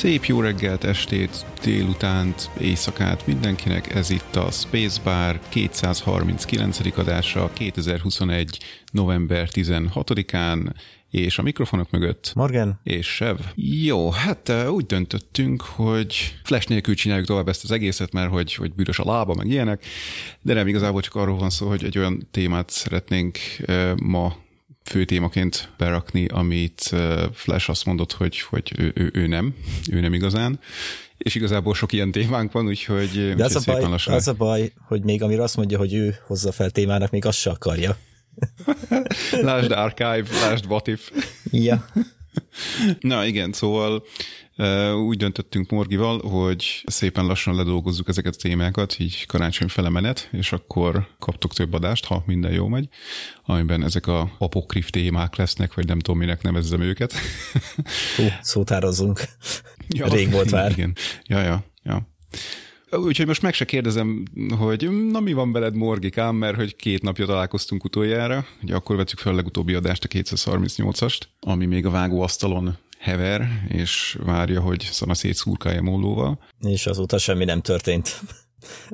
Szép 0.00 0.24
jó 0.24 0.40
reggelt, 0.40 0.84
estét, 0.84 1.46
délutánt, 1.62 2.50
éjszakát 2.60 3.26
mindenkinek, 3.26 3.94
ez 3.94 4.10
itt 4.10 4.36
a 4.36 4.50
Spacebar 4.50 5.40
239. 5.48 6.98
adása 6.98 7.50
2021. 7.52 8.58
november 8.92 9.48
16-án, 9.52 10.72
és 11.10 11.38
a 11.38 11.42
mikrofonok 11.42 11.90
mögött 11.90 12.32
Morgan 12.34 12.80
és 12.82 13.06
Sev. 13.06 13.36
Jó, 13.84 14.10
hát 14.10 14.52
úgy 14.68 14.86
döntöttünk, 14.86 15.62
hogy 15.62 16.34
flash 16.44 16.68
nélkül 16.68 16.94
csináljuk 16.94 17.26
tovább 17.26 17.48
ezt 17.48 17.64
az 17.64 17.70
egészet, 17.70 18.12
mert 18.12 18.30
hogy, 18.30 18.54
hogy 18.54 18.72
bűrös 18.72 18.98
a 18.98 19.04
lába, 19.04 19.34
meg 19.34 19.46
ilyenek, 19.46 19.84
de 20.42 20.54
nem 20.54 20.66
igazából 20.66 21.00
csak 21.00 21.14
arról 21.14 21.36
van 21.36 21.50
szó, 21.50 21.68
hogy 21.68 21.84
egy 21.84 21.98
olyan 21.98 22.28
témát 22.30 22.70
szeretnénk 22.70 23.38
ma 24.02 24.36
fő 24.90 25.04
témaként 25.04 25.68
berakni, 25.78 26.26
amit 26.26 26.94
Flash 27.32 27.70
azt 27.70 27.84
mondott, 27.84 28.12
hogy, 28.12 28.40
hogy 28.40 28.72
ő, 28.78 28.92
ő, 28.94 29.10
ő 29.14 29.26
nem, 29.26 29.54
ő 29.90 30.00
nem 30.00 30.12
igazán. 30.12 30.60
És 31.18 31.34
igazából 31.34 31.74
sok 31.74 31.92
ilyen 31.92 32.10
témánk 32.10 32.52
van, 32.52 32.66
úgyhogy, 32.66 33.34
De 33.34 33.44
az, 33.44 33.56
a 33.56 33.72
baj, 33.72 33.82
lassan... 33.82 34.14
az 34.14 34.28
a 34.28 34.32
baj, 34.32 34.72
hogy 34.86 35.02
még 35.02 35.22
amire 35.22 35.42
azt 35.42 35.56
mondja, 35.56 35.78
hogy 35.78 35.94
ő 35.94 36.16
hozza 36.26 36.52
fel 36.52 36.70
témának, 36.70 37.10
még 37.10 37.24
azt 37.24 37.38
se 37.38 37.50
akarja. 37.50 37.96
lásd 39.42 39.70
Archive, 39.70 40.24
lásd 40.42 40.66
What 40.66 40.86
If. 40.86 41.10
Ja. 41.50 41.86
Na 43.00 43.24
igen, 43.26 43.52
szóval 43.52 44.04
úgy 44.94 45.16
döntöttünk 45.16 45.70
Morgival, 45.70 46.28
hogy 46.28 46.82
szépen 46.86 47.26
lassan 47.26 47.54
ledolgozzuk 47.54 48.08
ezeket 48.08 48.34
a 48.34 48.40
témákat, 48.40 48.96
így 48.98 49.26
karácsony 49.26 49.68
fele 49.68 49.88
menet, 49.88 50.28
és 50.32 50.52
akkor 50.52 51.06
kaptok 51.18 51.52
több 51.52 51.72
adást, 51.72 52.04
ha 52.04 52.22
minden 52.26 52.52
jó 52.52 52.68
megy, 52.68 52.88
amiben 53.44 53.84
ezek 53.84 54.06
a 54.06 54.32
apokrif 54.38 54.90
témák 54.90 55.36
lesznek, 55.36 55.74
vagy 55.74 55.86
nem 55.86 55.98
tudom, 55.98 56.18
minek 56.18 56.42
nevezzem 56.42 56.80
őket. 56.80 57.14
Hú, 58.16 58.24
szótározunk. 58.40 59.20
Ja, 59.88 60.06
Rég 60.06 60.30
volt 60.30 60.50
már. 60.50 60.70
Igen. 60.70 60.96
Ja, 61.24 61.42
ja, 61.42 61.64
ja. 61.82 62.08
Úgyhogy 62.90 63.26
most 63.26 63.42
meg 63.42 63.54
se 63.54 63.64
kérdezem, 63.64 64.22
hogy 64.58 64.90
na 65.10 65.20
mi 65.20 65.32
van 65.32 65.52
veled 65.52 65.74
Morgikám, 65.74 66.36
mert 66.36 66.56
hogy 66.56 66.76
két 66.76 67.02
napja 67.02 67.26
találkoztunk 67.26 67.84
utoljára, 67.84 68.46
ugye 68.62 68.74
akkor 68.74 68.96
vettük 68.96 69.18
fel 69.18 69.32
a 69.32 69.36
legutóbbi 69.36 69.74
adást, 69.74 70.04
a 70.04 70.08
238-ast, 70.08 71.20
ami 71.40 71.66
még 71.66 71.86
a 71.86 71.90
vágóasztalon 71.90 72.78
hever, 73.00 73.48
és 73.68 74.18
várja, 74.24 74.60
hogy 74.60 74.88
szana 74.90 75.14
szétszúrkálja 75.14 75.82
mollóval. 75.82 76.38
És 76.60 76.86
azóta 76.86 77.18
semmi 77.18 77.44
nem 77.44 77.60
történt. 77.60 78.20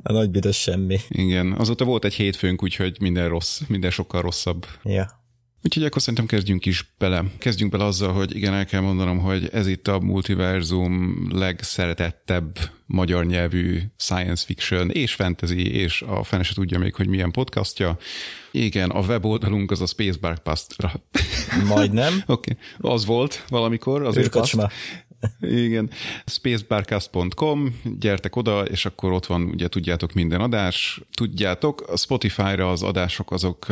A 0.02 0.12
nagy 0.12 0.30
büdös 0.30 0.60
semmi. 0.60 0.98
Igen, 1.08 1.52
azóta 1.52 1.84
volt 1.84 2.04
egy 2.04 2.14
hétfőnk, 2.14 2.62
úgyhogy 2.62 2.96
minden 3.00 3.28
rossz, 3.28 3.60
minden 3.68 3.90
sokkal 3.90 4.22
rosszabb. 4.22 4.66
Ja. 4.82 5.24
Úgyhogy 5.66 5.84
akkor 5.84 6.00
szerintem 6.00 6.26
kezdjünk 6.26 6.66
is 6.66 6.94
bele. 6.98 7.24
Kezdjünk 7.38 7.72
bele 7.72 7.84
azzal, 7.84 8.12
hogy 8.12 8.36
igen, 8.36 8.54
el 8.54 8.64
kell 8.64 8.80
mondanom, 8.80 9.18
hogy 9.18 9.48
ez 9.52 9.66
itt 9.66 9.88
a 9.88 10.00
multiverzum 10.00 11.26
legszeretettebb 11.32 12.58
magyar 12.86 13.26
nyelvű 13.26 13.80
science 13.96 14.44
fiction 14.44 14.90
és 14.90 15.14
fantasy, 15.14 15.72
és 15.74 16.02
a 16.02 16.24
fene 16.24 16.42
se 16.42 16.54
tudja 16.54 16.78
még, 16.78 16.94
hogy 16.94 17.06
milyen 17.08 17.30
podcastja. 17.30 17.98
Igen, 18.50 18.90
a 18.90 19.00
weboldalunk 19.00 19.70
az 19.70 19.80
a 19.80 19.86
Spacebar 19.86 20.38
Past. 20.38 20.76
Majdnem. 21.66 22.14
Oké, 22.26 22.56
okay. 22.80 22.92
az 22.92 23.06
volt 23.06 23.44
valamikor. 23.48 24.02
Az 24.02 24.16
igen, 25.40 25.90
spacebarcast.com, 26.26 27.80
gyertek 27.98 28.36
oda, 28.36 28.64
és 28.64 28.86
akkor 28.86 29.12
ott 29.12 29.26
van, 29.26 29.42
ugye 29.42 29.68
tudjátok 29.68 30.12
minden 30.12 30.40
adás. 30.40 31.00
Tudjátok, 31.14 31.80
a 31.88 31.96
Spotify-ra 31.96 32.70
az 32.70 32.82
adások 32.82 33.30
azok, 33.32 33.66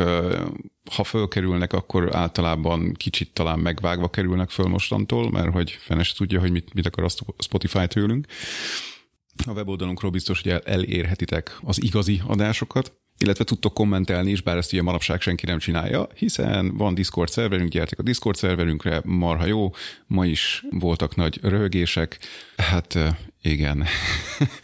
ha 0.91 1.03
fölkerülnek, 1.03 1.73
akkor 1.73 2.15
általában 2.15 2.93
kicsit 2.93 3.33
talán 3.33 3.59
megvágva 3.59 4.09
kerülnek 4.09 4.49
föl 4.49 4.67
mostantól, 4.67 5.31
mert 5.31 5.51
hogy 5.51 5.71
fenes 5.71 6.13
tudja, 6.13 6.39
hogy 6.39 6.51
mit, 6.51 6.73
mit 6.73 6.85
akar 6.85 7.03
a 7.03 7.41
Spotify 7.43 7.87
tőlünk. 7.87 8.27
A 9.45 9.51
weboldalunkról 9.51 10.11
biztos, 10.11 10.41
hogy 10.41 10.61
elérhetitek 10.63 11.57
az 11.63 11.83
igazi 11.83 12.21
adásokat 12.27 12.93
illetve 13.17 13.43
tudtok 13.43 13.73
kommentelni 13.73 14.31
is, 14.31 14.41
bár 14.41 14.57
ezt 14.57 14.73
ugye 14.73 14.81
manapság 14.81 15.21
senki 15.21 15.45
nem 15.45 15.59
csinálja, 15.59 16.07
hiszen 16.15 16.77
van 16.77 16.93
Discord 16.93 17.29
szerverünk, 17.29 17.69
gyertek 17.69 17.99
a 17.99 18.03
Discord 18.03 18.35
szerverünkre, 18.35 19.01
marha 19.03 19.45
jó, 19.45 19.73
ma 20.07 20.25
is 20.25 20.63
voltak 20.69 21.15
nagy 21.15 21.39
röhögések, 21.41 22.19
hát 22.57 22.97
igen. 23.41 23.85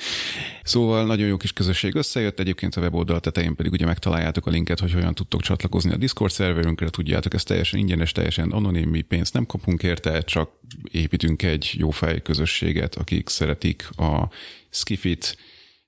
szóval 0.63 1.05
nagyon 1.05 1.27
jó 1.27 1.37
kis 1.37 1.53
közösség 1.53 1.95
összejött, 1.95 2.39
egyébként 2.39 2.75
a 2.75 2.81
weboldal 2.81 3.19
tetején 3.19 3.55
pedig 3.55 3.71
ugye 3.71 3.85
megtaláljátok 3.85 4.45
a 4.45 4.49
linket, 4.49 4.79
hogy 4.79 4.93
hogyan 4.93 5.15
tudtok 5.15 5.41
csatlakozni 5.41 5.91
a 5.91 5.97
Discord 5.97 6.31
szerverünkre, 6.31 6.89
tudjátok, 6.89 7.33
ez 7.33 7.43
teljesen 7.43 7.79
ingyenes, 7.79 8.11
teljesen 8.11 8.51
anonim, 8.51 8.89
mi 8.89 9.01
pénzt 9.01 9.33
nem 9.33 9.45
kapunk 9.45 9.83
érte, 9.83 10.21
csak 10.21 10.49
építünk 10.91 11.43
egy 11.43 11.71
jó 11.77 11.89
fej 11.89 12.21
közösséget, 12.21 12.95
akik 12.95 13.29
szeretik 13.29 13.89
a 13.97 14.29
skifit, 14.69 15.37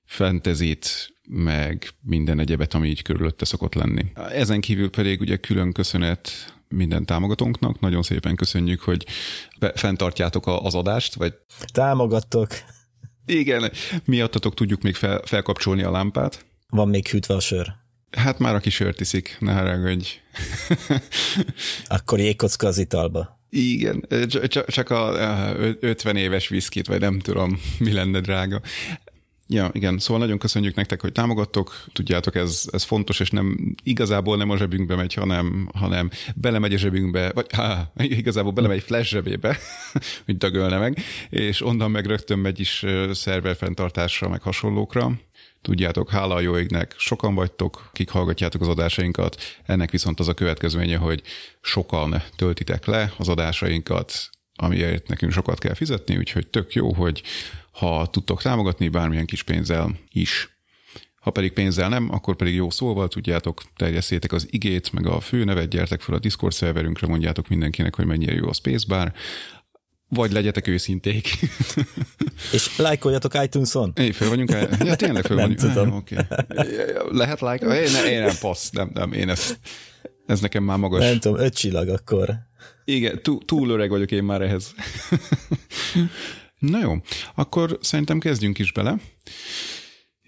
fentezit, 0.04 1.13
meg 1.28 1.88
minden 2.00 2.38
egyebet, 2.38 2.74
ami 2.74 2.88
így 2.88 3.02
körülötte 3.02 3.44
szokott 3.44 3.74
lenni. 3.74 4.04
Ezen 4.14 4.60
kívül 4.60 4.90
pedig 4.90 5.20
ugye 5.20 5.36
külön 5.36 5.72
köszönet 5.72 6.54
minden 6.68 7.04
támogatónknak. 7.04 7.80
Nagyon 7.80 8.02
szépen 8.02 8.36
köszönjük, 8.36 8.80
hogy 8.80 9.06
fenntartjátok 9.74 10.46
az 10.46 10.74
adást, 10.74 11.14
vagy... 11.14 11.34
Támogattok. 11.72 12.48
Igen, 13.26 13.72
miattatok 14.04 14.54
tudjuk 14.54 14.82
még 14.82 14.94
fel, 14.94 15.20
felkapcsolni 15.24 15.82
a 15.82 15.90
lámpát. 15.90 16.44
Van 16.68 16.88
még 16.88 17.08
hűtve 17.08 17.34
a 17.34 17.40
sör. 17.40 17.72
Hát 18.16 18.38
már 18.38 18.54
aki 18.54 18.70
sört 18.70 19.00
iszik, 19.00 19.36
ne 19.40 19.52
haragudj. 19.52 20.08
Akkor 21.86 22.18
jégkocka 22.18 22.66
az 22.66 22.78
italba. 22.78 23.42
Igen, 23.56 24.06
csak 24.66 24.90
a 24.90 25.12
50 25.80 26.16
éves 26.16 26.48
viszkit, 26.48 26.86
vagy 26.86 27.00
nem 27.00 27.18
tudom, 27.18 27.60
mi 27.78 27.92
lenne 27.92 28.20
drága. 28.20 28.60
Ja, 29.48 29.70
igen, 29.72 29.98
szóval 29.98 30.22
nagyon 30.22 30.38
köszönjük 30.38 30.74
nektek, 30.74 31.00
hogy 31.00 31.12
támogattok. 31.12 31.84
Tudjátok, 31.92 32.34
ez, 32.34 32.64
ez 32.72 32.82
fontos, 32.82 33.20
és 33.20 33.30
nem 33.30 33.74
igazából 33.82 34.36
nem 34.36 34.50
a 34.50 34.56
zsebünkbe 34.56 34.96
megy, 34.96 35.14
hanem, 35.14 35.68
hanem 35.74 36.10
belemegy 36.34 36.74
a 36.74 36.78
zsebünkbe, 36.78 37.32
vagy 37.32 37.46
há, 37.52 37.92
igazából 37.96 38.52
belemegy 38.52 38.82
flash 38.82 39.08
zsebébe, 39.08 39.58
hogy 40.26 40.36
dögölne 40.36 40.78
meg, 40.78 40.98
és 41.30 41.62
onnan 41.62 41.90
meg 41.90 42.06
rögtön 42.06 42.38
megy 42.38 42.60
is 42.60 42.84
szerverfenntartásra, 43.12 44.28
meg 44.28 44.42
hasonlókra. 44.42 45.12
Tudjátok, 45.62 46.10
hála 46.10 46.34
a 46.34 46.40
jó 46.40 46.58
égnek, 46.58 46.94
sokan 46.98 47.34
vagytok, 47.34 47.90
kik 47.92 48.10
hallgatjátok 48.10 48.60
az 48.60 48.68
adásainkat, 48.68 49.36
ennek 49.66 49.90
viszont 49.90 50.20
az 50.20 50.28
a 50.28 50.34
következménye, 50.34 50.96
hogy 50.96 51.22
sokan 51.60 52.22
töltitek 52.36 52.86
le 52.86 53.12
az 53.16 53.28
adásainkat, 53.28 54.30
amiért 54.56 55.08
nekünk 55.08 55.32
sokat 55.32 55.58
kell 55.58 55.74
fizetni, 55.74 56.16
úgyhogy 56.16 56.46
tök 56.46 56.72
jó, 56.72 56.92
hogy 56.92 57.22
ha 57.74 58.06
tudtok 58.06 58.42
támogatni 58.42 58.88
bármilyen 58.88 59.26
kis 59.26 59.42
pénzzel 59.42 59.98
is. 60.10 60.48
Ha 61.20 61.30
pedig 61.30 61.52
pénzzel 61.52 61.88
nem, 61.88 62.08
akkor 62.12 62.36
pedig 62.36 62.54
jó 62.54 62.70
szóval 62.70 63.08
tudjátok, 63.08 63.62
terjesszétek 63.76 64.32
az 64.32 64.46
igét, 64.50 64.92
meg 64.92 65.06
a 65.06 65.20
főnevet, 65.20 65.68
gyertek 65.68 66.00
fel 66.00 66.14
a 66.14 66.18
Discord 66.18 66.52
szerverünkre, 66.52 67.06
mondjátok 67.06 67.48
mindenkinek, 67.48 67.94
hogy 67.94 68.06
mennyire 68.06 68.34
jó 68.34 68.48
a 68.48 68.52
Spacebar, 68.52 69.12
vagy 70.08 70.32
legyetek 70.32 70.66
őszinték. 70.66 71.28
És 72.52 72.78
lájkoljatok 72.78 73.42
iTunes-on? 73.42 73.92
Én 73.96 74.12
föl 74.12 74.28
vagyunk? 74.28 74.50
Ja, 74.84 74.96
tényleg 74.96 75.24
föl 75.24 75.36
nem 75.36 75.54
vagyunk. 75.54 75.72
tudom. 75.72 75.90
Ah, 75.90 75.96
okay. 75.96 76.24
Lehet 77.10 77.40
like? 77.40 77.82
Én, 77.82 77.90
ne, 77.90 78.10
én 78.10 78.22
nem, 78.22 78.34
passz, 78.40 78.70
nem, 78.70 78.90
nem, 78.94 79.12
én 79.12 79.28
ezt, 79.28 79.58
ez 80.26 80.40
nekem 80.40 80.62
már 80.62 80.78
magas. 80.78 81.00
Nem 81.00 81.18
tudom, 81.18 81.38
öt 81.38 81.54
csillag 81.54 81.88
akkor. 81.88 82.34
Igen, 82.84 83.22
túl, 83.22 83.44
túl 83.44 83.70
öreg 83.70 83.90
vagyok 83.90 84.10
én 84.10 84.24
már 84.24 84.42
ehhez. 84.42 84.74
Na 86.70 86.80
jó, 86.80 86.96
akkor 87.34 87.78
szerintem 87.80 88.18
kezdjünk 88.18 88.58
is 88.58 88.72
bele. 88.72 88.98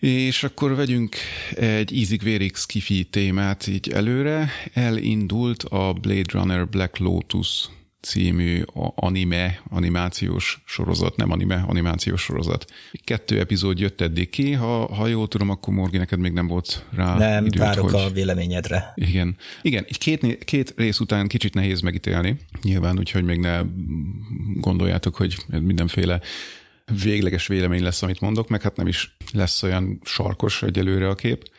És 0.00 0.42
akkor 0.42 0.74
vegyünk 0.74 1.16
egy 1.54 1.92
ízig-vérig 1.92 2.54
skifi 2.54 3.04
témát 3.04 3.66
így 3.66 3.88
előre. 3.88 4.50
Elindult 4.72 5.62
a 5.62 5.92
Blade 5.92 6.32
Runner 6.32 6.68
Black 6.68 6.98
Lotus 6.98 7.68
című 8.06 8.62
anime, 8.94 9.61
animációs 9.70 10.62
sorozat, 10.67 11.17
nem 11.17 11.31
anime, 11.31 11.64
animációs 11.67 12.23
sorozat. 12.23 12.64
Kettő 13.05 13.38
epizód 13.38 13.79
jött 13.79 14.00
eddig 14.00 14.31
ki, 14.31 14.53
ha, 14.53 14.94
ha 14.94 15.06
jól 15.06 15.29
tudom, 15.29 15.50
akkor 15.50 15.75
Morgi, 15.75 15.97
neked 15.97 16.19
még 16.19 16.32
nem 16.32 16.47
volt 16.47 16.87
rá 16.91 17.17
Nem, 17.17 17.44
időt, 17.44 17.61
várok 17.61 17.91
hogy... 17.91 18.00
a 18.00 18.11
véleményedre. 18.11 18.93
Igen. 18.94 19.37
Igen, 19.62 19.85
így 19.88 19.99
két, 19.99 20.44
két 20.44 20.75
rész 20.76 21.00
után 21.00 21.29
kicsit 21.29 21.55
nehéz 21.55 21.81
megítélni, 21.81 22.37
nyilván, 22.62 22.99
úgyhogy 22.99 23.25
még 23.25 23.38
ne 23.38 23.61
gondoljátok, 24.55 25.17
hogy 25.17 25.37
mindenféle 25.47 26.20
végleges 27.03 27.47
vélemény 27.47 27.82
lesz, 27.82 28.03
amit 28.03 28.20
mondok, 28.20 28.49
meg 28.49 28.62
hát 28.62 28.76
nem 28.76 28.87
is 28.87 29.17
lesz 29.32 29.62
olyan 29.62 30.00
sarkos 30.05 30.62
egyelőre 30.62 31.08
a 31.08 31.14
kép. 31.14 31.50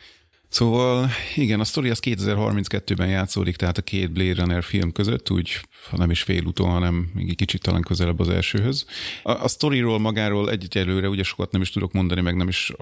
Szóval 0.48 1.10
igen, 1.36 1.60
a 1.60 1.64
sztori 1.64 1.90
az 1.90 2.00
2032-ben 2.02 3.08
játszódik, 3.08 3.56
tehát 3.56 3.78
a 3.78 3.82
két 3.82 4.12
Blade 4.12 4.34
Runner 4.34 4.64
film 4.64 4.92
között, 4.92 5.30
úgy 5.30 5.60
ha 5.90 5.96
nem 5.96 6.10
is 6.10 6.22
félúton, 6.22 6.70
hanem 6.70 7.10
még 7.14 7.28
egy 7.28 7.36
kicsit 7.36 7.62
talán 7.62 7.82
közelebb 7.82 8.20
az 8.20 8.28
elsőhöz. 8.28 8.86
A, 9.22 9.30
a 9.30 9.48
sztoriról 9.48 9.98
magáról 9.98 10.50
egyelőre 10.50 11.08
ugye 11.08 11.22
sokat 11.22 11.52
nem 11.52 11.60
is 11.60 11.70
tudok 11.70 11.92
mondani, 11.92 12.20
meg 12.20 12.36
nem 12.36 12.48
is 12.48 12.72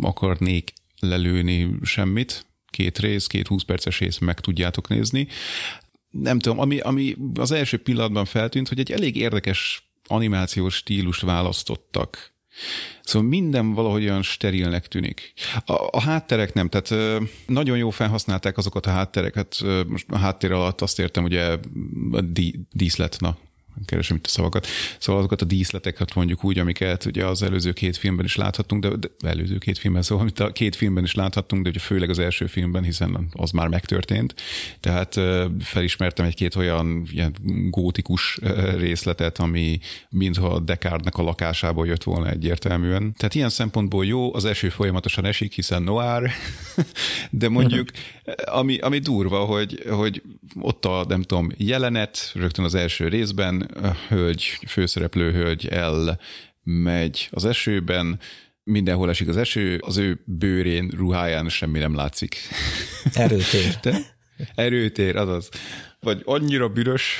akarnék 0.00 0.72
lelőni 1.00 1.74
semmit, 1.82 2.46
két 2.70 2.98
rész, 2.98 3.26
két 3.26 3.46
20 3.46 3.62
perces 3.62 3.98
rész 3.98 4.18
meg 4.18 4.40
tudjátok 4.40 4.88
nézni. 4.88 5.28
Nem 6.10 6.38
tudom, 6.38 6.58
ami, 6.58 6.78
ami 6.78 7.16
az 7.34 7.50
első 7.50 7.76
pillanatban 7.76 8.24
feltűnt, 8.24 8.68
hogy 8.68 8.78
egy 8.78 8.92
elég 8.92 9.16
érdekes 9.16 9.90
animációs 10.06 10.74
stílust 10.74 11.20
választottak. 11.20 12.34
Szóval 13.02 13.28
minden 13.28 13.74
valahogy 13.74 14.04
olyan 14.04 14.22
sterilnek 14.22 14.86
tűnik. 14.86 15.32
A, 15.64 15.72
a 15.90 16.00
hátterek 16.00 16.52
nem, 16.52 16.68
tehát 16.68 17.20
nagyon 17.46 17.76
jó 17.76 17.90
felhasználták 17.90 18.56
azokat 18.56 18.86
a 18.86 18.90
háttereket, 18.90 19.56
most 19.86 20.06
a 20.10 20.18
háttér 20.18 20.52
alatt 20.52 20.80
azt 20.80 20.98
értem, 20.98 21.24
ugye 21.24 21.58
a 22.12 22.20
díszlet, 22.72 23.16
na, 23.20 23.36
keresem 23.84 24.16
itt 24.16 24.26
a 24.26 24.28
szavakat. 24.28 24.66
Szóval 24.98 25.20
azokat 25.20 25.42
a 25.42 25.44
díszleteket 25.44 26.14
mondjuk 26.14 26.44
úgy, 26.44 26.58
amiket 26.58 27.04
ugye 27.04 27.26
az 27.26 27.42
előző 27.42 27.72
két 27.72 27.96
filmben 27.96 28.24
is 28.24 28.36
láthattunk, 28.36 28.82
de, 28.82 28.96
de 28.96 29.28
előző 29.28 29.58
két 29.58 29.78
filmben, 29.78 30.02
szóval 30.02 30.22
amit 30.22 30.40
a 30.40 30.52
két 30.52 30.76
filmben 30.76 31.04
is 31.04 31.14
láthattunk, 31.14 31.62
de 31.62 31.68
ugye 31.68 31.78
főleg 31.78 32.10
az 32.10 32.18
első 32.18 32.46
filmben, 32.46 32.82
hiszen 32.82 33.28
az 33.32 33.50
már 33.50 33.68
megtörtént. 33.68 34.34
Tehát 34.80 35.20
felismertem 35.60 36.24
egy-két 36.24 36.54
olyan 36.54 37.06
ilyen 37.12 37.34
gótikus 37.70 38.38
részletet, 38.76 39.38
ami 39.38 39.78
mintha 40.10 40.60
Descartes-nek 40.60 41.16
a 41.16 41.22
lakásából 41.22 41.86
jött 41.86 42.02
volna 42.02 42.30
egyértelműen. 42.30 43.14
Tehát 43.16 43.34
ilyen 43.34 43.48
szempontból 43.48 44.06
jó, 44.06 44.34
az 44.34 44.44
eső 44.44 44.68
folyamatosan 44.68 45.24
esik, 45.24 45.52
hiszen 45.52 45.82
noir, 45.82 46.30
de 47.30 47.48
mondjuk, 47.48 47.88
ami, 48.44 48.78
ami 48.78 48.98
durva, 48.98 49.38
hogy, 49.38 49.82
hogy 49.90 50.22
ott 50.60 50.84
a, 50.84 51.04
nem 51.08 51.22
tudom, 51.22 51.50
jelenet, 51.56 52.30
rögtön 52.34 52.64
az 52.64 52.74
első 52.74 53.08
részben, 53.08 53.60
a 53.60 53.96
hölgy, 54.08 54.58
főszereplő 54.68 55.32
hölgy 55.32 55.66
elmegy 55.66 57.28
az 57.30 57.44
esőben, 57.44 58.18
mindenhol 58.62 59.10
esik 59.10 59.28
az 59.28 59.36
eső, 59.36 59.78
az 59.86 59.96
ő 59.96 60.22
bőrén, 60.24 60.92
ruháján 60.96 61.48
semmi 61.48 61.78
nem 61.78 61.94
látszik. 61.94 62.36
Erőtér. 63.14 63.78
De? 63.82 63.98
Erőtér, 64.54 65.16
azaz. 65.16 65.48
Vagy 66.00 66.22
annyira 66.24 66.68
büdös. 66.68 67.18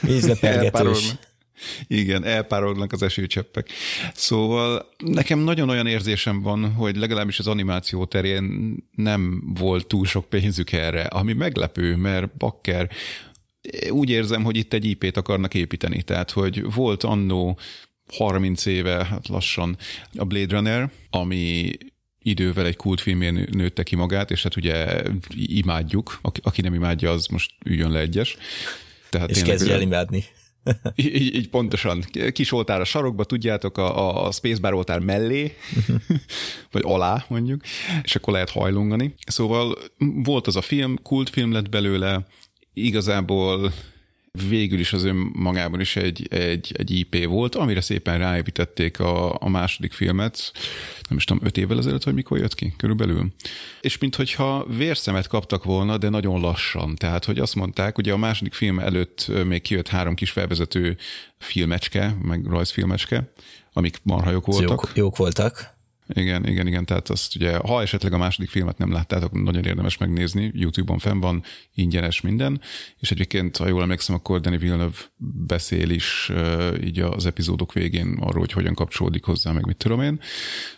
Vízlepergetős. 0.00 1.14
Igen, 1.86 2.24
elpárolognak 2.24 2.92
az 2.92 3.02
esőcseppek. 3.02 3.68
Szóval 4.14 4.88
nekem 4.98 5.38
nagyon 5.38 5.68
olyan 5.68 5.86
érzésem 5.86 6.42
van, 6.42 6.72
hogy 6.72 6.96
legalábbis 6.96 7.38
az 7.38 7.46
animáció 7.46 8.04
terén 8.04 8.76
nem 8.94 9.42
volt 9.58 9.86
túl 9.86 10.06
sok 10.06 10.28
pénzük 10.28 10.72
erre, 10.72 11.02
ami 11.02 11.32
meglepő, 11.32 11.96
mert 11.96 12.36
bakker 12.36 12.90
úgy 13.90 14.10
érzem, 14.10 14.44
hogy 14.44 14.56
itt 14.56 14.72
egy 14.72 14.84
IP-t 14.84 15.16
akarnak 15.16 15.54
építeni. 15.54 16.02
Tehát, 16.02 16.30
hogy 16.30 16.72
volt 16.74 17.02
annó 17.02 17.58
30 18.12 18.66
éve, 18.66 19.04
hát 19.04 19.28
lassan 19.28 19.76
a 20.14 20.24
Blade 20.24 20.56
Runner, 20.56 20.90
ami 21.10 21.72
idővel 22.22 22.66
egy 22.66 22.76
kultfilmén 22.76 23.48
nőtte 23.50 23.82
ki 23.82 23.96
magát, 23.96 24.30
és 24.30 24.42
hát 24.42 24.56
ugye 24.56 25.02
imádjuk. 25.34 26.18
Aki, 26.42 26.60
nem 26.60 26.74
imádja, 26.74 27.10
az 27.10 27.26
most 27.26 27.52
üljön 27.64 27.90
le 27.90 27.98
egyes. 27.98 28.36
Tehát 29.10 29.30
és 29.30 29.42
kezdje 29.42 29.74
el 29.74 29.80
imádni. 29.80 30.24
Így, 30.94 31.34
így 31.34 31.48
pontosan. 31.48 32.04
Kis 32.32 32.52
oltár 32.52 32.80
a 32.80 32.84
sarokba, 32.84 33.24
tudjátok, 33.24 33.78
a, 33.78 34.26
a 34.26 34.30
spacebar 34.30 34.74
oltár 34.74 34.98
mellé, 34.98 35.56
vagy 36.72 36.82
alá 36.84 37.24
mondjuk, 37.28 37.60
és 38.02 38.16
akkor 38.16 38.32
lehet 38.32 38.50
hajlongani. 38.50 39.14
Szóval 39.26 39.78
volt 39.98 40.46
az 40.46 40.56
a 40.56 40.62
film, 40.62 41.02
kultfilm 41.02 41.52
lett 41.52 41.68
belőle, 41.68 42.26
igazából 42.74 43.72
végül 44.48 44.78
is 44.78 44.92
az 44.92 45.04
önmagában 45.04 45.80
is 45.80 45.96
egy, 45.96 46.26
egy, 46.30 46.74
egy 46.76 46.90
IP 46.90 47.26
volt, 47.26 47.54
amire 47.54 47.80
szépen 47.80 48.18
ráépítették 48.18 49.00
a, 49.00 49.40
a 49.40 49.48
második 49.48 49.92
filmet, 49.92 50.52
nem 51.08 51.18
is 51.18 51.24
tudom, 51.24 51.46
öt 51.46 51.56
évvel 51.56 51.78
ezelőtt, 51.78 52.04
hogy 52.04 52.14
mikor 52.14 52.38
jött 52.38 52.54
ki 52.54 52.74
körülbelül. 52.76 53.26
És 53.80 53.98
minthogyha 53.98 54.66
vérszemet 54.68 55.26
kaptak 55.26 55.64
volna, 55.64 55.98
de 55.98 56.08
nagyon 56.08 56.40
lassan. 56.40 56.94
Tehát, 56.94 57.24
hogy 57.24 57.38
azt 57.38 57.54
mondták, 57.54 57.98
ugye 57.98 58.12
a 58.12 58.16
második 58.16 58.54
film 58.54 58.78
előtt 58.78 59.30
még 59.44 59.62
kijött 59.62 59.88
három 59.88 60.14
kis 60.14 60.30
felvezető 60.30 60.96
filmecske, 61.38 62.16
meg 62.22 62.46
rajzfilmecske, 62.46 63.32
amik 63.72 63.98
marha 64.02 64.30
jók 64.30 64.46
voltak. 64.46 64.68
Jók, 64.68 64.90
jók 64.96 65.16
voltak. 65.16 65.75
Igen, 66.08 66.46
igen, 66.46 66.66
igen, 66.66 66.84
tehát 66.84 67.08
azt 67.08 67.36
ugye, 67.36 67.56
ha 67.56 67.82
esetleg 67.82 68.12
a 68.12 68.18
második 68.18 68.50
filmet 68.50 68.78
nem 68.78 68.92
láttátok, 68.92 69.42
nagyon 69.42 69.64
érdemes 69.64 69.96
megnézni, 69.96 70.50
YouTube-on 70.54 70.98
fenn 70.98 71.20
van, 71.20 71.42
ingyenes 71.74 72.20
minden, 72.20 72.60
és 72.98 73.10
egyébként, 73.10 73.56
ha 73.56 73.68
jól 73.68 73.82
emlékszem, 73.82 74.14
akkor 74.14 74.40
Danny 74.40 74.58
Villeneuve 74.58 74.96
beszél 75.46 75.90
is 75.90 76.32
így 76.84 77.00
az 77.00 77.26
epizódok 77.26 77.72
végén 77.72 78.18
arról, 78.20 78.40
hogy 78.40 78.52
hogyan 78.52 78.74
kapcsolódik 78.74 79.24
hozzá, 79.24 79.52
meg 79.52 79.66
mit 79.66 79.76
tudom 79.76 80.02
én. 80.02 80.20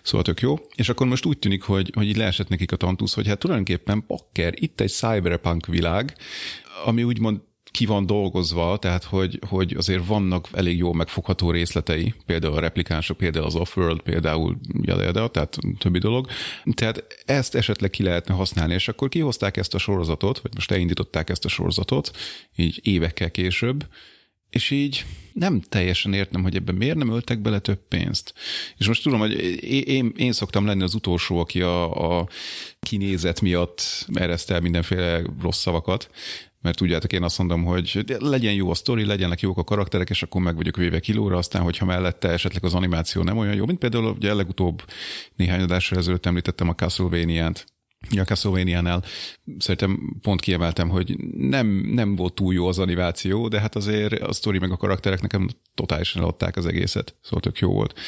Szóval 0.03 0.23
tök 0.23 0.41
jó. 0.41 0.59
És 0.75 0.89
akkor 0.89 1.07
most 1.07 1.25
úgy 1.25 1.39
tűnik, 1.39 1.63
hogy, 1.63 1.91
hogy 1.95 2.07
így 2.07 2.17
leesett 2.17 2.49
nekik 2.49 2.73
a 2.73 2.77
tantusz, 2.77 3.15
hogy 3.15 3.27
hát 3.27 3.39
tulajdonképpen 3.39 4.07
pakker, 4.07 4.53
itt 4.57 4.81
egy 4.81 4.91
cyberpunk 4.91 5.67
világ, 5.67 6.17
ami 6.85 7.03
úgymond 7.03 7.41
ki 7.71 7.87
van 7.87 8.07
dolgozva, 8.07 8.79
tehát 8.79 9.05
hogy, 9.05 9.39
hogy 9.49 9.75
azért 9.77 10.07
vannak 10.07 10.49
elég 10.53 10.77
jó 10.77 10.93
megfogható 10.93 11.51
részletei, 11.51 12.15
például 12.27 12.55
a 12.55 12.61
replikánsok, 12.61 13.17
például 13.17 13.45
az 13.45 13.55
Offworld, 13.55 14.01
például 14.01 14.59
jada, 14.83 15.29
tehát 15.29 15.59
többi 15.79 15.99
dolog. 15.99 16.27
Tehát 16.75 17.05
ezt 17.25 17.55
esetleg 17.55 17.91
ki 17.91 18.03
lehetne 18.03 18.35
használni, 18.35 18.75
és 18.75 18.89
akkor 18.89 19.09
kihozták 19.09 19.57
ezt 19.57 19.75
a 19.75 19.79
sorozatot, 19.79 20.39
vagy 20.39 20.55
most 20.55 20.71
elindították 20.71 21.31
ezt 21.31 21.45
a 21.45 21.49
sorozatot, 21.49 22.11
így 22.57 22.81
évekkel 22.83 23.31
később, 23.31 23.87
és 24.51 24.71
így 24.71 25.05
nem 25.33 25.61
teljesen 25.61 26.13
értem, 26.13 26.43
hogy 26.43 26.57
ebben 26.57 26.75
miért 26.75 26.97
nem 26.97 27.13
öltek 27.13 27.39
bele 27.39 27.59
több 27.59 27.81
pénzt. 27.89 28.35
És 28.77 28.87
most 28.87 29.03
tudom, 29.03 29.19
hogy 29.19 29.33
én, 29.89 30.13
én 30.17 30.33
szoktam 30.33 30.67
lenni 30.67 30.83
az 30.83 30.95
utolsó, 30.95 31.39
aki 31.39 31.63
a, 31.63 32.19
a 32.21 32.29
kinézet 32.81 33.41
miatt 33.41 34.07
ereszt 34.13 34.51
el 34.51 34.61
mindenféle 34.61 35.23
rossz 35.41 35.61
szavakat, 35.61 36.11
mert 36.61 36.77
tudjátok, 36.77 37.13
én 37.13 37.23
azt 37.23 37.39
mondom, 37.39 37.65
hogy 37.65 38.05
legyen 38.19 38.55
jó 38.55 38.71
a 38.71 38.75
sztori, 38.75 39.05
legyenek 39.05 39.41
jók 39.41 39.59
a 39.59 39.65
karakterek, 39.65 40.11
és 40.11 40.23
akkor 40.23 40.41
meg 40.41 40.57
vagyok 40.57 40.77
véve 40.77 41.01
kilóra, 41.01 41.37
aztán, 41.37 41.63
hogyha 41.63 41.85
mellette 41.85 42.29
esetleg 42.29 42.65
az 42.65 42.75
animáció 42.75 43.23
nem 43.23 43.39
olyan 43.39 43.55
jó, 43.55 43.67
mint 43.67 43.79
például 43.79 44.05
ugye 44.05 44.35
legutóbb 44.35 44.83
néhány 45.37 45.61
adásra 45.61 45.97
ezelőtt 45.97 46.27
említettem 46.27 46.69
a 46.69 46.75
Castlevania-t, 46.75 47.67
a 48.11 48.23
Castlevania-nál 48.23 49.05
szerintem 49.59 50.19
pont 50.23 50.41
kiemeltem, 50.41 50.89
hogy 50.89 51.17
nem, 51.37 51.67
nem 51.67 52.17
volt 52.17 52.35
túl 52.35 52.55
jó 52.55 52.67
az 52.67 52.79
animáció, 52.79 53.49
de 53.49 53.61
hát 53.61 53.77
azért 53.77 54.13
a 54.13 54.33
sztori 54.33 54.59
meg 54.59 54.71
a 54.71 54.77
karakterek 54.77 55.21
nekem 55.21 55.49
totálisan 55.75 56.23
adták 56.23 56.57
az 56.57 56.67
egészet, 56.67 57.17
szóval 57.23 57.41
tök 57.41 57.59
jó 57.59 57.73
volt. 57.73 57.99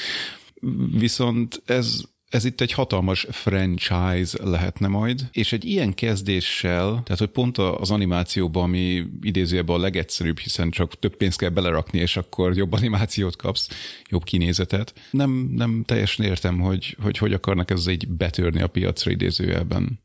Viszont 0.99 1.63
ez 1.65 2.03
ez 2.31 2.45
itt 2.45 2.61
egy 2.61 2.73
hatalmas 2.73 3.27
franchise 3.31 4.39
lehetne 4.45 4.89
majd, 4.89 5.29
és 5.33 5.53
egy 5.53 5.65
ilyen 5.65 5.95
kezdéssel, 5.95 6.89
tehát 6.89 7.19
hogy 7.19 7.29
pont 7.29 7.59
az 7.59 7.91
animációban, 7.91 8.63
ami 8.63 9.05
idézőjebben 9.23 9.77
a 9.77 9.79
legegyszerűbb, 9.79 10.39
hiszen 10.39 10.71
csak 10.71 10.99
több 10.99 11.17
pénzt 11.17 11.39
kell 11.39 11.49
belerakni, 11.49 11.99
és 11.99 12.17
akkor 12.17 12.57
jobb 12.57 12.73
animációt 12.73 13.37
kapsz, 13.37 13.69
jobb 14.09 14.25
kinézetet. 14.25 14.95
Nem, 15.11 15.51
nem 15.55 15.83
teljesen 15.87 16.25
értem, 16.25 16.61
hogy, 16.61 16.97
hogy 17.03 17.19
hogy 17.19 17.33
akarnak 17.33 17.71
ezzel 17.71 17.93
így 17.93 18.09
betörni 18.09 18.63
a 18.63 18.67
piacra 18.67 19.11
idézőjelben 19.11 20.01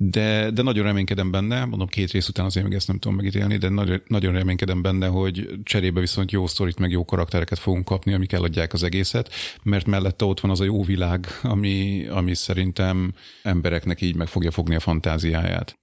de, 0.00 0.50
de 0.50 0.62
nagyon 0.62 0.84
reménykedem 0.84 1.30
benne, 1.30 1.64
mondom 1.64 1.86
két 1.88 2.10
rész 2.10 2.28
után 2.28 2.44
azért 2.44 2.66
még 2.66 2.74
ezt 2.74 2.86
nem 2.86 2.98
tudom 2.98 3.16
megítélni, 3.16 3.56
de 3.56 3.68
nagyon, 3.68 4.02
nagyon 4.06 4.32
reménykedem 4.32 4.82
benne, 4.82 5.06
hogy 5.06 5.48
cserébe 5.62 6.00
viszont 6.00 6.32
jó 6.32 6.46
sztorit, 6.46 6.78
meg 6.78 6.90
jó 6.90 7.04
karaktereket 7.04 7.58
fogunk 7.58 7.84
kapni, 7.84 8.12
amik 8.12 8.32
eladják 8.32 8.72
az 8.72 8.82
egészet, 8.82 9.32
mert 9.62 9.86
mellette 9.86 10.24
ott 10.24 10.40
van 10.40 10.50
az 10.50 10.60
a 10.60 10.64
jó 10.64 10.82
világ, 10.82 11.26
ami, 11.42 12.06
ami 12.06 12.34
szerintem 12.34 13.12
embereknek 13.42 14.00
így 14.00 14.16
meg 14.16 14.26
fogja 14.26 14.50
fogni 14.50 14.74
a 14.74 14.80
fantáziáját. 14.80 15.77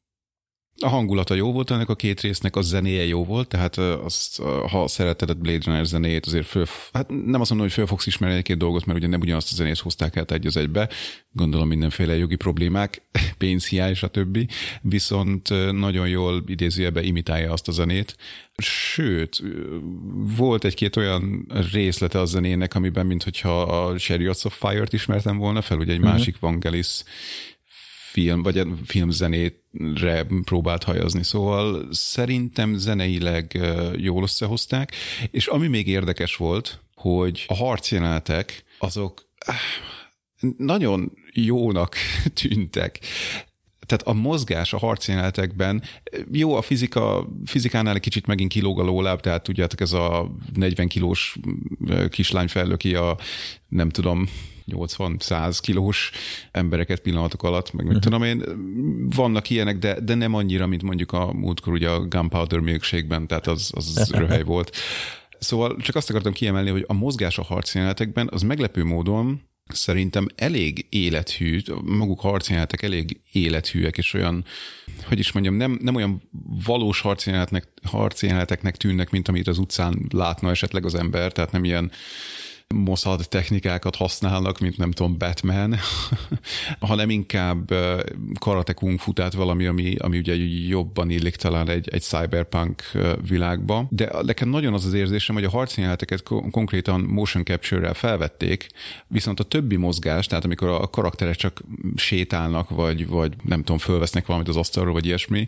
A 0.82 0.88
hangulata 0.88 1.34
jó 1.34 1.52
volt 1.52 1.72
ennek 1.72 1.90
a 1.90 1.96
két 1.96 2.22
résznek, 2.22 2.56
a 2.56 2.62
zenéje 2.62 3.06
jó 3.06 3.26
volt, 3.26 3.48
tehát 3.48 3.78
azt, 3.78 4.42
ha 4.70 4.88
szereted 4.88 5.30
a 5.30 5.34
Blade 5.34 5.62
Runner 5.66 5.86
zenéjét, 5.86 6.26
azért 6.26 6.46
föl, 6.46 6.66
hát 6.94 7.10
nem 7.10 7.42
azt 7.42 7.50
mondom, 7.50 7.68
hogy 7.68 7.72
föl 7.72 7.88
fogsz 7.88 8.06
ismerni 8.06 8.36
egy-két 8.36 8.58
dolgot, 8.58 8.86
mert 8.86 9.00
ugye 9.00 9.08
nem 9.08 9.20
ugyanazt 9.20 9.52
a 9.52 9.56
zenét 9.56 9.80
hozták 9.80 10.16
el 10.16 10.26
egy 10.28 10.48
az 10.48 10.58
egybe, 10.58 10.90
gondolom 11.32 11.68
mindenféle 11.68 12.16
jogi 12.16 12.36
problémák, 12.36 13.02
pénzhiány, 13.38 13.94
stb. 13.94 14.52
Viszont 14.82 15.50
nagyon 15.72 16.08
jól 16.08 16.44
idézőjelbe 16.48 17.02
imitálja 17.02 17.52
azt 17.52 17.68
a 17.68 17.72
zenét. 17.72 18.16
Sőt, 18.58 19.44
volt 20.38 20.64
egy-két 20.64 20.96
olyan 20.96 21.46
részlete 21.72 22.20
a 22.20 22.26
zenének, 22.26 22.76
amiben, 22.76 23.06
mintha 23.06 23.62
a 23.62 23.98
Chariots 23.98 24.46
of 24.46 24.58
Fire-t 24.58 24.94
ismertem 24.94 25.38
volna 25.38 25.62
fel, 25.62 25.78
ugye 25.78 25.92
egy 25.92 25.98
uh-huh. 25.98 26.14
másik 26.14 26.40
Vangelis 26.40 27.04
film, 28.16 28.44
vagy 28.44 28.58
a 28.58 28.68
filmzenétre 28.86 30.26
próbált 30.44 30.84
hajazni, 30.84 31.24
szóval 31.24 31.88
szerintem 31.92 32.76
zeneileg 32.76 33.60
jól 33.96 34.24
összehozták, 34.24 34.92
és 35.32 35.48
ami 35.48 35.68
még 35.68 35.88
érdekes 35.88 36.36
volt, 36.36 36.80
hogy 36.96 37.46
a 37.48 37.56
harcjelenetek 37.56 38.64
azok 38.80 39.30
ah, 39.46 39.56
nagyon 40.58 41.12
jónak 41.34 41.96
tűntek. 42.42 43.00
Tehát 43.86 44.08
a 44.08 44.14
mozgás 44.14 44.74
a 44.74 44.78
harcjelenetekben, 44.78 45.84
jó, 46.32 46.56
a 46.56 46.62
fizika, 46.62 47.28
fizikánál 47.46 47.96
egy 47.96 48.02
kicsit 48.02 48.26
megint 48.26 48.52
kilóg 48.52 48.80
a 48.80 48.84
lóláb, 48.84 49.20
tehát 49.20 49.44
tudjátok, 49.44 49.82
ez 49.82 49.92
a 49.92 50.32
40 50.54 50.88
kilós 50.88 51.38
kislány 52.10 52.48
fellöki 52.48 52.96
a, 52.96 53.18
nem 53.68 53.90
tudom, 53.90 54.30
80-100 54.72 55.58
kilós 55.62 56.12
embereket 56.52 57.00
pillanatok 57.00 57.44
alatt, 57.44 57.74
meg 57.74 57.86
mit 57.86 57.96
uh-huh. 57.96 58.12
tudom 58.12 58.24
én, 58.24 58.44
vannak 59.16 59.50
ilyenek, 59.50 59.78
de, 59.78 60.00
de 60.00 60.16
nem 60.16 60.34
annyira, 60.34 60.68
mint 60.68 60.84
mondjuk 60.84 61.12
a 61.12 61.34
múltkor 61.34 61.74
ugye 61.74 61.90
a 61.90 62.06
Gunpowder 62.06 62.60
milkshake 62.60 63.22
tehát 63.28 63.48
az, 63.48 63.72
az 63.76 64.10
röhely 64.12 64.44
volt. 64.44 64.76
Szóval 65.40 65.78
csak 65.82 65.96
azt 65.96 66.10
akartam 66.10 66.34
kiemelni, 66.34 66.70
hogy 66.70 66.86
a 66.88 66.94
mozgás 66.94 67.38
a 67.38 67.44
harcjelenetekben 67.44 68.30
az 68.32 68.42
meglepő 68.42 68.84
módon 68.84 69.42
szerintem 69.68 70.28
elég 70.36 70.86
élethű, 70.90 71.62
maguk 71.84 72.20
harcjelenetek 72.20 72.82
elég 72.82 73.20
élethűek, 73.32 73.98
és 73.98 74.14
olyan, 74.14 74.46
hogy 75.08 75.20
is 75.20 75.32
mondjam, 75.32 75.56
nem, 75.56 75.80
nem 75.82 75.96
olyan 75.96 76.22
valós 76.66 77.02
harcjeleneteknek, 77.02 77.68
harcjeleneteknek 77.84 78.78
tűnnek, 78.78 79.10
mint 79.10 79.28
amit 79.28 79.48
az 79.48 79.58
utcán 79.58 80.06
látna 80.10 80.50
esetleg 80.50 80.86
az 80.86 80.96
ember, 80.96 81.32
tehát 81.32 81.52
nem 81.52 81.64
ilyen 81.64 81.92
Mossad 82.74 83.26
technikákat 83.30 83.96
használnak, 83.96 84.60
mint 84.60 84.78
nem 84.78 84.92
tudom, 84.92 85.18
Batman, 85.18 85.76
hanem 86.80 87.10
inkább 87.10 87.74
karate 88.40 88.74
kung 88.74 89.00
valami, 89.34 89.66
ami, 89.66 89.96
ami 89.96 90.18
ugye 90.18 90.36
jobban 90.68 91.10
illik 91.10 91.36
talán 91.36 91.70
egy, 91.70 91.90
egy 91.92 92.02
cyberpunk 92.02 92.84
világba. 93.28 93.88
De 93.90 94.10
nekem 94.22 94.50
nagyon 94.50 94.74
az 94.74 94.86
az 94.86 94.94
érzésem, 94.94 95.36
hogy 95.36 95.44
a 95.44 95.50
harcjeleneteket 95.50 96.24
konkrétan 96.52 97.02
motion 97.02 97.44
capture-rel 97.44 97.94
felvették, 97.94 98.68
viszont 99.08 99.40
a 99.40 99.44
többi 99.44 99.76
mozgás, 99.76 100.28
tehát 100.28 100.46
amikor 100.46 100.68
a 100.68 100.88
karakterek 100.88 101.36
csak 101.36 101.62
sétálnak, 101.96 102.70
vagy, 102.70 103.08
vagy 103.08 103.34
nem 103.44 103.60
tudom, 103.60 103.78
fölvesznek 103.78 104.26
valamit 104.26 104.48
az 104.48 104.58
asztalról, 104.58 104.94
vagy 104.94 105.06
ilyesmi, 105.06 105.48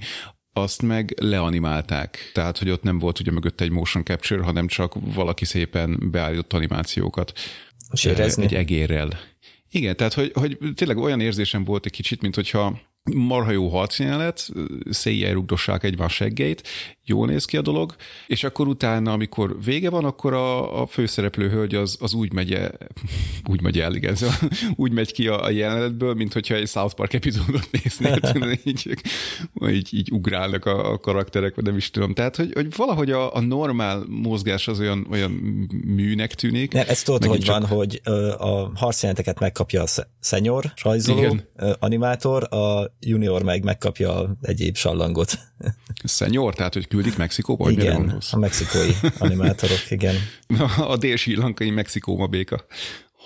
azt 0.57 0.81
meg 0.81 1.15
leanimálták. 1.19 2.31
Tehát, 2.33 2.57
hogy 2.57 2.69
ott 2.69 2.83
nem 2.83 2.99
volt 2.99 3.19
ugye 3.19 3.31
mögött 3.31 3.61
egy 3.61 3.69
motion 3.69 4.03
capture, 4.03 4.43
hanem 4.43 4.67
csak 4.67 4.93
valaki 5.13 5.45
szépen 5.45 5.97
beállított 6.11 6.53
animációkat. 6.53 7.33
Sérezni. 7.93 8.43
Egy 8.43 8.53
egérrel. 8.53 9.19
Igen, 9.71 9.95
tehát, 9.95 10.13
hogy, 10.13 10.31
hogy 10.33 10.57
tényleg 10.75 10.97
olyan 10.97 11.19
érzésem 11.19 11.63
volt 11.63 11.85
egy 11.85 11.91
kicsit, 11.91 12.21
mint 12.21 12.35
hogyha 12.35 12.79
marha 13.15 13.51
jó 13.51 13.67
harcjelenet, 13.67 14.49
széjjel 14.89 15.33
rugdossák 15.33 15.83
egymás 15.83 16.13
seggeit, 16.13 16.67
jól 17.07 17.27
néz 17.27 17.45
ki 17.45 17.57
a 17.57 17.61
dolog, 17.61 17.95
és 18.27 18.43
akkor 18.43 18.67
utána, 18.67 19.11
amikor 19.11 19.63
vége 19.63 19.89
van, 19.89 20.05
akkor 20.05 20.33
a, 20.33 20.81
a 20.81 20.85
főszereplő 20.85 21.49
hölgy 21.49 21.75
az, 21.75 21.97
az 21.99 22.13
úgy 22.13 22.33
megy, 22.33 22.53
el, 22.53 22.71
úgy 23.51 23.61
megy 23.61 23.79
el, 23.79 23.95
igen, 23.95 24.15
szóval 24.15 24.35
úgy 24.75 24.91
megy 24.91 25.11
ki 25.11 25.27
a, 25.27 25.43
a 25.43 25.49
jelenetből, 25.49 26.13
mint 26.13 26.33
hogyha 26.33 26.55
egy 26.55 26.67
South 26.67 26.95
Park 26.95 27.13
epizódot 27.13 27.69
néznél, 27.71 28.19
így, 28.63 28.97
így, 29.67 29.93
így 29.93 30.11
ugrálnak 30.11 30.65
a, 30.65 30.91
a 30.91 30.97
karakterek, 30.97 31.55
vagy 31.55 31.65
nem 31.65 31.77
is 31.77 31.89
tudom. 31.89 32.13
Tehát, 32.13 32.35
hogy, 32.35 32.51
hogy 32.53 32.75
valahogy 32.75 33.11
a, 33.11 33.35
a 33.35 33.39
normál 33.39 34.03
mozgás 34.07 34.67
az 34.67 34.79
olyan, 34.79 35.07
olyan 35.11 35.31
műnek 35.85 36.33
tűnik. 36.33 36.71
Ne, 36.71 36.87
ez 36.87 37.01
tudod, 37.01 37.25
hogy 37.25 37.39
csak... 37.39 37.59
van, 37.59 37.77
hogy 37.77 38.01
a 38.37 38.71
harcjeleneteket 38.75 39.39
megkapja 39.39 39.81
a 39.81 39.87
szenyor, 40.19 40.73
rajzoló, 40.83 41.19
igen. 41.19 41.47
animátor, 41.79 42.53
a 42.53 42.95
junior 42.99 43.43
meg 43.43 43.63
megkapja 43.63 44.37
egyéb 44.41 44.75
sallangot. 44.75 45.39
Szenyor, 46.03 46.55
tehát, 46.55 46.73
hogy 46.73 46.87
küldik 46.87 47.17
Mexikóba? 47.17 47.69
Igen, 47.69 48.21
a 48.31 48.37
mexikói 48.37 48.91
animátorok, 49.17 49.81
igen. 49.89 50.15
A 50.77 50.97
dél-sílankai 50.97 51.69
Mexikóma 51.69 52.27
béka 52.27 52.65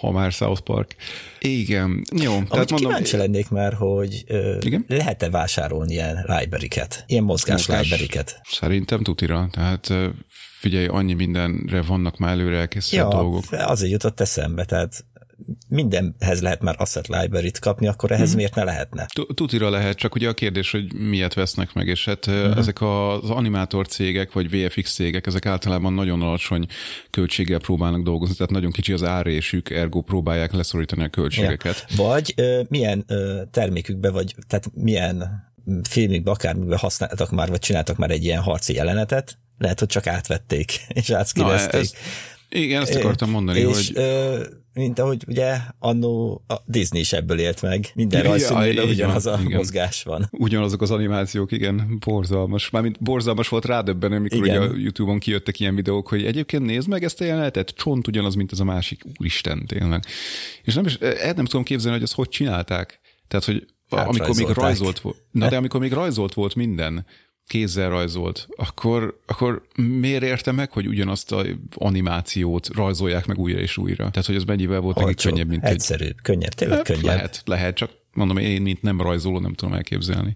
ha 0.01 0.11
már 0.11 0.31
South 0.31 0.61
Park. 0.61 0.95
Igen, 1.39 2.03
jó. 2.15 2.33
Amúgy 2.33 2.47
tehát 2.47 2.69
mondom, 2.69 2.89
kíváncsi 2.89 3.17
lennék 3.17 3.49
már, 3.49 3.73
hogy 3.73 4.23
igen? 4.59 4.85
lehet-e 4.87 5.29
vásárolni 5.29 5.93
ilyen 5.93 6.25
library-ket, 6.27 7.03
ilyen 7.07 7.23
mozgás, 7.23 7.67
library-ket? 7.67 8.41
Szerintem 8.43 9.03
tutira, 9.03 9.47
tehát 9.51 9.93
figyelj, 10.59 10.85
annyi 10.85 11.13
mindenre 11.13 11.81
vannak 11.81 12.17
már 12.17 12.31
előre 12.31 12.57
elkészített 12.57 13.11
ja, 13.11 13.17
dolgok. 13.17 13.43
azért 13.51 13.91
jutott 13.91 14.19
eszembe, 14.19 14.65
tehát 14.65 15.05
mindenhez 15.67 16.41
lehet 16.41 16.61
már 16.61 16.75
Asset 16.77 17.07
Library-t 17.07 17.59
kapni, 17.59 17.87
akkor 17.87 18.11
ehhez 18.11 18.33
mm. 18.33 18.35
miért 18.35 18.55
ne 18.55 18.63
lehetne? 18.63 19.05
Tutira 19.33 19.69
lehet, 19.69 19.97
csak 19.97 20.15
ugye 20.15 20.29
a 20.29 20.33
kérdés, 20.33 20.71
hogy 20.71 20.93
miért 20.93 21.33
vesznek 21.33 21.73
meg, 21.73 21.87
és 21.87 22.05
hát 22.05 22.29
mm. 22.29 22.51
ezek 22.51 22.81
az 22.81 23.29
animátor 23.29 23.87
cégek, 23.87 24.31
vagy 24.31 24.49
VFX 24.49 24.93
cégek, 24.93 25.27
ezek 25.27 25.45
általában 25.45 25.93
nagyon 25.93 26.21
alacsony 26.21 26.65
költséggel 27.09 27.59
próbálnak 27.59 28.03
dolgozni, 28.03 28.35
tehát 28.35 28.51
nagyon 28.51 28.71
kicsi 28.71 28.93
az 28.93 29.03
árésük, 29.03 29.69
ergo 29.69 30.01
próbálják 30.01 30.53
leszorítani 30.53 31.03
a 31.03 31.09
költségeket. 31.09 31.85
Ja. 31.89 32.03
Vagy 32.03 32.33
ö, 32.35 32.61
milyen 32.69 33.03
ö, 33.07 33.41
termékükbe, 33.51 34.09
vagy 34.09 34.35
tehát 34.47 34.71
milyen 34.73 35.49
filmikbe, 35.89 36.31
akármiben 36.31 36.77
használtak 36.77 37.31
már, 37.31 37.49
vagy 37.49 37.59
csináltak 37.59 37.97
már 37.97 38.11
egy 38.11 38.23
ilyen 38.23 38.41
harci 38.41 38.73
jelenetet, 38.73 39.37
lehet, 39.57 39.79
hogy 39.79 39.87
csak 39.87 40.07
átvették, 40.07 40.71
és 40.87 41.09
ez, 41.09 41.31
igen, 42.49 42.81
ezt 42.81 42.95
akartam 42.95 43.29
mondani, 43.29 43.59
és, 43.59 43.65
hogy... 43.65 43.91
Ö, 43.93 44.43
mint 44.73 44.99
ahogy 44.99 45.23
ugye 45.27 45.57
annó 45.79 46.43
a 46.47 46.55
Disney 46.65 46.99
is 46.99 47.13
ebből 47.13 47.39
élt 47.39 47.61
meg. 47.61 47.87
Minden 47.95 48.25
ja, 48.25 48.85
ugyanaz 48.85 49.25
a 49.25 49.39
igen. 49.43 49.57
mozgás 49.57 50.03
van. 50.03 50.27
Ugyanazok 50.31 50.81
az 50.81 50.91
animációk, 50.91 51.51
igen, 51.51 51.97
borzalmas. 52.05 52.69
Mármint 52.69 53.03
borzalmas 53.03 53.47
volt 53.47 53.65
rádöbben, 53.65 54.11
amikor 54.11 54.45
igen. 54.45 54.61
ugye 54.61 54.69
a 54.69 54.77
Youtube-on 54.77 55.19
kijöttek 55.19 55.59
ilyen 55.59 55.75
videók, 55.75 56.07
hogy 56.07 56.25
egyébként 56.25 56.65
nézd 56.65 56.87
meg 56.87 57.03
ezt 57.03 57.21
a 57.21 57.23
jelenetet, 57.23 57.69
csont 57.69 58.07
ugyanaz, 58.07 58.35
mint 58.35 58.51
ez 58.51 58.59
a 58.59 58.63
másik. 58.63 59.03
Úristen, 59.19 59.65
tényleg. 59.65 60.05
És 60.63 60.73
nem 60.73 60.85
is, 60.85 60.95
el 60.95 61.33
nem 61.33 61.45
tudom 61.45 61.63
képzelni, 61.63 61.97
hogy 61.97 62.05
azt 62.05 62.15
hogy 62.15 62.29
csinálták. 62.29 62.99
Tehát, 63.27 63.45
hogy 63.45 63.65
hát 63.89 64.07
amikor 64.07 64.35
még 64.35 64.47
rajzolt 64.47 64.99
volt, 64.99 65.17
na 65.31 65.49
de 65.49 65.57
amikor 65.57 65.79
még 65.79 65.91
rajzolt 65.91 66.33
volt 66.33 66.55
minden, 66.55 67.05
kézzel 67.51 67.89
rajzolt, 67.89 68.47
akkor, 68.55 69.19
akkor 69.25 69.67
miért 69.75 70.23
érte 70.23 70.51
meg, 70.51 70.71
hogy 70.71 70.87
ugyanazt 70.87 71.31
a 71.31 71.45
animációt 71.73 72.67
rajzolják 72.73 73.25
meg 73.25 73.37
újra 73.37 73.59
és 73.59 73.77
újra? 73.77 74.09
Tehát, 74.09 74.25
hogy 74.25 74.35
az 74.35 74.43
mennyivel 74.43 74.79
volt 74.79 74.97
nekik 74.97 75.21
könnyebb, 75.21 75.47
mint 75.47 75.63
egyszerűbb, 75.63 76.07
egy... 76.07 76.21
könnyebb, 76.21 76.53
tényleg 76.53 76.77
hát, 76.77 76.87
könnyebb. 76.87 77.03
Lehet, 77.03 77.41
lehet, 77.45 77.75
csak 77.75 77.91
mondom, 78.13 78.37
én, 78.37 78.61
mint 78.61 78.81
nem 78.81 79.01
rajzoló, 79.01 79.39
nem 79.39 79.53
tudom 79.53 79.73
elképzelni. 79.73 80.35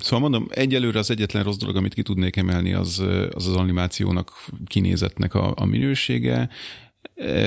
Szóval 0.00 0.20
mondom, 0.20 0.46
egyelőre 0.50 0.98
az 0.98 1.10
egyetlen 1.10 1.42
rossz 1.42 1.56
dolog, 1.56 1.76
amit 1.76 1.94
ki 1.94 2.02
tudnék 2.02 2.36
emelni, 2.36 2.72
az 2.72 2.98
az, 3.30 3.46
az 3.46 3.56
animációnak, 3.56 4.44
kinézetnek 4.66 5.34
a, 5.34 5.52
a 5.56 5.64
minősége, 5.64 6.48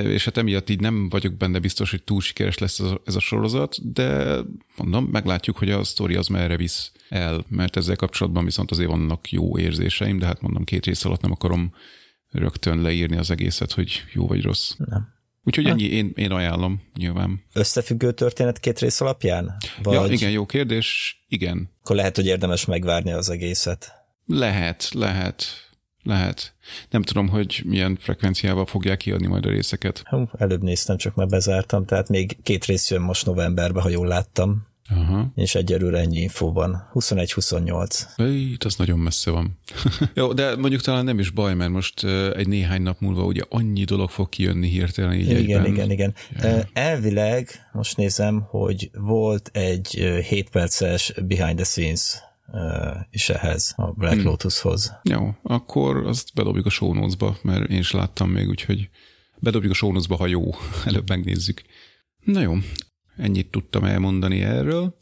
és 0.03 0.25
hát 0.25 0.37
emiatt 0.37 0.69
így 0.69 0.79
nem 0.79 1.09
vagyok 1.09 1.33
benne 1.33 1.59
biztos, 1.59 1.91
hogy 1.91 2.03
túl 2.03 2.21
sikeres 2.21 2.57
lesz 2.57 2.79
ez 2.79 2.85
a, 2.85 3.01
ez 3.05 3.15
a 3.15 3.19
sorozat, 3.19 3.93
de 3.93 4.37
mondom, 4.77 5.05
meglátjuk, 5.05 5.57
hogy 5.57 5.71
a 5.71 5.83
sztori 5.83 6.15
az 6.15 6.27
merre 6.27 6.57
visz 6.57 6.91
el, 7.09 7.45
mert 7.47 7.77
ezzel 7.77 7.95
kapcsolatban 7.95 8.45
viszont 8.45 8.71
azért 8.71 8.89
vannak 8.89 9.29
jó 9.29 9.57
érzéseim, 9.57 10.19
de 10.19 10.25
hát 10.25 10.41
mondom, 10.41 10.63
két 10.63 10.85
rész 10.85 11.05
alatt 11.05 11.21
nem 11.21 11.31
akarom 11.31 11.73
rögtön 12.31 12.81
leírni 12.81 13.17
az 13.17 13.31
egészet, 13.31 13.71
hogy 13.71 14.03
jó 14.13 14.27
vagy 14.27 14.41
rossz. 14.41 14.73
Nem. 14.77 15.07
Úgyhogy 15.43 15.65
ennyi, 15.65 15.83
én, 15.83 16.11
én 16.15 16.31
ajánlom, 16.31 16.81
nyilván. 16.97 17.43
Összefüggő 17.53 18.11
történet 18.11 18.59
két 18.59 18.79
rész 18.79 19.01
alapján? 19.01 19.57
Vagy... 19.83 19.93
Ja, 19.93 20.05
igen, 20.13 20.31
jó 20.31 20.45
kérdés, 20.45 21.19
igen. 21.27 21.69
Akkor 21.79 21.95
lehet, 21.95 22.15
hogy 22.15 22.25
érdemes 22.25 22.65
megvárni 22.65 23.11
az 23.11 23.29
egészet. 23.29 23.93
Lehet, 24.25 24.89
lehet. 24.93 25.45
Lehet. 26.03 26.53
Nem 26.89 27.01
tudom, 27.01 27.27
hogy 27.27 27.61
milyen 27.65 27.97
frekvenciával 27.99 28.65
fogják 28.65 28.97
kiadni 28.97 29.27
majd 29.27 29.45
a 29.45 29.49
részeket. 29.49 30.03
Hú, 30.05 30.29
előbb 30.37 30.61
néztem, 30.63 30.97
csak 30.97 31.15
már 31.15 31.27
bezártam, 31.27 31.85
tehát 31.85 32.09
még 32.09 32.37
két 32.43 32.65
rész 32.65 32.89
jön 32.91 33.01
most 33.01 33.25
novemberben, 33.25 33.83
ha 33.83 33.89
jól 33.89 34.07
láttam. 34.07 34.69
Aha. 34.95 35.31
És 35.35 35.55
egyelőre 35.55 35.99
ennyi 35.99 36.19
infó 36.19 36.51
van. 36.51 36.89
21-28. 36.93 38.51
Itt 38.51 38.63
az 38.63 38.75
nagyon 38.75 38.99
messze 38.99 39.31
van. 39.31 39.59
Jó, 40.13 40.33
de 40.33 40.55
mondjuk 40.55 40.81
talán 40.81 41.05
nem 41.05 41.19
is 41.19 41.29
baj, 41.29 41.53
mert 41.53 41.71
most 41.71 42.03
egy 42.35 42.47
néhány 42.47 42.81
nap 42.81 42.99
múlva 42.99 43.23
ugye 43.23 43.41
annyi 43.49 43.83
dolog 43.83 44.09
fog 44.09 44.29
kijönni 44.29 44.67
hirtelen 44.67 45.13
így 45.13 45.29
Igen, 45.29 45.37
egyben. 45.37 45.65
igen, 45.65 45.91
igen. 45.91 46.13
Ja. 46.41 46.63
Elvileg 46.73 47.49
most 47.73 47.97
nézem, 47.97 48.41
hogy 48.49 48.89
volt 48.93 49.49
egy 49.53 49.87
7 50.27 50.49
perces 50.49 51.13
behind 51.25 51.55
the 51.55 51.65
scenes 51.65 52.29
is 53.09 53.29
ehhez, 53.29 53.73
a 53.77 53.91
Black 53.91 54.15
hmm. 54.15 54.25
Lotushoz. 54.25 54.99
Jó, 55.03 55.35
akkor 55.43 56.05
azt 56.05 56.33
bedobjuk 56.33 56.65
a 56.65 56.69
show 56.69 56.93
notes-ba, 56.93 57.37
mert 57.41 57.69
én 57.69 57.79
is 57.79 57.91
láttam 57.91 58.29
még, 58.29 58.47
úgyhogy 58.47 58.89
bedobjuk 59.39 59.71
a 59.71 59.75
show 59.75 59.91
notes-ba, 59.91 60.15
ha 60.15 60.27
jó. 60.27 60.43
Előbb 60.85 61.09
megnézzük. 61.09 61.61
Na 62.23 62.41
jó, 62.41 62.53
ennyit 63.17 63.51
tudtam 63.51 63.83
elmondani 63.83 64.41
erről, 64.41 64.97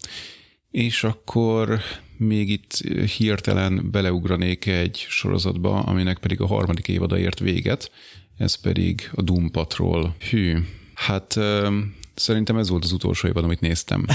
és 0.71 1.03
akkor 1.03 1.79
még 2.17 2.49
itt 2.49 2.73
hirtelen 3.17 3.91
beleugranék 3.91 4.65
egy 4.65 5.05
sorozatba, 5.09 5.79
aminek 5.79 6.17
pedig 6.17 6.41
a 6.41 6.47
harmadik 6.47 6.87
évada 6.87 7.17
ért 7.17 7.39
véget, 7.39 7.91
ez 8.37 8.55
pedig 8.55 9.09
a 9.13 9.21
Doom 9.21 9.51
Patrol. 9.51 10.15
Hű, 10.29 10.57
hát 10.93 11.39
Szerintem 12.19 12.57
ez 12.57 12.69
volt 12.69 12.83
az 12.83 12.91
utolsó 12.91 13.27
évad, 13.27 13.43
amit 13.43 13.59
néztem. 13.59 14.05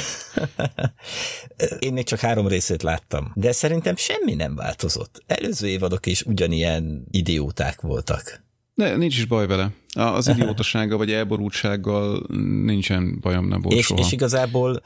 Én 1.78 1.92
még 1.92 2.04
csak 2.04 2.18
három 2.18 2.48
részét 2.48 2.82
láttam, 2.82 3.32
de 3.34 3.52
szerintem 3.52 3.96
semmi 3.96 4.34
nem 4.34 4.54
változott. 4.54 5.22
Előző 5.26 5.68
évadok 5.68 6.06
is 6.06 6.22
ugyanilyen 6.22 7.06
idióták 7.10 7.80
voltak. 7.80 8.42
Ne, 8.74 8.96
nincs 8.96 9.16
is 9.16 9.24
baj 9.24 9.46
vele. 9.46 9.70
Az 9.94 10.28
idiótasága 10.36 10.96
vagy 10.96 11.12
elborultsággal 11.12 12.26
nincsen 12.64 13.20
bajom, 13.20 13.48
nem 13.48 13.60
volt 13.60 13.76
és, 13.76 13.84
soha. 13.84 14.00
És 14.00 14.12
igazából 14.12 14.82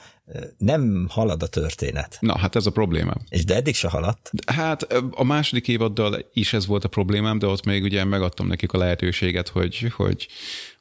nem 0.58 1.06
halad 1.10 1.42
a 1.42 1.46
történet. 1.46 2.16
Na, 2.20 2.38
hát 2.38 2.56
ez 2.56 2.66
a 2.66 2.70
problémám. 2.70 3.20
És 3.28 3.44
de 3.44 3.54
eddig 3.54 3.74
se 3.74 3.88
haladt? 3.88 4.30
Hát 4.46 4.82
a 5.10 5.24
második 5.24 5.68
évaddal 5.68 6.18
is 6.32 6.52
ez 6.52 6.66
volt 6.66 6.84
a 6.84 6.88
problémám, 6.88 7.38
de 7.38 7.46
ott 7.46 7.64
még 7.64 7.82
ugye 7.82 8.04
megadtam 8.04 8.46
nekik 8.46 8.72
a 8.72 8.78
lehetőséget, 8.78 9.48
hogy, 9.48 9.92
hogy, 9.96 10.28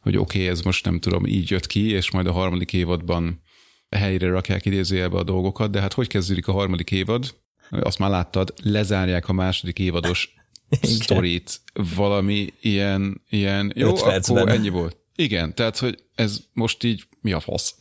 hogy 0.08 0.18
oké, 0.18 0.38
okay, 0.38 0.50
ez 0.50 0.62
most 0.62 0.86
nem 0.86 1.00
tudom, 1.00 1.26
így 1.26 1.50
jött 1.50 1.68
ki, 1.68 1.92
és 1.92 2.12
majd 2.12 2.28
a 2.28 2.32
harmadik 2.32 2.74
évadban 2.74 3.42
helyre 3.90 4.28
rakják 4.28 4.66
idézőjelbe 4.66 5.18
a 5.18 5.24
dolgokat, 5.24 5.72
de 5.72 5.82
hát 5.82 5.94
hogy 5.94 6.08
kezdődik 6.08 6.48
a 6.48 6.52
harmadik 6.52 6.92
évad? 6.92 7.36
Azt 7.70 8.00
már 8.00 8.10
láttad, 8.10 8.54
lezárják 8.64 9.30
a 9.30 9.34
második 9.34 9.80
évados 9.80 10.34
sztorit, 10.82 11.62
valami 11.96 12.54
ilyen, 12.62 13.22
ilyen 13.30 13.72
jó, 13.76 13.96
akkor 13.96 14.50
ennyi 14.50 14.70
volt. 14.70 14.98
Igen, 15.16 15.56
tehát, 15.56 15.78
hogy 15.78 15.98
ez 16.16 16.40
most 16.54 16.84
így 16.84 17.04
mi 17.22 17.32
a 17.32 17.40
fasz? 17.40 17.76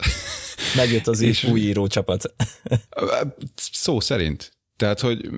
Megjött 0.77 1.07
az 1.07 1.21
és 1.31 1.45
új 1.45 1.61
író 1.61 1.87
csapat. 1.87 2.35
Szó 3.55 4.01
szerint. 4.01 4.56
Tehát, 4.77 5.01
hogy 5.01 5.31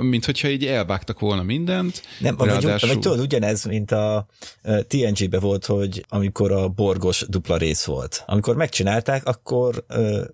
mint 0.00 0.24
hogyha 0.24 0.48
így 0.48 0.66
elvágtak 0.66 1.18
volna 1.18 1.42
mindent. 1.42 2.02
Nem, 2.20 2.36
ráadásul... 2.38 2.70
vagy, 2.70 2.88
vagy 2.88 2.98
tudod, 2.98 3.20
ugyanez, 3.20 3.64
mint 3.64 3.90
a 3.90 4.26
TNG-be 4.86 5.38
volt, 5.38 5.66
hogy 5.66 6.04
amikor 6.08 6.52
a 6.52 6.68
borgos 6.68 7.24
dupla 7.28 7.56
rész 7.56 7.84
volt. 7.84 8.22
Amikor 8.26 8.56
megcsinálták, 8.56 9.26
akkor 9.26 9.84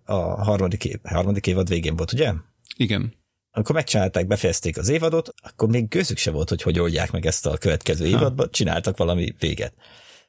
a 0.04 0.44
harmadik, 0.44 0.84
év, 0.84 0.96
harmadik 1.04 1.46
évad 1.46 1.68
végén 1.68 1.96
volt, 1.96 2.12
ugye? 2.12 2.32
Igen 2.76 3.14
amikor 3.56 3.74
megcsinálták, 3.74 4.26
befejezték 4.26 4.78
az 4.78 4.88
évadot, 4.88 5.34
akkor 5.42 5.68
még 5.68 5.88
gőzük 5.88 6.18
se 6.18 6.30
volt, 6.30 6.48
hogy 6.48 6.62
hogy 6.62 6.78
oldják 6.78 7.12
meg 7.12 7.26
ezt 7.26 7.46
a 7.46 7.58
következő 7.58 8.10
ha. 8.10 8.18
évadba, 8.18 8.48
csináltak 8.48 8.96
valami 8.96 9.34
véget. 9.38 9.74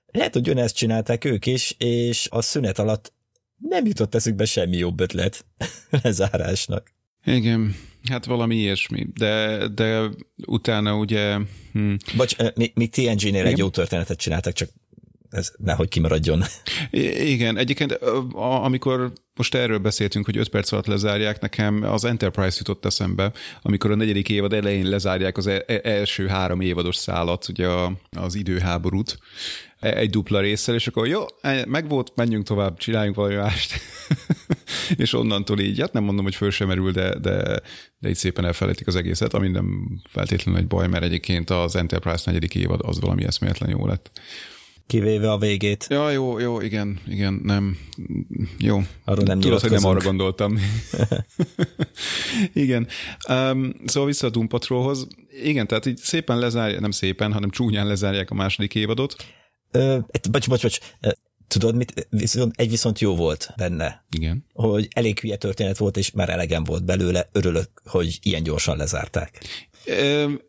Lehet, 0.05 0.33
hogy 0.33 0.49
ezt 0.49 0.75
csinálták 0.75 1.25
ők 1.25 1.45
is, 1.45 1.75
és 1.77 2.27
a 2.31 2.41
szünet 2.41 2.79
alatt 2.79 3.13
nem 3.57 3.85
jutott 3.85 4.15
eszükbe 4.15 4.45
semmi 4.45 4.77
jobb 4.77 4.99
ötlet 4.99 5.45
lezárásnak. 6.03 6.91
Igen, 7.25 7.75
hát 8.09 8.25
valami 8.25 8.55
ilyesmi, 8.55 9.07
de, 9.13 9.67
de 9.67 10.09
utána 10.45 10.95
ugye... 10.95 11.37
Hm. 11.73 11.93
Bocs, 12.15 12.35
még, 12.55 12.71
még 12.75 12.89
TNG-nél 12.89 13.45
egy 13.45 13.57
jó 13.57 13.69
történetet 13.69 14.17
csináltak, 14.17 14.53
csak 14.53 14.69
ez 15.29 15.51
nehogy 15.57 15.87
kimaradjon. 15.87 16.43
Igen, 16.91 17.57
egyébként 17.57 17.91
amikor 18.33 19.11
most 19.37 19.55
erről 19.55 19.77
beszéltünk, 19.77 20.25
hogy 20.25 20.37
5 20.37 20.49
perc 20.49 20.71
alatt 20.71 20.85
lezárják, 20.85 21.41
nekem 21.41 21.83
az 21.83 22.05
Enterprise 22.05 22.57
jutott 22.57 22.85
eszembe, 22.85 23.31
amikor 23.61 23.91
a 23.91 23.95
negyedik 23.95 24.29
évad 24.29 24.53
elején 24.53 24.89
lezárják 24.89 25.37
az 25.37 25.47
e-, 25.47 25.63
e-, 25.67 25.79
első 25.83 26.27
három 26.27 26.61
évados 26.61 26.95
szállat, 26.95 27.47
ugye 27.47 27.67
az 28.11 28.35
időháborút, 28.35 29.17
e-, 29.79 29.97
egy 29.97 30.09
dupla 30.09 30.39
résszel, 30.39 30.75
és 30.75 30.87
akkor 30.87 31.07
jó, 31.07 31.25
meg 31.67 31.87
volt, 31.87 32.11
menjünk 32.15 32.45
tovább, 32.45 32.77
csináljunk 32.77 33.15
valami 33.15 33.35
mást. 33.35 33.79
és 34.95 35.13
onnantól 35.13 35.59
így, 35.59 35.79
hát 35.79 35.93
nem 35.93 36.03
mondom, 36.03 36.23
hogy 36.23 36.35
föl 36.35 36.51
sem 36.51 36.67
merül, 36.67 36.91
de, 36.91 37.19
de, 37.19 37.61
de 37.99 38.09
így 38.09 38.15
szépen 38.15 38.45
elfelejtik 38.45 38.87
az 38.87 38.95
egészet, 38.95 39.33
ami 39.33 39.47
nem 39.47 39.99
feltétlenül 40.09 40.61
egy 40.61 40.67
baj, 40.67 40.87
mert 40.87 41.03
egyébként 41.03 41.49
az 41.49 41.75
Enterprise 41.75 42.23
negyedik 42.25 42.55
évad 42.55 42.79
az 42.83 42.99
valami 42.99 43.25
eszméletlen 43.25 43.69
jó 43.69 43.85
lett 43.85 44.11
kivéve 44.87 45.31
a 45.31 45.37
végét. 45.37 45.85
Ja, 45.89 46.09
jó, 46.09 46.39
jó, 46.39 46.61
igen, 46.61 46.99
igen, 47.07 47.39
nem, 47.43 47.77
jó. 48.57 48.81
Arról 49.05 49.23
nem 49.23 49.39
Tudod, 49.39 49.61
hogy 49.61 49.71
nem 49.71 49.85
arra 49.85 49.99
gondoltam. 49.99 50.59
igen. 52.53 52.87
Um, 53.29 53.73
szóval 53.85 54.07
vissza 54.07 54.27
a 54.27 54.29
Doom 54.29 54.47
Patrolhoz. 54.47 55.07
Igen, 55.43 55.67
tehát 55.67 55.85
így 55.85 55.97
szépen 55.97 56.39
lezárják, 56.39 56.79
nem 56.79 56.91
szépen, 56.91 57.33
hanem 57.33 57.49
csúnyán 57.49 57.87
lezárják 57.87 58.31
a 58.31 58.35
második 58.35 58.75
évadot. 58.75 59.15
Ö, 59.71 59.97
bocs, 60.31 60.49
bocs, 60.49 60.61
bocs. 60.61 60.77
Tudod, 61.47 61.75
mit, 61.75 62.07
viszont, 62.09 62.53
egy 62.55 62.69
viszont 62.69 62.99
jó 62.99 63.15
volt 63.15 63.53
benne. 63.57 64.05
Igen. 64.11 64.45
Hogy 64.53 64.87
elég 64.93 65.19
hülye 65.19 65.35
történet 65.35 65.77
volt, 65.77 65.97
és 65.97 66.11
már 66.11 66.29
elegem 66.29 66.63
volt 66.63 66.85
belőle. 66.85 67.29
Örülök, 67.31 67.69
hogy 67.85 68.19
ilyen 68.21 68.43
gyorsan 68.43 68.77
lezárták. 68.77 69.39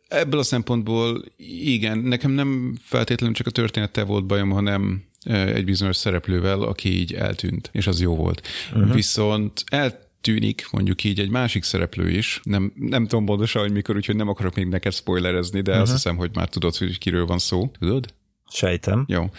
Ebből 0.08 0.40
a 0.40 0.42
szempontból 0.42 1.24
igen, 1.64 1.98
nekem 1.98 2.30
nem 2.30 2.78
feltétlenül 2.82 3.34
csak 3.34 3.46
a 3.46 3.50
történettel 3.50 4.04
volt 4.04 4.26
bajom, 4.26 4.50
hanem 4.50 5.04
egy 5.28 5.64
bizonyos 5.64 5.96
szereplővel, 5.96 6.62
aki 6.62 6.98
így 6.98 7.14
eltűnt, 7.14 7.70
és 7.72 7.86
az 7.86 8.00
jó 8.00 8.16
volt. 8.16 8.46
Uh-huh. 8.74 8.94
Viszont 8.94 9.64
el 9.66 10.06
tűnik 10.20 10.66
mondjuk 10.70 11.04
így 11.04 11.20
egy 11.20 11.28
másik 11.28 11.62
szereplő 11.62 12.10
is. 12.10 12.40
Nem, 12.42 12.72
nem 12.74 13.06
tudom 13.06 13.24
pontosan, 13.24 13.62
hogy 13.62 13.72
mikor, 13.72 13.96
úgyhogy 13.96 14.16
nem 14.16 14.28
akarok 14.28 14.54
még 14.54 14.66
neked 14.66 14.92
spoilerezni, 14.92 15.60
de 15.60 15.70
uh-huh. 15.70 15.84
azt 15.84 15.92
hiszem, 15.92 16.16
hogy 16.16 16.30
már 16.34 16.48
tudod, 16.48 16.76
hogy 16.76 16.98
kiről 16.98 17.26
van 17.26 17.38
szó. 17.38 17.70
Tudod? 17.78 18.14
Sejtem. 18.50 19.04
Jó. 19.08 19.30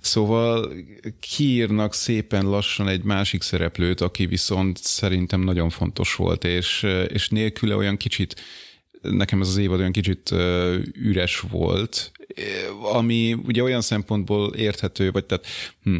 Szóval 0.00 0.72
kiírnak 1.20 1.94
szépen 1.94 2.44
lassan 2.44 2.88
egy 2.88 3.02
másik 3.02 3.42
szereplőt, 3.42 4.00
aki 4.00 4.26
viszont 4.26 4.78
szerintem 4.82 5.40
nagyon 5.40 5.70
fontos 5.70 6.14
volt, 6.14 6.44
és, 6.44 6.86
és 7.08 7.28
nélküle 7.28 7.76
olyan 7.76 7.96
kicsit 7.96 8.42
nekem 9.10 9.40
ez 9.40 9.48
az 9.48 9.56
évad 9.56 9.78
olyan 9.78 9.92
kicsit 9.92 10.30
üres 10.94 11.40
volt, 11.40 12.12
ami 12.92 13.32
ugye 13.32 13.62
olyan 13.62 13.80
szempontból 13.80 14.54
érthető, 14.54 15.10
vagy 15.10 15.24
tehát 15.24 15.46
hm, 15.82 15.96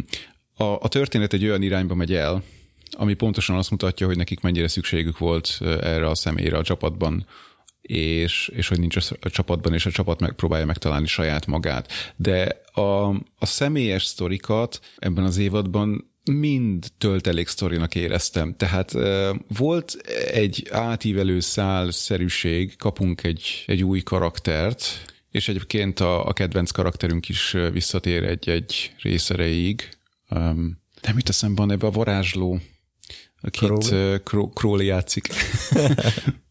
a, 0.55 0.65
a 0.65 0.89
történet 0.89 1.33
egy 1.33 1.45
olyan 1.45 1.63
irányba 1.63 1.95
megy 1.95 2.15
el, 2.15 2.43
ami 2.91 3.15
pontosan 3.15 3.57
azt 3.57 3.71
mutatja, 3.71 4.07
hogy 4.07 4.17
nekik 4.17 4.41
mennyire 4.41 4.69
szükségük 4.69 5.19
volt 5.19 5.59
erre 5.61 6.09
a 6.09 6.15
személyre 6.15 6.57
a 6.57 6.63
csapatban, 6.63 7.27
és, 7.81 8.51
és 8.55 8.69
hogy 8.69 8.81
nincs 8.81 8.97
a 9.21 9.31
csapatban, 9.31 9.75
és 9.75 9.87
a 9.87 9.91
csapat 9.91 10.21
megpróbálja 10.21 10.67
megtalálni 10.67 11.07
saját 11.07 11.47
magát. 11.47 11.93
De 12.17 12.61
a, 12.73 13.09
a 13.39 13.47
személyes 13.47 14.05
sztorikat 14.05 14.81
ebben 14.99 15.25
az 15.25 15.37
évadban 15.37 16.11
mind 16.31 16.87
töltelék 16.99 17.49
sztorinak 17.49 17.95
éreztem. 17.95 18.57
Tehát 18.57 18.93
volt 19.59 19.97
egy 20.33 20.69
átívelő 20.71 21.41
szálszerűség, 21.41 22.77
kapunk 22.77 23.25
egy, 23.25 23.65
egy 23.67 23.85
új 23.85 24.01
karaktert, 24.01 25.05
és 25.31 25.49
egyébként 25.49 26.01
a, 26.01 26.27
a 26.27 26.33
kedvenc 26.33 26.71
karakterünk 26.71 27.29
is 27.29 27.57
visszatér 27.73 28.25
egy-egy 28.25 28.95
részereig. 29.03 29.89
Um, 30.31 30.81
nem 31.03 31.17
jut 31.17 31.29
eszembe 31.29 31.63
ebbe 31.63 31.87
a 31.87 31.91
varázsló, 31.91 32.61
akit 33.41 33.95
Crowley 34.55 34.87
játszik. 34.87 35.29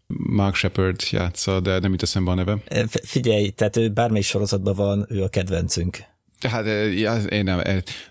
Mark 0.07 0.55
Shepard 0.55 1.01
játsza, 1.11 1.59
de 1.59 1.79
nem 1.79 1.91
jut 1.91 2.01
eszembe 2.03 2.31
a 2.31 2.33
neve. 2.33 2.57
Figyelj, 3.03 3.49
tehát 3.49 3.77
ő 3.77 3.89
bármelyik 3.89 4.25
sorozatban 4.25 4.75
van, 4.75 5.05
ő 5.09 5.23
a 5.23 5.29
kedvencünk. 5.29 5.97
Tehát 6.39 6.65
én 7.31 7.43
nem, 7.43 7.61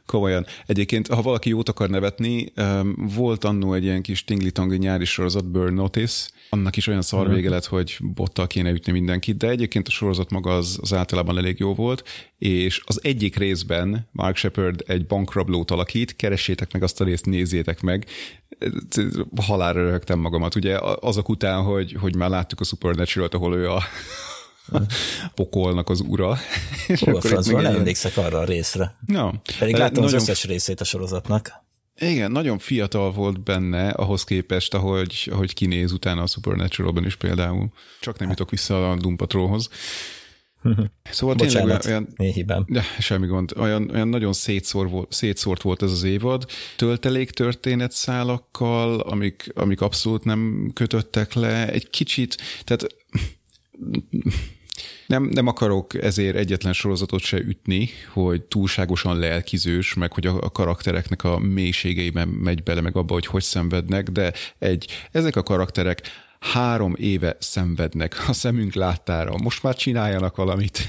komolyan. 0.06 0.46
Egyébként, 0.66 1.06
ha 1.06 1.22
valaki 1.22 1.48
jót 1.48 1.68
akar 1.68 1.88
nevetni, 1.88 2.52
volt 2.96 3.44
annó 3.44 3.74
egy 3.74 3.84
ilyen 3.84 4.02
kis 4.02 4.24
tingli 4.24 4.52
nyári 4.76 5.04
sorozat, 5.04 5.50
Burn 5.50 5.74
Notice, 5.74 6.28
annak 6.50 6.76
is 6.76 6.87
olyan 6.87 7.02
szar 7.02 7.34
vége 7.34 7.48
lett, 7.48 7.66
hogy 7.66 7.96
bottal 8.00 8.46
kéne 8.46 8.70
ütni 8.70 8.92
mindenkit, 8.92 9.37
de 9.37 9.48
egyébként 9.48 9.88
a 9.88 9.90
sorozat 9.90 10.30
maga 10.30 10.56
az, 10.56 10.78
az 10.80 10.92
általában 10.92 11.38
elég 11.38 11.58
jó 11.58 11.74
volt, 11.74 12.02
és 12.38 12.82
az 12.84 13.00
egyik 13.02 13.37
részben 13.37 14.08
Mark 14.12 14.37
Shepard 14.37 14.82
egy 14.87 15.06
bankrablót 15.06 15.70
alakít, 15.70 16.16
keressétek 16.16 16.72
meg 16.72 16.82
azt 16.82 17.00
a 17.00 17.04
részt, 17.04 17.26
nézzétek 17.26 17.80
meg, 17.80 18.06
halálra 19.37 19.82
röhögtem 19.82 20.18
magamat, 20.18 20.54
ugye? 20.54 20.78
Azok 21.00 21.28
után, 21.28 21.62
hogy, 21.62 21.96
hogy 22.00 22.16
már 22.16 22.30
láttuk 22.30 22.60
a 22.60 22.64
Supernatural-t, 22.64 23.34
ahol 23.34 23.56
ő 23.56 23.70
a 23.70 23.82
pokolnak 25.35 25.88
az 25.88 26.00
ura. 26.00 26.27
Hol 26.87 26.96
akkor 27.09 27.22
francban 27.22 27.62
nem 27.62 27.74
emlékszek 27.74 28.16
arra 28.16 28.38
a 28.38 28.44
részre. 28.44 28.96
No. 29.07 29.31
Pedig 29.59 29.74
láttam 29.74 30.03
nagyon... 30.03 30.18
az 30.18 30.22
összes 30.22 30.44
részét 30.44 30.81
a 30.81 30.85
sorozatnak. 30.85 31.62
Igen, 31.98 32.31
nagyon 32.33 32.59
fiatal 32.59 33.12
volt 33.12 33.42
benne 33.42 33.88
ahhoz 33.88 34.24
képest, 34.24 34.74
ahogy, 34.74 35.29
ahogy 35.33 35.55
kinéz 35.55 35.92
utána 35.92 36.22
a 36.22 36.27
Supernatural-ben 36.27 37.05
is 37.05 37.16
például. 37.16 37.68
Csak 38.00 38.18
nem 38.18 38.29
jutok 38.29 38.50
vissza 38.50 38.90
a 38.90 38.96
Doom 38.96 39.16
Patrolhoz. 39.16 39.68
Szóval 41.11 41.35
Bocsánat, 41.35 41.81
tényleg 41.83 42.07
olyan, 42.18 42.33
hibám. 42.33 42.64
De 42.68 42.85
semmi 42.98 43.27
gond, 43.27 43.53
olyan, 43.57 43.90
olyan 43.90 44.09
nagyon 44.09 44.33
szétszór 44.33 44.88
volt, 44.88 45.12
szétszórt 45.12 45.62
volt 45.62 45.83
ez 45.83 45.90
az 45.90 46.03
évad. 46.03 46.46
Töltelék 46.77 47.31
történet 47.31 47.92
szálakkal, 47.92 49.00
amik, 49.00 49.53
amik 49.55 49.81
abszolút 49.81 50.24
nem 50.24 50.70
kötöttek 50.74 51.33
le. 51.33 51.68
Egy 51.68 51.90
kicsit, 51.90 52.37
tehát 52.64 52.87
nem, 55.06 55.22
nem 55.22 55.46
akarok 55.46 56.02
ezért 56.02 56.37
egyetlen 56.37 56.72
sorozatot 56.72 57.20
se 57.20 57.38
ütni, 57.38 57.88
hogy 58.12 58.42
túlságosan 58.42 59.18
lelkizős, 59.18 59.94
meg 59.94 60.12
hogy 60.12 60.26
a, 60.26 60.40
a 60.40 60.50
karaktereknek 60.50 61.24
a 61.24 61.38
mélységeiben 61.38 62.28
megy 62.28 62.62
bele, 62.62 62.80
meg 62.80 62.96
abba, 62.96 63.12
hogy 63.12 63.26
hogy 63.26 63.42
szenvednek, 63.42 64.08
de 64.08 64.32
egy, 64.58 64.87
ezek 65.10 65.37
a 65.37 65.42
karakterek 65.42 66.00
három 66.52 66.94
éve 66.96 67.37
szenvednek 67.40 68.28
a 68.28 68.32
szemünk 68.32 68.74
láttára. 68.74 69.37
Most 69.42 69.62
már 69.62 69.74
csináljanak 69.74 70.37
valamit. 70.37 70.78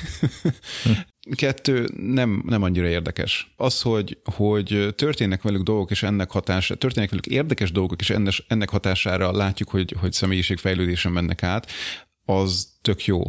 Kettő, 1.36 1.89
nem, 1.98 2.43
nem 2.45 2.63
annyira 2.63 2.88
érdekes. 2.88 3.54
Az, 3.56 3.82
hogy, 3.82 4.17
hogy 4.24 4.93
történnek 4.95 5.41
velük 5.41 5.62
dolgok, 5.62 5.91
és 5.91 6.04
ennek 6.04 6.32
hatására, 6.32 6.80
történnek 6.80 7.10
velük 7.10 7.26
érdekes 7.26 7.71
dolgok, 7.71 8.02
és 8.02 8.10
ennek, 8.10 8.34
ennek 8.48 8.69
hatására 8.69 9.32
látjuk, 9.32 9.69
hogy, 9.69 9.95
hogy 10.00 10.13
személyiségfejlődésen 10.13 11.12
mennek 11.12 11.43
át, 11.43 11.71
az 12.26 12.68
tök 12.82 13.06
jó. 13.06 13.22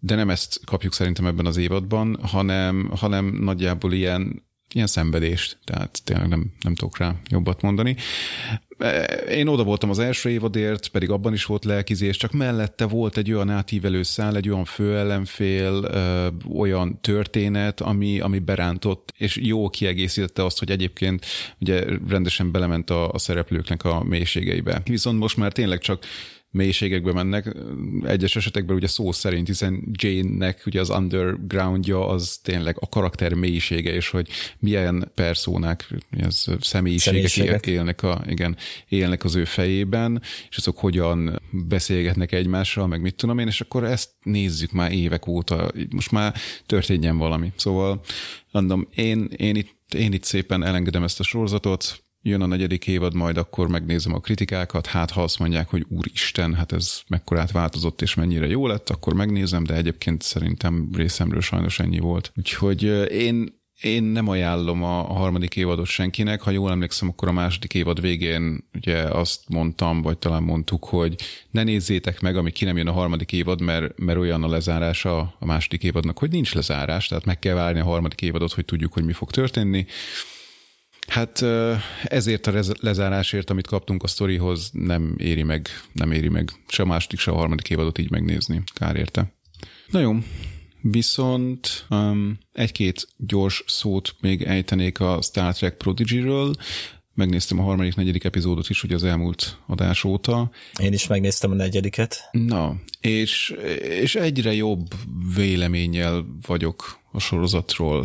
de 0.00 0.14
nem 0.14 0.30
ezt 0.30 0.60
kapjuk 0.64 0.92
szerintem 0.92 1.26
ebben 1.26 1.46
az 1.46 1.56
évadban, 1.56 2.18
hanem, 2.22 2.90
hanem 2.94 3.24
nagyjából 3.24 3.92
ilyen 3.92 4.48
ilyen 4.74 4.86
szenvedést, 4.86 5.58
tehát 5.64 6.00
tényleg 6.04 6.28
nem, 6.28 6.52
nem 6.60 6.74
tudok 6.74 6.98
rá 6.98 7.14
jobbat 7.30 7.62
mondani. 7.62 7.96
Én 9.30 9.46
oda 9.46 9.64
voltam 9.64 9.90
az 9.90 9.98
első 9.98 10.30
évadért, 10.30 10.88
pedig 10.88 11.10
abban 11.10 11.32
is 11.32 11.44
volt 11.44 11.64
lelkizés, 11.64 12.16
csak 12.16 12.32
mellette 12.32 12.84
volt 12.84 13.16
egy 13.16 13.32
olyan 13.32 13.50
átívelő 13.50 14.02
szál, 14.02 14.36
egy 14.36 14.48
olyan 14.48 14.64
főellenfél, 14.64 15.84
ö, 15.84 16.28
olyan 16.58 17.00
történet, 17.00 17.80
ami, 17.80 18.20
ami 18.20 18.38
berántott, 18.38 19.12
és 19.16 19.36
jó 19.42 19.68
kiegészítette 19.68 20.44
azt, 20.44 20.58
hogy 20.58 20.70
egyébként 20.70 21.26
ugye 21.60 21.84
rendesen 22.08 22.52
belement 22.52 22.90
a, 22.90 23.10
a 23.10 23.18
szereplőknek 23.18 23.84
a 23.84 24.04
mélységeibe. 24.04 24.80
Viszont 24.84 25.18
most 25.18 25.36
már 25.36 25.52
tényleg 25.52 25.78
csak 25.78 26.04
mélységekbe 26.50 27.12
mennek. 27.12 27.56
Egyes 28.02 28.36
esetekben 28.36 28.76
ugye 28.76 28.86
szó 28.86 29.12
szerint, 29.12 29.46
hiszen 29.46 29.88
Jane-nek 29.92 30.62
ugye 30.66 30.80
az 30.80 30.90
undergroundja 30.90 32.08
az 32.08 32.38
tényleg 32.42 32.76
a 32.80 32.88
karakter 32.88 33.34
mélysége, 33.34 33.92
és 33.92 34.08
hogy 34.08 34.28
milyen 34.58 35.10
perszónák, 35.14 35.94
az 36.22 36.48
személyiségek, 36.60 37.28
személyiségek. 37.28 37.66
élnek, 37.66 38.02
a, 38.02 38.22
igen, 38.26 38.56
élnek 38.88 39.24
az 39.24 39.34
ő 39.34 39.44
fejében, 39.44 40.22
és 40.48 40.56
azok 40.56 40.78
hogyan 40.78 41.42
beszélgetnek 41.50 42.32
egymással, 42.32 42.86
meg 42.86 43.00
mit 43.00 43.14
tudom 43.14 43.38
én, 43.38 43.46
és 43.46 43.60
akkor 43.60 43.84
ezt 43.84 44.10
nézzük 44.22 44.72
már 44.72 44.92
évek 44.92 45.26
óta, 45.26 45.70
most 45.90 46.10
már 46.10 46.34
történjen 46.66 47.18
valami. 47.18 47.52
Szóval 47.56 48.00
mondom, 48.50 48.88
én, 48.94 49.28
én 49.36 49.56
itt 49.56 49.76
én 49.94 50.12
itt 50.12 50.24
szépen 50.24 50.64
elengedem 50.64 51.02
ezt 51.02 51.20
a 51.20 51.22
sorozatot, 51.22 52.02
jön 52.22 52.40
a 52.40 52.46
negyedik 52.46 52.86
évad, 52.86 53.14
majd 53.14 53.36
akkor 53.36 53.68
megnézem 53.68 54.14
a 54.14 54.20
kritikákat, 54.20 54.86
hát 54.86 55.10
ha 55.10 55.22
azt 55.22 55.38
mondják, 55.38 55.68
hogy 55.68 55.86
úristen, 55.88 56.54
hát 56.54 56.72
ez 56.72 57.00
mekkorát 57.08 57.50
változott 57.50 58.02
és 58.02 58.14
mennyire 58.14 58.46
jó 58.46 58.66
lett, 58.66 58.90
akkor 58.90 59.14
megnézem, 59.14 59.64
de 59.64 59.74
egyébként 59.74 60.22
szerintem 60.22 60.88
részemről 60.92 61.40
sajnos 61.40 61.80
ennyi 61.80 61.98
volt. 61.98 62.32
Úgyhogy 62.36 62.82
én 63.12 63.56
én 63.80 64.02
nem 64.02 64.28
ajánlom 64.28 64.82
a 64.82 65.02
harmadik 65.02 65.56
évadot 65.56 65.86
senkinek. 65.86 66.40
Ha 66.40 66.50
jól 66.50 66.70
emlékszem, 66.70 67.08
akkor 67.08 67.28
a 67.28 67.32
második 67.32 67.74
évad 67.74 68.00
végén 68.00 68.68
ugye 68.74 69.02
azt 69.02 69.40
mondtam, 69.48 70.02
vagy 70.02 70.18
talán 70.18 70.42
mondtuk, 70.42 70.84
hogy 70.84 71.14
ne 71.50 71.62
nézzétek 71.62 72.20
meg, 72.20 72.36
ami 72.36 72.50
ki 72.50 72.64
nem 72.64 72.76
jön 72.76 72.86
a 72.86 72.92
harmadik 72.92 73.32
évad, 73.32 73.60
mert, 73.60 73.98
mert 73.98 74.18
olyan 74.18 74.42
a 74.42 74.48
lezárása 74.48 75.18
a 75.38 75.46
második 75.46 75.82
évadnak, 75.82 76.18
hogy 76.18 76.30
nincs 76.30 76.54
lezárás, 76.54 77.08
tehát 77.08 77.24
meg 77.24 77.38
kell 77.38 77.54
várni 77.54 77.80
a 77.80 77.84
harmadik 77.84 78.22
évadot, 78.22 78.52
hogy 78.52 78.64
tudjuk, 78.64 78.92
hogy 78.92 79.04
mi 79.04 79.12
fog 79.12 79.30
történni. 79.30 79.86
Hát 81.08 81.44
ezért 82.04 82.46
a 82.46 82.62
lezárásért, 82.80 83.50
amit 83.50 83.66
kaptunk 83.66 84.02
a 84.02 84.06
sztorihoz, 84.06 84.70
nem 84.72 85.14
éri 85.16 85.42
meg, 85.42 85.68
nem 85.92 86.12
éri 86.12 86.28
meg 86.28 86.52
se 86.68 86.82
a 86.82 86.86
második, 86.86 87.18
se 87.18 87.30
a 87.30 87.34
harmadik 87.34 87.70
évadot 87.70 87.98
így 87.98 88.10
megnézni. 88.10 88.62
Kár 88.74 88.96
érte. 88.96 89.32
Na 89.90 90.00
jó, 90.00 90.16
viszont 90.80 91.86
um, 91.90 92.38
egy-két 92.52 93.08
gyors 93.16 93.64
szót 93.66 94.16
még 94.20 94.42
ejtenék 94.42 95.00
a 95.00 95.18
Star 95.22 95.54
Trek 95.54 95.76
Prodigy-ről. 95.76 96.54
Megnéztem 97.14 97.58
a 97.58 97.62
harmadik, 97.62 97.94
negyedik 97.94 98.24
epizódot 98.24 98.68
is, 98.68 98.82
ugye 98.82 98.94
az 98.94 99.04
elmúlt 99.04 99.58
adás 99.66 100.04
óta. 100.04 100.50
Én 100.80 100.92
is 100.92 101.06
megnéztem 101.06 101.50
a 101.50 101.54
negyediket. 101.54 102.28
Na, 102.32 102.76
és, 103.00 103.54
és 103.80 104.14
egyre 104.14 104.54
jobb 104.54 104.86
véleménnyel 105.34 106.26
vagyok 106.46 106.98
a 107.12 107.18
sorozatról. 107.18 108.04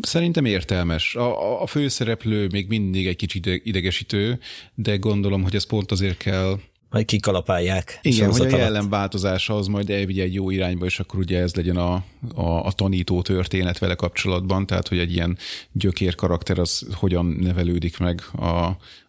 Szerintem 0.00 0.44
értelmes. 0.44 1.14
A, 1.14 1.62
a 1.62 1.66
főszereplő 1.66 2.48
még 2.52 2.68
mindig 2.68 3.06
egy 3.06 3.16
kicsit 3.16 3.46
idegesítő, 3.46 4.38
de 4.74 4.96
gondolom, 4.96 5.42
hogy 5.42 5.54
ez 5.54 5.66
pont 5.66 5.90
azért 5.90 6.16
kell, 6.16 6.58
majd 6.94 7.06
kikalapálják. 7.06 7.98
Igen, 8.02 8.30
hogy 8.30 8.52
a 8.52 8.56
jellemváltozása 8.56 9.56
az 9.56 9.66
majd 9.66 9.90
elvigye 9.90 10.22
egy 10.22 10.34
jó 10.34 10.50
irányba, 10.50 10.84
és 10.84 11.00
akkor 11.00 11.18
ugye 11.18 11.40
ez 11.40 11.54
legyen 11.54 11.76
a, 11.76 12.04
a, 12.34 12.66
a 12.66 12.72
tanító 12.72 13.22
történet 13.22 13.78
vele 13.78 13.94
kapcsolatban, 13.94 14.66
tehát 14.66 14.88
hogy 14.88 14.98
egy 14.98 15.12
ilyen 15.12 15.38
gyökér 15.72 16.14
karakter 16.14 16.58
az 16.58 16.86
hogyan 16.92 17.26
nevelődik 17.26 17.98
meg 17.98 18.22
a, 18.32 18.46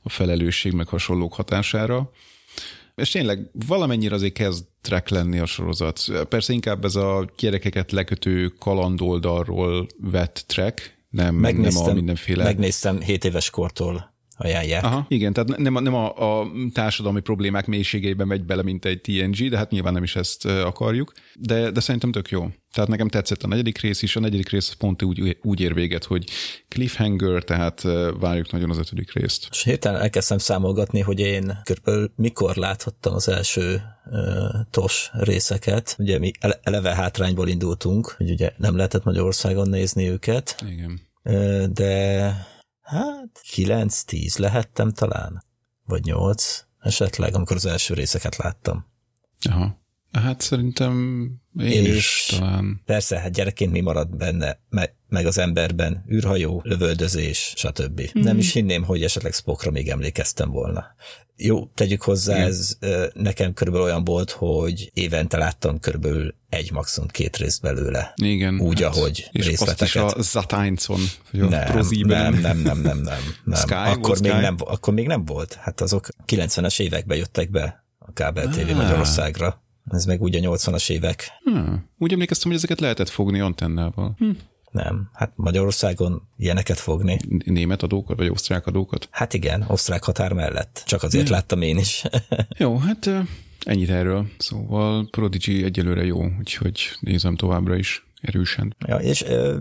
a 0.01 0.09
felelősség 0.09 0.71
meg 0.73 0.87
hasonlók 0.87 1.33
hatására. 1.33 2.11
És 2.95 3.09
tényleg 3.09 3.49
valamennyire 3.67 4.15
azért 4.15 4.33
kezd 4.33 4.65
track 4.81 5.09
lenni 5.09 5.39
a 5.39 5.45
sorozat. 5.45 6.05
Persze 6.29 6.53
inkább 6.53 6.85
ez 6.85 6.95
a 6.95 7.29
gyerekeket 7.37 7.91
lekötő 7.91 8.47
kalandoldalról 8.47 9.87
vett 9.97 10.43
track, 10.47 10.97
nem, 11.09 11.35
megnéztem, 11.35 11.83
nem 11.83 11.91
a 11.91 11.95
mindenféle... 11.95 12.43
Megnéztem 12.43 13.01
7 13.01 13.25
éves 13.25 13.49
kortól 13.49 14.14
ajánlják. 14.37 14.83
Aha, 14.83 15.05
igen, 15.09 15.33
tehát 15.33 15.57
nem, 15.57 15.75
a, 15.75 15.79
nem 15.79 15.93
a, 15.93 16.39
a 16.41 16.47
társadalmi 16.73 17.19
problémák 17.19 17.65
mélységeiben 17.65 18.27
megy 18.27 18.43
bele, 18.43 18.63
mint 18.63 18.85
egy 18.85 19.01
TNG, 19.01 19.49
de 19.49 19.57
hát 19.57 19.71
nyilván 19.71 19.93
nem 19.93 20.03
is 20.03 20.15
ezt 20.15 20.45
akarjuk, 20.45 21.11
de, 21.35 21.71
de 21.71 21.79
szerintem 21.79 22.11
tök 22.11 22.29
jó. 22.29 22.47
Tehát 22.75 22.89
nekem 22.89 23.07
tetszett 23.07 23.43
a 23.43 23.47
negyedik 23.47 23.77
rész 23.77 24.01
is, 24.01 24.15
a 24.15 24.19
negyedik 24.19 24.49
rész 24.49 24.71
pont 24.71 25.03
úgy, 25.03 25.37
úgy 25.41 25.59
ér 25.59 25.73
véget, 25.73 26.03
hogy 26.03 26.29
cliffhanger, 26.67 27.43
tehát 27.43 27.81
várjuk 28.19 28.51
nagyon 28.51 28.69
az 28.69 28.77
ötödik 28.77 29.13
részt. 29.13 29.47
És 29.51 29.63
hirtelen 29.63 30.01
elkezdtem 30.01 30.37
számolgatni, 30.37 30.99
hogy 30.99 31.19
én 31.19 31.59
körülbelül 31.63 32.11
mikor 32.15 32.55
láthattam 32.55 33.13
az 33.13 33.29
első 33.29 33.81
uh, 34.05 34.19
TOS 34.69 35.09
részeket. 35.13 35.95
Ugye 35.99 36.19
mi 36.19 36.31
eleve 36.63 36.95
hátrányból 36.95 37.47
indultunk, 37.47 38.15
hogy 38.17 38.31
ugye 38.31 38.51
nem 38.57 38.75
lehetett 38.75 39.03
Magyarországon 39.03 39.69
nézni 39.69 40.09
őket. 40.09 40.63
Igen. 40.69 41.01
Uh, 41.23 41.63
de 41.63 42.54
Hát 42.85 43.41
9-10 43.55 44.39
lehettem 44.39 44.91
talán, 44.91 45.43
vagy 45.85 46.03
8 46.03 46.65
esetleg, 46.79 47.35
amikor 47.35 47.55
az 47.55 47.65
első 47.65 47.93
részeket 47.93 48.35
láttam. 48.35 48.85
Aha. 49.49 49.83
Hát 50.21 50.41
szerintem 50.41 51.25
én 51.59 51.85
és 51.85 51.95
is 51.95 52.25
talán. 52.37 52.81
Persze, 52.85 53.19
hát 53.19 53.31
gyerekként 53.31 53.71
mi 53.71 53.79
marad 53.79 54.17
benne, 54.17 54.59
me, 54.69 54.95
meg 55.09 55.25
az 55.25 55.37
emberben, 55.37 56.05
űrhajó, 56.11 56.61
lövöldözés, 56.63 57.53
stb. 57.55 58.01
Mm. 58.01 58.21
Nem 58.21 58.37
is 58.37 58.53
hinném, 58.53 58.83
hogy 58.83 59.03
esetleg 59.03 59.33
Spockra 59.33 59.71
még 59.71 59.89
emlékeztem 59.89 60.51
volna. 60.51 60.85
Jó, 61.37 61.65
tegyük 61.65 62.01
hozzá, 62.01 62.35
Igen. 62.35 62.47
ez 62.47 62.77
nekem 63.13 63.53
körülbelül 63.53 63.87
olyan 63.87 64.03
volt, 64.03 64.31
hogy 64.31 64.91
évente 64.93 65.37
láttam 65.37 65.79
körülbelül 65.79 66.35
egy 66.49 66.71
maximum 66.71 67.07
két 67.07 67.37
részt 67.37 67.61
belőle. 67.61 68.13
Igen. 68.15 68.59
Úgy, 68.59 68.81
hát, 68.81 68.95
ahogy 68.95 69.29
és 69.31 69.45
részleteket. 69.45 70.03
Azt 70.03 70.15
is 70.15 70.19
a 70.19 70.21
Zatáncon, 70.21 70.99
vagy 71.31 71.41
a 71.41 71.49
nem, 71.49 72.05
nem, 72.05 72.39
nem, 72.39 72.57
nem, 72.57 72.81
nem, 72.81 72.97
nem, 72.97 73.21
nem. 73.43 73.59
Sky, 73.59 73.73
akkor, 73.73 74.19
még 74.19 74.31
Sky? 74.31 74.41
nem, 74.41 74.55
akkor 74.59 74.93
még 74.93 75.07
nem 75.07 75.25
volt. 75.25 75.53
Hát 75.53 75.81
azok 75.81 76.07
90-es 76.27 76.79
években 76.79 77.17
jöttek 77.17 77.49
be 77.49 77.85
a 77.99 78.13
kábel 78.13 78.47
TV 78.47 78.69
ah. 78.69 78.75
Magyarországra. 78.75 79.63
Ez 79.91 80.05
meg 80.05 80.21
ugye 80.21 80.39
80-as 80.41 80.89
évek. 80.89 81.27
Hmm. 81.43 81.89
Úgy 81.97 82.13
emlékeztem, 82.13 82.47
hogy 82.47 82.57
ezeket 82.57 82.79
lehetett 82.79 83.09
fogni 83.09 83.39
antennával. 83.39 84.15
Hm. 84.17 84.29
Nem, 84.71 85.09
hát 85.13 85.31
Magyarországon 85.35 86.21
ilyeneket 86.37 86.77
fogni. 86.79 87.19
Német 87.45 87.83
adókat, 87.83 88.17
vagy 88.17 88.29
osztrák 88.29 88.67
adókat? 88.67 89.07
Hát 89.11 89.33
igen, 89.33 89.65
osztrák 89.67 90.03
határ 90.03 90.33
mellett. 90.33 90.83
Csak 90.85 91.03
azért 91.03 91.25
hmm. 91.27 91.33
láttam 91.33 91.61
én 91.61 91.77
is. 91.77 92.03
Jó, 92.57 92.77
hát 92.77 93.09
ennyit 93.59 93.89
erről. 93.89 94.27
Szóval 94.37 95.07
Prodigy 95.11 95.63
egyelőre 95.63 96.03
jó, 96.03 96.25
úgyhogy 96.39 96.97
nézem 96.99 97.35
továbbra 97.35 97.75
is 97.75 98.07
erősen. 98.21 98.75
Ja, 98.87 98.95
és 98.95 99.23
ö, 99.23 99.57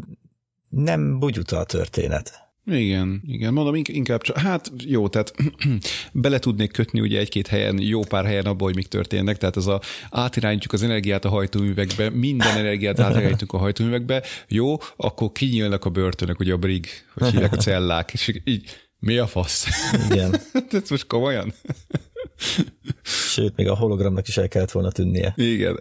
nem 0.69 1.19
bugyuta 1.19 1.59
a 1.59 1.65
történet. 1.65 2.44
Igen, 2.67 3.23
igen, 3.27 3.53
mondom, 3.53 3.75
inkább 3.75 4.23
csak, 4.23 4.39
hát 4.39 4.73
jó, 4.85 5.09
tehát 5.09 5.35
bele 6.13 6.39
tudnék 6.39 6.73
kötni 6.73 7.01
ugye 7.01 7.19
egy-két 7.19 7.47
helyen, 7.47 7.81
jó 7.81 8.01
pár 8.01 8.25
helyen 8.25 8.47
abba, 8.47 8.65
hogy 8.65 8.75
mik 8.75 8.87
történnek, 8.87 9.37
tehát 9.37 9.57
ez 9.57 9.67
a 9.67 9.81
átirányítjuk 10.11 10.73
az 10.73 10.83
energiát 10.83 11.25
a 11.25 11.29
hajtóművekbe, 11.29 12.11
minden 12.11 12.57
energiát 12.57 13.01
átirányítjuk 13.01 13.53
a 13.53 13.59
hajtóművekbe, 13.59 14.23
jó, 14.49 14.77
akkor 14.97 15.33
kinyílnak 15.33 15.85
a 15.85 15.91
börtönök, 15.91 16.41
ugye 16.41 16.53
a 16.53 16.57
brig, 16.57 16.87
hogy 17.15 17.31
hívják 17.31 17.53
a 17.53 17.57
cellák, 17.57 18.13
és 18.13 18.41
így 18.45 18.65
mi 18.99 19.19
a 19.19 19.27
fasz? 19.27 19.67
Igen. 20.11 20.41
ez 20.71 20.91
most 20.91 21.07
komolyan? 21.07 21.53
Sőt, 23.33 23.57
még 23.57 23.69
a 23.69 23.75
hologramnak 23.75 24.29
is 24.29 24.37
el 24.37 24.49
kellett 24.49 24.71
volna 24.71 24.91
tűnnie. 24.91 25.33
Igen. 25.37 25.81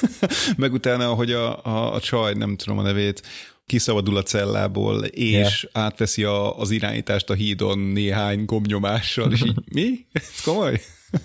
Meg 0.56 0.72
utána, 0.72 1.08
hogy 1.12 1.32
a, 1.32 1.64
a, 1.64 1.94
a 1.94 2.00
csaj, 2.00 2.34
nem 2.34 2.56
tudom 2.56 2.78
a 2.78 2.82
nevét, 2.82 3.22
kiszabadul 3.66 4.16
a 4.16 4.22
cellából, 4.22 5.04
és 5.04 5.68
yeah. 5.72 5.86
átveszi 5.86 6.24
a, 6.24 6.58
az 6.58 6.70
irányítást 6.70 7.30
a 7.30 7.34
hídon 7.34 7.78
néhány 7.78 8.44
gomnyomással, 8.44 9.32
és 9.32 9.42
így 9.42 9.58
mi? 9.72 10.06
Ez 10.12 10.40
komoly? 10.44 10.80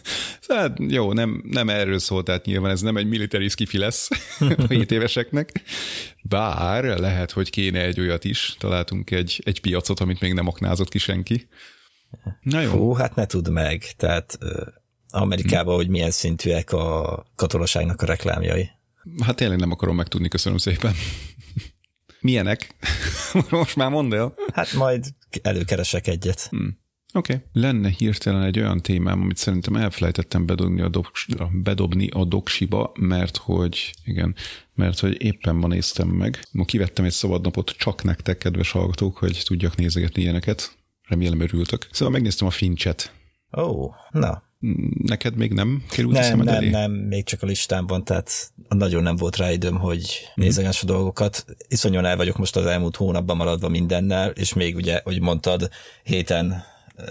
Hát 0.47 0.77
jó, 0.87 1.13
nem, 1.13 1.43
nem 1.47 1.69
erről 1.69 1.99
szól, 1.99 2.23
tehát 2.23 2.45
nyilván 2.45 2.71
ez 2.71 2.81
nem 2.81 2.97
egy 2.97 3.07
military 3.07 3.47
skifi 3.47 3.77
lesz 3.77 4.09
a 4.57 4.67
7 4.67 4.91
éveseknek, 4.91 5.51
bár 6.23 6.83
lehet, 6.83 7.31
hogy 7.31 7.49
kéne 7.49 7.81
egy 7.81 7.99
olyat 7.99 8.23
is, 8.23 8.55
találtunk 8.59 9.11
egy, 9.11 9.41
egy 9.45 9.61
piacot, 9.61 9.99
amit 9.99 10.19
még 10.19 10.33
nem 10.33 10.47
aknázott 10.47 10.89
ki 10.89 10.97
senki. 10.97 11.47
Na 12.41 12.61
jó. 12.61 12.69
Hú, 12.69 12.93
hát 12.93 13.15
ne 13.15 13.25
tudd 13.25 13.49
meg, 13.49 13.83
tehát 13.97 14.37
Amerikában, 15.09 15.75
hogy 15.75 15.87
milyen 15.87 16.11
szintűek 16.11 16.71
a 16.71 17.25
katonaságnak 17.35 18.01
a 18.01 18.05
reklámjai. 18.05 18.69
Hát 19.23 19.35
tényleg 19.35 19.59
nem 19.59 19.71
akarom 19.71 19.95
megtudni, 19.95 20.27
köszönöm 20.27 20.57
szépen. 20.57 20.93
Milyenek? 22.21 22.75
Most 23.49 23.75
már 23.75 23.89
mondd 23.89 24.13
el. 24.13 24.33
Hát 24.53 24.73
majd 24.73 25.05
előkeresek 25.41 26.07
egyet. 26.07 26.41
Hmm. 26.41 26.79
Oké. 27.13 27.33
Okay. 27.33 27.45
Lenne 27.53 27.89
hirtelen 27.89 28.43
egy 28.43 28.59
olyan 28.59 28.81
témám, 28.81 29.21
amit 29.21 29.37
szerintem 29.37 29.75
elfelejtettem 29.75 30.45
bedobni 30.45 30.81
a, 30.81 30.89
doksira, 30.89 31.49
bedobni 31.53 32.07
a 32.09 32.25
doksiba, 32.25 32.91
mert 32.99 33.37
hogy, 33.37 33.93
igen, 34.05 34.35
mert 34.73 34.99
hogy 34.99 35.21
éppen 35.23 35.55
ma 35.55 35.67
néztem 35.67 36.07
meg. 36.07 36.39
Ma 36.51 36.65
kivettem 36.65 37.05
egy 37.05 37.11
szabadnapot 37.11 37.69
csak 37.69 38.03
nektek, 38.03 38.37
kedves 38.37 38.71
hallgatók, 38.71 39.17
hogy 39.17 39.41
tudjak 39.45 39.75
nézegetni 39.75 40.21
ilyeneket. 40.21 40.77
Remélem 41.07 41.39
örültök. 41.39 41.87
Szóval 41.91 42.13
megnéztem 42.13 42.47
a 42.47 42.51
Fincset. 42.51 43.13
Ó, 43.57 43.61
oh, 43.61 43.93
na. 44.09 44.43
Neked 45.03 45.35
még 45.35 45.53
nem 45.53 45.83
került 45.89 46.13
Nem, 46.13 46.37
nem, 46.37 46.55
elé? 46.55 46.69
nem, 46.69 46.91
még 46.91 47.23
csak 47.23 47.43
a 47.43 47.45
listámban, 47.45 48.03
tehát 48.03 48.51
nagyon 48.69 49.03
nem 49.03 49.15
volt 49.15 49.37
rá 49.37 49.51
időm, 49.51 49.77
hogy 49.77 50.27
nézegess 50.35 50.83
a 50.83 50.85
dolgokat. 50.85 51.45
Iszonyan 51.67 52.05
el 52.05 52.17
vagyok 52.17 52.37
most 52.37 52.55
az 52.55 52.65
elmúlt 52.65 52.95
hónapban 52.95 53.37
maradva 53.37 53.69
mindennel, 53.69 54.29
és 54.29 54.53
még 54.53 54.75
ugye, 54.75 55.01
hogy 55.03 55.21
mondtad, 55.21 55.69
héten 56.03 56.63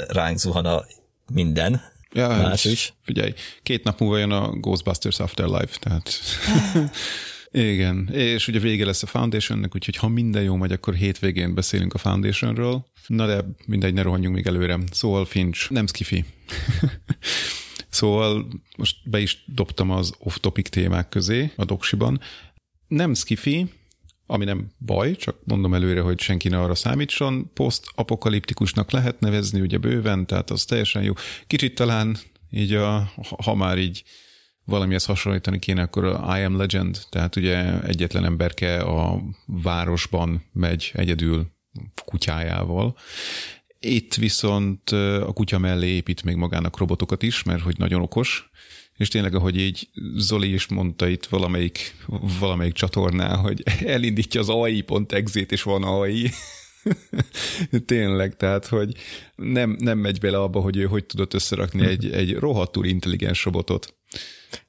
ránk 0.08 0.38
zuhan 0.38 0.66
a 0.66 0.84
minden, 1.32 1.82
ja, 2.12 2.28
más 2.28 2.64
is. 2.64 2.94
Figyelj, 3.02 3.32
két 3.62 3.84
nap 3.84 4.00
múlva 4.00 4.18
jön 4.18 4.30
a 4.30 4.50
Ghostbusters 4.50 5.18
Afterlife, 5.18 5.78
tehát... 5.78 6.10
Igen, 7.52 8.08
és 8.12 8.48
ugye 8.48 8.58
vége 8.58 8.84
lesz 8.84 9.02
a 9.02 9.06
Foundationnek, 9.06 9.74
úgyhogy 9.74 9.96
ha 9.96 10.08
minden 10.08 10.42
jó 10.42 10.56
megy, 10.56 10.72
akkor 10.72 10.94
hétvégén 10.94 11.54
beszélünk 11.54 11.94
a 11.94 11.98
Foundationről. 11.98 12.86
Na 13.06 13.26
de 13.26 13.44
mindegy, 13.66 13.94
ne 13.94 14.02
rohanjunk 14.02 14.34
még 14.34 14.46
előre. 14.46 14.78
Szóval 14.92 15.24
Finch, 15.24 15.70
nem 15.70 15.86
skifi. 15.86 16.24
szóval 17.88 18.46
most 18.76 19.10
be 19.10 19.20
is 19.20 19.44
dobtam 19.46 19.90
az 19.90 20.14
off-topic 20.18 20.68
témák 20.68 21.08
közé 21.08 21.50
a 21.56 21.64
doksiban. 21.64 22.20
Nem 22.88 23.14
skifi, 23.14 23.66
ami 24.26 24.44
nem 24.44 24.70
baj, 24.78 25.16
csak 25.16 25.36
mondom 25.44 25.74
előre, 25.74 26.00
hogy 26.00 26.20
senki 26.20 26.48
ne 26.48 26.60
arra 26.60 26.74
számítson. 26.74 27.50
Post-apokaliptikusnak 27.54 28.90
lehet 28.90 29.20
nevezni, 29.20 29.60
ugye 29.60 29.78
bőven, 29.78 30.26
tehát 30.26 30.50
az 30.50 30.64
teljesen 30.64 31.02
jó. 31.02 31.12
Kicsit 31.46 31.74
talán 31.74 32.16
így, 32.50 32.72
a, 32.72 33.12
ha 33.44 33.54
már 33.54 33.78
így 33.78 34.02
valamihez 34.70 35.04
hasonlítani 35.04 35.58
kéne, 35.58 35.82
akkor 35.82 36.04
a 36.04 36.38
I 36.38 36.42
Am 36.42 36.56
Legend, 36.56 36.98
tehát 37.10 37.36
ugye 37.36 37.82
egyetlen 37.82 38.24
emberke 38.24 38.80
a 38.80 39.22
városban 39.46 40.44
megy 40.52 40.90
egyedül 40.94 41.46
kutyájával. 42.04 42.96
Itt 43.78 44.14
viszont 44.14 44.90
a 44.90 45.32
kutya 45.32 45.58
mellé 45.58 45.86
épít 45.86 46.22
még 46.22 46.36
magának 46.36 46.78
robotokat 46.78 47.22
is, 47.22 47.42
mert 47.42 47.62
hogy 47.62 47.78
nagyon 47.78 48.02
okos, 48.02 48.50
és 48.96 49.08
tényleg, 49.08 49.34
ahogy 49.34 49.58
így 49.58 49.88
Zoli 50.16 50.52
is 50.52 50.68
mondta 50.68 51.08
itt 51.08 51.26
valamelyik, 51.26 51.96
valamelyik 52.40 52.74
csatornál, 52.74 53.36
hogy 53.36 53.62
elindítja 53.84 54.40
az 54.40 54.48
AI.exe-t, 54.48 55.52
és 55.52 55.62
van 55.62 55.82
AI. 55.82 56.30
tényleg, 57.86 58.36
tehát, 58.36 58.66
hogy 58.66 58.94
nem, 59.36 59.76
nem 59.78 59.98
megy 59.98 60.20
bele 60.20 60.38
abba, 60.38 60.60
hogy 60.60 60.76
ő 60.76 60.84
hogy 60.84 61.04
tudott 61.04 61.34
összerakni 61.34 61.86
egy, 61.86 62.10
egy 62.10 62.34
rohadtul 62.34 62.84
intelligens 62.84 63.44
robotot 63.44 63.99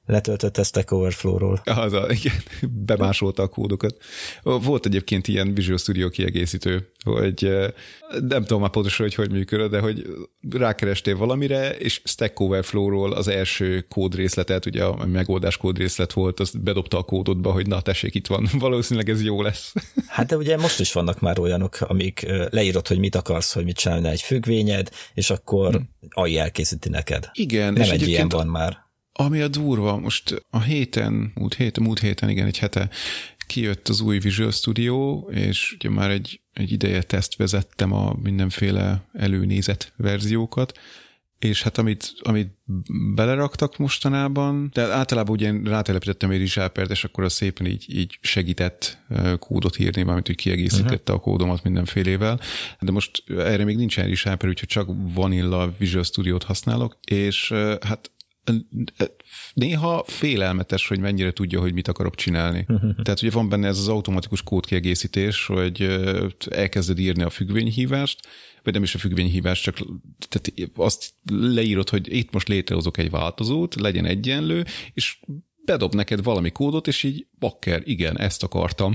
letöltötte 0.06 0.62
Stack 0.62 0.90
Overflow-ról. 0.90 1.60
Az 1.64 1.92
a, 1.92 2.06
igen, 2.08 2.42
bemásolta 2.70 3.42
a 3.42 3.48
kódokat. 3.48 3.96
Volt 4.42 4.86
egyébként 4.86 5.28
ilyen 5.28 5.54
Visual 5.54 5.78
Studio 5.78 6.08
kiegészítő, 6.08 6.92
hogy 7.04 7.50
nem 8.28 8.42
tudom 8.42 8.60
már 8.60 8.70
pontosan, 8.70 9.06
hogy 9.06 9.14
hogy 9.14 9.30
működött, 9.30 9.70
de 9.70 9.78
hogy 9.78 10.06
rákerestél 10.50 11.16
valamire, 11.16 11.76
és 11.76 12.02
Stack 12.04 12.40
Overflow-ról 12.40 13.12
az 13.12 13.28
első 13.28 13.86
kódrészletet, 13.88 14.66
ugye 14.66 14.84
a 14.84 15.06
megoldás 15.06 15.56
kódrészlet 15.56 16.12
volt, 16.12 16.40
azt 16.40 16.62
bedobta 16.62 16.98
a 16.98 17.02
kódodba, 17.02 17.52
hogy 17.52 17.66
na 17.66 17.80
tessék, 17.80 18.14
itt 18.14 18.26
van, 18.26 18.48
valószínűleg 18.58 19.08
ez 19.08 19.22
jó 19.22 19.42
lesz. 19.42 19.72
Hát 20.06 20.26
de 20.26 20.36
ugye 20.36 20.56
most 20.56 20.80
is 20.80 20.92
vannak 20.92 21.20
már 21.20 21.38
olyanok, 21.38 21.76
amik 21.80 22.26
leírod, 22.50 22.88
hogy 22.88 22.98
mit 22.98 23.14
akarsz, 23.14 23.52
hogy 23.52 23.64
mit 23.64 23.76
csinálna 23.76 24.08
egy 24.08 24.20
függvényed, 24.20 24.90
és 25.14 25.30
akkor 25.30 25.74
hmm. 25.74 25.88
AI 26.10 26.38
elkészíti 26.38 26.88
neked. 26.88 27.30
Igen. 27.32 27.72
Nem 27.72 27.82
és 27.82 27.90
egy 27.90 28.08
ilyen 28.08 28.28
van 28.28 28.46
már 28.46 28.90
ami 29.12 29.40
a 29.40 29.48
durva, 29.48 29.96
most 29.96 30.44
a 30.50 30.60
héten, 30.60 31.32
múlt 31.34 31.54
héten, 31.54 31.84
múlt 31.84 31.98
héten, 31.98 32.28
igen, 32.28 32.46
egy 32.46 32.58
hete 32.58 32.90
kijött 33.46 33.88
az 33.88 34.00
új 34.00 34.18
Visual 34.18 34.50
Studio, 34.50 35.26
és 35.30 35.72
ugye 35.72 35.90
már 35.90 36.10
egy, 36.10 36.40
egy 36.52 36.72
ideje 36.72 37.02
teszt 37.02 37.36
vezettem 37.36 37.92
a 37.92 38.16
mindenféle 38.22 39.08
előnézet 39.12 39.92
verziókat, 39.96 40.78
és 41.38 41.62
hát 41.62 41.78
amit, 41.78 42.12
amit 42.22 42.58
beleraktak 43.14 43.76
mostanában, 43.76 44.70
de 44.72 44.92
általában 44.92 45.34
ugye 45.34 45.52
rátelepítettem 45.64 46.30
egy 46.30 46.38
Rizsápert, 46.38 46.90
és 46.90 47.04
akkor 47.04 47.24
az 47.24 47.32
szépen 47.32 47.66
így, 47.66 47.84
így 47.88 48.18
segített 48.20 48.98
kódot 49.38 49.78
írni, 49.78 50.02
valamint 50.02 50.26
hogy 50.26 50.36
kiegészítette 50.36 51.12
uh-huh. 51.12 51.16
a 51.16 51.18
kódomat 51.18 51.62
mindenfélével, 51.62 52.40
de 52.80 52.90
most 52.90 53.22
erre 53.28 53.64
még 53.64 53.76
nincsen 53.76 54.06
Rizsáper, 54.06 54.48
úgyhogy 54.48 54.68
csak 54.68 54.88
Vanilla 55.14 55.72
Visual 55.78 56.04
Studio-t 56.04 56.42
használok, 56.42 56.98
és 57.06 57.52
hát 57.80 58.10
néha 59.54 60.04
félelmetes, 60.06 60.88
hogy 60.88 60.98
mennyire 60.98 61.32
tudja, 61.32 61.60
hogy 61.60 61.72
mit 61.72 61.88
akarok 61.88 62.14
csinálni. 62.14 62.66
Tehát 63.04 63.22
ugye 63.22 63.30
van 63.30 63.48
benne 63.48 63.66
ez 63.66 63.78
az 63.78 63.88
automatikus 63.88 64.42
kódkiegészítés, 64.42 65.46
hogy 65.46 65.82
elkezded 66.50 66.98
írni 66.98 67.22
a 67.22 67.30
függvényhívást, 67.30 68.28
vagy 68.62 68.72
nem 68.72 68.82
is 68.82 68.94
a 68.94 68.98
függvényhívás, 68.98 69.60
csak 69.60 69.78
tehát 70.28 70.70
azt 70.76 71.14
leírod, 71.30 71.88
hogy 71.88 72.14
itt 72.16 72.32
most 72.32 72.48
létrehozok 72.48 72.98
egy 72.98 73.10
változót, 73.10 73.74
legyen 73.80 74.04
egyenlő, 74.04 74.64
és 74.94 75.18
bedob 75.64 75.94
neked 75.94 76.22
valami 76.22 76.50
kódot, 76.50 76.86
és 76.86 77.02
így 77.02 77.26
bakker, 77.38 77.82
igen, 77.84 78.18
ezt 78.18 78.42
akartam. 78.42 78.92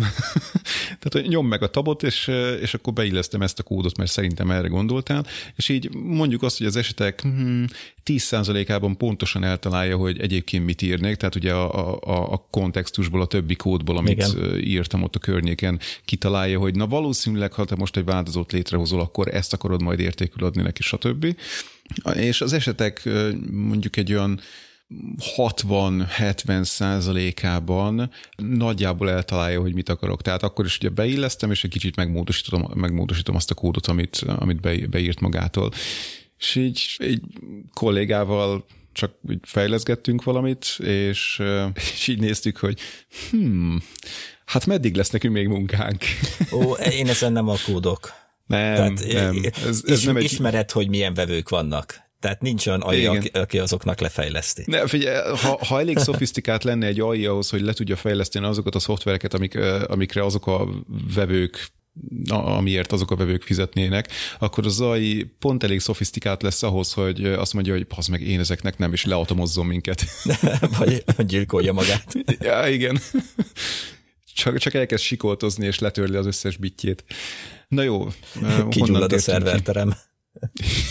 Tehát, 1.00 1.12
hogy 1.12 1.28
nyom 1.28 1.48
meg 1.48 1.64
a 1.64 1.70
tabot, 1.70 2.04
és, 2.04 2.32
és 2.62 2.74
akkor 2.74 2.94
beillesztem 2.94 3.42
ezt 3.42 3.60
a 3.60 3.64
kódot, 3.64 3.98
mert 3.98 4.12
szerintem 4.12 4.52
erre 4.52 4.68
gondoltál, 4.68 5.26
és 5.56 5.70
így 5.70 5.94
mondjuk 5.94 6.44
azt, 6.44 6.58
hogy 6.58 6.68
az 6.68 6.76
esetek 6.76 7.22
hmm, 7.22 7.66
10%-ában 8.06 8.98
pontosan 8.98 9.44
eltalálja, 9.44 9.98
hogy 9.98 10.20
egyébként 10.20 10.66
mit 10.66 10.82
írnék, 10.82 11.16
tehát 11.16 11.36
ugye 11.36 11.54
a, 11.54 11.98
a, 12.00 12.32
a 12.34 12.48
kontextusból, 12.52 13.22
a 13.22 13.26
többi 13.26 13.56
kódból, 13.56 13.98
amit 13.98 14.28
Igen. 14.34 14.60
írtam 14.60 15.04
ott 15.04 15.16
a 15.16 15.20
környéken, 15.20 15.80
kitalálja, 16.06 16.60
hogy 16.60 16.76
na 16.76 16.88
valószínűleg, 16.88 17.54
ha 17.54 17.66
te 17.66 17.76
most 17.76 17.98
egy 17.98 18.06
változót 18.06 18.52
létrehozol, 18.52 19.00
akkor 19.00 19.28
ezt 19.28 19.54
akarod 19.54 19.82
majd 19.82 20.00
értékül 20.00 20.46
adni 20.46 20.62
neki, 20.62 20.82
stb. 20.82 21.36
És 22.14 22.42
az 22.42 22.54
esetek 22.54 23.10
mondjuk 23.52 23.98
egy 23.98 24.14
olyan 24.14 24.40
60-70 25.38 26.64
százalékában 26.64 28.12
nagyjából 28.38 29.10
eltalálja, 29.10 29.62
hogy 29.62 29.74
mit 29.74 29.90
akarok. 29.90 30.22
Tehát 30.22 30.44
akkor 30.44 30.66
is 30.66 30.78
ugye 30.78 30.90
beillesztem, 30.90 31.52
és 31.52 31.64
egy 31.64 31.70
kicsit 31.70 31.96
megmódosítom, 31.96 32.72
megmódosítom 32.74 33.36
azt 33.36 33.52
a 33.52 33.56
kódot, 33.56 33.88
amit, 33.88 34.16
amit 34.18 34.90
beírt 34.90 35.20
magától. 35.20 35.72
És 36.38 36.56
így 36.56 36.96
egy 36.98 37.22
kollégával 37.74 38.66
csak 38.92 39.12
úgy 39.22 39.40
fejleszgettünk 39.42 40.24
valamit, 40.24 40.66
és, 40.80 41.42
és 41.74 42.08
így 42.08 42.20
néztük, 42.20 42.58
hogy 42.58 42.80
hmm, 43.30 43.84
hát 44.46 44.66
meddig 44.66 44.96
lesz 44.96 45.10
nekünk 45.10 45.34
még 45.34 45.48
munkánk? 45.48 46.04
Ó, 46.52 46.74
én 46.74 47.08
ezen 47.08 47.32
nem 47.32 47.50
a 47.50 47.56
kódok. 47.66 48.14
Nem, 48.46 48.96
Tehát, 48.96 49.14
nem. 49.14 49.42
Ez, 49.68 49.84
ez 49.86 50.04
nem 50.04 50.16
egy... 50.16 50.24
Ismered, 50.24 50.72
hogy 50.72 50.90
milyen 50.90 51.14
vevők 51.14 51.50
vannak. 51.50 52.07
Tehát 52.20 52.42
nincs 52.42 52.68
olyan 52.68 52.82
AI, 52.82 53.06
aki, 53.06 53.28
aki 53.28 53.60
azoknak 53.60 54.00
lefejleszti. 54.00 54.64
Ne, 54.66 54.88
figyelj, 54.88 55.36
ha, 55.36 55.66
ha 55.66 55.80
elég 55.80 55.98
szofisztikált 55.98 56.64
lenne 56.64 56.86
egy 56.86 57.00
AI 57.00 57.26
ahhoz, 57.26 57.50
hogy 57.50 57.62
le 57.62 57.74
tudja 57.74 57.96
fejleszteni 57.96 58.46
azokat 58.46 58.76
a 58.76 58.80
szoftvereket, 58.80 59.34
amik, 59.34 59.58
amikre 59.88 60.24
azok 60.24 60.48
a 60.48 60.68
vevők 61.14 61.76
amiért 62.30 62.92
azok 62.92 63.12
a 63.12 63.16
vevők 63.16 63.44
fizetnének, 63.44 64.10
akkor 64.40 64.66
az 64.66 64.82
AI 64.82 65.24
pont 65.40 65.64
elég 65.64 65.80
szofisztikált 65.80 66.42
lesz 66.42 66.64
ahhoz, 66.64 66.94
hogy 66.94 67.26
azt 67.26 67.54
mondja, 67.54 67.74
hogy 67.74 67.84
pasz 67.84 68.08
meg, 68.08 68.22
én 68.22 68.40
ezeknek 68.40 68.78
nem, 68.78 68.94
és 68.94 69.06
leautomozzon 69.06 69.66
minket. 69.66 70.06
Vagy 70.78 71.04
gyilkolja 71.18 71.74
magát. 71.74 72.14
ja, 72.40 72.68
igen. 72.68 73.00
Csak, 74.34 74.58
csak 74.58 74.74
elkezd 74.74 75.04
sikoltozni, 75.04 75.66
és 75.66 75.80
letörli 75.80 76.16
az 76.16 76.26
összes 76.26 76.58
bitjét. 76.58 77.04
Na 77.68 77.82
jó. 77.82 78.08
Kigyullad 78.70 79.14
a 79.14 79.20
szerverterem. 79.20 79.96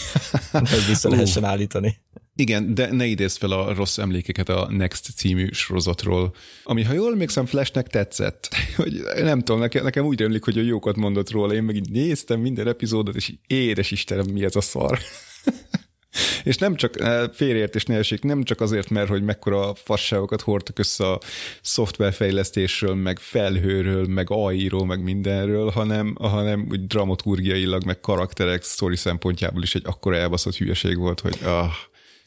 hogy 0.52 0.86
vissza 0.88 1.08
lehessen 1.08 1.42
uh. 1.42 1.48
állítani. 1.48 1.98
Igen, 2.38 2.74
de 2.74 2.92
ne 2.92 3.06
idézz 3.06 3.36
fel 3.36 3.50
a 3.50 3.74
rossz 3.74 3.98
emlékeket 3.98 4.48
a 4.48 4.68
Next 4.70 5.10
című 5.16 5.48
sorozatról, 5.52 6.34
ami, 6.64 6.82
ha 6.82 6.92
jól 6.92 7.12
emlékszem, 7.12 7.46
Flashnek 7.46 7.86
tetszett. 7.86 8.48
Hogy 8.76 9.02
nem 9.16 9.38
tudom, 9.38 9.60
nekem, 9.60 9.84
nekem 9.84 10.04
úgy 10.04 10.20
remlik, 10.20 10.44
hogy 10.44 10.58
a 10.58 10.62
jókat 10.62 10.96
mondott 10.96 11.30
róla, 11.30 11.54
én 11.54 11.62
meg 11.62 11.76
így 11.76 11.90
néztem 11.90 12.40
minden 12.40 12.68
epizódot, 12.68 13.14
és 13.14 13.32
édes 13.46 13.90
Istenem, 13.90 14.26
mi 14.32 14.44
ez 14.44 14.56
a 14.56 14.60
szar. 14.60 14.98
És 16.44 16.56
nem 16.56 16.74
csak 16.74 17.00
eh, 17.00 17.24
félreértés 17.32 17.84
ne 17.84 17.96
esik, 17.96 18.22
nem 18.22 18.42
csak 18.42 18.60
azért, 18.60 18.90
mert 18.90 19.08
hogy 19.08 19.22
mekkora 19.22 19.74
fasságokat 19.74 20.40
hordtak 20.40 20.78
össze 20.78 21.10
a 21.10 21.20
szoftverfejlesztésről, 21.62 22.94
meg 22.94 23.18
felhőről, 23.18 24.06
meg 24.06 24.26
AI-ról, 24.30 24.86
meg 24.86 25.02
mindenről, 25.02 25.70
hanem, 25.70 26.16
hanem 26.20 26.66
úgy 26.70 26.86
dramaturgiailag, 26.86 27.84
meg 27.84 28.00
karakterek, 28.00 28.62
sztori 28.62 28.96
szempontjából 28.96 29.62
is 29.62 29.74
egy 29.74 29.84
akkora 29.84 30.16
elbaszott 30.16 30.56
hülyeség 30.56 30.98
volt, 30.98 31.20
hogy 31.20 31.38
ah, 31.44 31.70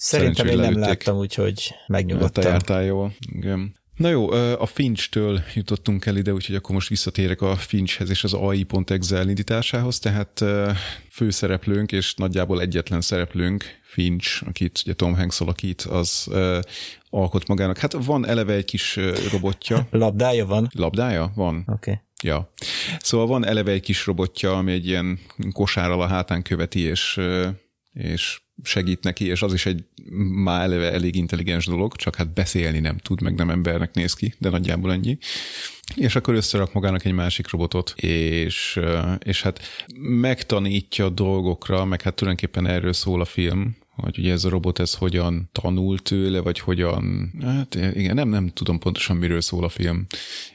Szerintem 0.02 0.48
én 0.48 0.58
nem 0.58 0.80
láttam, 0.80 1.18
úgyhogy 1.18 1.76
megnyugodtam. 1.88 2.44
Te 2.44 2.50
jártál 2.50 2.84
jól. 2.84 3.14
Igen. 3.32 3.78
Na 3.96 4.10
jó, 4.10 4.32
a 4.32 4.66
Finch-től 4.66 5.44
jutottunk 5.54 6.06
el 6.06 6.18
ide, 6.18 6.34
úgyhogy 6.34 6.56
akkor 6.56 6.76
most 6.76 6.90
visszatérek 6.90 7.42
a 7.42 7.56
Finchhez 7.56 8.10
és 8.10 8.24
az 8.24 8.34
AI.exe 8.34 9.18
elindításához, 9.18 10.00
tehát 10.00 10.44
főszereplőnk 11.12 11.92
és 11.92 12.14
nagyjából 12.14 12.62
egyetlen 12.62 13.02
szereplőnk, 13.02 13.79
Finch, 13.92 14.44
akit 14.48 14.82
ugye 14.84 14.94
Tom 14.94 15.16
Hanks 15.16 15.42
alakít, 15.42 15.82
az 15.82 16.26
uh, 16.30 16.60
alkot 17.10 17.48
magának. 17.48 17.78
Hát 17.78 17.94
van 17.94 18.28
eleve 18.28 18.54
egy 18.54 18.66
kis 18.66 19.00
robotja. 19.32 19.88
Labdája 19.92 20.46
van? 20.46 20.70
Labdája? 20.72 21.32
Van. 21.36 21.56
Oké. 21.56 21.74
Okay. 21.74 22.02
Ja. 22.24 22.54
Szóval 23.00 23.28
van 23.28 23.46
eleve 23.46 23.72
egy 23.72 23.82
kis 23.82 24.06
robotja, 24.06 24.58
ami 24.58 24.72
egy 24.72 24.88
ilyen 24.88 25.20
kosárral 25.52 26.02
a 26.02 26.08
hátán 26.08 26.42
követi, 26.42 26.80
és, 26.80 27.20
és 27.94 28.42
segít 28.64 29.04
neki, 29.04 29.26
és 29.26 29.42
az 29.42 29.54
is 29.54 29.66
egy 29.66 29.86
már 30.44 30.64
eleve 30.64 30.92
elég 30.92 31.16
intelligens 31.16 31.66
dolog, 31.66 31.96
csak 31.96 32.16
hát 32.16 32.34
beszélni 32.34 32.80
nem 32.80 32.98
tud, 32.98 33.22
meg 33.22 33.36
nem 33.36 33.50
embernek 33.50 33.94
néz 33.94 34.14
ki, 34.14 34.34
de 34.38 34.50
nagyjából 34.50 34.92
ennyi. 34.92 35.18
És 35.96 36.16
akkor 36.16 36.34
összerak 36.34 36.74
magának 36.74 37.06
egy 37.06 37.12
másik 37.12 37.50
robotot, 37.50 37.94
és, 37.96 38.80
és 39.20 39.42
hát 39.42 39.60
megtanítja 40.00 41.10
dolgokra, 41.10 41.86
meg 41.86 42.02
hát 42.02 42.16
tulajdonképpen 42.16 42.68
erről 42.68 42.94
szól 42.94 43.22
a 43.22 43.26
film, 43.26 43.76
hogy 44.04 44.20
ugye 44.20 44.32
ez 44.32 44.44
a 44.44 44.50
robot 44.50 44.80
ez 44.80 44.94
hogyan 44.94 45.50
tanul 45.52 46.00
tőle, 46.00 46.40
vagy 46.40 46.60
hogyan, 46.60 47.32
hát 47.42 47.76
igen, 47.76 48.16
nem, 48.16 48.30
nem 48.30 48.48
tudom 48.48 48.80
pontosan 48.80 49.18
miről 49.18 49.42
szól 49.42 49.64
a 49.64 49.70
film. 49.70 50.06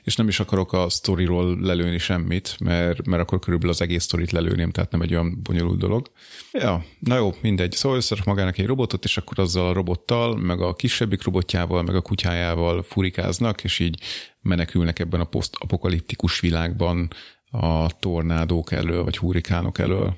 És 0.02 0.16
nem 0.16 0.28
is 0.28 0.40
akarok 0.40 0.72
a 0.72 0.88
sztoriról 0.88 1.59
lelőni 1.61 1.98
semmit, 1.98 2.57
mert, 2.61 3.07
mert 3.07 3.22
akkor 3.22 3.38
körülbelül 3.38 3.72
az 3.72 3.80
egész 3.80 4.02
sztorit 4.02 4.30
lelőném, 4.30 4.70
tehát 4.70 4.90
nem 4.90 5.00
egy 5.00 5.12
olyan 5.12 5.40
bonyolult 5.42 5.78
dolog. 5.78 6.11
Ja, 6.52 6.85
na 6.98 7.16
jó, 7.16 7.35
mindegy. 7.40 7.72
Szóval 7.72 7.98
összerak 7.98 8.24
magának 8.24 8.59
egy 8.59 8.66
robotot, 8.66 9.04
és 9.04 9.16
akkor 9.16 9.38
azzal 9.38 9.68
a 9.68 9.72
robottal, 9.72 10.37
meg 10.37 10.61
a 10.61 10.74
kisebbik 10.74 11.22
robotjával, 11.22 11.83
meg 11.83 11.94
a 11.94 12.00
kutyájával 12.00 12.83
furikáznak, 12.83 13.64
és 13.64 13.78
így 13.78 14.00
menekülnek 14.40 14.98
ebben 14.98 15.20
a 15.20 15.24
posztapokaliptikus 15.24 16.40
világban 16.40 17.11
a 17.50 17.98
tornádók 17.98 18.72
elől, 18.72 19.04
vagy 19.04 19.16
hurikánok 19.16 19.78
elől. 19.78 20.16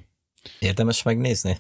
Érdemes 0.59 1.03
megnézni? 1.03 1.57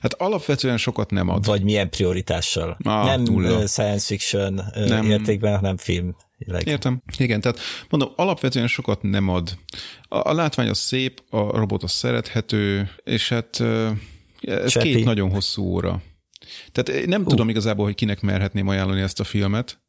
Hát 0.00 0.14
alapvetően 0.16 0.76
sokat 0.76 1.10
nem 1.10 1.28
ad. 1.28 1.46
Vagy 1.46 1.62
milyen 1.62 1.90
prioritással? 1.90 2.76
Ah, 2.82 3.04
nem 3.04 3.22
nulla. 3.22 3.66
science 3.66 4.06
fiction 4.06 4.60
nem. 4.74 5.10
értékben, 5.10 5.54
hanem 5.54 5.76
film. 5.76 6.16
Értem. 6.64 7.02
Igen, 7.18 7.40
tehát 7.40 7.58
mondom, 7.88 8.12
alapvetően 8.16 8.66
sokat 8.66 9.02
nem 9.02 9.28
ad. 9.28 9.58
A, 10.08 10.28
a 10.28 10.32
látvány 10.32 10.68
az 10.68 10.78
szép, 10.78 11.22
a 11.30 11.56
robot 11.56 11.82
az 11.82 11.92
szerethető, 11.92 12.90
és 13.04 13.28
hát 13.28 13.62
ez 14.40 14.70
Csepi. 14.70 14.94
két 14.94 15.04
nagyon 15.04 15.30
hosszú 15.30 15.62
óra. 15.62 16.02
Tehát 16.72 17.06
nem 17.06 17.22
uh. 17.22 17.28
tudom 17.28 17.48
igazából, 17.48 17.84
hogy 17.84 17.94
kinek 17.94 18.20
merhetném 18.20 18.68
ajánlani 18.68 19.00
ezt 19.00 19.20
a 19.20 19.24
filmet, 19.24 19.81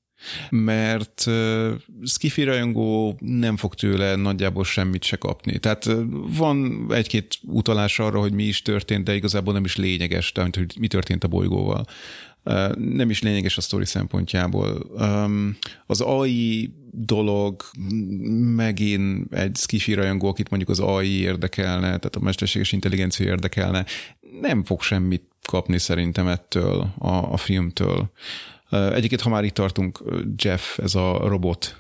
mert 0.50 1.24
uh, 1.28 1.72
Skiffy 2.06 2.44
rajongó 2.44 3.18
nem 3.20 3.58
fog 3.58 3.74
tőle 3.74 4.16
nagyjából 4.16 4.64
semmit 4.64 5.04
se 5.04 5.16
kapni. 5.16 5.60
Tehát 5.60 5.90
van 6.38 6.86
egy-két 6.90 7.38
utalás 7.42 8.00
arra, 8.00 8.20
hogy 8.20 8.34
mi 8.34 8.44
is 8.44 8.62
történt, 8.62 9.04
de 9.04 9.16
igazából 9.16 9.54
nem 9.54 9.66
is 9.66 9.76
lényeges, 9.76 10.32
tehát 10.32 10.56
hogy 10.56 10.76
mi 10.80 10.88
történt 10.88 11.24
a 11.24 11.28
bolygóval. 11.28 11.86
Nem 12.76 13.10
is 13.10 13.22
lényeges 13.22 13.58
a 13.58 13.62
sztori 13.62 13.86
szempontjából. 13.86 14.88
Um, 15.00 15.58
az 15.86 16.02
AI 16.02 16.74
dolog 16.92 17.64
megint 18.56 19.34
egy 19.34 19.56
skifi 19.56 19.94
rajongó, 19.94 20.28
akit 20.28 20.50
mondjuk 20.50 20.72
az 20.72 20.80
AI 20.80 21.20
érdekelne, 21.20 21.86
tehát 21.86 22.16
a 22.16 22.20
mesterséges 22.20 22.72
intelligencia 22.72 23.26
érdekelne, 23.26 23.86
nem 24.42 24.64
fog 24.64 24.82
semmit 24.82 25.24
kapni 25.46 25.80
szerintem 25.80 26.28
ettől 26.28 26.94
a, 26.98 27.32
a 27.32 27.38
filmtől. 27.38 28.12
Egyébként, 28.74 29.22
ha 29.22 29.30
már 29.30 29.44
itt 29.44 29.54
tartunk, 29.54 30.04
Jeff, 30.36 30.78
ez 30.78 30.96
a 30.96 31.28
robot, 31.28 31.78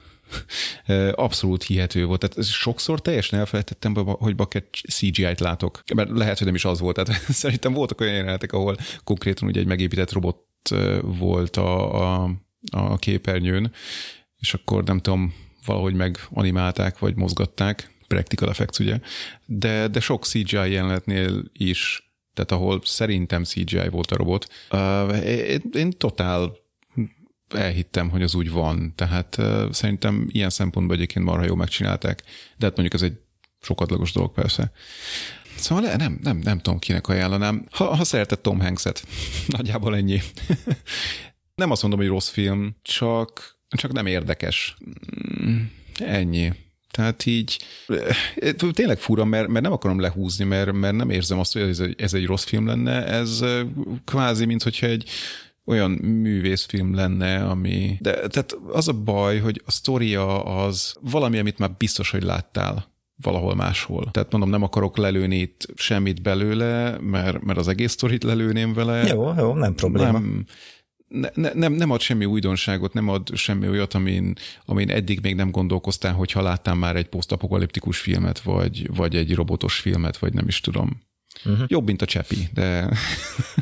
abszolút 1.11 1.63
hihető 1.63 2.05
volt. 2.05 2.19
Tehát 2.19 2.47
sokszor 2.47 3.01
teljesen 3.01 3.39
elfelejtettem, 3.39 3.93
hogy 3.95 4.35
bakker 4.35 4.63
CGI-t 4.71 5.39
látok. 5.39 5.83
Mert 5.95 6.09
lehet, 6.09 6.37
hogy 6.37 6.45
nem 6.47 6.55
is 6.55 6.65
az 6.65 6.79
volt. 6.79 6.95
Tehát 6.95 7.21
szerintem 7.43 7.73
voltak 7.73 8.01
olyan 8.01 8.13
jelenetek, 8.13 8.53
ahol 8.53 8.75
konkrétan 9.03 9.47
ugye 9.47 9.59
egy 9.59 9.67
megépített 9.67 10.11
robot 10.11 10.37
volt 11.01 11.57
a, 11.57 12.23
a, 12.23 12.31
a 12.71 12.95
képernyőn, 12.95 13.71
és 14.39 14.53
akkor 14.53 14.83
nem 14.83 14.99
tudom, 14.99 15.33
valahogy 15.65 15.93
meganimálták, 15.93 16.99
vagy 16.99 17.15
mozgatták, 17.15 17.91
practical 18.07 18.49
effects, 18.49 18.79
ugye, 18.79 18.99
de, 19.45 19.87
de 19.87 19.99
sok 19.99 20.25
CGI 20.25 20.71
jelenetnél 20.71 21.43
is, 21.53 22.11
tehát 22.33 22.51
ahol 22.51 22.81
szerintem 22.83 23.43
CGI 23.43 23.89
volt 23.89 24.11
a 24.11 24.15
robot, 24.15 24.47
én, 25.23 25.61
én 25.73 25.91
totál 25.91 26.62
elhittem, 27.55 28.09
hogy 28.09 28.23
az 28.23 28.35
úgy 28.35 28.51
van. 28.51 28.93
Tehát 28.95 29.37
szerintem 29.71 30.27
ilyen 30.31 30.49
szempontból 30.49 30.95
egyébként 30.95 31.25
marha 31.25 31.45
jó 31.45 31.55
megcsinálták, 31.55 32.23
de 32.57 32.65
hát 32.65 32.75
mondjuk 32.77 32.93
ez 32.93 33.09
egy 33.09 33.17
sokadlagos 33.61 34.11
dolog 34.11 34.33
persze. 34.33 34.71
Szóval 35.55 35.95
nem, 35.95 36.19
nem, 36.21 36.37
nem 36.37 36.59
tudom, 36.59 36.79
kinek 36.79 37.07
ajánlanám. 37.07 37.65
Ha, 37.71 37.95
ha 37.95 38.03
szeretett 38.03 38.41
Tom 38.41 38.59
Hanks-et, 38.59 39.05
nagyjából 39.57 39.95
ennyi. 39.95 40.21
nem 41.55 41.71
azt 41.71 41.81
mondom, 41.81 41.99
hogy 41.99 42.09
rossz 42.09 42.29
film, 42.29 42.75
csak, 42.81 43.57
csak 43.69 43.91
nem 43.91 44.05
érdekes. 44.05 44.77
Mm, 45.41 45.61
ennyi. 45.95 46.53
Tehát 46.91 47.25
így 47.25 47.57
tényleg 48.71 48.99
fura, 48.99 49.25
mert, 49.25 49.47
mert 49.47 49.63
nem 49.63 49.71
akarom 49.71 49.99
lehúzni, 49.99 50.45
mert, 50.45 50.71
mert 50.71 50.95
nem 50.95 51.09
érzem 51.09 51.39
azt, 51.39 51.53
hogy 51.53 51.61
ez 51.61 51.79
egy, 51.79 52.01
ez 52.01 52.13
egy 52.13 52.25
rossz 52.25 52.43
film 52.43 52.65
lenne. 52.65 53.05
Ez 53.05 53.43
kvázi, 54.05 54.45
mint 54.45 54.63
hogyha 54.63 54.87
egy 54.87 55.09
olyan 55.65 55.91
művészfilm 56.01 56.95
lenne, 56.95 57.45
ami... 57.45 57.97
De 57.99 58.27
tehát 58.27 58.57
az 58.67 58.87
a 58.87 58.93
baj, 58.93 59.39
hogy 59.39 59.61
a 59.65 59.71
sztoria 59.71 60.43
az 60.43 60.95
valami, 61.01 61.37
amit 61.37 61.57
már 61.59 61.71
biztos, 61.77 62.11
hogy 62.11 62.23
láttál 62.23 62.91
valahol 63.21 63.55
máshol. 63.55 64.09
Tehát 64.11 64.31
mondom, 64.31 64.49
nem 64.49 64.63
akarok 64.63 64.97
lelőni 64.97 65.37
itt 65.37 65.67
semmit 65.75 66.21
belőle, 66.21 66.97
mert, 66.99 67.43
mert 67.43 67.59
az 67.59 67.67
egész 67.67 67.91
sztorit 67.91 68.23
lelőném 68.23 68.73
vele. 68.73 69.07
Jó, 69.07 69.33
jó, 69.37 69.53
nem 69.53 69.75
probléma. 69.75 70.11
Nem, 70.11 70.45
ne, 71.33 71.53
nem, 71.53 71.73
nem 71.73 71.91
ad 71.91 72.01
semmi 72.01 72.25
újdonságot, 72.25 72.93
nem 72.93 73.09
ad 73.09 73.35
semmi 73.35 73.67
olyat, 73.67 73.93
amin, 73.93 74.33
amin 74.65 74.89
eddig 74.89 75.19
még 75.21 75.35
nem 75.35 75.51
gondolkoztál, 75.51 76.13
hogyha 76.13 76.41
láttál 76.41 76.75
már 76.75 76.95
egy 76.95 77.07
posztapokaliptikus 77.07 77.99
filmet, 77.99 78.39
vagy, 78.39 78.95
vagy 78.95 79.15
egy 79.15 79.35
robotos 79.35 79.79
filmet, 79.79 80.17
vagy 80.17 80.33
nem 80.33 80.47
is 80.47 80.59
tudom. 80.59 81.01
Uh-huh. 81.45 81.65
Jobb, 81.67 81.85
mint 81.85 82.01
a 82.01 82.05
csepi, 82.05 82.49
de 82.53 82.89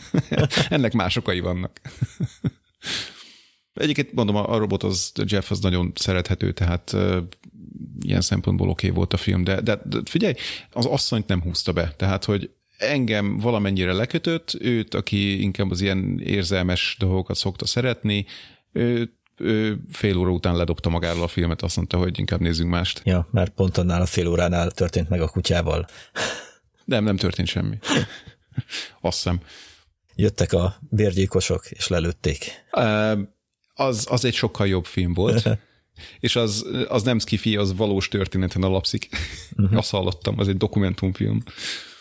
ennek 0.69 0.93
más 0.93 1.15
okai 1.15 1.39
vannak. 1.39 1.81
Egyébként 3.73 4.13
mondom, 4.13 4.35
a 4.35 4.57
robot 4.57 4.83
az, 4.83 5.11
Jeff 5.25 5.51
az 5.51 5.59
nagyon 5.59 5.91
szerethető, 5.95 6.51
tehát 6.51 6.95
ilyen 8.01 8.21
szempontból 8.21 8.69
oké 8.69 8.85
okay 8.85 8.97
volt 8.97 9.13
a 9.13 9.17
film, 9.17 9.43
de, 9.43 9.61
de, 9.61 9.81
de 9.85 9.99
figyelj, 10.05 10.33
az 10.71 10.85
asszonyt 10.85 11.27
nem 11.27 11.41
húzta 11.41 11.73
be, 11.73 11.93
tehát 11.97 12.25
hogy 12.25 12.49
engem 12.77 13.37
valamennyire 13.37 13.93
lekötött, 13.93 14.57
őt, 14.59 14.93
aki 14.93 15.41
inkább 15.41 15.71
az 15.71 15.81
ilyen 15.81 16.19
érzelmes 16.23 16.95
dolgokat 16.99 17.35
szokta 17.35 17.65
szeretni, 17.65 18.25
ő, 18.71 19.13
ő 19.37 19.81
fél 19.91 20.17
óra 20.17 20.31
után 20.31 20.55
ledobta 20.55 20.89
magáról 20.89 21.23
a 21.23 21.27
filmet, 21.27 21.61
azt 21.61 21.75
mondta, 21.75 21.97
hogy 21.97 22.19
inkább 22.19 22.39
nézzünk 22.39 22.69
mást. 22.69 23.01
Ja, 23.03 23.27
mert 23.31 23.51
pont 23.53 23.77
annál 23.77 24.01
a 24.01 24.05
fél 24.05 24.27
óránál 24.27 24.71
történt 24.71 25.09
meg 25.09 25.21
a 25.21 25.27
kutyával. 25.27 25.87
Nem, 26.85 27.03
nem 27.03 27.17
történt 27.17 27.47
semmi. 27.47 27.77
Azt 29.01 29.15
hiszem. 29.15 29.41
Jöttek 30.15 30.53
a 30.53 30.75
bérgyilkosok, 30.89 31.65
és 31.69 31.87
lelőtték. 31.87 32.65
Az, 33.73 34.07
az 34.09 34.25
egy 34.25 34.33
sokkal 34.33 34.67
jobb 34.67 34.85
film 34.85 35.13
volt. 35.13 35.49
és 36.19 36.35
az, 36.35 36.65
az 36.87 37.03
nem 37.03 37.19
skifi, 37.19 37.55
az 37.55 37.75
valós 37.75 38.07
történeten 38.07 38.63
alapszik. 38.63 39.09
Uh-huh. 39.57 39.77
Azt 39.77 39.91
hallottam, 39.91 40.39
az 40.39 40.47
egy 40.47 40.57
dokumentumfilm. 40.57 41.43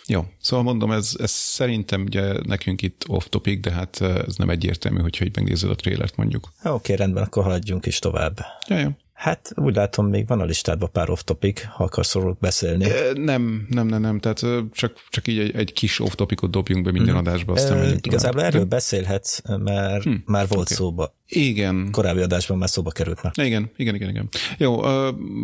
Jó, 0.06 0.24
szóval 0.40 0.64
mondom, 0.64 0.90
ez, 0.90 1.16
ez 1.18 1.30
szerintem 1.30 2.02
ugye 2.02 2.32
nekünk 2.42 2.82
itt 2.82 3.04
off-topic, 3.06 3.60
de 3.60 3.70
hát 3.70 4.00
ez 4.00 4.36
nem 4.36 4.50
egyértelmű, 4.50 5.00
hogyha 5.00 5.24
így 5.24 5.36
megnézed 5.36 5.70
a 5.70 5.74
trélert 5.74 6.16
mondjuk. 6.16 6.52
Oké, 6.58 6.68
okay, 6.68 6.96
rendben, 6.96 7.22
akkor 7.22 7.42
haladjunk 7.42 7.86
is 7.86 7.98
tovább. 7.98 8.38
Ja, 8.68 8.78
ja. 8.78 8.96
Hát 9.20 9.52
úgy 9.56 9.74
látom, 9.74 10.06
még 10.06 10.26
van 10.26 10.40
a 10.40 10.44
listádban 10.44 10.90
pár 10.92 11.10
off-topic, 11.10 11.62
ha 11.64 11.84
akarsz 11.84 12.14
róla 12.14 12.36
beszélni. 12.40 12.86
Nem, 13.14 13.66
nem, 13.68 13.86
nem, 13.86 14.00
nem, 14.00 14.18
tehát 14.18 14.40
csak, 14.72 15.04
csak 15.08 15.28
így 15.28 15.38
egy, 15.38 15.56
egy 15.56 15.72
kis 15.72 16.00
off-topicot 16.00 16.50
dobjunk 16.50 16.84
be 16.84 16.90
minden 16.90 17.14
mm. 17.14 17.18
adásba, 17.18 17.52
aztán 17.52 17.78
e, 17.78 17.94
Igazából 18.00 18.38
tovább. 18.38 18.54
erről 18.54 18.64
beszélhetsz, 18.64 19.40
mert 19.58 20.02
hm, 20.02 20.14
már 20.24 20.48
volt 20.48 20.62
okay. 20.62 20.76
szóba. 20.76 21.14
Igen. 21.26 21.88
Korábbi 21.92 22.20
adásban 22.20 22.58
már 22.58 22.68
szóba 22.68 22.90
került 22.90 23.22
már. 23.22 23.32
Igen, 23.46 23.70
igen, 23.76 23.94
igen, 23.94 24.08
igen. 24.08 24.28
Jó, 24.58 24.82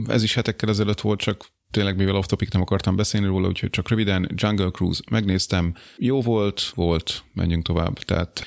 ez 0.09 0.23
is 0.23 0.35
hetekkel 0.35 0.69
ezelőtt 0.69 1.01
volt, 1.01 1.21
csak 1.21 1.47
tényleg 1.71 1.97
mivel 1.97 2.17
off-topic 2.17 2.53
nem 2.53 2.63
akartam 2.63 2.97
beszélni 2.97 3.27
róla, 3.27 3.49
úgyhogy 3.49 3.71
csak 3.71 3.89
röviden 3.89 4.31
Jungle 4.35 4.71
Cruise 4.71 5.03
megnéztem. 5.11 5.75
Jó 5.97 6.21
volt, 6.21 6.73
volt, 6.75 7.25
menjünk 7.33 7.65
tovább. 7.65 7.99
Tehát 7.99 8.47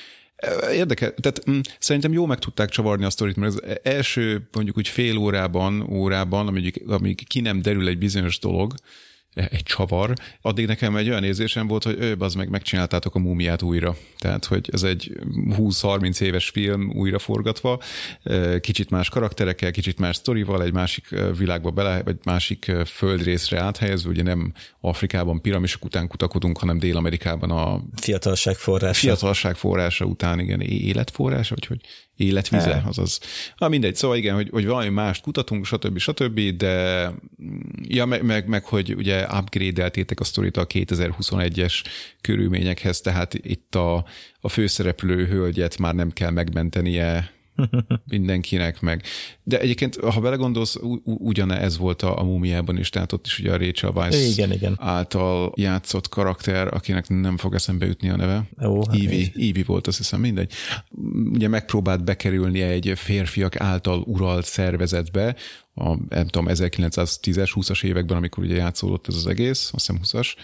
Érdekel, 0.72 1.14
tehát 1.14 1.44
m- 1.44 1.50
mm, 1.50 1.60
szerintem 1.78 2.12
jó 2.12 2.26
meg 2.26 2.38
tudták 2.38 2.68
csavarni 2.68 3.04
a 3.04 3.10
sztorit, 3.10 3.36
mert 3.36 3.52
az 3.52 3.62
első 3.82 4.48
mondjuk 4.52 4.76
úgy 4.76 4.88
fél 4.88 5.16
órában, 5.16 5.80
órában, 5.90 6.46
amíg, 6.46 6.82
amíg 6.86 7.26
ki 7.26 7.40
nem 7.40 7.62
derül 7.62 7.88
egy 7.88 7.98
bizonyos 7.98 8.38
dolog, 8.38 8.74
egy 9.34 9.62
csavar, 9.62 10.12
addig 10.40 10.66
nekem 10.66 10.96
egy 10.96 11.08
olyan 11.08 11.24
érzésem 11.24 11.66
volt, 11.66 11.84
hogy 11.84 11.96
ő, 11.98 12.16
az 12.18 12.34
meg 12.34 12.48
megcsináltátok 12.48 13.14
a 13.14 13.18
múmiát 13.18 13.62
újra. 13.62 13.96
Tehát, 14.18 14.44
hogy 14.44 14.68
ez 14.72 14.82
egy 14.82 15.12
20-30 15.56 16.20
éves 16.20 16.48
film 16.48 16.90
újra 16.94 17.18
forgatva, 17.18 17.80
kicsit 18.60 18.90
más 18.90 19.08
karakterekkel, 19.08 19.70
kicsit 19.70 19.98
más 19.98 20.16
sztorival, 20.16 20.62
egy 20.62 20.72
másik 20.72 21.14
világba 21.38 21.70
bele, 21.70 22.02
vagy 22.02 22.16
másik 22.24 22.72
földrészre 22.86 23.60
áthelyezve, 23.60 24.10
ugye 24.10 24.22
nem 24.22 24.52
Afrikában 24.80 25.40
piramisok 25.40 25.84
után 25.84 26.08
kutakodunk, 26.08 26.58
hanem 26.58 26.78
Dél-Amerikában 26.78 27.50
a 27.50 27.82
fiatalság 27.96 28.56
forrása. 28.56 29.00
Fiatalság 29.00 29.56
forrása 29.56 30.04
után, 30.04 30.38
igen, 30.38 30.60
életforrása, 30.60 31.54
vagy 31.54 31.66
hogy 31.66 31.80
életvize, 32.20 32.70
e. 32.70 32.82
azaz. 32.86 33.20
Na 33.56 33.68
mindegy, 33.68 33.96
szóval 33.96 34.16
igen, 34.16 34.34
hogy, 34.34 34.48
hogy 34.50 34.66
valami 34.66 34.88
mást 34.88 35.22
kutatunk, 35.22 35.64
stb. 35.64 35.98
stb., 35.98 36.40
de 36.40 37.06
ja, 37.82 38.04
meg, 38.04 38.22
meg, 38.22 38.46
meg 38.46 38.64
hogy 38.64 38.94
ugye 38.94 39.26
upgrade-eltétek 39.38 40.20
a 40.20 40.24
sztorit 40.24 40.56
a 40.56 40.66
2021-es 40.66 41.82
körülményekhez, 42.20 43.00
tehát 43.00 43.34
itt 43.34 43.74
a, 43.74 44.04
a 44.40 44.48
főszereplő 44.48 45.26
hölgyet 45.26 45.78
már 45.78 45.94
nem 45.94 46.10
kell 46.10 46.30
megmentenie 46.30 47.38
mindenkinek 48.04 48.80
meg. 48.80 49.02
De 49.42 49.60
egyébként, 49.60 49.96
ha 49.96 50.20
belegondolsz, 50.20 50.76
ugyane 51.04 51.60
ez 51.60 51.78
volt 51.78 52.02
a, 52.02 52.18
a 52.18 52.22
múmiában 52.22 52.78
is, 52.78 52.88
tehát 52.88 53.12
ott 53.12 53.26
is 53.26 53.38
ugye 53.38 53.52
a 53.52 53.56
Rachel 53.56 53.90
Weisz 53.90 54.36
igen, 54.36 54.52
igen. 54.52 54.76
által 54.78 55.52
játszott 55.56 56.08
karakter, 56.08 56.74
akinek 56.74 57.08
nem 57.08 57.36
fog 57.36 57.54
eszembe 57.54 57.86
jutni 57.86 58.08
a 58.08 58.16
neve. 58.16 58.44
Ó, 58.64 58.86
hát 58.86 58.96
Ivy, 58.96 59.32
Ivy 59.34 59.62
volt, 59.62 59.86
azt 59.86 59.96
hiszem, 59.96 60.20
mindegy. 60.20 60.52
Ugye 61.32 61.48
megpróbált 61.48 62.04
bekerülni 62.04 62.60
egy 62.60 62.92
férfiak 62.96 63.60
által 63.60 64.02
uralt 64.06 64.44
szervezetbe, 64.44 65.36
a, 65.74 65.96
nem 66.08 66.26
tudom, 66.26 66.46
1910-es, 66.48 67.50
20-as 67.54 67.84
években, 67.84 68.16
amikor 68.16 68.44
ugye 68.44 68.56
játszódott 68.56 69.08
ez 69.08 69.14
az 69.14 69.26
egész, 69.26 69.70
azt 69.72 69.86
hiszem 69.86 70.00
20-as, 70.04 70.34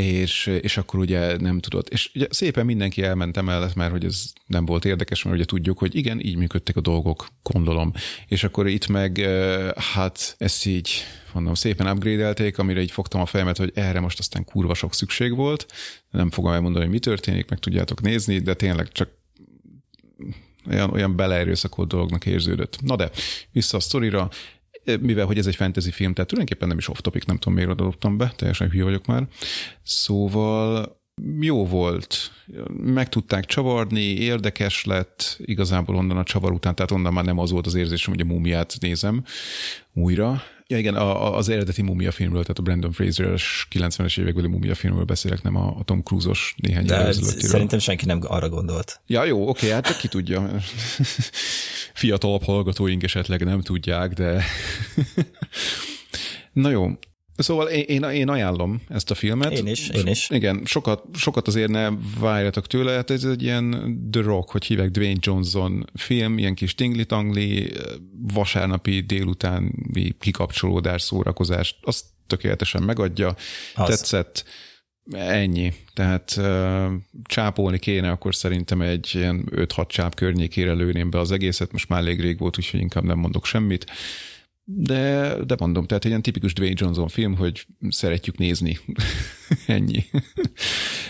és, 0.00 0.46
és 0.60 0.76
akkor 0.76 1.00
ugye 1.00 1.36
nem 1.36 1.60
tudott. 1.60 1.88
És 1.88 2.10
ugye 2.14 2.26
szépen 2.30 2.64
mindenki 2.64 3.02
elment 3.02 3.36
emellett, 3.36 3.74
mert 3.74 3.90
hogy 3.90 4.04
ez 4.04 4.32
nem 4.46 4.64
volt 4.64 4.84
érdekes, 4.84 5.22
mert 5.22 5.36
ugye 5.36 5.44
tudjuk, 5.44 5.78
hogy 5.78 5.94
igen, 5.94 6.20
így 6.20 6.36
működtek 6.36 6.76
a 6.76 6.80
dolgok, 6.80 7.26
gondolom. 7.42 7.92
És 8.28 8.44
akkor 8.44 8.68
itt 8.68 8.86
meg, 8.86 9.18
hát 9.76 10.34
ezt 10.38 10.66
így 10.66 10.90
mondom, 11.32 11.54
szépen 11.54 11.86
upgrade-elték, 11.86 12.58
amire 12.58 12.80
így 12.80 12.90
fogtam 12.90 13.20
a 13.20 13.26
fejemet, 13.26 13.56
hogy 13.56 13.72
erre 13.74 14.00
most 14.00 14.18
aztán 14.18 14.44
kurva 14.44 14.74
sok 14.74 14.94
szükség 14.94 15.34
volt. 15.34 15.66
Nem 16.10 16.30
fogom 16.30 16.52
elmondani, 16.52 16.84
hogy 16.84 16.94
mi 16.94 17.00
történik, 17.00 17.48
meg 17.48 17.58
tudjátok 17.58 18.00
nézni, 18.00 18.38
de 18.38 18.54
tényleg 18.54 18.92
csak 18.92 19.08
olyan, 20.70 20.90
olyan 20.90 21.16
beleerőszakolt 21.16 21.88
dolognak 21.88 22.26
érződött. 22.26 22.80
Na 22.82 22.96
de, 22.96 23.10
vissza 23.52 23.76
a 23.76 23.80
sztorira, 23.80 24.30
mivel 25.00 25.26
hogy 25.26 25.38
ez 25.38 25.46
egy 25.46 25.56
fantasy 25.56 25.90
film, 25.90 26.12
tehát 26.12 26.30
tulajdonképpen 26.30 26.68
nem 26.68 26.78
is 26.78 26.88
off-topic, 26.88 27.24
nem 27.24 27.36
tudom 27.36 27.54
miért 27.54 27.70
adottam 27.70 28.16
be, 28.16 28.32
teljesen 28.36 28.70
hülye 28.70 28.84
vagyok 28.84 29.06
már. 29.06 29.28
Szóval 29.82 31.02
jó 31.40 31.66
volt, 31.66 32.16
meg 32.68 33.08
tudták 33.08 33.44
csavarni, 33.44 34.02
érdekes 34.02 34.84
lett, 34.84 35.36
igazából 35.44 35.96
onnan 35.96 36.16
a 36.16 36.22
csavar 36.22 36.52
után, 36.52 36.74
tehát 36.74 36.90
onnan 36.90 37.12
már 37.12 37.24
nem 37.24 37.38
az 37.38 37.50
volt 37.50 37.66
az 37.66 37.74
érzésem, 37.74 38.12
hogy 38.12 38.22
a 38.22 38.32
múmiát 38.32 38.76
nézem 38.80 39.24
újra. 39.92 40.42
Ja 40.66 40.78
igen, 40.78 40.94
a, 40.94 41.36
az 41.36 41.48
eredeti 41.48 41.82
mumia 41.82 42.10
filmről, 42.10 42.42
tehát 42.42 42.58
a 42.58 42.62
Brandon 42.62 42.92
Fraser-es 42.92 43.68
90-es 43.70 44.20
évekbeli 44.20 44.46
mumia 44.46 44.74
filmről 44.74 45.04
beszélek, 45.04 45.42
nem 45.42 45.56
a, 45.56 45.76
a 45.78 45.84
Tom 45.84 46.02
Cruise-os 46.02 46.54
néhány 46.56 46.86
De 46.86 47.12
szerintem 47.12 47.78
senki 47.78 48.04
nem 48.04 48.20
arra 48.22 48.48
gondolt. 48.48 49.00
Ja, 49.06 49.24
jó, 49.24 49.48
oké, 49.48 49.70
hát 49.70 49.96
ki 49.96 50.08
tudja. 50.08 50.50
Fiatalabb 51.94 52.42
hallgatóink 52.42 53.02
esetleg 53.02 53.44
nem 53.44 53.60
tudják, 53.60 54.12
de... 54.12 54.44
Na 56.52 56.70
jó, 56.70 56.90
Szóval 57.36 57.68
én, 57.68 57.84
én, 57.86 58.02
én 58.02 58.28
ajánlom 58.28 58.80
ezt 58.88 59.10
a 59.10 59.14
filmet. 59.14 59.52
Én 59.52 59.66
is, 59.66 59.88
én 59.88 60.06
is. 60.06 60.30
Igen, 60.30 60.62
sokat, 60.64 61.04
sokat 61.14 61.48
azért 61.48 61.70
ne 61.70 61.88
várjatok 62.18 62.66
tőle, 62.66 62.92
hát 62.92 63.10
ez 63.10 63.24
egy 63.24 63.42
ilyen 63.42 63.96
The 64.10 64.22
Rock, 64.22 64.50
hogy 64.50 64.64
hívják 64.64 64.90
Dwayne 64.90 65.18
Johnson 65.20 65.84
film, 65.94 66.38
ilyen 66.38 66.54
kis 66.54 66.74
tingli-tangli, 66.74 67.72
vasárnapi 68.32 69.00
délutáni 69.00 70.16
kikapcsolódás, 70.18 71.02
szórakozás, 71.02 71.78
azt 71.82 72.04
tökéletesen 72.26 72.82
megadja, 72.82 73.34
az. 73.74 73.88
tetszett, 73.88 74.44
ennyi. 75.12 75.72
Tehát 75.94 76.34
uh, 76.36 76.92
csápolni 77.24 77.78
kéne, 77.78 78.10
akkor 78.10 78.34
szerintem 78.34 78.80
egy 78.80 79.10
ilyen 79.12 79.48
5-6 79.50 79.86
csáp 79.86 80.14
környékére 80.14 80.72
lőném 80.72 81.10
be 81.10 81.18
az 81.18 81.30
egészet, 81.30 81.72
most 81.72 81.88
már 81.88 82.00
elég 82.00 82.20
rég 82.20 82.38
volt, 82.38 82.58
úgyhogy 82.58 82.80
inkább 82.80 83.04
nem 83.04 83.18
mondok 83.18 83.46
semmit. 83.46 83.86
De, 84.64 85.36
de 85.44 85.56
mondom, 85.58 85.86
tehát 85.86 86.04
egy 86.04 86.10
ilyen 86.10 86.22
tipikus 86.22 86.52
Dwayne 86.52 86.76
Johnson 86.78 87.08
film, 87.08 87.36
hogy 87.36 87.66
szeretjük 87.88 88.38
nézni. 88.38 88.78
Ennyi. 89.66 90.04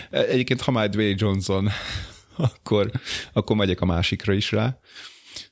Egyébként, 0.09 0.61
ha 0.61 0.71
már 0.71 0.89
Dwayne 0.89 1.15
Johnson, 1.17 1.69
akkor, 2.37 2.91
akkor 3.33 3.55
megyek 3.55 3.81
a 3.81 3.85
másikra 3.85 4.33
is 4.33 4.51
rá. 4.51 4.79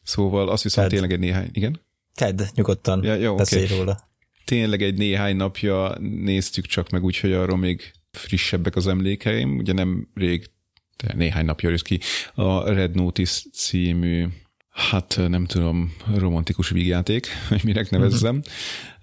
Szóval 0.03 0.49
azt 0.49 0.63
viszont 0.63 0.89
Ted. 0.89 0.99
tényleg 0.99 1.17
egy 1.17 1.25
néhány... 1.25 1.49
Igen? 1.51 1.81
Ted, 2.13 2.49
nyugodtan 2.55 3.03
ja, 3.03 3.13
jó, 3.13 3.35
beszélj 3.35 3.65
okay. 3.65 3.77
róla. 3.77 4.11
Tényleg 4.45 4.81
egy 4.81 4.97
néhány 4.97 5.35
napja 5.35 5.97
néztük 5.99 6.65
csak 6.65 6.89
meg 6.89 7.03
úgy, 7.03 7.19
hogy 7.19 7.31
arról 7.31 7.57
még 7.57 7.91
frissebbek 8.11 8.75
az 8.75 8.87
emlékeim. 8.87 9.57
Ugye 9.57 9.73
nem 9.73 10.07
rég, 10.13 10.49
de 10.97 11.13
néhány 11.13 11.45
napja 11.45 11.69
jött 11.69 11.81
ki 11.81 11.99
a 12.33 12.69
Red 12.71 12.95
Notice 12.95 13.41
című 13.53 14.27
hát 14.73 15.19
nem 15.27 15.45
tudom, 15.45 15.95
romantikus 16.15 16.69
vígjáték, 16.69 17.27
hogy 17.49 17.61
minek 17.63 17.89
nevezzem. 17.89 18.41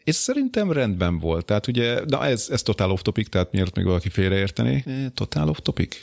És 0.05 0.15
szerintem 0.15 0.73
rendben 0.73 1.19
volt. 1.19 1.45
Tehát 1.45 1.67
ugye, 1.67 2.05
de 2.05 2.19
ez, 2.19 2.49
ez 2.51 2.63
totál 2.63 2.91
off-topic, 2.91 3.29
tehát 3.29 3.53
miért 3.53 3.77
még 3.77 3.85
valaki 3.85 4.09
félreérteni? 4.09 4.85
Totál 5.15 5.49
off-topic? 5.49 5.97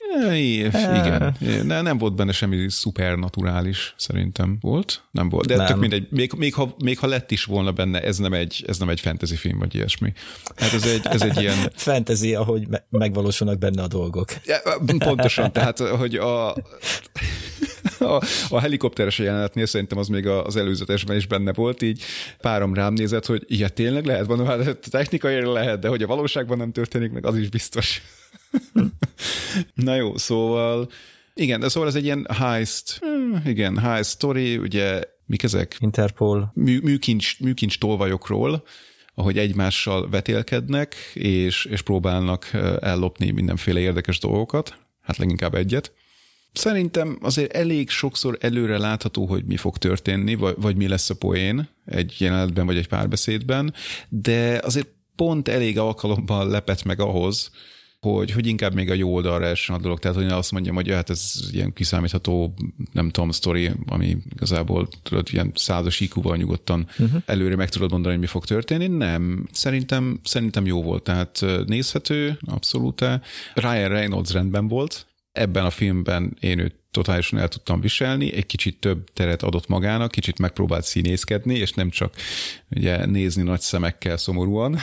igen. 0.72 1.36
Ne, 1.64 1.82
nem 1.82 1.98
volt 1.98 2.16
benne 2.16 2.32
semmi 2.32 2.70
szupernaturális, 2.70 3.93
szerintem. 3.98 4.58
Volt? 4.62 5.04
Nem 5.12 5.30
volt. 5.30 5.48
De 5.48 5.56
nem. 5.56 5.66
tök 5.66 5.78
mindegy, 5.78 6.08
még, 6.10 6.34
még, 6.38 6.54
ha, 6.54 6.76
még 6.84 7.00
ha 7.00 7.08
lett 7.08 7.32
is 7.32 7.43
volna 7.43 7.72
benne, 7.72 8.02
ez 8.02 8.18
nem 8.18 8.34
egy, 8.34 8.64
ez 8.68 8.78
nem 8.78 8.89
egy 8.89 9.00
fantasy 9.00 9.36
film, 9.36 9.58
vagy 9.58 9.76
ilyesmi. 9.76 10.14
Hát 10.56 10.74
ez 10.74 10.86
egy, 10.86 11.02
ez 11.04 11.22
egy 11.22 11.41
ilyen... 11.41 11.72
fantasy, 11.76 12.36
ahogy 12.36 12.68
me- 12.68 12.86
megvalósulnak 12.89 13.58
benne 13.58 13.82
a 13.82 13.88
dolgok. 13.88 14.28
Ja, 14.45 14.58
pontosan, 14.98 15.52
tehát 15.52 15.80
hogy 15.80 16.16
a 16.16 16.56
a, 18.00 18.22
a 18.50 18.60
helikopteres 18.60 19.20
jelenetnél 19.20 19.66
szerintem 19.66 19.98
az 19.98 20.08
még 20.08 20.28
az 20.28 20.56
előzetesben 20.56 21.16
is 21.16 21.28
benne 21.28 21.54
volt, 21.54 21.82
így 21.82 22.04
párom 22.41 22.74
rám 22.74 22.93
nézett, 22.93 23.26
hogy 23.26 23.43
ilyet 23.48 23.80
tényleg 23.88 24.05
lehet, 24.05 24.27
mondom, 24.27 24.47
hát 24.47 24.79
technikai 24.89 25.41
lehet, 25.41 25.79
de 25.79 25.88
hogy 25.88 26.03
a 26.03 26.07
valóságban 26.07 26.57
nem 26.57 26.71
történik 26.71 27.11
meg, 27.11 27.25
az 27.25 27.38
is 27.38 27.49
biztos. 27.49 28.01
Na 29.85 29.95
jó, 29.95 30.17
szóval 30.17 30.89
igen, 31.33 31.59
de 31.59 31.69
szóval 31.69 31.89
ez 31.89 31.95
egy 31.95 32.03
ilyen 32.03 32.27
heist, 32.33 32.97
hmm, 32.99 33.41
igen, 33.45 33.77
heist 33.77 34.09
story, 34.09 34.57
ugye 34.57 35.01
mik 35.25 35.43
ezek? 35.43 35.77
Interpol. 35.79 36.51
Mű, 36.53 36.79
műkincs, 36.79 37.39
műkincs 37.39 37.79
tolvajokról, 37.79 38.63
ahogy 39.15 39.38
egymással 39.38 40.09
vetélkednek, 40.09 40.95
és, 41.13 41.65
és 41.65 41.81
próbálnak 41.81 42.49
ellopni 42.79 43.31
mindenféle 43.31 43.79
érdekes 43.79 44.19
dolgokat, 44.19 44.77
hát 45.01 45.17
leginkább 45.17 45.55
egyet. 45.55 45.93
Szerintem 46.58 47.18
azért 47.22 47.53
elég 47.53 47.89
sokszor 47.89 48.38
előre 48.41 48.78
látható, 48.78 49.26
hogy 49.26 49.45
mi 49.45 49.58
fog 49.58 49.78
történni, 49.78 50.36
vagy, 50.36 50.55
vagy 50.58 50.76
mi 50.76 50.88
lesz 50.88 51.10
a 51.10 51.16
poén 51.16 51.70
egy 51.86 52.16
jelenetben, 52.18 52.66
vagy 52.66 52.78
egy 52.78 52.88
párbeszédben, 52.88 53.74
de 54.10 54.60
azért 54.64 54.88
pont 55.16 55.47
elég 55.47 55.78
alkalommal 55.80 56.47
lepett 56.47 56.84
meg 56.84 56.99
ahhoz, 56.99 57.51
hogy, 57.99 58.32
hogy 58.32 58.47
inkább 58.47 58.74
még 58.74 58.89
a 58.89 58.93
jó 58.93 59.14
oldalra 59.14 59.45
essen 59.45 59.76
a 59.76 59.80
dolog. 59.80 59.99
Tehát, 59.99 60.18
hogy 60.18 60.26
azt 60.26 60.51
mondjam, 60.51 60.76
hogy 60.76 60.89
hát 60.89 61.10
ez 61.10 61.34
ilyen 61.51 61.74
kiszámítható, 61.74 62.53
nem 62.91 63.10
tudom, 63.10 63.32
sztori, 63.32 63.72
ami 63.88 64.18
igazából 64.36 64.88
tudod, 65.03 65.28
ilyen 65.32 65.51
százas 65.55 65.99
IQ-val 65.99 66.38
nyugodtan 66.38 66.88
uh-huh. 66.99 67.22
előre 67.26 67.55
meg 67.55 67.70
tudod 67.70 67.91
mondani, 67.91 68.14
hogy 68.14 68.24
mi 68.24 68.30
fog 68.30 68.45
történni. 68.45 68.88
Nem. 68.88 69.47
Szerintem, 69.51 70.20
szerintem 70.24 70.66
jó 70.66 70.84
volt. 70.84 71.03
Tehát 71.03 71.45
nézhető, 71.66 72.39
abszolút. 72.45 73.05
Ryan 73.53 73.89
Reynolds 73.89 74.32
rendben 74.32 74.68
volt, 74.68 75.05
ebben 75.38 75.65
a 75.65 75.69
filmben 75.69 76.38
én 76.39 76.59
őt 76.59 76.75
totálisan 76.91 77.39
el 77.39 77.47
tudtam 77.47 77.81
viselni, 77.81 78.33
egy 78.33 78.45
kicsit 78.45 78.79
több 78.79 79.13
teret 79.13 79.43
adott 79.43 79.67
magának, 79.67 80.11
kicsit 80.11 80.39
megpróbált 80.39 80.83
színészkedni, 80.83 81.55
és 81.55 81.73
nem 81.73 81.89
csak 81.89 82.15
ugye 82.69 83.05
nézni 83.05 83.43
nagy 83.43 83.59
szemekkel 83.59 84.17
szomorúan. 84.17 84.77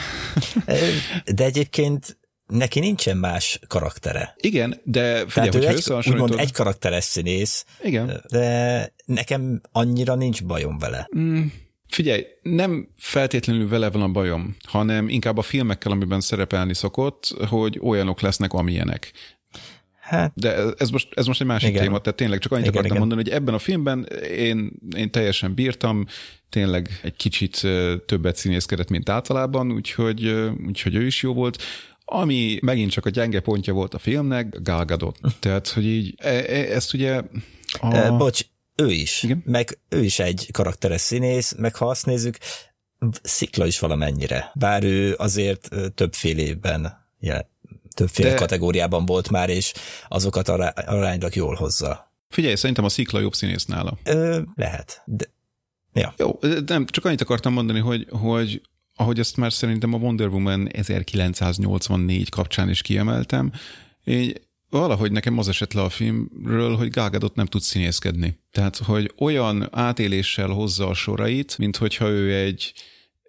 De 1.35 1.43
egyébként 1.43 2.17
neki 2.47 2.79
nincsen 2.79 3.17
más 3.17 3.59
karaktere. 3.67 4.35
Igen, 4.37 4.81
de 4.83 5.27
figyelj, 5.27 5.49
hogy 5.51 5.65
egy, 5.65 5.91
úgymond 6.07 6.33
egy 6.37 6.51
karakteres 6.51 7.03
színész, 7.03 7.65
Igen. 7.83 8.21
de 8.29 8.93
nekem 9.05 9.61
annyira 9.71 10.15
nincs 10.15 10.43
bajom 10.43 10.77
vele. 10.77 11.09
Mm. 11.17 11.43
Figyelj, 11.87 12.25
nem 12.41 12.87
feltétlenül 12.97 13.67
vele 13.67 13.89
van 13.89 14.01
a 14.01 14.07
bajom, 14.07 14.55
hanem 14.63 15.09
inkább 15.09 15.37
a 15.37 15.41
filmekkel, 15.41 15.91
amiben 15.91 16.21
szerepelni 16.21 16.73
szokott, 16.73 17.35
hogy 17.49 17.79
olyanok 17.81 18.21
lesznek, 18.21 18.53
amilyenek. 18.53 19.11
Hát, 20.05 20.31
De 20.35 20.73
ez 20.77 20.89
most, 20.89 21.07
ez 21.13 21.25
most 21.25 21.41
egy 21.41 21.47
másik 21.47 21.69
Igen. 21.69 21.83
téma, 21.83 21.99
tehát 21.99 22.17
tényleg 22.17 22.39
csak 22.39 22.51
annyit 22.51 22.65
Igen, 22.65 22.77
akartam 22.77 22.97
igen. 22.97 23.07
mondani, 23.07 23.29
hogy 23.29 23.39
ebben 23.39 23.53
a 23.53 23.59
filmben 23.59 24.03
én, 24.37 24.71
én 24.95 25.11
teljesen 25.11 25.53
bírtam, 25.53 26.05
tényleg 26.49 26.99
egy 27.03 27.15
kicsit 27.15 27.61
többet 28.05 28.35
színészkedett, 28.35 28.89
mint 28.89 29.09
általában, 29.09 29.71
úgyhogy, 29.71 30.27
úgyhogy 30.67 30.95
ő 30.95 31.05
is 31.05 31.21
jó 31.21 31.33
volt. 31.33 31.61
Ami 32.05 32.59
megint 32.61 32.91
csak 32.91 33.05
a 33.05 33.09
gyenge 33.09 33.39
pontja 33.39 33.73
volt 33.73 33.93
a 33.93 33.97
filmnek, 33.97 34.61
Gal 34.61 34.85
Gadot. 34.85 35.19
Tehát, 35.39 35.67
hogy 35.67 35.85
így, 35.85 36.13
e, 36.17 36.29
e, 36.29 36.73
ezt 36.75 36.93
ugye... 36.93 37.21
A... 37.79 37.97
Uh, 37.97 38.17
bocs, 38.17 38.41
ő 38.75 38.91
is. 38.91 39.23
Igen? 39.23 39.43
Meg 39.45 39.77
ő 39.89 40.03
is 40.03 40.19
egy 40.19 40.49
karakteres 40.51 41.01
színész, 41.01 41.55
meg 41.57 41.75
ha 41.75 41.87
azt 41.87 42.05
nézzük, 42.05 42.37
szikla 43.21 43.65
is 43.65 43.79
valamennyire. 43.79 44.51
Bár 44.53 44.83
ő 44.83 45.15
azért 45.17 45.67
ö, 45.71 45.89
többfélében, 45.89 47.07
ja, 47.19 47.53
többféle 47.95 48.29
De- 48.29 48.35
kategóriában 48.35 49.05
volt 49.05 49.29
már, 49.29 49.49
és 49.49 49.73
azokat 50.07 50.47
ará- 50.49 50.79
aránylag 50.79 51.35
jól 51.35 51.55
hozza. 51.55 52.13
Figyelj, 52.29 52.55
szerintem 52.55 52.85
a 52.85 52.89
Szikla 52.89 53.19
jobb 53.19 53.33
színész 53.33 53.65
nála. 53.65 53.97
Ö, 54.03 54.41
lehet. 54.55 55.01
De, 55.05 55.25
ja. 55.93 56.13
Jó, 56.17 56.39
nem, 56.65 56.85
csak 56.85 57.05
annyit 57.05 57.21
akartam 57.21 57.53
mondani, 57.53 57.79
hogy, 57.79 58.07
hogy 58.09 58.61
ahogy 58.95 59.19
ezt 59.19 59.37
már 59.37 59.53
szerintem 59.53 59.93
a 59.93 59.97
Wonder 59.97 60.27
Woman 60.27 60.67
1984 60.71 62.29
kapcsán 62.29 62.69
is 62.69 62.81
kiemeltem, 62.81 63.51
így 64.05 64.41
valahogy 64.69 65.11
nekem 65.11 65.37
az 65.37 65.47
esett 65.47 65.73
le 65.73 65.81
a 65.81 65.89
filmről, 65.89 66.75
hogy 66.75 66.89
Gal 66.89 67.09
Gadot 67.09 67.35
nem 67.35 67.45
tud 67.45 67.61
színészkedni. 67.61 68.39
Tehát, 68.51 68.77
hogy 68.77 69.13
olyan 69.17 69.67
átéléssel 69.71 70.47
hozza 70.49 70.87
a 70.87 70.93
sorait, 70.93 71.57
mint 71.57 71.77
hogyha 71.77 72.07
ő 72.07 72.33
egy, 72.35 72.73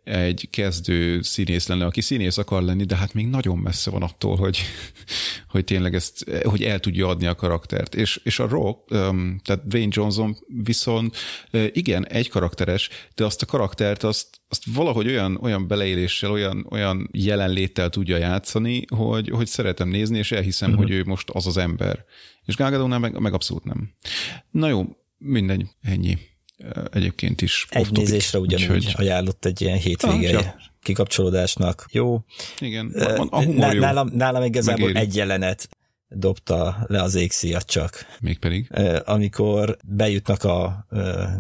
egy 0.07 0.49
kezdő 0.51 1.23
színész 1.23 1.67
lenne, 1.67 1.85
aki 1.85 2.01
színész 2.01 2.39
akar 2.39 2.63
lenni, 2.63 2.85
de 2.85 2.97
hát 2.97 3.15
még 3.15 3.27
nagyon 3.27 3.59
messze 3.59 3.91
van 3.91 4.03
attól, 4.03 4.37
hogy, 4.37 4.59
hogy 5.53 5.65
tényleg 5.65 5.95
ezt, 5.95 6.31
hogy 6.43 6.63
el 6.63 6.81
tudja 6.81 7.09
adni 7.09 7.27
a 7.27 7.35
karaktert. 7.35 7.95
És, 7.95 8.21
és 8.25 8.39
a 8.39 8.49
Rock, 8.49 8.89
tehát 9.45 9.67
Dwayne 9.67 9.91
Johnson 9.91 10.37
viszont 10.63 11.17
igen, 11.73 12.07
egy 12.07 12.29
karakteres, 12.29 12.89
de 13.15 13.25
azt 13.25 13.43
a 13.43 13.47
karaktert 13.47 14.03
azt, 14.03 14.41
azt 14.49 14.63
valahogy 14.75 15.07
olyan, 15.07 15.39
olyan 15.41 15.69
beleéléssel, 15.69 16.31
olyan, 16.31 16.67
olyan 16.71 17.09
jelenléttel 17.13 17.89
tudja 17.89 18.17
játszani, 18.17 18.85
hogy, 18.89 19.29
hogy 19.29 19.47
szeretem 19.47 19.89
nézni, 19.89 20.19
és 20.19 20.33
elhiszem, 20.33 20.71
uh-huh. 20.71 20.85
hogy 20.85 20.95
ő 20.95 21.05
most 21.05 21.31
az 21.31 21.47
az 21.47 21.57
ember. 21.57 22.05
És 22.45 22.57
Gal 22.57 22.71
Gadotnál 22.71 22.99
meg, 22.99 23.19
meg 23.21 23.33
abszolút 23.33 23.65
nem. 23.65 23.95
Na 24.51 24.69
jó, 24.69 24.85
mindegy, 25.19 25.67
ennyi. 25.81 26.19
Egyébként 26.93 27.43
is 27.43 27.67
Egy 27.71 27.81
off-topic, 27.81 28.03
nézésre 28.09 28.39
ugyanúgy 28.39 28.71
úgyhogy- 28.71 29.07
ajánlott 29.07 29.45
egy 29.45 29.61
ilyen 29.61 29.79
hétvégei 29.79 30.35
Ah, 30.35 30.43
ja. 30.43 30.55
kikapcsolódásnak. 30.83 31.87
Jó. 31.91 32.21
Igen, 32.59 32.87
a 33.31 33.43
humor 33.45 33.75
jó, 33.75 33.81
nálam, 33.81 34.09
nálam 34.13 34.43
igazából 34.43 34.87
Megéri. 34.87 35.05
egy 35.07 35.17
jelenet 35.17 35.69
dobta 36.09 36.85
le 36.87 37.03
az 37.03 37.15
égszíjat 37.15 37.67
csak. 37.67 38.07
mégpedig. 38.21 38.71
Amikor 39.05 39.77
bejutnak 39.85 40.45
a 40.45 40.87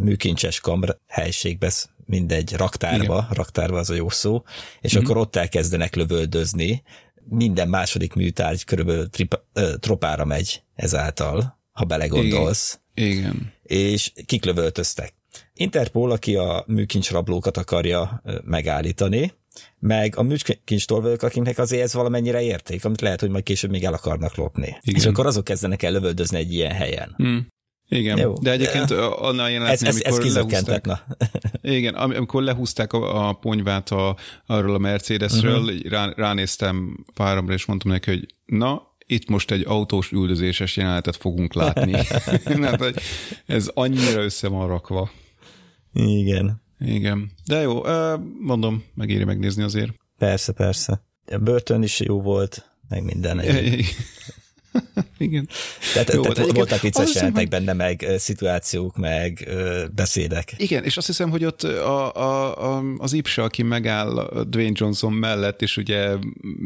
műkincses 0.00 0.60
kamr 0.60 0.96
helységbe, 1.06 1.72
mindegy, 2.04 2.52
raktárba, 2.52 3.04
Igen. 3.04 3.26
raktárba 3.30 3.78
az 3.78 3.90
a 3.90 3.94
jó 3.94 4.08
szó, 4.08 4.42
és 4.80 4.92
Mhm. 4.92 5.00
mm-hmm. 5.00 5.10
akkor 5.10 5.20
ott 5.22 5.36
elkezdenek 5.36 5.94
lövöldözni, 5.94 6.82
minden 7.28 7.68
második 7.68 8.14
műtárgy 8.14 8.64
körülbelül 8.64 9.10
tripa, 9.10 9.46
ö, 9.52 9.76
tropára 9.76 10.24
megy 10.24 10.62
ezáltal, 10.74 11.58
ha 11.72 11.84
belegondolsz, 11.84 12.80
Igen. 12.94 13.52
És 13.66 14.12
kik 14.26 14.44
lövöldöztek. 14.44 15.14
Interpol, 15.54 16.10
aki 16.10 16.36
a 16.36 16.64
műkincs 16.66 17.10
rablókat 17.10 17.56
akarja 17.56 18.22
megállítani, 18.44 19.32
meg 19.78 20.16
a 20.16 20.22
műkincs 20.22 20.86
tolvajok, 20.86 21.22
akiknek 21.22 21.58
azért 21.58 21.82
ez 21.82 21.94
valamennyire 21.94 22.42
érték, 22.42 22.84
amit 22.84 23.00
lehet, 23.00 23.20
hogy 23.20 23.30
majd 23.30 23.44
később 23.44 23.70
még 23.70 23.84
el 23.84 23.92
akarnak 23.92 24.34
lopni. 24.34 24.76
Igen. 24.80 25.00
És 25.00 25.06
akkor 25.06 25.26
azok 25.26 25.44
kezdenek 25.44 25.82
el 25.82 25.92
lövöldözni 25.92 26.38
egy 26.38 26.52
ilyen 26.52 26.72
helyen. 26.72 27.14
Hm. 27.16 27.36
Igen, 27.88 28.18
Jó. 28.18 28.32
De 28.32 28.50
egyébként 28.50 28.90
annál 28.90 29.46
Ez, 29.46 29.52
jelenetnél, 29.52 29.88
ez, 29.88 29.96
ez 29.96 30.02
amikor 30.04 30.22
kizökkentett, 30.22 30.86
lehúzták, 30.86 31.60
igen, 31.78 31.94
am- 31.94 32.10
amikor 32.10 32.42
lehúzták 32.42 32.92
a, 32.92 33.28
a 33.28 33.32
ponyvát 33.32 33.90
a, 33.90 34.16
arról 34.46 34.74
a 34.74 34.78
Mercedesről, 34.78 35.62
uh-huh. 35.62 35.90
rá, 35.90 36.12
ránéztem 36.16 37.04
páromra, 37.14 37.52
és 37.52 37.64
mondtam 37.64 37.90
neki, 37.90 38.10
hogy 38.10 38.26
na, 38.44 38.95
itt 39.06 39.28
most 39.28 39.50
egy 39.50 39.64
autós 39.66 40.12
üldözéses 40.12 40.76
jelenetet 40.76 41.16
fogunk 41.16 41.54
látni. 41.54 41.92
Mert 42.58 42.80
hogy 42.82 42.96
ez 43.46 43.70
annyira 43.74 44.22
össze 44.22 44.48
van 44.48 44.66
rakva. 44.66 45.10
Igen. 45.92 46.62
Igen. 46.78 47.30
De 47.46 47.60
jó, 47.60 47.82
mondom, 48.40 48.84
megéri 48.94 49.24
megnézni 49.24 49.62
azért. 49.62 49.92
Persze, 50.18 50.52
persze. 50.52 51.04
A 51.26 51.38
börtön 51.38 51.82
is 51.82 52.00
jó 52.00 52.22
volt, 52.22 52.70
meg 52.88 53.02
minden. 53.02 53.40
egyéb. 53.40 53.84
Igen. 55.18 55.48
Tehát, 55.92 56.12
Jó, 56.12 56.22
tehát 56.22 56.38
igen, 56.38 56.54
voltak 56.54 56.80
vicces 56.80 57.14
jelentek 57.14 57.48
benne, 57.48 57.72
meg 57.72 58.06
szituációk, 58.16 58.96
meg 58.96 59.48
beszédek. 59.94 60.54
Igen, 60.56 60.84
és 60.84 60.96
azt 60.96 61.06
hiszem, 61.06 61.30
hogy 61.30 61.44
ott 61.44 61.62
a, 61.62 62.14
a, 62.14 62.76
a, 62.76 62.82
az 62.98 63.12
Ipsa, 63.12 63.42
aki 63.42 63.62
megáll 63.62 64.44
Dwayne 64.48 64.72
Johnson 64.74 65.12
mellett, 65.12 65.62
és 65.62 65.76
ugye 65.76 66.08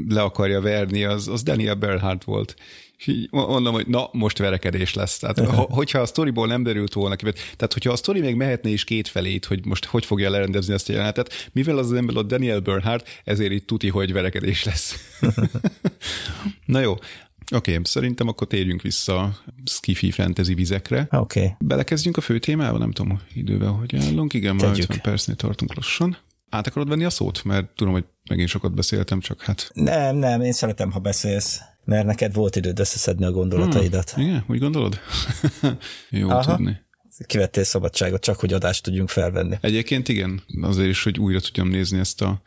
le 0.08 0.22
akarja 0.22 0.60
verni, 0.60 1.04
az, 1.04 1.28
az 1.28 1.42
Daniel 1.42 1.74
Bernhardt 1.74 2.24
volt. 2.24 2.54
És 3.00 3.06
így 3.06 3.28
mondom, 3.30 3.74
hogy 3.74 3.86
na, 3.86 4.08
most 4.12 4.38
verekedés 4.38 4.94
lesz. 4.94 5.18
Tehát, 5.18 5.38
ho- 5.56 5.70
hogyha 5.70 5.98
a 5.98 6.06
sztoriból 6.06 6.46
nem 6.46 6.62
derült 6.62 6.92
volna 6.92 7.16
ki, 7.16 7.24
tehát 7.32 7.72
hogyha 7.72 7.92
a 7.92 7.96
sztori 7.96 8.20
még 8.20 8.34
mehetne 8.34 8.70
is 8.70 8.84
két 8.84 9.08
felét, 9.08 9.44
hogy 9.44 9.66
most 9.66 9.84
hogy 9.84 10.04
fogja 10.04 10.30
lerendezni 10.30 10.74
ezt 10.74 10.88
a 10.88 10.92
jelenetet, 10.92 11.50
mivel 11.52 11.78
az 11.78 11.92
ember 11.92 12.16
a 12.16 12.22
Daniel 12.22 12.60
Bernhardt, 12.60 13.20
ezért 13.24 13.52
itt 13.52 13.66
tuti, 13.66 13.88
hogy 13.88 14.12
verekedés 14.12 14.64
lesz. 14.64 15.16
na 16.66 16.80
jó, 16.80 16.94
Oké, 17.54 17.70
okay, 17.70 17.84
szerintem 17.84 18.28
akkor 18.28 18.46
térjünk 18.46 18.82
vissza 18.82 19.38
skifi 19.64 20.10
fantasy 20.10 20.54
vizekre. 20.54 21.08
Oké. 21.10 21.40
Okay. 21.40 21.54
Belekezdjünk 21.58 22.16
a 22.16 22.20
fő 22.20 22.38
témába, 22.38 22.78
nem 22.78 22.90
tudom 22.90 23.20
idővel, 23.34 23.70
hogy 23.70 23.96
állunk. 23.96 24.34
Igen, 24.34 24.54
már 24.54 24.70
Tegyük. 24.70 24.82
50 24.82 25.00
percnél 25.00 25.36
tartunk 25.36 25.74
lassan. 25.74 26.16
Át 26.50 26.66
akarod 26.66 26.88
venni 26.88 27.04
a 27.04 27.10
szót? 27.10 27.44
Mert 27.44 27.66
tudom, 27.74 27.92
hogy 27.92 28.04
megint 28.28 28.48
sokat 28.48 28.74
beszéltem, 28.74 29.20
csak 29.20 29.42
hát... 29.42 29.70
Nem, 29.74 30.16
nem, 30.16 30.40
én 30.40 30.52
szeretem, 30.52 30.90
ha 30.90 30.98
beszélsz, 30.98 31.60
mert 31.84 32.06
neked 32.06 32.34
volt 32.34 32.56
időd 32.56 32.78
összeszedni 32.78 33.24
a 33.24 33.30
gondolataidat. 33.30 34.10
Hmm. 34.10 34.22
Igen, 34.22 34.44
úgy 34.48 34.58
gondolod? 34.58 34.98
Jó 36.10 36.28
Aha. 36.28 36.56
tudni. 36.56 36.80
Kivettél 37.26 37.64
szabadságot, 37.64 38.22
csak 38.22 38.40
hogy 38.40 38.52
adást 38.52 38.82
tudjunk 38.82 39.08
felvenni. 39.08 39.56
Egyébként 39.60 40.08
igen, 40.08 40.42
azért 40.60 40.88
is, 40.88 41.02
hogy 41.02 41.18
újra 41.18 41.40
tudjam 41.40 41.68
nézni 41.68 41.98
ezt 41.98 42.22
a 42.22 42.42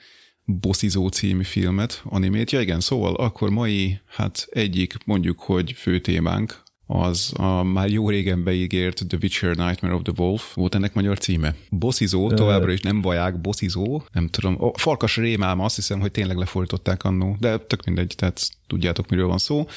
Bosszizó 0.45 1.07
című 1.07 1.43
filmet, 1.43 2.01
animét. 2.03 2.51
Ja 2.51 2.61
igen, 2.61 2.79
szóval 2.79 3.13
akkor 3.13 3.49
mai, 3.49 3.99
hát 4.05 4.47
egyik 4.51 4.97
mondjuk, 5.05 5.39
hogy 5.39 5.71
fő 5.71 5.99
témánk, 5.99 6.63
az 6.85 7.33
a 7.35 7.63
már 7.63 7.89
jó 7.89 8.09
régen 8.09 8.43
beígért 8.43 9.01
The 9.07 9.17
Witcher 9.21 9.55
Nightmare 9.55 9.95
of 9.95 10.01
the 10.01 10.13
Wolf, 10.17 10.55
volt 10.55 10.75
ennek 10.75 10.93
magyar 10.93 11.17
címe. 11.17 11.55
Bosszizó, 11.69 12.31
továbbra 12.31 12.71
is 12.71 12.81
nem 12.81 13.01
vaják, 13.01 13.41
bosszizó, 13.41 14.03
nem 14.11 14.27
tudom, 14.27 14.63
a 14.63 14.77
farkas 14.77 15.15
rémálma, 15.15 15.63
azt 15.63 15.75
hiszem, 15.75 15.99
hogy 15.99 16.11
tényleg 16.11 16.37
lefordították 16.37 17.03
annó, 17.03 17.35
de 17.39 17.57
tök 17.57 17.85
mindegy, 17.85 18.13
tehát 18.17 18.49
tudjátok, 18.67 19.09
miről 19.09 19.27
van 19.27 19.37
szó. 19.37 19.67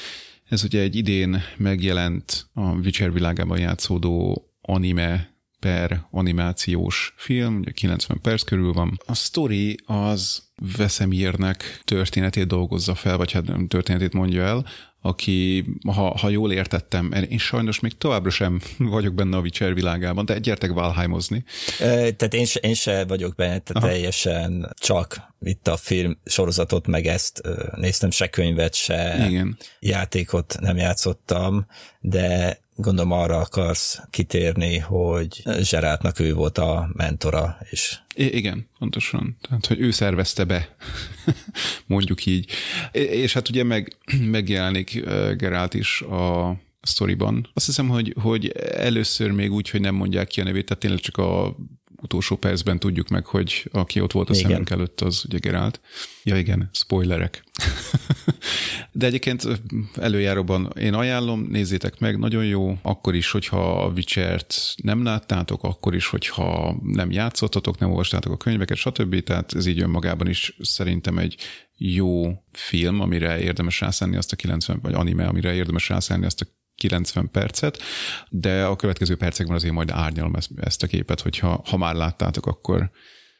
Ez 0.49 0.63
ugye 0.63 0.81
egy 0.81 0.95
idén 0.95 1.41
megjelent 1.57 2.49
a 2.53 2.61
Witcher 2.61 3.13
világában 3.13 3.59
játszódó 3.59 4.45
anime 4.61 5.35
per 5.59 6.07
animációs 6.11 7.13
film, 7.17 7.57
ugye 7.57 7.71
90 7.71 8.21
perc 8.21 8.43
körül 8.43 8.73
van. 8.73 8.99
A 9.05 9.15
story 9.15 9.77
az 9.85 10.46
Vesemirnek 10.77 11.81
történetét 11.83 12.47
dolgozza 12.47 12.95
fel, 12.95 13.17
vagy 13.17 13.31
hát 13.31 13.45
történetét 13.67 14.13
mondja 14.13 14.43
el, 14.43 14.65
aki, 15.01 15.65
ha, 15.87 16.17
ha 16.17 16.29
jól 16.29 16.51
értettem, 16.51 17.11
én 17.29 17.37
sajnos 17.37 17.79
még 17.79 17.97
továbbra 17.97 18.29
sem 18.29 18.61
vagyok 18.77 19.13
benne 19.13 19.37
a 19.37 19.39
Witcher 19.39 19.73
világában, 19.73 20.25
de 20.25 20.39
gyertek 20.39 20.71
Valheimozni. 20.71 21.43
Tehát 21.77 22.33
én 22.33 22.45
én 22.61 22.73
se 22.73 23.05
vagyok 23.05 23.35
benne, 23.35 23.59
tehát 23.59 23.83
Aha. 23.83 23.87
teljesen 23.87 24.73
csak 24.79 25.21
itt 25.39 25.67
a 25.67 25.77
film 25.77 26.17
sorozatot, 26.25 26.87
meg 26.87 27.05
ezt 27.05 27.41
néztem, 27.75 28.11
se 28.11 28.27
könyvet, 28.27 28.75
se 28.75 29.25
Igen. 29.29 29.57
játékot 29.79 30.57
nem 30.59 30.77
játszottam, 30.77 31.65
de 31.99 32.59
gondolom 32.77 33.11
arra 33.11 33.37
akarsz 33.37 34.01
kitérni, 34.09 34.77
hogy 34.77 35.43
Zserátnak 35.61 36.19
ő 36.19 36.33
volt 36.33 36.57
a 36.57 36.89
mentora, 36.93 37.57
és 37.69 37.99
I- 38.15 38.35
igen, 38.35 38.69
pontosan. 38.79 39.37
Tehát, 39.41 39.65
hogy 39.65 39.79
ő 39.79 39.91
szervezte 39.91 40.43
be, 40.43 40.75
mondjuk 41.85 42.25
így. 42.25 42.51
És 42.91 43.33
hát 43.33 43.49
ugye 43.49 43.63
meg, 43.63 43.97
megjelenik 44.31 45.03
Geralt 45.37 45.73
is 45.73 46.01
a 46.01 46.55
sztoriban. 46.81 47.49
Azt 47.53 47.65
hiszem, 47.65 47.87
hogy, 47.87 48.15
hogy 48.21 48.47
először 48.75 49.31
még 49.31 49.51
úgy, 49.51 49.69
hogy 49.69 49.81
nem 49.81 49.95
mondják 49.95 50.27
ki 50.27 50.41
a 50.41 50.43
nevét, 50.43 50.65
tehát 50.65 50.81
tényleg 50.81 50.99
csak 50.99 51.17
a 51.17 51.55
utolsó 52.01 52.35
percben 52.35 52.79
tudjuk 52.79 53.07
meg, 53.07 53.25
hogy 53.25 53.69
aki 53.71 54.01
ott 54.01 54.11
volt 54.11 54.29
a 54.29 54.33
igen. 54.33 54.49
szemünk 54.49 54.69
előtt, 54.69 55.01
az 55.01 55.23
ugye 55.27 55.37
Gerált. 55.37 55.81
Ja 56.23 56.37
igen, 56.37 56.69
spoilerek. 56.73 57.43
De 58.91 59.05
egyébként 59.05 59.43
előjáróban 59.95 60.71
én 60.79 60.93
ajánlom, 60.93 61.47
nézzétek 61.49 61.99
meg, 61.99 62.19
nagyon 62.19 62.45
jó, 62.45 62.77
akkor 62.81 63.15
is, 63.15 63.31
hogyha 63.31 63.83
a 63.83 63.89
Witcher-t 63.89 64.75
nem 64.83 65.03
láttátok, 65.03 65.63
akkor 65.63 65.95
is, 65.95 66.07
hogyha 66.07 66.75
nem 66.83 67.11
játszottatok, 67.11 67.79
nem 67.79 67.89
olvastátok 67.89 68.31
a 68.31 68.37
könyveket, 68.37 68.77
stb. 68.77 69.23
Tehát 69.23 69.53
ez 69.53 69.65
így 69.65 69.81
önmagában 69.81 70.27
is 70.27 70.57
szerintem 70.61 71.17
egy 71.17 71.35
jó 71.77 72.43
film, 72.51 72.99
amire 72.99 73.39
érdemes 73.39 73.79
rászállni 73.79 74.15
azt 74.15 74.31
a 74.31 74.35
90, 74.35 74.79
vagy 74.81 74.93
anime, 74.93 75.25
amire 75.25 75.53
érdemes 75.53 75.89
rászállni 75.89 76.25
azt 76.25 76.41
a 76.41 76.45
90 76.77 77.31
percet, 77.31 77.81
de 78.29 78.65
a 78.65 78.75
következő 78.75 79.15
percekben 79.15 79.55
azért 79.55 79.73
majd 79.73 79.89
árnyalom 79.91 80.33
ezt 80.55 80.83
a 80.83 80.87
képet, 80.87 81.21
hogyha 81.21 81.63
ha 81.65 81.77
már 81.77 81.95
láttátok, 81.95 82.45
akkor 82.45 82.91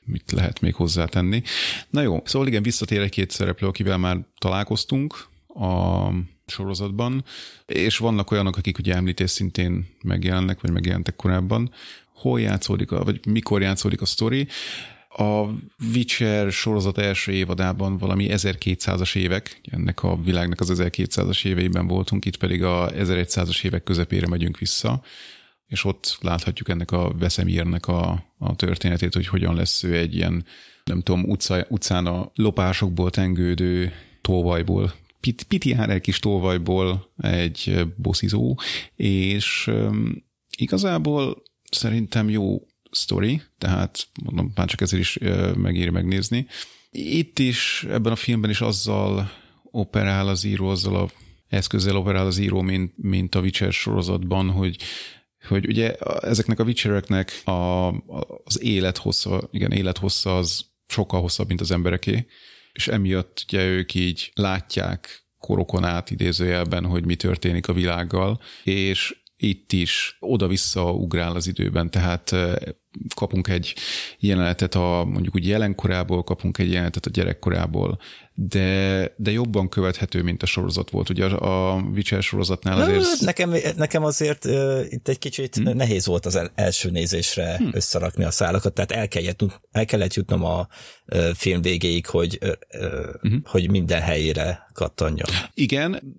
mit 0.08 0.32
lehet 0.32 0.60
még 0.60 0.76
hozzátenni. 0.76 1.42
Na 1.90 2.02
jó, 2.02 2.22
szóval 2.26 2.48
igen, 2.48 2.64
visszatér 2.64 3.02
egy 3.02 3.10
két 3.10 3.32
szereplő, 3.32 3.68
akivel 3.68 3.98
már 3.98 4.18
találkoztunk 4.38 5.28
a 5.48 6.10
sorozatban, 6.46 7.24
és 7.66 7.98
vannak 7.98 8.32
olyanok, 8.32 8.58
akik 8.58 8.78
ugye 8.78 8.96
említés 8.96 9.32
szintén 9.32 9.86
megjelennek, 10.04 10.62
vagy 10.62 10.72
megjelentek 10.72 11.16
korábban. 11.16 11.72
Hol 12.14 12.42
játszódik, 12.42 12.90
vagy 12.90 13.26
mikor 13.26 13.62
játszódik 13.62 14.02
a 14.02 14.06
sztori? 14.06 14.48
A 15.18 15.50
Witcher 15.94 16.52
sorozat 16.52 16.98
első 16.98 17.32
évadában 17.32 17.98
valami 17.98 18.28
1200-as 18.30 19.16
évek, 19.16 19.62
ennek 19.72 20.04
a 20.04 20.22
világnak 20.22 20.60
az 20.60 20.72
1200-as 20.76 21.46
éveiben 21.46 21.88
voltunk, 21.88 22.26
itt 22.26 22.38
pedig 22.38 22.64
a 22.64 22.92
1100-as 22.92 23.64
évek 23.64 23.84
közepére 23.84 24.28
megyünk 24.28 24.58
vissza, 24.58 25.02
és 25.68 25.84
ott 25.84 26.18
láthatjuk 26.22 26.70
ennek 26.70 26.92
a 26.92 27.14
Veszemírnek 27.20 27.88
a, 27.88 28.26
a 28.38 28.56
történetét, 28.56 29.14
hogy 29.14 29.28
hogyan 29.28 29.56
lesz 29.56 29.84
ő 29.84 29.98
egy 29.98 30.16
ilyen, 30.16 30.46
nem 30.84 31.02
tudom, 31.02 31.24
utca, 31.24 31.66
utcán 31.70 32.06
a 32.06 32.32
lopásokból 32.36 33.10
tengődő 33.10 33.94
tolvajból, 34.22 34.94
pit, 35.20 35.44
pitián 35.44 35.90
egy 35.90 36.02
kis 36.02 36.20
tolvajból 36.20 37.12
egy 37.18 37.86
bosszizó, 37.96 38.60
és 38.96 39.68
um, 39.68 40.24
igazából 40.58 41.44
szerintem 41.72 42.30
jó 42.30 42.62
sztori, 42.98 43.42
tehát 43.58 44.08
mondom, 44.24 44.52
már 44.56 44.68
csak 44.68 44.82
ezért 44.82 45.02
is 45.02 45.18
megéri 45.56 45.90
megnézni. 45.90 46.48
Itt 46.92 47.40
is, 47.40 47.86
ebben 47.90 48.12
a 48.12 48.16
filmben 48.16 48.50
is 48.50 48.62
azzal 48.62 49.32
operál 49.64 50.28
az 50.28 50.44
író, 50.44 50.68
azzal 50.68 50.96
a 50.96 51.10
eszközzel 51.48 51.96
operál 51.96 52.26
az 52.26 52.38
író, 52.38 52.62
mint, 52.62 52.94
mint 52.98 53.36
a 53.36 53.40
Witcher 53.40 53.74
sorozatban, 53.74 54.50
hogy 54.50 54.78
hogy 55.48 55.68
ugye 55.68 55.96
ezeknek 56.20 56.60
a 56.60 56.64
Witchereknek 56.64 57.42
a, 57.46 57.88
az 58.44 58.62
élethossza, 58.62 59.48
igen, 59.52 59.72
élethossza 59.72 60.38
az 60.38 60.66
sokkal 60.88 61.22
hosszabb, 61.22 61.48
mint 61.48 61.62
az 61.62 61.72
embereké, 61.72 62.26
és 62.72 62.88
emiatt 62.88 63.46
ugye 63.48 63.66
ők 63.66 63.94
így 63.94 64.32
látják 64.34 65.26
korokon 65.40 65.84
át 65.84 66.12
idézőjelben, 66.12 66.86
hogy 66.86 67.06
mi 67.06 67.16
történik 67.16 67.68
a 67.68 67.74
világgal, 67.74 68.42
és 68.64 69.16
itt 69.38 69.72
is 69.72 70.18
oda-vissza 70.20 70.92
ugrál 70.92 71.36
az 71.36 71.48
időben, 71.48 71.92
tehát 71.92 72.36
kapunk 73.16 73.48
egy 73.48 73.76
jelenetet 74.20 74.76
a 74.76 75.06
mondjuk 75.06 75.36
úgy 75.36 75.48
jelenkorából, 75.48 76.24
kapunk 76.24 76.58
egy 76.58 76.72
jelenetet 76.72 77.06
a 77.06 77.10
gyerekkorából, 77.10 78.00
de, 78.34 79.14
de 79.18 79.32
jobban 79.32 79.70
követhető, 79.70 80.24
mint 80.24 80.44
a 80.44 80.46
sorozat 80.46 80.90
volt. 80.90 81.10
Ugye 81.10 81.26
a, 81.26 81.76
a 81.76 81.82
Witcher 81.82 82.24
sorozatnál 82.24 82.82
azért... 82.82 83.20
Nekem, 83.20 83.54
nekem 83.76 84.04
azért 84.04 84.46
uh, 84.46 84.86
itt 84.90 85.08
egy 85.08 85.20
kicsit 85.20 85.56
hmm. 85.56 85.76
nehéz 85.76 86.06
volt 86.06 86.26
az 86.26 86.40
első 86.56 86.90
nézésre 86.90 87.58
hmm. 87.58 87.70
összerakni 87.74 88.24
a 88.24 88.32
szálakat, 88.32 88.74
tehát 88.74 88.92
el 88.92 89.08
kellett, 89.08 89.44
el 89.72 89.86
kellett 89.86 90.14
jutnom 90.14 90.44
a 90.44 90.68
uh, 91.06 91.30
film 91.34 91.62
végéig, 91.62 92.06
hogy, 92.06 92.40
uh, 92.42 92.52
hmm. 93.22 93.42
hogy 93.46 93.72
minden 93.72 94.02
helyére 94.02 94.68
kattanjon. 94.74 95.30
Igen, 95.54 96.18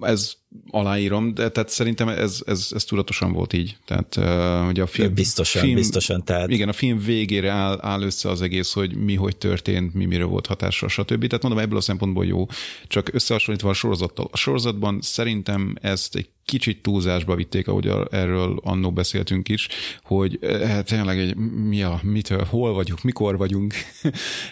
ez 0.00 0.32
aláírom, 0.70 1.34
de 1.34 1.48
tehát 1.48 1.68
szerintem 1.68 2.08
ez, 2.08 2.42
ez, 2.46 2.68
ez 2.74 2.84
tudatosan 2.84 3.32
volt 3.32 3.52
így. 3.52 3.76
Tehát 3.84 4.16
uh, 4.16 4.66
hogy 4.66 4.80
a 4.80 4.86
film... 4.86 5.14
Biztosan, 5.14 5.62
film, 5.62 5.74
biztosan. 5.74 6.24
Tehát... 6.24 6.50
Igen, 6.50 6.68
a 6.68 6.72
film 6.72 6.98
végére 6.98 7.50
áll, 7.50 7.78
áll 7.80 8.02
össze 8.02 8.28
az 8.28 8.42
egész, 8.42 8.72
hogy 8.72 8.96
mi 8.96 9.14
hogy 9.14 9.36
történt, 9.36 9.94
mi 9.94 10.04
mire 10.04 10.24
volt 10.24 10.46
hatással, 10.46 10.88
stb. 10.88 11.26
Tehát 11.26 11.42
mondom, 11.42 11.60
ebből 11.60 11.78
a 11.78 11.80
szempontból 11.80 12.26
jó, 12.26 12.46
csak 12.86 13.08
összehasonlítva 13.12 13.68
a 13.70 13.74
sorozattal. 13.74 14.28
A 14.30 14.36
sorozatban 14.36 14.98
szerintem 15.00 15.74
ezt 15.80 16.16
egy 16.16 16.28
kicsit 16.44 16.82
túlzásba 16.82 17.34
vitték, 17.34 17.68
ahogy 17.68 17.90
erről 18.10 18.60
annó 18.62 18.92
beszéltünk 18.92 19.48
is, 19.48 19.68
hogy 20.02 20.38
hát 20.42 20.86
tényleg 20.86 21.18
egy 21.18 21.36
mi 21.36 21.82
a, 21.82 22.00
mitől, 22.02 22.44
hol 22.44 22.72
vagyunk, 22.72 23.02
mikor 23.02 23.36
vagyunk 23.36 23.74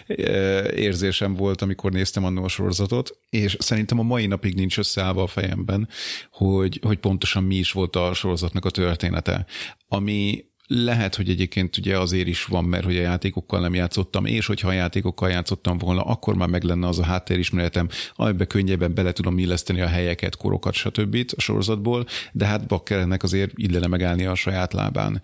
érzésem 0.75 1.35
volt, 1.35 1.61
amikor 1.61 1.91
néztem 1.91 2.25
annó 2.25 2.43
a 2.43 2.47
sorozatot, 2.47 3.17
és 3.29 3.55
szerintem 3.59 3.99
a 3.99 4.03
mai 4.03 4.25
napig 4.25 4.55
nincs 4.55 4.77
összeállva 4.77 5.23
a 5.23 5.27
fejemben, 5.27 5.89
hogy, 6.31 6.79
hogy 6.81 6.97
pontosan 6.97 7.43
mi 7.43 7.55
is 7.55 7.71
volt 7.71 7.95
a 7.95 8.13
sorozatnak 8.13 8.65
a 8.65 8.69
története. 8.69 9.45
Ami 9.87 10.50
lehet, 10.73 11.15
hogy 11.15 11.29
egyébként 11.29 11.77
ugye 11.77 11.97
azért 11.97 12.27
is 12.27 12.45
van, 12.45 12.63
mert 12.63 12.83
hogy 12.83 12.97
a 12.97 13.01
játékokkal 13.01 13.59
nem 13.59 13.73
játszottam, 13.73 14.25
és 14.25 14.45
hogyha 14.45 14.67
a 14.67 14.71
játékokkal 14.71 15.29
játszottam 15.29 15.77
volna, 15.77 16.01
akkor 16.01 16.35
már 16.35 16.47
meg 16.47 16.63
lenne 16.63 16.87
az 16.87 16.99
a 16.99 17.03
háttérismeretem, 17.03 17.89
amiben 18.15 18.47
könnyebben 18.47 18.93
bele 18.93 19.11
tudom 19.11 19.37
illeszteni 19.37 19.81
a 19.81 19.87
helyeket, 19.87 20.35
korokat, 20.35 20.73
stb. 20.73 21.17
a 21.37 21.41
sorozatból, 21.41 22.05
de 22.31 22.45
hát 22.45 22.67
Bakkerennek 22.67 23.23
azért 23.23 23.51
illene 23.55 23.87
megállni 23.87 24.25
a 24.25 24.35
saját 24.35 24.73
lábán. 24.73 25.21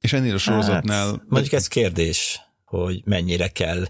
És 0.00 0.12
ennél 0.12 0.34
a 0.34 0.38
sorozatnál... 0.38 1.06
Hát, 1.06 1.22
mondjuk 1.28 1.52
ez 1.52 1.68
kérdés 1.68 2.40
hogy 2.64 3.02
mennyire 3.04 3.48
kell 3.48 3.84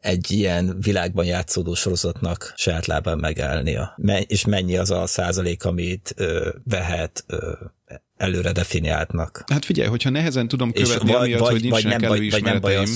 egy 0.00 0.30
ilyen 0.30 0.76
világban 0.80 1.24
játszódó 1.24 1.74
sorozatnak 1.74 2.52
saját 2.56 2.86
lábán 2.86 3.18
megállnia, 3.18 3.96
és 4.26 4.44
mennyi 4.44 4.76
az 4.76 4.90
a 4.90 5.06
százalék, 5.06 5.64
amit 5.64 6.14
vehet 6.64 7.24
előre 8.16 8.52
definiáltnak. 8.52 9.44
Hát 9.46 9.64
figyelj, 9.64 9.88
hogyha 9.88 10.10
nehezen 10.10 10.48
tudom 10.48 10.72
követni, 10.72 11.12
vagy, 11.12 11.22
amiatt, 11.22 11.40
vagy, 11.40 11.50
hogy 11.50 11.62
nincsenek 11.62 11.92
vagy 11.92 12.00
nem, 12.00 12.12
előismereteim, 12.12 12.88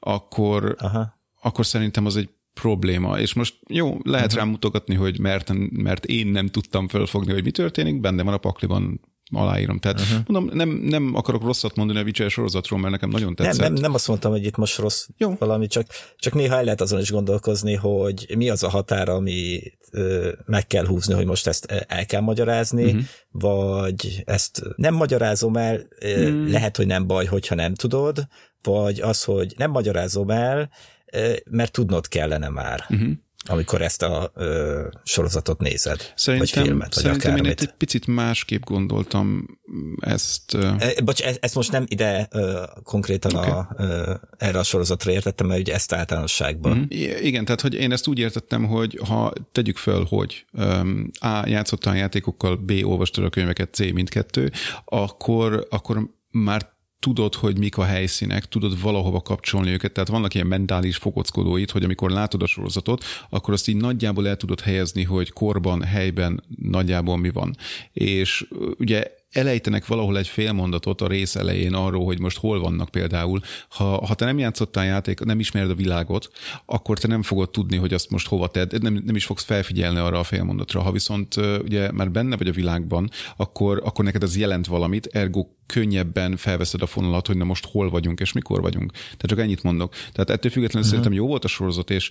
akkor, 0.00 0.76
Aha. 0.78 1.18
akkor 1.40 1.66
szerintem 1.66 2.06
az 2.06 2.16
egy 2.16 2.28
probléma. 2.60 3.18
És 3.18 3.34
most 3.34 3.54
jó, 3.68 3.98
lehet 4.02 4.26
uh-huh. 4.26 4.40
rám 4.40 4.48
mutogatni, 4.48 4.94
hogy 4.94 5.18
mert, 5.18 5.52
mert 5.70 6.04
én 6.04 6.26
nem 6.26 6.48
tudtam 6.48 6.88
felfogni, 6.88 7.32
hogy 7.32 7.44
mi 7.44 7.50
történik, 7.50 8.00
benne 8.00 8.22
van 8.22 8.34
a 8.34 8.38
pakliban 8.38 9.00
aláírom. 9.30 9.78
Tehát 9.78 10.00
uh-huh. 10.00 10.18
mondom, 10.26 10.56
nem, 10.56 10.68
nem 10.68 11.14
akarok 11.14 11.42
rosszat 11.42 11.76
mondani 11.76 11.98
a 11.98 12.02
Witcher 12.02 12.30
sorozatról, 12.30 12.78
mert 12.78 12.92
nekem 12.92 13.08
nagyon 13.08 13.34
tetszett. 13.34 13.56
Nem, 13.56 13.72
nem, 13.72 13.82
nem 13.82 13.94
azt 13.94 14.08
mondtam, 14.08 14.30
hogy 14.30 14.44
itt 14.44 14.56
most 14.56 14.78
rossz 14.78 15.06
Jó. 15.16 15.34
valami, 15.38 15.66
csak, 15.66 15.86
csak 16.16 16.34
néha 16.34 16.56
el 16.56 16.64
lehet 16.64 16.80
azon 16.80 17.00
is 17.00 17.10
gondolkozni, 17.10 17.74
hogy 17.74 18.34
mi 18.36 18.50
az 18.50 18.62
a 18.62 18.68
határ, 18.68 19.08
ami 19.08 19.60
ö, 19.90 20.32
meg 20.46 20.66
kell 20.66 20.86
húzni, 20.86 21.14
hogy 21.14 21.26
most 21.26 21.46
ezt 21.46 21.64
el 21.86 22.06
kell 22.06 22.20
magyarázni, 22.20 22.84
uh-huh. 22.84 23.02
vagy 23.30 24.22
ezt 24.24 24.62
nem 24.76 24.94
magyarázom 24.94 25.56
el, 25.56 25.86
ö, 26.00 26.28
uh-huh. 26.28 26.50
lehet, 26.50 26.76
hogy 26.76 26.86
nem 26.86 27.06
baj, 27.06 27.24
hogyha 27.24 27.54
nem 27.54 27.74
tudod, 27.74 28.26
vagy 28.62 29.00
az, 29.00 29.24
hogy 29.24 29.54
nem 29.56 29.70
magyarázom 29.70 30.30
el, 30.30 30.70
ö, 31.12 31.32
mert 31.50 31.72
tudnod 31.72 32.08
kellene 32.08 32.48
már. 32.48 32.84
Uh-huh 32.88 33.10
amikor 33.46 33.82
ezt 33.82 34.02
a 34.02 34.32
ö, 34.34 34.86
sorozatot 35.04 35.60
nézed, 35.60 36.12
szerintem, 36.16 36.48
vagy 36.54 36.66
filmet, 36.66 36.94
vagy 36.94 37.02
szerintem 37.04 37.30
akármit. 37.32 37.60
én 37.60 37.68
egy 37.68 37.74
picit 37.76 38.06
másképp 38.06 38.62
gondoltam 38.62 39.58
ezt. 40.00 40.54
Ö... 40.54 40.70
E, 40.78 41.00
bocs, 41.04 41.22
e, 41.22 41.36
ezt 41.40 41.54
most 41.54 41.72
nem 41.72 41.84
ide 41.88 42.28
ö, 42.30 42.62
konkrétan 42.82 43.34
okay. 43.34 43.50
a, 43.50 43.74
ö, 43.76 44.14
erre 44.36 44.58
a 44.58 44.62
sorozatra 44.62 45.12
értettem, 45.12 45.46
mert 45.46 45.60
ugye 45.60 45.74
ezt 45.74 45.92
általánosságban. 45.92 46.76
Mm-hmm. 46.76 47.24
Igen, 47.24 47.44
tehát 47.44 47.60
hogy 47.60 47.74
én 47.74 47.92
ezt 47.92 48.06
úgy 48.06 48.18
értettem, 48.18 48.64
hogy 48.64 49.00
ha 49.06 49.32
tegyük 49.52 49.76
föl, 49.76 50.04
hogy 50.08 50.44
um, 50.52 51.10
A. 51.20 51.42
játszottál 51.46 51.96
játékokkal, 51.96 52.56
B. 52.56 52.72
olvastad 52.82 53.24
a 53.24 53.30
könyveket, 53.30 53.74
C. 53.74 53.78
mindkettő, 53.78 54.52
akkor, 54.84 55.66
akkor 55.70 56.10
már 56.30 56.76
tudod, 57.00 57.34
hogy 57.34 57.58
mik 57.58 57.76
a 57.76 57.84
helyszínek, 57.84 58.44
tudod 58.44 58.80
valahova 58.80 59.20
kapcsolni 59.20 59.70
őket, 59.70 59.92
tehát 59.92 60.08
vannak 60.08 60.34
ilyen 60.34 60.46
mentális 60.46 60.96
fogockodóit, 60.96 61.70
hogy 61.70 61.84
amikor 61.84 62.10
látod 62.10 62.42
a 62.42 62.46
sorozatot, 62.46 63.04
akkor 63.28 63.54
azt 63.54 63.68
így 63.68 63.76
nagyjából 63.76 64.28
el 64.28 64.36
tudod 64.36 64.60
helyezni, 64.60 65.02
hogy 65.02 65.30
korban, 65.32 65.82
helyben 65.82 66.42
nagyjából 66.62 67.16
mi 67.16 67.30
van. 67.30 67.56
És 67.92 68.46
ugye 68.78 69.17
elejtenek 69.32 69.86
valahol 69.86 70.18
egy 70.18 70.28
fél 70.28 70.52
mondatot 70.52 71.00
a 71.00 71.06
rész 71.06 71.36
elején 71.36 71.74
arról, 71.74 72.04
hogy 72.04 72.20
most 72.20 72.38
hol 72.38 72.60
vannak 72.60 72.88
például. 72.88 73.40
Ha, 73.68 74.06
ha 74.06 74.14
te 74.14 74.24
nem 74.24 74.38
játszottál 74.38 74.84
játék, 74.84 75.20
nem 75.20 75.40
ismered 75.40 75.70
a 75.70 75.74
világot, 75.74 76.30
akkor 76.66 76.98
te 76.98 77.08
nem 77.08 77.22
fogod 77.22 77.50
tudni, 77.50 77.76
hogy 77.76 77.94
azt 77.94 78.10
most 78.10 78.28
hova 78.28 78.48
tedd, 78.48 78.82
nem, 78.82 79.02
nem 79.04 79.16
is 79.16 79.24
fogsz 79.24 79.44
felfigyelni 79.44 79.98
arra 79.98 80.18
a 80.18 80.24
félmondatra. 80.24 80.82
Ha 80.82 80.92
viszont 80.92 81.36
ugye 81.36 81.92
már 81.92 82.10
benne 82.10 82.36
vagy 82.36 82.48
a 82.48 82.52
világban, 82.52 83.10
akkor, 83.36 83.80
akkor 83.84 84.04
neked 84.04 84.22
ez 84.22 84.36
jelent 84.36 84.66
valamit, 84.66 85.06
ergo 85.06 85.46
könnyebben 85.66 86.36
felveszed 86.36 86.82
a 86.82 86.86
fonalat, 86.86 87.26
hogy 87.26 87.36
na 87.36 87.44
most 87.44 87.66
hol 87.66 87.90
vagyunk 87.90 88.20
és 88.20 88.32
mikor 88.32 88.60
vagyunk. 88.60 88.92
Tehát 88.92 89.26
csak 89.26 89.38
ennyit 89.38 89.62
mondok. 89.62 89.92
Tehát 89.92 90.30
ettől 90.30 90.50
függetlenül 90.50 90.88
uh-huh. 90.88 90.88
szerintem 90.88 91.12
jó 91.12 91.26
volt 91.26 91.44
a 91.44 91.48
sorozat, 91.48 91.90
és 91.90 92.10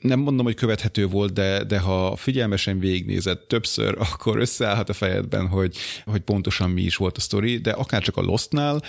nem 0.00 0.18
mondom, 0.18 0.44
hogy 0.44 0.54
követhető 0.54 1.06
volt, 1.06 1.32
de, 1.32 1.64
de 1.64 1.78
ha 1.78 2.16
figyelmesen 2.16 2.78
végignézed 2.78 3.38
többször, 3.38 3.96
akkor 4.12 4.38
összeállhat 4.38 4.88
a 4.88 4.92
fejedben, 4.92 5.46
hogy, 5.46 5.76
hogy 6.04 6.20
pontosan 6.20 6.70
mi 6.70 6.82
is 6.82 6.96
volt 6.96 7.16
a 7.16 7.20
sztori, 7.20 7.58
de 7.58 7.70
akár 7.70 8.02
csak 8.02 8.16
a 8.16 8.22
Lostnál 8.22 8.82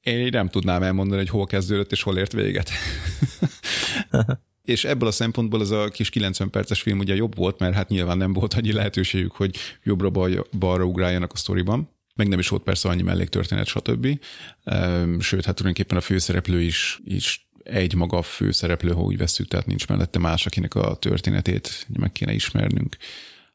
én 0.00 0.28
nem 0.30 0.48
tudnám 0.48 0.82
elmondani, 0.82 1.20
hogy 1.20 1.30
hol 1.30 1.46
kezdődött 1.46 1.92
és 1.92 2.02
hol 2.02 2.18
ért 2.18 2.32
véget. 2.32 2.70
és 4.64 4.84
ebből 4.84 5.08
a 5.08 5.12
szempontból 5.12 5.60
ez 5.60 5.70
a 5.70 5.88
kis 5.88 6.10
90 6.10 6.50
perces 6.50 6.82
film 6.82 6.98
ugye 6.98 7.14
jobb 7.14 7.36
volt, 7.36 7.58
mert 7.58 7.74
hát 7.74 7.88
nyilván 7.88 8.16
nem 8.16 8.32
volt 8.32 8.54
annyi 8.54 8.72
lehetőségük, 8.72 9.32
hogy 9.32 9.56
jobbra-balra 9.82 10.84
ugráljanak 10.84 11.32
a 11.32 11.36
sztoriban 11.36 11.96
meg 12.18 12.28
nem 12.28 12.38
is 12.38 12.48
volt 12.48 12.62
persze 12.62 12.88
annyi 12.88 13.02
melléktörténet, 13.02 13.66
stb. 13.66 14.06
Sőt, 15.18 15.44
hát 15.44 15.54
tulajdonképpen 15.54 15.96
a 15.96 16.00
főszereplő 16.00 16.60
is, 16.60 17.00
is 17.04 17.47
egy 17.68 17.94
maga 17.94 18.22
főszereplő, 18.22 18.92
ha 18.92 19.00
úgy 19.00 19.16
veszük, 19.16 19.48
tehát 19.48 19.66
nincs 19.66 19.86
mellette 19.86 20.18
más, 20.18 20.46
akinek 20.46 20.74
a 20.74 20.96
történetét 20.96 21.86
meg 21.98 22.12
kéne 22.12 22.32
ismernünk 22.32 22.96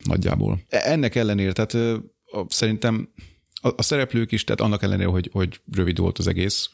nagyjából. 0.03 0.61
E, 0.69 0.91
ennek 0.91 1.15
ellenére, 1.15 1.51
tehát 1.51 2.01
szerintem 2.47 3.09
a, 3.61 3.73
a 3.77 3.81
szereplők 3.81 4.31
is, 4.31 4.43
tehát 4.43 4.61
annak 4.61 4.83
ellenére, 4.83 5.09
hogy, 5.09 5.29
hogy 5.31 5.59
rövid 5.73 5.97
volt 5.97 6.17
az 6.17 6.27
egész, 6.27 6.69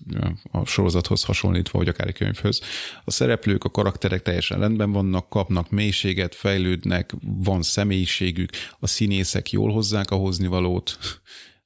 a 0.52 0.66
sorozathoz 0.66 1.24
hasonlítva, 1.24 1.78
vagy 1.78 1.88
akár 1.88 2.08
egy 2.08 2.14
könyvhöz, 2.14 2.62
a 3.06 3.12
szereplők, 3.12 3.64
a 3.64 3.70
karakterek 3.70 4.22
teljesen 4.22 4.60
rendben 4.60 4.92
vannak, 4.92 5.30
kapnak 5.30 5.70
mélységet, 5.70 6.36
fejlődnek, 6.36 7.14
van 7.22 7.62
személyiségük, 7.62 8.50
a 8.80 8.88
színészek 8.88 9.52
jól 9.52 9.72
hozzák 9.72 10.12
a 10.12 10.16
hoznivalót, 10.16 10.98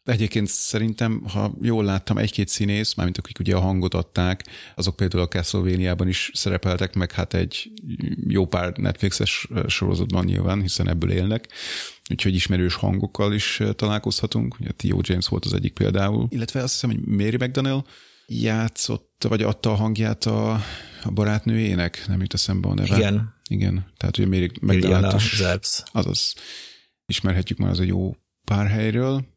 Egyébként 0.03 0.47
szerintem, 0.47 1.23
ha 1.27 1.53
jól 1.61 1.83
láttam, 1.83 2.17
egy-két 2.17 2.47
színész, 2.47 2.93
mármint 2.93 3.17
akik 3.17 3.39
ugye 3.39 3.55
a 3.55 3.59
hangot 3.59 3.93
adták, 3.93 4.45
azok 4.75 4.95
például 4.95 5.23
a 5.23 5.27
castlevania 5.27 5.95
is 6.05 6.31
szerepeltek, 6.33 6.93
meg 6.93 7.11
hát 7.11 7.33
egy 7.33 7.71
jó 8.27 8.45
pár 8.45 8.77
Netflixes 8.77 9.47
sorozatban 9.67 10.25
nyilván, 10.25 10.61
hiszen 10.61 10.89
ebből 10.89 11.11
élnek, 11.11 11.47
úgyhogy 12.09 12.35
ismerős 12.35 12.75
hangokkal 12.75 13.33
is 13.33 13.61
találkozhatunk. 13.75 14.59
Ugye 14.59 14.71
Theo 14.71 14.99
James 15.01 15.27
volt 15.27 15.45
az 15.45 15.53
egyik 15.53 15.73
például, 15.73 16.27
illetve 16.29 16.63
azt 16.63 16.73
hiszem, 16.73 16.89
hogy 16.89 16.99
Mary 17.05 17.35
McDonnell 17.35 17.83
játszott, 18.27 19.25
vagy 19.27 19.41
adta 19.41 19.71
a 19.71 19.75
hangját 19.75 20.25
a, 20.25 20.53
a 21.03 21.11
barátnőjének, 21.11 22.03
nem 22.07 22.21
jut 22.21 22.33
eszembe 22.33 22.67
a 22.67 22.73
neve. 22.73 22.97
Igen. 22.97 23.33
Igen, 23.49 23.91
tehát 23.97 24.17
ugye 24.17 24.27
Mary 24.27 24.51
McDonnell 24.61 25.15
is, 25.15 25.41
azaz 25.91 26.33
ismerhetjük 27.05 27.57
már 27.57 27.69
az 27.69 27.79
a 27.79 27.83
jó 27.83 28.15
pár 28.45 28.67
helyről. 28.67 29.31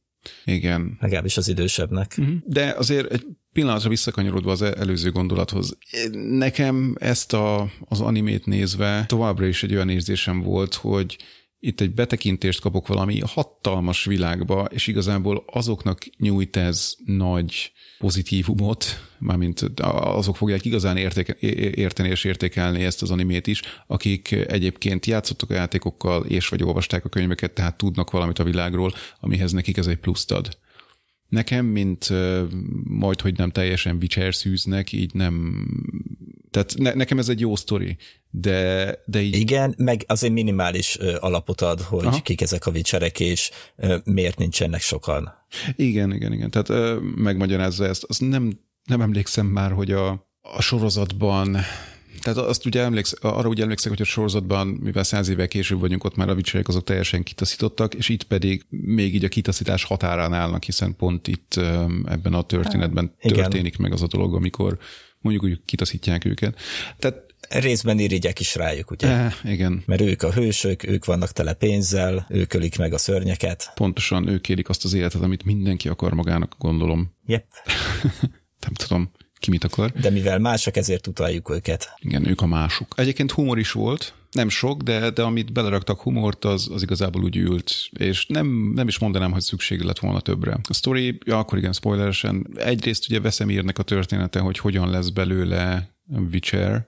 Igen. 0.45 0.97
Legalábbis 1.01 1.37
az 1.37 1.49
idősebbnek. 1.49 2.15
Uh-huh. 2.19 2.37
De 2.45 2.75
azért 2.79 3.13
egy 3.13 3.27
pillanatra 3.53 3.89
visszakanyarodva 3.89 4.51
az 4.51 4.63
előző 4.63 5.11
gondolathoz. 5.11 5.79
Nekem 6.13 6.95
ezt 6.99 7.33
a, 7.33 7.71
az 7.89 8.01
animét 8.01 8.47
nézve 8.47 9.05
továbbra 9.09 9.47
is 9.47 9.63
egy 9.63 9.75
olyan 9.75 9.89
érzésem 9.89 10.41
volt, 10.41 10.75
hogy 10.75 11.17
itt 11.59 11.81
egy 11.81 11.95
betekintést 11.95 12.61
kapok 12.61 12.87
valami 12.87 13.21
hatalmas 13.27 14.05
világba, 14.05 14.65
és 14.65 14.87
igazából 14.87 15.45
azoknak 15.47 16.05
nyújt 16.19 16.57
ez 16.57 16.95
nagy 17.05 17.73
pozitívumot, 17.99 18.85
mármint 19.19 19.61
azok 19.81 20.37
fogják 20.37 20.65
igazán 20.65 20.97
értéke, 20.97 21.37
érteni 21.75 22.09
és 22.09 22.25
értékelni 22.25 22.85
ezt 22.85 23.03
az 23.03 23.11
animét 23.11 23.47
is, 23.47 23.63
akik 23.87 24.33
egyébként 24.33 25.07
játszottak 25.07 25.51
a 25.51 25.55
játékokkal, 25.55 26.25
és 26.25 26.49
vagy 26.49 26.63
olvasták 26.63 27.05
a 27.05 27.09
könyveket, 27.09 27.53
tehát 27.53 27.77
tudnak 27.77 28.11
valamit 28.11 28.39
a 28.39 28.45
világról, 28.45 28.93
amihez 29.21 29.53
nekik 29.53 29.77
ez 29.77 29.87
egy 29.87 29.99
pluszt 29.99 30.33
ad. 30.33 30.59
Nekem, 31.29 31.67
mint 31.67 32.09
majd, 32.85 33.21
hogy 33.21 33.37
nem 33.37 33.51
teljesen 33.51 33.97
Witcher 34.01 34.35
így 34.91 35.15
nem... 35.15 35.67
Tehát 36.51 36.75
ne, 36.79 36.95
nekem 36.95 37.19
ez 37.19 37.29
egy 37.29 37.41
jó 37.41 37.57
sztori, 37.57 37.97
de, 38.41 38.99
de 39.05 39.21
így... 39.21 39.35
Igen, 39.35 39.75
meg 39.79 40.05
azért 40.07 40.33
minimális 40.33 40.99
ö, 40.99 41.17
alapot 41.21 41.61
ad, 41.61 41.81
hogy 41.81 42.07
Aha. 42.07 42.23
kik 42.23 42.41
ezek 42.41 42.67
a 42.67 42.71
Witcherek, 42.71 43.21
és 43.21 43.51
ö, 43.77 43.97
miért 44.05 44.39
nincsenek 44.39 44.81
sokan. 44.81 45.33
Igen, 45.77 46.13
igen, 46.13 46.33
igen. 46.33 46.51
Tehát 46.51 46.69
ö, 46.69 46.99
megmagyarázza 47.17 47.87
ezt. 47.87 48.05
Azt 48.05 48.21
nem, 48.21 48.61
nem 48.85 49.01
emlékszem 49.01 49.47
már, 49.47 49.73
hogy 49.73 49.93
a, 49.93 50.09
a 50.41 50.63
sorozatban 50.63 51.57
tehát 52.23 52.39
azt 52.39 52.67
ugye 52.67 52.83
emléksz, 52.83 53.15
arra 53.21 53.49
ugye 53.49 53.63
emlékszek, 53.63 53.91
hogy 53.91 54.01
a 54.01 54.05
sorozatban, 54.05 54.67
mivel 54.67 55.03
száz 55.03 55.29
évvel 55.29 55.49
később 55.49 55.81
vagyunk, 55.81 56.05
ott 56.05 56.17
már 56.17 56.29
a 56.29 56.35
vicserek 56.35 56.69
azok 56.69 56.85
teljesen 56.85 57.23
kitaszítottak, 57.23 57.95
és 57.95 58.09
itt 58.09 58.23
pedig 58.23 58.67
még 58.69 59.15
így 59.15 59.25
a 59.25 59.29
kitaszítás 59.29 59.85
határán 59.85 60.33
állnak, 60.33 60.65
hiszen 60.65 60.97
pont 60.97 61.29
itt 61.29 61.55
ebben 62.05 62.35
a 62.35 62.43
történetben 62.43 63.15
hát, 63.19 63.33
történik 63.33 63.73
Igen. 63.73 63.83
meg 63.83 63.93
az 63.93 64.03
a 64.03 64.07
dolog, 64.07 64.35
amikor 64.35 64.79
mondjuk 65.21 65.45
úgy 65.45 65.61
kitaszítják 65.65 66.25
őket. 66.25 66.59
Tehát 66.99 67.26
részben 67.49 67.99
irigyek 67.99 68.41
is 68.41 68.55
rájuk, 68.55 68.91
ugye? 68.91 69.09
E, 69.09 69.35
igen. 69.45 69.83
Mert 69.87 70.01
ők 70.01 70.23
a 70.23 70.33
hősök, 70.33 70.87
ők 70.87 71.05
vannak 71.05 71.33
tele 71.33 71.53
pénzzel, 71.53 72.27
ők 72.29 72.55
ölik 72.55 72.79
meg 72.79 72.93
a 72.93 72.99
szörnyeket. 72.99 73.73
Pontosan, 73.75 74.29
ők 74.29 74.49
élik 74.49 74.69
azt 74.69 74.85
az 74.85 74.93
életet, 74.93 75.23
amit 75.23 75.45
mindenki 75.45 75.89
akar 75.89 76.13
magának, 76.13 76.55
gondolom. 76.59 77.15
Yep. 77.27 77.47
Nem 78.65 78.75
tudom 78.75 79.11
ki 79.39 79.51
mit 79.51 79.65
akar. 79.65 79.91
De 79.91 80.11
mivel 80.11 80.39
mások, 80.39 80.77
ezért 80.77 81.07
utaljuk 81.07 81.51
őket. 81.51 81.95
Igen, 81.99 82.29
ők 82.29 82.41
a 82.41 82.47
mások. 82.47 82.95
Egyébként 82.97 83.31
humor 83.31 83.59
is 83.59 83.73
volt, 83.73 84.15
nem 84.31 84.49
sok, 84.49 84.83
de, 84.83 85.11
de 85.11 85.23
amit 85.23 85.53
beleraktak 85.53 86.01
humort, 86.01 86.45
az, 86.45 86.69
az 86.73 86.83
igazából 86.83 87.23
úgy 87.23 87.37
ült, 87.37 87.89
és 87.99 88.27
nem, 88.27 88.73
nem 88.75 88.89
is 88.89 88.99
mondanám, 88.99 89.33
hogy 89.33 89.41
szükség 89.41 89.81
lett 89.81 89.99
volna 89.99 90.21
többre. 90.21 90.59
A 90.69 90.75
story, 90.75 91.19
ja, 91.25 91.39
akkor 91.39 91.59
igen, 91.59 91.73
spoileresen, 91.73 92.47
egyrészt 92.55 93.11
ugye 93.11 93.31
írnek 93.49 93.79
a 93.79 93.83
története, 93.83 94.41
hogy 94.41 94.59
hogyan 94.59 94.91
lesz 94.91 95.09
belőle 95.09 95.96
Witcher, 96.09 96.87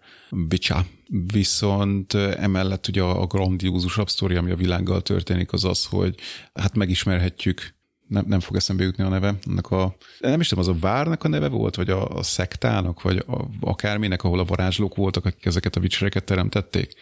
Witcher, 0.51 0.85
viszont 1.33 2.15
emellett 2.15 2.89
ugye 2.89 3.03
a 3.03 3.27
grandiózusabb 3.27 4.09
sztori, 4.09 4.35
ami 4.35 4.51
a 4.51 4.57
világgal 4.57 5.03
történik, 5.03 5.53
az 5.53 5.65
az, 5.65 5.85
hogy 5.85 6.15
hát 6.55 6.75
megismerhetjük 6.75 7.77
nem, 8.09 8.25
nem 8.27 8.41
fog 8.41 8.57
eszembe 8.57 8.85
jutni 8.85 9.05
a 9.05 9.09
neve, 9.09 9.35
annak 9.47 9.71
a, 9.71 9.97
nem 10.19 10.41
is 10.41 10.49
tudom, 10.49 10.65
az 10.65 10.71
a 10.77 10.79
várnak 10.81 11.25
a 11.25 11.29
neve 11.29 11.49
volt, 11.49 11.77
vagy 11.77 11.91
a, 11.91 12.09
a 12.09 12.23
szektának, 12.23 13.03
vagy 13.03 13.25
a, 13.27 13.49
akárminek, 13.61 14.23
ahol 14.23 14.39
a 14.39 14.45
varázslók 14.45 14.95
voltak, 14.95 15.25
akik 15.25 15.45
ezeket 15.45 15.77
a 15.77 15.81
vicsereket 15.81 16.25
teremtették. 16.25 16.93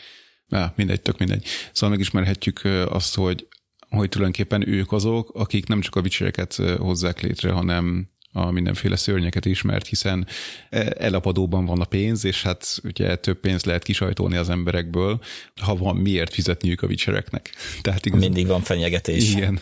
Ja, 0.48 0.72
mindegy, 0.76 1.00
tök 1.00 1.18
mindegy. 1.18 1.44
Szóval 1.72 1.90
megismerhetjük 1.90 2.60
azt, 2.88 3.14
hogy, 3.14 3.48
hogy 3.88 4.08
tulajdonképpen 4.08 4.68
ők 4.68 4.92
azok, 4.92 5.30
akik 5.34 5.66
nem 5.66 5.80
csak 5.80 5.94
a 5.94 6.00
vicsereket 6.00 6.54
hozzák 6.78 7.20
létre, 7.20 7.50
hanem 7.50 8.08
a 8.37 8.51
mindenféle 8.51 8.97
szörnyeket 8.97 9.45
is, 9.45 9.62
mert 9.62 9.87
hiszen 9.87 10.26
e, 10.70 10.95
elapadóban 10.99 11.64
van 11.64 11.80
a 11.80 11.84
pénz, 11.84 12.24
és 12.24 12.43
hát 12.43 12.80
ugye 12.84 13.16
több 13.16 13.41
pénzt 13.41 13.64
lehet 13.64 13.82
kisajtolni 13.82 14.37
az 14.37 14.49
emberekből, 14.49 15.20
ha 15.61 15.76
van 15.76 15.97
miért 15.97 16.32
fizetniük 16.32 16.82
a 16.82 16.87
vicsereknek. 16.87 17.51
Tehát 17.82 18.07
igaz, 18.07 18.20
Mindig 18.20 18.47
van 18.47 18.61
fenyegetés. 18.61 19.34
Igen. 19.34 19.61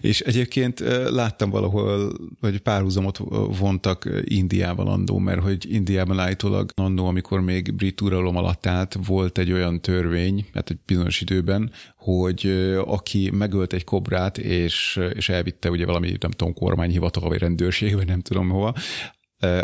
És 0.00 0.20
egyébként 0.20 0.80
láttam 1.08 1.50
valahol, 1.50 2.12
hogy 2.40 2.58
párhuzamot 2.58 3.18
vontak 3.58 4.08
Indiával 4.24 4.88
andó, 4.88 5.18
mert 5.18 5.40
hogy 5.40 5.72
Indiában 5.72 6.18
állítólag 6.18 6.70
andó, 6.74 7.06
amikor 7.06 7.40
még 7.40 7.74
brit 7.74 8.00
uralom 8.00 8.36
alatt 8.36 8.66
állt, 8.66 8.98
volt 9.06 9.38
egy 9.38 9.52
olyan 9.52 9.80
törvény, 9.80 10.46
hát 10.54 10.70
egy 10.70 10.78
bizonyos 10.86 11.20
időben, 11.20 11.72
hogy 12.06 12.46
aki 12.84 13.30
megölt 13.30 13.72
egy 13.72 13.84
kobrát, 13.84 14.38
és, 14.38 15.00
és 15.14 15.28
elvitte 15.28 15.70
ugye 15.70 15.86
valami, 15.86 16.16
nem 16.20 16.30
tudom, 16.30 16.54
kormányhivatal, 16.54 17.28
vagy 17.28 17.38
rendőrség, 17.38 17.94
vagy 17.94 18.06
nem 18.06 18.20
tudom 18.20 18.48
hova, 18.48 18.74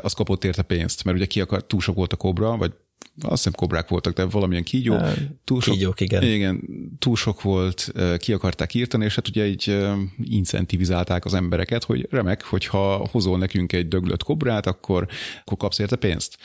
az 0.00 0.12
kapott 0.12 0.44
érte 0.44 0.62
pénzt, 0.62 1.04
mert 1.04 1.16
ugye 1.16 1.26
ki 1.26 1.40
akar, 1.40 1.64
túl 1.66 1.80
sok 1.80 1.96
volt 1.96 2.12
a 2.12 2.16
kobra, 2.16 2.56
vagy 2.56 2.72
azt 3.22 3.36
hiszem 3.36 3.52
kobrák 3.52 3.88
voltak, 3.88 4.12
de 4.12 4.24
valamilyen 4.24 4.62
kígyó. 4.62 4.96
Túl 5.44 5.60
sok, 5.60 5.74
kígyók, 5.74 6.00
igen. 6.00 6.22
Igen, 6.22 6.62
túl 6.98 7.16
sok 7.16 7.42
volt, 7.42 7.92
ki 8.18 8.32
akarták 8.32 8.74
írtani, 8.74 9.04
és 9.04 9.14
hát 9.14 9.28
ugye 9.28 9.46
így 9.46 9.78
incentivizálták 10.24 11.24
az 11.24 11.34
embereket, 11.34 11.84
hogy 11.84 12.06
remek, 12.10 12.44
hogyha 12.44 13.08
hozol 13.10 13.38
nekünk 13.38 13.72
egy 13.72 13.88
döglött 13.88 14.22
kobrát, 14.22 14.66
akkor, 14.66 15.06
akkor 15.44 15.56
kapsz 15.56 15.78
érte 15.78 15.96
pénzt. 15.96 16.38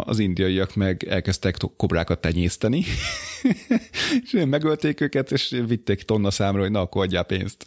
Az 0.00 0.18
indiaiak 0.18 0.74
meg 0.74 1.04
elkezdtek 1.04 1.56
kobrákat 1.76 2.20
tenyészteni, 2.20 2.84
és 4.24 4.44
megölték 4.44 5.00
őket, 5.00 5.32
és 5.32 5.62
vitték 5.66 6.02
tonna 6.02 6.30
számra, 6.30 6.60
hogy 6.60 6.70
na, 6.70 6.80
akkor 6.80 7.02
adjál 7.02 7.24
pénzt. 7.24 7.64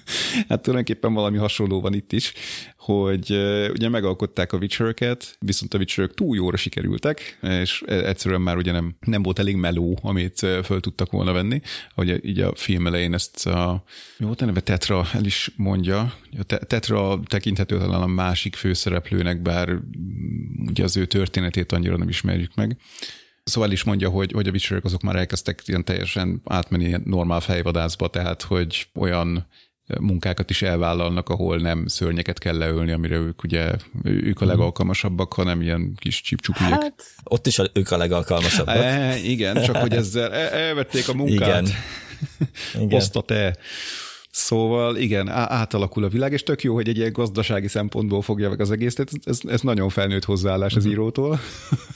hát 0.48 0.62
tulajdonképpen 0.62 1.14
valami 1.14 1.38
hasonló 1.38 1.80
van 1.80 1.94
itt 1.94 2.12
is, 2.12 2.32
hogy 2.76 3.30
ugye 3.70 3.88
megalkották 3.88 4.52
a 4.52 4.56
witcher 4.56 5.16
viszont 5.38 5.74
a 5.74 5.78
witcher 5.78 6.08
túl 6.08 6.36
jóra 6.36 6.56
sikerültek, 6.56 7.38
és 7.42 7.82
e, 7.86 7.94
egyszerűen 7.94 8.40
már 8.40 8.56
ugye 8.56 8.72
nem, 8.72 8.96
nem 9.00 9.22
volt 9.22 9.38
elég 9.38 9.56
meló, 9.56 9.98
amit 10.02 10.38
föl 10.38 10.80
tudtak 10.80 11.10
volna 11.10 11.32
venni, 11.32 11.60
hogy 11.94 12.24
így 12.24 12.40
a 12.40 12.54
film 12.54 12.86
elején 12.86 13.14
ezt 13.14 13.46
a, 13.46 13.84
jó 14.18 14.26
volt 14.26 14.40
a 14.40 14.44
neve, 14.44 14.60
Tetra 14.60 15.06
el 15.12 15.24
is 15.24 15.50
mondja, 15.56 16.14
a 16.38 16.42
Tetra 16.42 17.20
tekinthető 17.24 17.78
talán 17.78 18.02
a 18.02 18.06
másik 18.06 18.54
főszereplőnek, 18.54 19.42
bár 19.42 19.78
ugye 20.66 20.84
az 20.84 20.96
ő 20.96 21.06
történetét 21.06 21.72
annyira 21.72 21.96
nem 21.96 22.08
ismerjük 22.08 22.54
meg, 22.54 22.76
Szóval 23.44 23.70
is 23.70 23.84
mondja, 23.84 24.08
hogy, 24.08 24.32
hogy 24.32 24.48
a 24.48 24.50
witcher 24.50 24.80
azok 24.82 25.02
már 25.02 25.16
elkezdtek 25.16 25.62
ilyen 25.66 25.84
teljesen 25.84 26.40
átmenni 26.44 26.96
normál 27.04 27.40
fejvadászba, 27.40 28.08
tehát 28.08 28.42
hogy 28.42 28.88
olyan 28.94 29.46
munkákat 30.00 30.50
is 30.50 30.62
elvállalnak, 30.62 31.28
ahol 31.28 31.56
nem 31.56 31.86
szörnyeket 31.86 32.38
kell 32.38 32.56
leölni, 32.56 32.92
amire 32.92 33.16
ők 33.16 33.42
ugye, 33.42 33.70
ők 34.02 34.40
a 34.40 34.44
legalkalmasabbak, 34.44 35.32
hanem 35.32 35.62
ilyen 35.62 35.94
kis 35.96 36.20
csipcsupügyek. 36.20 36.70
Hát, 36.70 37.02
ott 37.24 37.46
is 37.46 37.58
a, 37.58 37.66
ők 37.72 37.90
a 37.90 37.96
legalkalmasabbak. 37.96 38.76
E, 38.76 39.16
igen, 39.16 39.62
csak 39.62 39.76
hogy 39.76 39.92
ezzel 39.92 40.32
el, 40.32 40.48
elvették 40.48 41.08
a 41.08 41.14
munkát. 41.14 41.62
Igen. 41.62 41.74
igen. 42.74 42.90
Hozta 42.90 43.20
te. 43.20 43.56
Szóval 44.30 44.96
igen, 44.96 45.28
átalakul 45.28 46.04
a 46.04 46.08
világ, 46.08 46.32
és 46.32 46.42
tök 46.42 46.62
jó, 46.62 46.74
hogy 46.74 46.88
egy 46.88 46.96
ilyen 46.96 47.12
gazdasági 47.12 47.68
szempontból 47.68 48.22
fogja 48.22 48.48
meg 48.48 48.60
az 48.60 48.70
egész, 48.70 48.98
ez, 49.24 49.40
ez, 49.48 49.60
nagyon 49.60 49.88
felnőtt 49.88 50.24
hozzáállás 50.24 50.74
az 50.74 50.82
mhm. 50.84 50.92
írótól. 50.92 51.40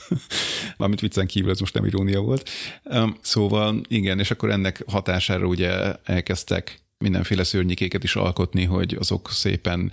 Amit 0.77 0.99
viccen 0.99 1.27
kívül, 1.27 1.49
ez 1.49 1.59
most 1.59 1.73
nem 1.73 1.85
irónia 1.85 2.21
volt. 2.21 2.49
Szóval 3.21 3.81
igen, 3.87 4.19
és 4.19 4.31
akkor 4.31 4.49
ennek 4.49 4.83
hatására 4.87 5.45
ugye 5.45 5.93
elkezdtek 6.03 6.86
mindenféle 6.97 7.43
szörnyikéket 7.43 8.03
is 8.03 8.15
alkotni, 8.15 8.63
hogy 8.63 8.95
azok 8.99 9.31
szépen 9.31 9.91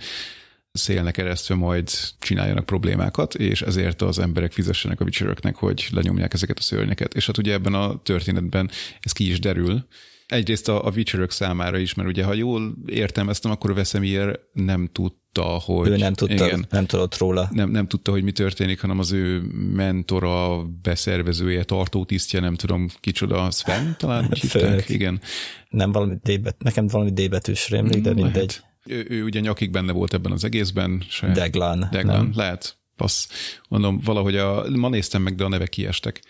szélnek 0.71 1.13
keresztül 1.13 1.57
majd 1.57 1.89
csináljanak 2.19 2.65
problémákat, 2.65 3.35
és 3.35 3.61
ezért 3.61 4.01
az 4.01 4.19
emberek 4.19 4.51
fizessenek 4.51 5.01
a 5.01 5.03
witcheröknek, 5.03 5.55
hogy 5.55 5.87
lenyomják 5.91 6.33
ezeket 6.33 6.57
a 6.57 6.61
szörnyeket. 6.61 7.13
És 7.13 7.25
hát 7.25 7.37
ugye 7.37 7.53
ebben 7.53 7.73
a 7.73 8.01
történetben 8.01 8.69
ez 8.99 9.11
ki 9.11 9.29
is 9.29 9.39
derül, 9.39 9.87
Egyrészt 10.27 10.69
a, 10.69 10.85
a 10.85 10.91
Witcherök 10.95 11.31
számára 11.31 11.77
is, 11.77 11.93
mert 11.93 12.09
ugye 12.09 12.23
ha 12.23 12.33
jól 12.33 12.75
értelmeztem, 12.85 13.51
akkor 13.51 13.69
a 13.69 13.73
Vesemir 13.73 14.39
nem 14.53 14.89
tudta, 14.91 15.43
hogy... 15.43 15.87
Ő 15.87 15.97
nem 15.97 16.13
tudta, 16.13 16.45
igen, 16.45 16.65
nem 16.69 16.85
tudott 16.85 17.17
róla. 17.17 17.49
Nem, 17.51 17.69
nem 17.69 17.87
tudta, 17.87 18.11
hogy 18.11 18.23
mi 18.23 18.31
történik, 18.31 18.81
hanem 18.81 18.99
az 18.99 19.11
ő 19.11 19.41
mentora, 19.73 20.63
beszervezője, 20.81 21.63
tartótisztje, 21.63 22.39
nem 22.39 22.55
tudom 22.55 22.87
kicsoda, 22.99 23.51
Sven 23.51 23.95
talán 23.97 24.31
hívták, 24.41 24.89
igen. 24.89 25.21
Nem 25.69 25.91
valami 25.91 26.15
D 26.23 26.55
nekem 26.59 26.87
valami 26.87 27.11
D 27.11 27.29
betűs 27.29 27.69
rémlik, 27.69 28.01
de 28.01 28.13
mindegy. 28.13 28.59
Ő, 28.85 29.05
ő 29.09 29.23
ugye 29.23 29.39
nyakig 29.39 29.71
benne 29.71 29.91
volt 29.91 30.13
ebben 30.13 30.31
az 30.31 30.43
egészben. 30.43 31.03
Se... 31.09 31.27
Deglan. 31.27 31.87
Deglan, 31.91 32.15
nem? 32.15 32.31
lehet. 32.35 32.77
Passz. 32.95 33.27
Mondom, 33.69 33.99
valahogy 34.03 34.35
a, 34.35 34.65
ma 34.69 34.89
néztem 34.89 35.21
meg, 35.21 35.35
de 35.35 35.43
a 35.43 35.47
nevek 35.47 35.69
kiestek. 35.69 36.21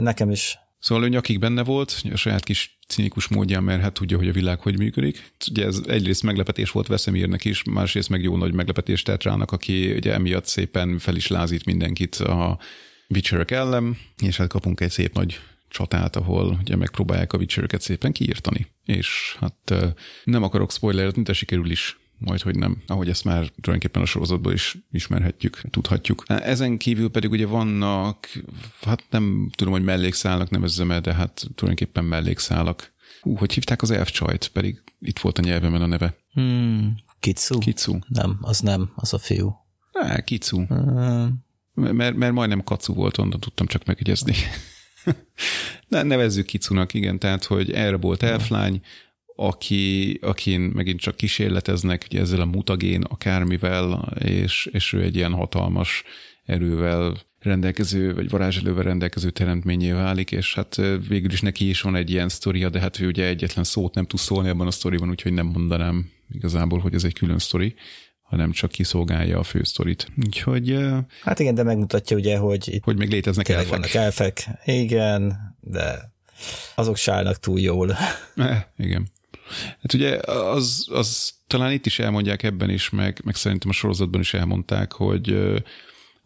Nekem 0.00 0.30
is. 0.30 0.58
Szóval 0.86 1.04
ő 1.04 1.08
nyakig 1.08 1.38
benne 1.38 1.64
volt, 1.64 2.02
a 2.12 2.16
saját 2.16 2.44
kis 2.44 2.78
cinikus 2.88 3.28
módján, 3.28 3.62
mert 3.64 3.82
hát 3.82 3.92
tudja, 3.92 4.16
hogy 4.16 4.28
a 4.28 4.32
világ 4.32 4.60
hogy 4.60 4.78
működik. 4.78 5.32
Ugye 5.50 5.64
ez 5.64 5.80
egyrészt 5.86 6.22
meglepetés 6.22 6.70
volt 6.70 6.86
Veszemírnek 6.86 7.44
is, 7.44 7.62
másrészt 7.62 8.08
meg 8.08 8.22
jó 8.22 8.36
nagy 8.36 8.52
meglepetés 8.52 9.02
tett 9.02 9.22
rának, 9.22 9.52
aki 9.52 9.92
ugye 9.92 10.12
emiatt 10.12 10.46
szépen 10.46 10.98
fel 10.98 11.16
is 11.16 11.26
lázít 11.26 11.64
mindenkit 11.64 12.14
a 12.14 12.58
Witcherök 13.08 13.50
ellen, 13.50 13.98
és 14.22 14.36
hát 14.36 14.48
kapunk 14.48 14.80
egy 14.80 14.90
szép 14.90 15.14
nagy 15.14 15.40
csatát, 15.68 16.16
ahol 16.16 16.58
ugye 16.60 16.76
megpróbálják 16.76 17.32
a 17.32 17.38
Witcheröket 17.38 17.80
szépen 17.80 18.12
kiírtani. 18.12 18.66
És 18.84 19.36
hát 19.40 19.74
nem 20.24 20.42
akarok 20.42 20.72
spoilert, 20.72 21.22
de 21.22 21.32
sikerül 21.32 21.70
is 21.70 21.98
majd, 22.18 22.40
hogy 22.40 22.58
nem, 22.58 22.82
ahogy 22.86 23.08
ezt 23.08 23.24
már 23.24 23.38
tulajdonképpen 23.60 24.02
a 24.02 24.06
sorozatból 24.06 24.52
is 24.52 24.76
ismerhetjük, 24.90 25.60
tudhatjuk. 25.70 26.24
Ezen 26.26 26.78
kívül 26.78 27.10
pedig 27.10 27.30
ugye 27.30 27.46
vannak, 27.46 28.28
hát 28.82 29.04
nem 29.10 29.50
tudom, 29.54 29.72
hogy 29.72 29.84
mellékszálak 29.84 30.50
nevezzem 30.50 30.90
el, 30.90 31.00
de 31.00 31.14
hát 31.14 31.46
tulajdonképpen 31.54 32.04
mellékszálak. 32.04 32.94
Hú, 33.20 33.36
hogy 33.36 33.52
hívták 33.52 33.82
az 33.82 33.90
elfcsajt, 33.90 34.48
pedig 34.48 34.82
itt 35.00 35.18
volt 35.18 35.38
a 35.38 35.42
nyelvemen 35.42 35.82
a 35.82 35.86
neve. 35.86 36.16
Hmm, 36.32 36.96
Kitsu? 37.20 37.58
Kitsu. 37.58 37.98
Nem, 38.08 38.38
az 38.40 38.60
nem, 38.60 38.90
az 38.94 39.12
a 39.12 39.18
fiú. 39.18 39.56
Ne, 39.92 40.20
Kitsu. 40.20 40.66
Hmm. 40.66 41.44
Mert, 41.74 42.16
mert 42.16 42.32
majdnem 42.32 42.64
kacu 42.64 42.94
volt, 42.94 43.18
onnan 43.18 43.40
tudtam 43.40 43.66
csak 43.66 43.84
megjegyezni. 43.84 44.34
ne, 45.88 46.02
nevezzük 46.02 46.46
Kitsunak, 46.46 46.94
igen, 46.94 47.18
tehát, 47.18 47.44
hogy 47.44 47.72
erre 47.72 47.96
volt 47.96 48.22
elflány, 48.22 48.80
aki, 49.36 50.18
akin 50.22 50.60
megint 50.60 51.00
csak 51.00 51.16
kísérleteznek 51.16 52.04
ugye 52.10 52.20
ezzel 52.20 52.40
a 52.40 52.44
mutagén 52.44 53.02
akármivel, 53.02 54.12
és, 54.18 54.68
és 54.72 54.92
ő 54.92 55.02
egy 55.02 55.16
ilyen 55.16 55.32
hatalmas 55.32 56.02
erővel 56.44 57.16
rendelkező, 57.38 58.14
vagy 58.14 58.30
varázselővel 58.30 58.82
rendelkező 58.82 59.30
teremtményé 59.30 59.90
válik, 59.90 60.32
és 60.32 60.54
hát 60.54 60.76
végül 61.08 61.32
is 61.32 61.40
neki 61.40 61.68
is 61.68 61.80
van 61.80 61.96
egy 61.96 62.10
ilyen 62.10 62.28
sztoria, 62.28 62.68
de 62.68 62.80
hát 62.80 63.00
ő 63.00 63.06
ugye 63.06 63.26
egyetlen 63.26 63.64
szót 63.64 63.94
nem 63.94 64.06
tud 64.06 64.18
szólni 64.18 64.48
ebben 64.48 64.66
a 64.66 64.70
sztoriban, 64.70 65.08
úgyhogy 65.08 65.32
nem 65.32 65.46
mondanám 65.46 66.10
igazából, 66.30 66.78
hogy 66.78 66.94
ez 66.94 67.04
egy 67.04 67.14
külön 67.14 67.38
sztori 67.38 67.74
hanem 68.26 68.50
csak 68.50 68.70
kiszolgálja 68.70 69.38
a 69.38 69.42
fősztorit. 69.42 70.06
Úgyhogy... 70.24 70.78
Hát 71.22 71.38
igen, 71.38 71.54
de 71.54 71.62
megmutatja 71.62 72.16
ugye, 72.16 72.36
hogy 72.36 72.68
itt 72.74 72.84
hogy 72.84 72.96
még 72.96 73.10
léteznek 73.10 73.48
elfek. 73.48 73.68
Vannak 73.68 73.94
elfek, 73.94 74.48
igen, 74.64 75.54
de 75.60 76.12
azok 76.74 76.96
sálnak 76.96 77.40
túl 77.40 77.60
jól. 77.60 77.96
Eh, 78.36 78.62
igen. 78.76 79.08
Hát 79.82 79.94
ugye 79.94 80.16
az, 80.26 80.86
az 80.90 81.34
talán 81.46 81.72
itt 81.72 81.86
is 81.86 81.98
elmondják 81.98 82.42
ebben 82.42 82.70
is, 82.70 82.90
meg, 82.90 83.20
meg 83.24 83.34
szerintem 83.34 83.68
a 83.68 83.72
sorozatban 83.72 84.20
is 84.20 84.34
elmondták, 84.34 84.92
hogy 84.92 85.54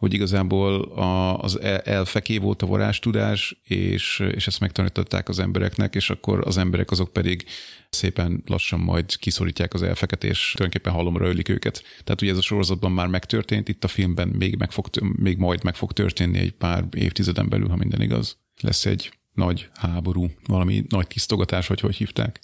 hogy 0.01 0.15
igazából 0.15 0.83
a, 0.83 1.39
az 1.39 1.61
elfeké 1.85 2.39
volt 2.39 2.63
a 2.63 2.67
varástudás, 2.67 3.61
és, 3.65 4.23
és 4.35 4.47
ezt 4.47 4.61
megtanították 4.61 5.29
az 5.29 5.39
embereknek, 5.39 5.95
és 5.95 6.11
akkor 6.11 6.47
az 6.47 6.57
emberek 6.57 6.91
azok 6.91 7.13
pedig 7.13 7.45
szépen 7.91 8.43
lassan 8.47 8.81
majd 8.81 9.17
kiszorítják 9.17 9.75
az 9.75 9.83
elfeket, 9.83 10.25
és 10.25 10.53
tulajdonképpen 10.57 10.93
halomra 10.93 11.27
ölik 11.27 11.49
őket. 11.49 11.83
Tehát 12.05 12.23
ugye 12.23 12.31
ez 12.31 12.37
a 12.37 12.43
sorozatban 12.43 12.93
már 12.93 13.07
megtörtént, 13.07 13.69
itt 13.69 13.85
a 13.85 13.89
filmben 13.89 14.29
még, 14.29 14.57
meg 14.57 14.71
fog, 14.71 14.87
még 15.17 15.39
majd 15.39 15.65
meg 15.65 15.75
fog 15.75 15.93
történni 15.93 16.39
egy 16.39 16.53
pár 16.53 16.85
évtizeden 16.97 17.49
belül, 17.49 17.69
ha 17.69 17.77
minden 17.77 18.01
igaz. 18.01 18.39
Lesz 18.61 18.87
egy 18.87 19.13
nagy 19.33 19.69
háború, 19.75 20.31
valami 20.47 20.85
nagy 20.89 21.07
tisztogatás, 21.07 21.67
vagy 21.67 21.81
hogy 21.81 21.97
hívták. 21.97 22.41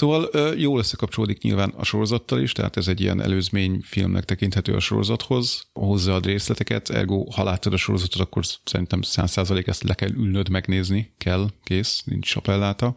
Szóval 0.00 0.54
jól 0.56 0.78
összekapcsolódik 0.78 1.42
nyilván 1.42 1.74
a 1.76 1.84
sorozattal 1.84 2.40
is, 2.40 2.52
tehát 2.52 2.76
ez 2.76 2.88
egy 2.88 3.00
ilyen 3.00 3.22
előzmény 3.22 3.80
filmnek 3.84 4.24
tekinthető 4.24 4.74
a 4.74 4.80
sorozathoz, 4.80 5.62
hozzáad 5.72 6.26
részleteket, 6.26 6.90
ergo 6.90 7.30
ha 7.30 7.44
láttad 7.44 7.72
a 7.72 7.76
sorozatot, 7.76 8.20
akkor 8.20 8.42
szerintem 8.64 9.00
100% 9.02 9.68
ezt 9.68 9.82
le 9.82 9.94
kell 9.94 10.10
ülnöd, 10.10 10.48
megnézni 10.48 11.14
kell, 11.18 11.48
kész, 11.64 12.02
nincs 12.04 12.36
appelláta, 12.36 12.94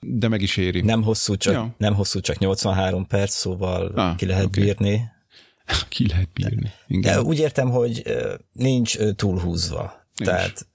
de 0.00 0.28
meg 0.28 0.42
is 0.42 0.56
éri. 0.56 0.80
Nem 0.80 1.02
hosszú, 1.02 1.36
csak, 1.36 1.52
ja. 1.52 1.74
nem 1.78 1.94
hosszú, 1.94 2.20
csak 2.20 2.38
83 2.38 3.06
perc, 3.06 3.34
szóval 3.34 3.86
ah, 3.86 4.16
ki 4.16 4.26
lehet 4.26 4.44
okay. 4.44 4.64
bírni. 4.64 5.00
Ki 5.88 6.08
lehet 6.08 6.28
bírni. 6.32 6.72
Igen. 6.86 7.14
De 7.14 7.22
úgy 7.22 7.38
értem, 7.38 7.70
hogy 7.70 8.02
nincs 8.52 8.98
túlhúzva. 9.16 10.06
Nincs. 10.16 10.30
Tehát 10.30 10.66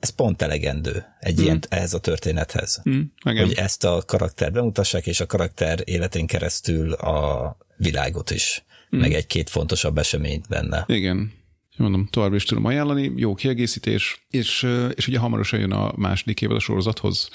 ez 0.00 0.08
pont 0.10 0.42
elegendő 0.42 1.04
egy 1.20 1.40
mm. 1.40 1.42
ilyen 1.42 1.60
ehhez 1.68 1.94
a 1.94 1.98
történethez. 1.98 2.82
Mm, 2.90 3.00
hogy 3.22 3.52
ezt 3.52 3.84
a 3.84 4.02
karakter 4.06 4.52
bemutassák, 4.52 5.06
és 5.06 5.20
a 5.20 5.26
karakter 5.26 5.82
életén 5.84 6.26
keresztül 6.26 6.92
a 6.92 7.56
világot 7.76 8.30
is, 8.30 8.64
mm. 8.96 8.98
meg 8.98 9.12
egy-két 9.12 9.50
fontosabb 9.50 9.98
eseményt 9.98 10.48
benne. 10.48 10.84
Igen. 10.88 11.32
Mondom, 11.76 12.08
tovább 12.10 12.34
is 12.34 12.44
tudom 12.44 12.64
ajánlani, 12.64 13.12
jó 13.16 13.34
kiegészítés, 13.34 14.26
és, 14.30 14.66
és 14.94 15.08
ugye 15.08 15.18
hamarosan 15.18 15.60
jön 15.60 15.72
a 15.72 15.92
második 15.96 16.42
évad 16.42 16.56
a 16.56 16.60
sorozathoz, 16.60 17.28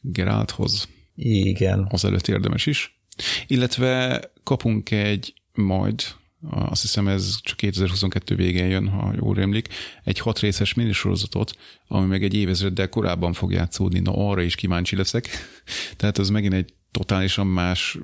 Geralthoz. 0.00 0.88
Igen. 1.14 1.86
Az 1.90 2.04
előtt 2.04 2.28
érdemes 2.28 2.66
is. 2.66 3.00
Illetve 3.46 4.20
kapunk 4.42 4.90
egy 4.90 5.34
majd 5.52 6.02
azt 6.50 6.82
hiszem 6.82 7.08
ez 7.08 7.40
csak 7.42 7.56
2022 7.56 8.34
végén 8.34 8.68
jön, 8.68 8.88
ha 8.88 9.12
jól 9.16 9.34
rémlik, 9.34 9.68
egy 10.04 10.18
hat 10.18 10.38
részes 10.38 10.74
minisorozatot, 10.74 11.56
ami 11.88 12.06
meg 12.06 12.24
egy 12.24 12.34
évezreddel 12.34 12.88
korábban 12.88 13.32
fog 13.32 13.52
játszódni, 13.52 13.98
na 13.98 14.28
arra 14.28 14.42
is 14.42 14.54
kíváncsi 14.54 14.96
leszek. 14.96 15.28
Tehát 15.96 16.18
ez 16.18 16.28
megint 16.28 16.54
egy 16.54 16.74
totálisan 16.90 17.46
más 17.46 17.98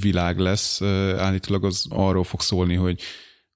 világ 0.00 0.38
lesz. 0.38 0.82
Állítólag 1.16 1.64
az 1.64 1.86
arról 1.88 2.24
fog 2.24 2.40
szólni, 2.40 2.74
hogy 2.74 3.00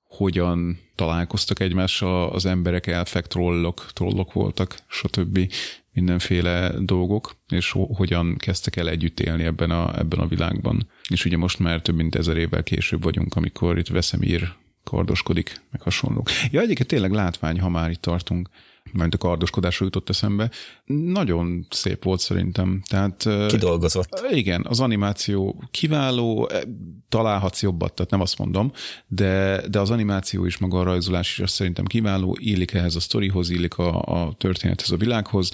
hogyan 0.03 0.79
találkoztak 0.95 1.61
egymással 1.61 2.29
az 2.29 2.47
emberek, 2.47 2.87
elfek, 2.87 3.27
trollok, 3.27 3.87
trollok 3.93 4.33
voltak, 4.33 4.77
stb 4.89 5.53
mindenféle 5.95 6.73
dolgok, 6.79 7.37
és 7.49 7.71
hogyan 7.71 8.37
kezdtek 8.37 8.77
el 8.77 8.89
együtt 8.89 9.21
élni 9.21 9.45
ebben 9.45 9.71
a, 9.71 9.99
ebben 9.99 10.19
a 10.19 10.27
világban. 10.27 10.89
És 11.09 11.25
ugye 11.25 11.37
most 11.37 11.59
már 11.59 11.81
több 11.83 11.95
mint 11.95 12.15
ezer 12.15 12.37
évvel 12.37 12.63
később 12.63 13.03
vagyunk, 13.03 13.35
amikor 13.35 13.79
itt 13.79 13.89
Veszemír 13.89 14.53
kardoskodik, 14.85 15.61
meg 15.71 15.83
hasonlók. 15.83 16.31
Ja, 16.51 16.61
egyiket 16.61 16.87
tényleg 16.87 17.13
látvány, 17.13 17.61
ha 17.61 17.69
már 17.69 17.91
itt 17.91 18.01
tartunk, 18.01 18.49
mert 18.93 19.15
a 19.15 19.19
kardoskodásról 19.19 19.89
jutott 19.93 20.09
eszembe. 20.09 20.51
Nagyon 20.85 21.67
szép 21.71 22.05
volt 22.05 22.21
szerintem. 22.21 22.83
Tehát, 22.89 23.29
Kidolgozott. 23.49 24.27
Igen, 24.31 24.67
az 24.69 24.81
animáció 24.81 25.63
kiváló, 25.71 26.49
e, 26.49 26.63
találhatsz 27.09 27.63
jobbat, 27.63 27.95
tehát 27.95 28.11
nem 28.11 28.21
azt 28.21 28.39
mondom, 28.39 28.73
de, 29.07 29.63
de 29.69 29.81
az 29.81 29.91
animáció 29.91 30.45
is, 30.45 30.59
maga 30.59 30.81
a 30.81 30.83
rajzolás 30.83 31.31
is 31.31 31.41
azt 31.41 31.55
szerintem 31.55 31.85
kiváló, 31.85 32.37
illik 32.41 32.73
ehhez 32.73 32.97
a 32.97 33.01
sztorihoz, 33.01 33.51
illik 33.51 33.79
a, 33.79 34.03
a 34.03 34.35
történethez, 34.39 34.91
a 34.91 34.97
világhoz 34.97 35.51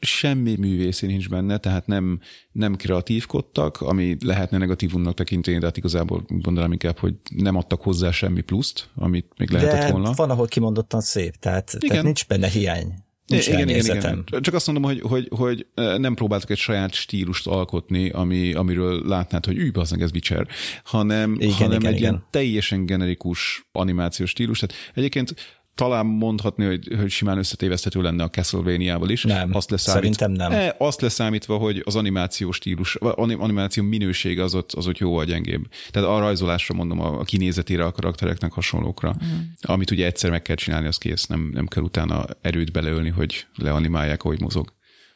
semmi 0.00 0.56
művészi 0.58 1.06
nincs 1.06 1.28
benne, 1.28 1.58
tehát 1.58 1.86
nem, 1.86 2.20
nem 2.52 2.76
kreatívkodtak, 2.76 3.80
ami 3.80 4.16
lehetne 4.24 4.58
negatívumnak 4.58 5.14
tekinteni, 5.14 5.58
de 5.58 5.66
hát 5.66 5.76
igazából 5.76 6.24
gondolom 6.28 6.72
inkább, 6.72 6.98
hogy 6.98 7.14
nem 7.36 7.56
adtak 7.56 7.82
hozzá 7.82 8.10
semmi 8.10 8.40
pluszt, 8.40 8.88
amit 8.94 9.26
még 9.36 9.50
lehetett 9.50 9.80
de 9.80 9.92
volna. 9.92 10.12
van, 10.12 10.30
ahol 10.30 10.46
kimondottan 10.46 11.00
szép, 11.00 11.36
tehát, 11.36 11.72
igen. 11.72 11.88
tehát 11.88 12.04
nincs 12.04 12.26
benne 12.26 12.48
hiány. 12.48 12.94
Nincs 13.30 13.46
igen, 13.46 13.68
igen, 13.68 13.96
igen. 13.96 14.24
Csak 14.40 14.54
azt 14.54 14.66
mondom, 14.66 14.84
hogy, 14.84 15.00
hogy, 15.00 15.28
hogy 15.30 15.66
nem 15.74 16.14
próbáltak 16.14 16.50
egy 16.50 16.58
saját 16.58 16.94
stílust 16.94 17.46
alkotni, 17.46 18.10
ami, 18.10 18.52
amiről 18.52 19.06
látnád, 19.06 19.46
hogy 19.46 19.56
ügy, 19.56 19.78
az 19.78 20.00
ez 20.00 20.10
Witcher, 20.12 20.46
hanem, 20.84 21.34
igen, 21.38 21.52
hanem 21.52 21.80
igen, 21.80 21.92
egy 21.92 21.98
igen. 21.98 22.12
ilyen 22.12 22.24
teljesen 22.30 22.86
generikus 22.86 23.68
animációs 23.72 24.30
stílus. 24.30 24.58
Tehát 24.58 24.76
egyébként 24.94 25.34
talán 25.74 26.06
mondhatni, 26.06 26.64
hogy, 26.64 26.88
hogy 26.98 27.10
simán 27.10 27.38
összetéveszthető 27.38 28.02
lenne 28.02 28.22
a 28.22 28.30
Castlevania-val 28.30 29.08
is. 29.08 29.22
Nem, 29.22 29.50
azt 29.54 29.70
leszámít, 29.70 30.02
szerintem 30.02 30.32
nem. 30.32 30.52
E, 30.52 30.74
azt 30.78 31.00
leszámítva, 31.00 31.56
hogy 31.56 31.82
az 31.84 31.96
animációs 31.96 32.56
stílus, 32.56 32.94
animáció 32.94 33.82
minősége 33.82 34.42
az 34.42 34.54
ott, 34.54 34.72
az 34.72 34.86
ott 34.86 34.98
jóval 34.98 35.24
gyengébb. 35.24 35.66
Tehát 35.90 36.08
a 36.08 36.18
rajzolásra 36.18 36.74
mondom, 36.74 37.00
a 37.00 37.22
kinézetére 37.22 37.84
a 37.84 37.92
karaktereknek 37.92 38.52
hasonlókra. 38.52 39.16
Mm. 39.24 39.38
Amit 39.60 39.90
ugye 39.90 40.06
egyszer 40.06 40.30
meg 40.30 40.42
kell 40.42 40.56
csinálni, 40.56 40.86
az 40.86 40.98
kész, 40.98 41.26
nem, 41.26 41.50
nem 41.52 41.66
kell 41.66 41.82
utána 41.82 42.24
erőt 42.40 42.72
beleölni, 42.72 43.08
hogy 43.08 43.46
leanimálják, 43.54 44.22
ahogy 44.22 44.40
mozog. 44.40 44.72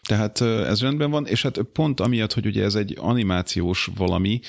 Tehát 0.08 0.40
ez 0.40 0.80
rendben 0.80 1.10
van, 1.10 1.26
és 1.26 1.42
hát 1.42 1.58
pont 1.72 2.00
amiatt, 2.00 2.32
hogy 2.32 2.46
ugye 2.46 2.64
ez 2.64 2.74
egy 2.74 2.96
animációs 3.00 3.90
valami, 3.96 4.40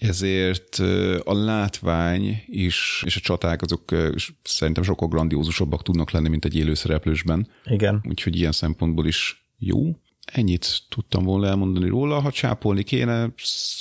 ezért 0.00 0.78
a 1.24 1.34
látvány 1.34 2.42
is, 2.46 3.02
és 3.06 3.16
a 3.16 3.20
csaták 3.20 3.62
azok 3.62 3.94
szerintem 4.42 4.82
sokkal 4.82 5.08
grandiózusabbak 5.08 5.82
tudnak 5.82 6.10
lenni, 6.10 6.28
mint 6.28 6.44
egy 6.44 6.56
élőszereplősben. 6.56 7.48
Igen. 7.64 8.02
Úgyhogy 8.08 8.36
ilyen 8.36 8.52
szempontból 8.52 9.06
is 9.06 9.50
jó. 9.58 9.96
Ennyit 10.32 10.82
tudtam 10.88 11.24
volna 11.24 11.46
elmondani 11.46 11.88
róla, 11.88 12.20
ha 12.20 12.30
csápolni 12.30 12.82
kéne, 12.82 13.32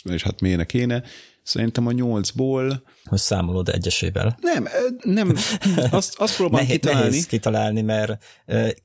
és 0.04 0.24
hát 0.24 0.42
miért 0.42 0.66
kéne, 0.66 1.04
Szerintem 1.48 1.88
a 1.88 1.92
nyolcból... 1.92 2.84
Hogy 3.04 3.20
számolod 3.20 3.70
egyesével. 3.70 4.38
Nem, 4.42 4.68
nem, 5.04 5.36
azt, 5.92 6.20
azt 6.20 6.36
próbálom 6.36 6.66
nehéz, 6.66 6.80
kitalálni. 6.80 7.10
Nehéz 7.10 7.26
kitalálni, 7.26 7.82
mert 7.82 8.24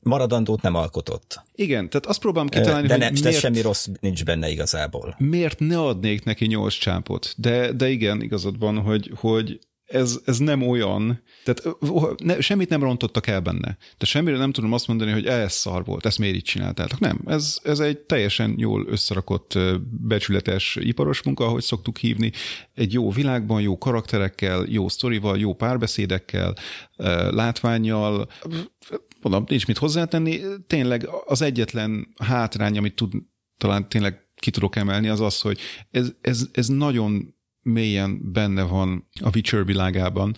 maradandót 0.01 0.63
nem 0.63 0.75
alkotott. 0.75 1.43
Igen, 1.55 1.89
tehát 1.89 2.07
azt 2.07 2.21
próbálom 2.21 2.49
kitalálni, 2.49 2.87
de, 2.87 2.97
nem, 2.97 3.13
miért, 3.13 3.39
semmi 3.39 3.61
rossz 3.61 3.89
nincs 4.01 4.25
benne 4.25 4.51
igazából. 4.51 5.15
Miért 5.19 5.59
ne 5.59 5.81
adnék 5.81 6.25
neki 6.25 6.47
nyolc 6.47 6.75
csápot? 6.75 7.35
De, 7.37 7.73
de 7.73 7.89
igen, 7.89 8.21
igazad 8.21 8.59
van, 8.59 8.79
hogy, 8.79 9.11
hogy 9.15 9.59
ez, 9.93 10.21
ez 10.25 10.39
nem 10.39 10.63
olyan, 10.63 11.23
tehát 11.45 11.77
ne, 12.23 12.41
semmit 12.41 12.69
nem 12.69 12.83
rontottak 12.83 13.27
el 13.27 13.41
benne. 13.41 13.61
Tehát 13.61 14.05
semmire 14.05 14.37
nem 14.37 14.53
tudom 14.53 14.73
azt 14.73 14.87
mondani, 14.87 15.11
hogy 15.11 15.27
ez 15.27 15.53
szar 15.53 15.85
volt, 15.85 16.07
ezt 16.07 16.19
miért 16.19 16.35
így 16.35 16.43
csináltátok. 16.43 16.99
Nem, 16.99 17.21
ez, 17.27 17.59
ez 17.63 17.81
egy 17.81 17.99
teljesen 17.99 18.55
jól 18.59 18.87
összerakott 18.89 19.59
becsületes 20.01 20.79
iparos 20.81 21.23
munka, 21.23 21.45
ahogy 21.45 21.63
szoktuk 21.63 21.97
hívni, 21.97 22.33
egy 22.75 22.93
jó 22.93 23.11
világban, 23.11 23.61
jó 23.61 23.79
karakterekkel, 23.79 24.67
jó 24.69 24.89
sztorival, 24.89 25.39
jó 25.39 25.55
párbeszédekkel, 25.55 26.55
látványjal, 27.31 28.29
mondom, 29.23 29.45
nincs 29.49 29.67
mit 29.67 29.79
hozzátenni. 29.79 30.41
Tényleg 30.67 31.09
az 31.25 31.43
egyetlen 31.43 32.15
hátrány, 32.19 32.79
amit 32.79 32.95
tud, 32.95 33.13
talán 33.59 33.89
tényleg 33.89 34.21
ki 34.37 34.51
tudok 34.51 34.77
emelni, 34.77 35.09
az 35.09 35.21
az, 35.21 35.41
hogy 35.41 35.59
ez, 35.91 36.13
ez, 36.21 36.49
ez 36.53 36.69
nagyon 36.69 37.35
mélyen 37.63 38.33
benne 38.33 38.63
van 38.63 39.09
a 39.21 39.31
Witcher 39.35 39.65
világában, 39.65 40.37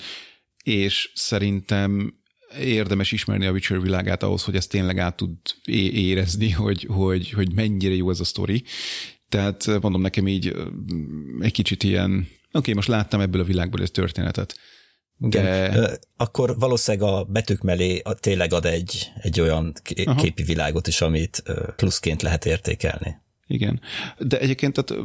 és 0.62 1.10
szerintem 1.14 2.14
érdemes 2.60 3.12
ismerni 3.12 3.46
a 3.46 3.52
Witcher 3.52 3.80
világát 3.80 4.22
ahhoz, 4.22 4.44
hogy 4.44 4.56
ezt 4.56 4.70
tényleg 4.70 4.98
át 4.98 5.16
tud 5.16 5.36
érezni, 5.64 6.50
hogy, 6.50 6.86
hogy, 6.90 7.30
hogy 7.30 7.52
mennyire 7.52 7.94
jó 7.94 8.10
ez 8.10 8.20
a 8.20 8.24
sztori. 8.24 8.64
Tehát 9.28 9.66
mondom 9.66 10.00
nekem 10.00 10.28
így 10.28 10.56
egy 11.40 11.52
kicsit 11.52 11.82
ilyen, 11.82 12.10
oké, 12.12 12.28
okay, 12.52 12.74
most 12.74 12.88
láttam 12.88 13.20
ebből 13.20 13.40
a 13.40 13.44
világból 13.44 13.82
ezt 13.82 13.92
történetet. 13.92 14.56
De... 15.16 15.68
Igen. 15.68 15.98
Akkor 16.16 16.58
valószínűleg 16.58 17.08
a 17.08 17.24
betűk 17.24 17.60
mellé 17.60 18.02
tényleg 18.14 18.52
ad 18.52 18.64
egy, 18.64 19.10
egy 19.20 19.40
olyan 19.40 19.72
képi 20.16 20.42
világot 20.42 20.86
is, 20.86 21.00
amit 21.00 21.42
pluszként 21.76 22.22
lehet 22.22 22.44
értékelni. 22.44 23.22
Igen. 23.46 23.80
De 24.18 24.40
egyébként 24.40 24.72
tehát 24.72 25.04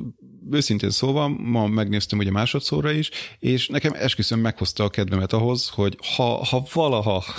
őszintén 0.51 0.89
szóval 0.89 1.27
ma 1.27 1.67
megnéztem 1.67 2.19
ugye 2.19 2.31
másodszorra 2.31 2.91
is, 2.91 3.09
és 3.39 3.67
nekem 3.67 3.93
esküszöm 3.95 4.39
meghozta 4.39 4.83
a 4.83 4.89
kedvemet 4.89 5.33
ahhoz, 5.33 5.69
hogy 5.69 5.97
ha, 6.15 6.45
ha 6.45 6.67
valaha 6.73 7.23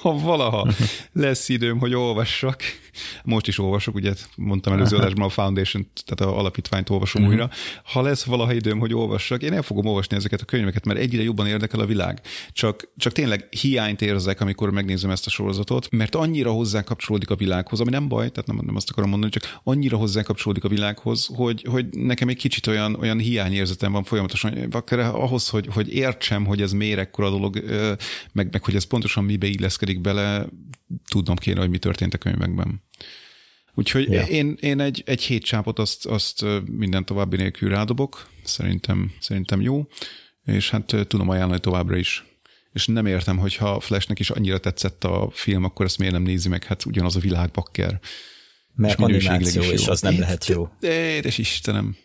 ha 0.00 0.18
valaha 0.18 0.68
lesz 1.12 1.48
időm, 1.48 1.78
hogy 1.78 1.94
olvassak, 1.94 2.62
most 3.24 3.46
is 3.46 3.58
olvasok, 3.58 3.94
ugye 3.94 4.12
mondtam 4.36 4.72
előző 4.72 4.96
adásban 5.00 5.26
a 5.26 5.28
Foundation, 5.28 5.86
tehát 6.04 6.34
a 6.34 6.38
alapítványt 6.38 6.90
olvasom 6.90 7.22
uh-huh. 7.22 7.36
újra, 7.36 7.50
ha 7.84 8.02
lesz 8.02 8.24
valaha 8.24 8.52
időm, 8.52 8.78
hogy 8.78 8.94
olvassak, 8.94 9.42
én 9.42 9.52
el 9.52 9.62
fogom 9.62 9.86
olvasni 9.86 10.16
ezeket 10.16 10.40
a 10.40 10.44
könyveket, 10.44 10.84
mert 10.84 10.98
egyre 10.98 11.22
jobban 11.22 11.46
érdekel 11.46 11.80
a 11.80 11.86
világ. 11.86 12.20
Csak, 12.52 12.92
csak 12.96 13.12
tényleg 13.12 13.48
hiányt 13.50 14.02
érzek, 14.02 14.40
amikor 14.40 14.70
megnézem 14.70 15.10
ezt 15.10 15.26
a 15.26 15.30
sorozatot, 15.30 15.90
mert 15.90 16.14
annyira 16.14 16.50
hozzá 16.50 16.82
kapcsolódik 16.82 17.30
a 17.30 17.36
világhoz, 17.36 17.80
ami 17.80 17.90
nem 17.90 18.08
baj, 18.08 18.30
tehát 18.30 18.46
nem, 18.46 18.60
nem 18.62 18.76
azt 18.76 18.90
akarom 18.90 19.10
mondani, 19.10 19.32
csak 19.32 19.60
annyira 19.64 19.96
hozzá 19.96 20.22
kapcsolódik 20.22 20.64
a 20.64 20.68
világhoz, 20.68 21.28
hogy, 21.34 21.64
hogy 21.70 21.86
nekem 21.90 22.28
egy 22.28 22.36
kicsit 22.50 22.66
olyan, 22.66 22.94
olyan 22.94 23.18
hiányérzetem 23.18 23.92
van 23.92 24.04
folyamatosan, 24.04 24.70
akár 24.70 24.98
ahhoz, 24.98 25.48
hogy, 25.48 25.68
hogy 25.70 25.94
értsem, 25.94 26.44
hogy 26.44 26.62
ez 26.62 26.72
miért 26.72 26.98
ekkora 26.98 27.30
dolog, 27.30 27.64
meg, 28.32 28.48
meg 28.52 28.64
hogy 28.64 28.74
ez 28.74 28.84
pontosan 28.84 29.24
mibe 29.24 29.46
illeszkedik 29.46 30.00
bele, 30.00 30.46
tudnom 31.08 31.36
kéne, 31.36 31.60
hogy 31.60 31.70
mi 31.70 31.78
történt 31.78 32.14
a 32.14 32.18
könyvekben. 32.18 32.82
Úgyhogy 33.74 34.10
ja. 34.10 34.22
én, 34.22 34.56
én 34.60 34.80
egy, 34.80 35.02
egy 35.06 35.22
hét 35.22 35.44
csápot 35.44 35.78
azt, 35.78 36.06
azt 36.06 36.44
minden 36.64 37.04
további 37.04 37.36
nélkül 37.36 37.68
rádobok, 37.68 38.28
szerintem, 38.44 39.12
szerintem 39.20 39.60
jó, 39.60 39.86
és 40.44 40.70
hát 40.70 40.96
tudom 41.08 41.28
ajánlani 41.28 41.60
továbbra 41.60 41.96
is. 41.96 42.24
És 42.72 42.86
nem 42.86 43.06
értem, 43.06 43.38
hogyha 43.38 43.80
Flashnek 43.80 44.18
is 44.18 44.30
annyira 44.30 44.58
tetszett 44.58 45.04
a 45.04 45.30
film, 45.32 45.64
akkor 45.64 45.86
ezt 45.86 45.98
miért 45.98 46.12
nem 46.12 46.22
nézi 46.22 46.48
meg, 46.48 46.64
hát 46.64 46.84
ugyanaz 46.84 47.16
a 47.16 47.20
világ 47.20 47.50
bakker. 47.50 48.00
Mert 48.74 48.98
és 48.98 49.04
animáció, 49.04 49.62
és 49.62 49.86
az 49.86 50.00
nem 50.00 50.18
lehet 50.18 50.46
jó. 50.46 50.68
Édes 50.80 51.38
Istenem. 51.38 51.96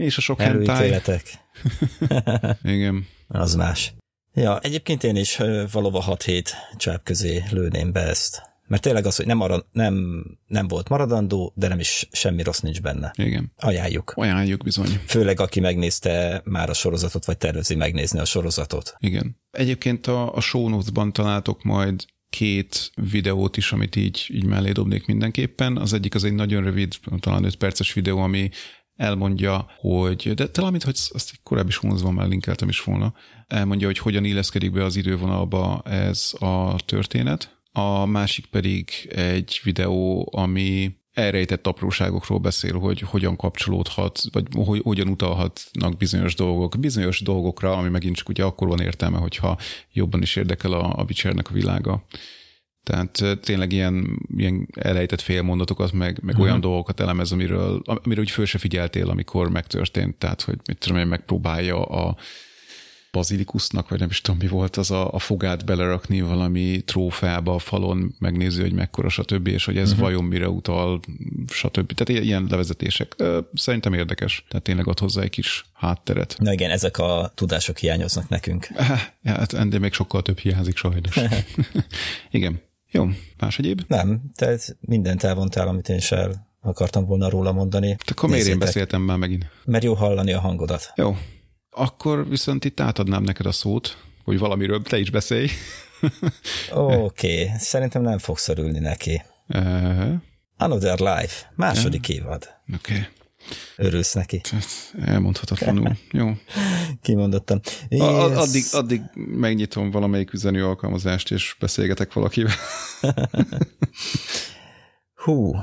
És 0.00 0.16
a 0.16 0.20
sok 0.20 0.40
hentai. 0.40 0.94
Igen. 2.62 3.06
Az 3.28 3.54
más. 3.54 3.94
Ja, 4.34 4.58
egyébként 4.58 5.04
én 5.04 5.16
is 5.16 5.40
valóban 5.72 6.02
6-7 6.06 6.44
csáp 6.76 7.04
közé 7.04 7.42
lőném 7.50 7.92
be 7.92 8.00
ezt. 8.00 8.42
Mert 8.66 8.82
tényleg 8.82 9.06
az, 9.06 9.16
hogy 9.16 9.26
nem, 9.26 9.36
marad, 9.36 9.66
nem, 9.72 10.24
nem 10.46 10.68
volt 10.68 10.88
maradandó, 10.88 11.52
de 11.56 11.68
nem 11.68 11.78
is 11.78 12.08
semmi 12.12 12.42
rossz 12.42 12.60
nincs 12.60 12.80
benne. 12.80 13.12
Igen. 13.16 13.52
Ajánljuk. 13.56 14.12
Ajánljuk 14.16 14.62
bizony. 14.62 15.00
Főleg, 15.06 15.40
aki 15.40 15.60
megnézte 15.60 16.42
már 16.44 16.68
a 16.70 16.74
sorozatot, 16.74 17.24
vagy 17.24 17.38
tervezi 17.38 17.74
megnézni 17.74 18.18
a 18.18 18.24
sorozatot. 18.24 18.94
Igen. 18.98 19.36
Egyébként 19.50 20.06
a, 20.06 20.34
a 20.34 20.40
show 20.40 20.68
notes-ban 20.68 21.12
találtok 21.12 21.62
majd 21.62 22.04
két 22.30 22.90
videót 22.94 23.56
is, 23.56 23.72
amit 23.72 23.96
így, 23.96 24.26
így 24.28 24.44
mellé 24.44 24.72
dobnék 24.72 25.06
mindenképpen. 25.06 25.76
Az 25.76 25.92
egyik 25.92 26.14
az 26.14 26.24
egy 26.24 26.34
nagyon 26.34 26.62
rövid, 26.62 26.94
talán 27.20 27.44
5 27.44 27.56
perces 27.56 27.92
videó, 27.92 28.18
ami 28.18 28.50
elmondja, 29.00 29.66
hogy, 29.78 30.34
de 30.34 30.48
talán, 30.48 30.70
mint 30.70 30.82
hogy 30.82 30.96
azt 31.12 31.30
egy 31.32 31.40
korábbi 31.42 31.70
sonozban 31.70 32.14
már 32.14 32.28
linkeltem 32.28 32.68
is 32.68 32.80
volna, 32.80 33.14
elmondja, 33.46 33.86
hogy 33.86 33.98
hogyan 33.98 34.24
illeszkedik 34.24 34.72
be 34.72 34.84
az 34.84 34.96
idővonalba 34.96 35.82
ez 35.84 36.32
a 36.38 36.76
történet. 36.84 37.58
A 37.72 38.06
másik 38.06 38.46
pedig 38.46 38.90
egy 39.14 39.60
videó, 39.62 40.28
ami 40.32 40.96
elrejtett 41.12 41.66
apróságokról 41.66 42.38
beszél, 42.38 42.78
hogy 42.78 43.00
hogyan 43.00 43.36
kapcsolódhat, 43.36 44.22
vagy 44.32 44.46
hogy, 44.54 44.80
hogyan 44.84 45.08
utalhatnak 45.08 45.96
bizonyos 45.96 46.34
dolgok, 46.34 46.78
bizonyos 46.78 47.20
dolgokra, 47.20 47.76
ami 47.76 47.88
megint 47.88 48.16
csak 48.16 48.28
ugye 48.28 48.44
akkor 48.44 48.68
van 48.68 48.80
értelme, 48.80 49.18
hogyha 49.18 49.58
jobban 49.92 50.22
is 50.22 50.36
érdekel 50.36 50.72
a, 50.72 50.98
a 50.98 51.02
Witchernek 51.02 51.50
a 51.50 51.52
világa. 51.52 52.04
Tehát 52.90 53.40
tényleg 53.40 53.72
ilyen, 53.72 54.26
ilyen 54.36 54.68
elejtett 54.74 55.20
félmondatokat, 55.20 55.92
meg, 55.92 56.18
meg 56.22 56.34
uh-huh. 56.34 56.40
olyan 56.40 56.60
dolgokat 56.60 57.00
elemez, 57.00 57.32
amiről, 57.32 57.82
amiről 57.84 58.24
úgy 58.24 58.30
föl 58.30 58.44
se 58.44 58.58
figyeltél, 58.58 59.08
amikor 59.08 59.50
megtörtént. 59.50 60.16
Tehát, 60.16 60.42
hogy 60.42 60.58
mit 60.66 60.78
tudom 60.78 60.98
én, 60.98 61.06
megpróbálja 61.06 61.84
a 61.84 62.16
bazilikusnak, 63.12 63.88
vagy 63.88 63.98
nem 63.98 64.08
is 64.08 64.20
tudom 64.20 64.40
mi 64.40 64.46
volt, 64.46 64.76
az 64.76 64.90
a, 64.90 65.12
a 65.12 65.18
fogát 65.18 65.64
belerakni 65.64 66.20
valami 66.20 66.82
trófeába 66.84 67.54
a 67.54 67.58
falon, 67.58 68.14
megnézi, 68.18 68.60
hogy 68.60 68.72
mekkora, 68.72 69.08
stb., 69.08 69.46
és 69.46 69.64
hogy 69.64 69.76
ez 69.76 69.90
uh-huh. 69.90 70.04
vajon 70.04 70.24
mire 70.24 70.48
utal, 70.48 71.00
stb. 71.48 71.92
Tehát 71.92 72.24
ilyen 72.24 72.46
levezetések. 72.50 73.16
Szerintem 73.54 73.92
érdekes. 73.92 74.44
Tehát 74.48 74.64
tényleg 74.64 74.88
ad 74.88 74.98
hozzá 74.98 75.22
egy 75.22 75.30
kis 75.30 75.64
hátteret. 75.72 76.36
Na 76.38 76.52
igen, 76.52 76.70
ezek 76.70 76.98
a 76.98 77.32
tudások 77.34 77.78
hiányoznak 77.78 78.28
nekünk. 78.28 78.66
Hát 79.24 79.52
ennél 79.52 79.78
még 79.78 79.92
sokkal 79.92 80.22
több 80.22 80.38
hiányzik 80.38 80.76
sajnos. 80.76 81.16
igen. 82.30 82.60
Jó, 82.90 83.08
más 83.38 83.58
egyéb? 83.58 83.80
Nem, 83.86 84.20
tehát 84.34 84.76
mindent 84.80 85.22
elvontál, 85.22 85.68
amit 85.68 85.88
én 85.88 85.96
is 85.96 86.12
el 86.12 86.48
akartam 86.62 87.04
volna 87.04 87.28
róla 87.28 87.52
mondani. 87.52 87.96
Te 87.96 88.12
akkor 88.12 88.28
miért 88.28 88.46
én 88.46 88.58
beszéltem 88.58 89.02
már 89.02 89.16
megint? 89.16 89.46
Mert 89.64 89.84
jó 89.84 89.94
hallani 89.94 90.32
a 90.32 90.40
hangodat. 90.40 90.92
Jó. 90.94 91.16
Akkor 91.70 92.28
viszont 92.28 92.64
itt 92.64 92.80
átadnám 92.80 93.22
neked 93.22 93.46
a 93.46 93.52
szót, 93.52 93.96
hogy 94.24 94.38
valamiről 94.38 94.82
te 94.82 94.98
is 94.98 95.10
beszélj. 95.10 95.48
Oké, 96.70 96.94
okay. 96.94 97.50
szerintem 97.58 98.02
nem 98.02 98.18
fogsz 98.18 98.48
örülni 98.48 98.78
neki. 98.78 99.22
Uh-huh. 99.48 100.14
Another 100.56 100.98
Life, 100.98 101.52
második 101.54 102.00
uh-huh. 102.00 102.16
évad. 102.16 102.48
Oké. 102.74 102.92
Okay. 102.92 103.06
Örülsz 103.76 104.12
neki. 104.12 104.40
Elmondhatatlanul. 105.04 105.96
Jó. 106.10 106.32
Kimondottam. 107.02 107.60
Yes. 107.88 108.00
A, 108.00 108.38
addig, 108.40 108.64
addig 108.72 109.00
megnyitom 109.14 109.90
valamelyik 109.90 110.32
üzenő 110.32 110.66
alkalmazást, 110.66 111.30
és 111.30 111.56
beszélgetek 111.58 112.12
valakivel. 112.12 112.54
Hú, 115.24 115.54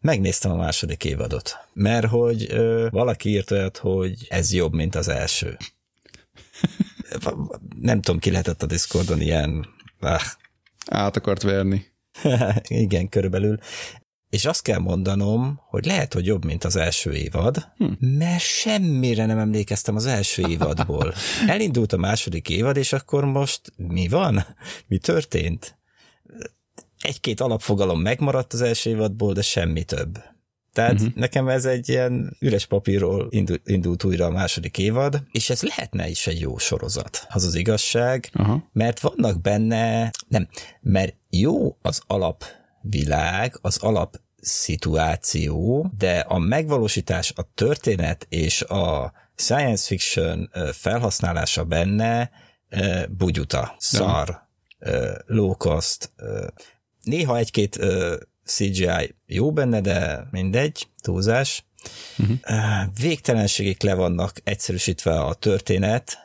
megnéztem 0.00 0.50
a 0.50 0.56
második 0.56 1.04
évadot, 1.04 1.56
mert 1.72 2.06
hogy 2.06 2.46
ö, 2.50 2.88
valaki 2.90 3.28
írt 3.28 3.50
olyat, 3.50 3.76
hogy 3.76 4.26
ez 4.28 4.52
jobb, 4.52 4.74
mint 4.74 4.94
az 4.94 5.08
első. 5.08 5.56
Nem 7.80 8.00
tudom, 8.00 8.20
ki 8.20 8.30
lehetett 8.30 8.62
a 8.62 8.66
Discordon 8.66 9.20
ilyen, 9.20 9.66
ah, 10.00 10.22
Át 10.88 11.16
akart 11.16 11.42
verni. 11.42 11.86
Igen, 12.68 13.08
körülbelül. 13.08 13.58
És 14.30 14.44
azt 14.44 14.62
kell 14.62 14.78
mondanom, 14.78 15.60
hogy 15.68 15.84
lehet, 15.84 16.14
hogy 16.14 16.26
jobb, 16.26 16.44
mint 16.44 16.64
az 16.64 16.76
első 16.76 17.12
évad, 17.12 17.68
hm. 17.76 17.84
mert 18.00 18.40
semmire 18.40 19.26
nem 19.26 19.38
emlékeztem 19.38 19.96
az 19.96 20.06
első 20.06 20.42
évadból. 20.48 21.14
Elindult 21.46 21.92
a 21.92 21.96
második 21.96 22.48
évad, 22.48 22.76
és 22.76 22.92
akkor 22.92 23.24
most 23.24 23.72
mi 23.76 24.08
van? 24.08 24.44
Mi 24.86 24.98
történt? 24.98 25.78
Egy-két 27.00 27.40
alapfogalom 27.40 28.00
megmaradt 28.00 28.52
az 28.52 28.60
első 28.60 28.90
évadból, 28.90 29.32
de 29.32 29.42
semmi 29.42 29.84
több. 29.84 30.18
Tehát 30.72 30.92
uh-huh. 30.92 31.14
nekem 31.14 31.48
ez 31.48 31.64
egy 31.64 31.88
ilyen 31.88 32.36
üres 32.40 32.66
papírról 32.66 33.26
indult, 33.30 33.60
indult 33.64 34.04
újra 34.04 34.26
a 34.26 34.30
második 34.30 34.78
évad, 34.78 35.22
és 35.32 35.50
ez 35.50 35.62
lehetne 35.62 36.08
is 36.08 36.26
egy 36.26 36.40
jó 36.40 36.58
sorozat, 36.58 37.26
az 37.28 37.44
az 37.44 37.54
igazság, 37.54 38.30
uh-huh. 38.34 38.60
mert 38.72 39.00
vannak 39.00 39.40
benne, 39.40 40.10
nem, 40.28 40.48
mert 40.80 41.14
jó 41.30 41.76
az 41.82 42.02
alapvilág, 42.82 43.58
az 43.60 43.76
alap 43.76 44.20
szituáció, 44.40 45.90
de 45.98 46.18
a 46.18 46.38
megvalósítás, 46.38 47.32
a 47.36 47.50
történet 47.54 48.26
és 48.28 48.62
a 48.62 49.12
science 49.34 49.86
fiction 49.86 50.50
felhasználása 50.72 51.64
benne 51.64 52.30
bugyuta, 53.10 53.74
szar, 53.78 54.48
low 55.26 55.56
cost, 55.56 56.10
néha 57.02 57.36
egy-két 57.36 57.78
CGI 58.44 59.14
jó 59.26 59.52
benne, 59.52 59.80
de 59.80 60.28
mindegy, 60.30 60.88
túlzás. 61.00 61.66
Uh-huh. 62.18 62.38
Végtelenségig 63.00 63.82
le 63.82 63.94
vannak 63.94 64.40
egyszerűsítve 64.44 65.20
a 65.20 65.34
történet, 65.34 66.18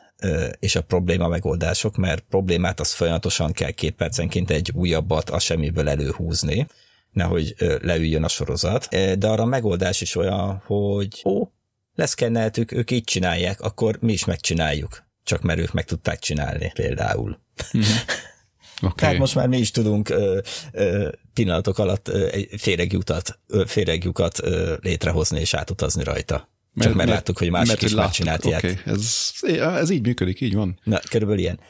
és 0.58 0.76
a 0.76 0.82
probléma 0.82 1.28
megoldások, 1.28 1.96
mert 1.96 2.24
problémát 2.28 2.80
az 2.80 2.92
folyamatosan 2.92 3.52
kell 3.52 3.70
két 3.70 3.94
percenként 3.94 4.50
egy 4.50 4.72
újabbat 4.74 5.30
a 5.30 5.38
semmiből 5.38 5.88
előhúzni, 5.88 6.66
nehogy 7.10 7.54
leüljön 7.82 8.24
a 8.24 8.28
sorozat. 8.28 8.88
De 9.18 9.28
arra 9.28 9.42
a 9.42 9.46
megoldás 9.46 10.00
is 10.00 10.16
olyan, 10.16 10.62
hogy 10.66 11.22
ó, 11.24 11.48
leszkenneltük, 11.94 12.72
ők 12.72 12.90
így 12.90 13.04
csinálják, 13.04 13.60
akkor 13.60 13.98
mi 14.00 14.12
is 14.12 14.24
megcsináljuk. 14.24 15.04
Csak 15.24 15.42
mert 15.42 15.58
ők 15.58 15.72
meg 15.72 15.84
tudták 15.84 16.18
csinálni 16.18 16.70
például. 16.74 17.38
Uh-huh. 17.72 18.92
Okay. 18.92 18.94
Tehát 18.96 19.18
most 19.18 19.34
már 19.34 19.48
mi 19.48 19.58
is 19.58 19.70
tudunk 19.70 20.08
ö, 20.08 20.40
ö, 20.72 21.08
pillanatok 21.34 21.78
alatt 21.78 22.10
féregjutat, 22.56 23.38
féregjukat 23.66 24.42
ö, 24.42 24.74
létrehozni 24.80 25.40
és 25.40 25.54
átutazni 25.54 26.04
rajta. 26.04 26.48
Csak 26.76 26.84
mert, 26.84 26.94
mert, 26.94 27.08
láttuk, 27.08 27.38
hogy 27.38 27.50
másik 27.50 27.82
is 27.82 27.94
már 27.94 28.10
csinált 28.10 28.44
ilyet. 28.44 28.64
Okay. 28.64 28.76
Ez, 28.84 29.32
ez 29.58 29.90
így 29.90 30.02
működik, 30.02 30.40
így 30.40 30.54
van. 30.54 30.78
Na, 30.84 30.98
körülbelül 31.10 31.42
ilyen. 31.42 31.60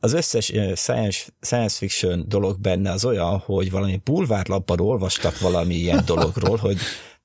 Az 0.00 0.12
összes 0.12 0.44
science, 0.74 1.26
science 1.40 1.76
fiction 1.76 2.24
dolog 2.28 2.60
benne 2.60 2.90
az 2.90 3.04
olyan, 3.04 3.38
hogy 3.38 3.70
valami 3.70 4.00
bulvárlapban 4.04 4.80
olvastak 4.80 5.38
valami 5.38 5.74
ilyen 5.74 6.02
dologról, 6.12 6.56
hogy, 6.56 6.78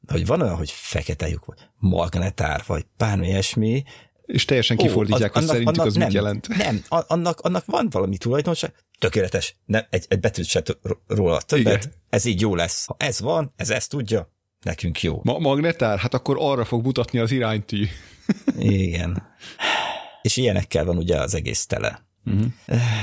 hogy 0.08 0.26
van 0.26 0.42
olyan, 0.42 0.56
hogy 0.56 0.72
fekete 0.72 1.30
lyuk, 1.30 1.46
vagy 1.46 1.58
magnetár, 1.78 2.64
vagy 2.68 2.86
bármi 2.98 3.28
ilyesmi, 3.28 3.84
és 4.26 4.46
teljesen 4.46 4.78
kifordítják, 4.78 5.34
hogy 5.34 5.44
szerintük 5.44 5.68
annak, 5.68 5.86
az 5.86 5.94
nem, 5.94 6.06
mit 6.06 6.16
jelent. 6.16 6.48
Nem, 6.48 6.84
annak, 6.90 7.40
annak 7.40 7.66
van 7.66 7.88
valami 7.92 8.18
tulajdonság, 8.18 8.74
tökéletes, 9.00 9.56
nem, 9.66 9.86
egy, 9.90 10.06
egy 10.08 10.20
betűt 10.20 10.46
se 10.46 10.64
róla 11.08 11.42
többet, 11.42 11.84
Igen. 11.84 11.94
ez 12.10 12.26
így 12.26 12.42
jó 12.42 12.56
lesz. 12.56 12.86
Ha 12.86 12.96
ez 13.00 13.20
van, 13.20 13.54
ez 13.56 13.70
ezt 13.70 13.90
tudja, 13.90 14.33
nekünk 14.64 15.02
jó. 15.02 15.20
Ma- 15.24 15.40
magnetár? 15.40 15.98
Hát 16.00 16.14
akkor 16.14 16.38
arra 16.40 16.66
fog 16.66 16.86
mutatni 16.86 17.20
az 17.20 17.32
iránytű. 17.32 17.88
Igen. 18.58 19.24
És 20.22 20.38
ilyenekkel 20.38 20.86
van 20.86 20.98
ugye 20.98 21.18
az 21.20 21.36
egész 21.36 21.66
tele. 21.66 22.06
Uh-huh. 22.26 22.52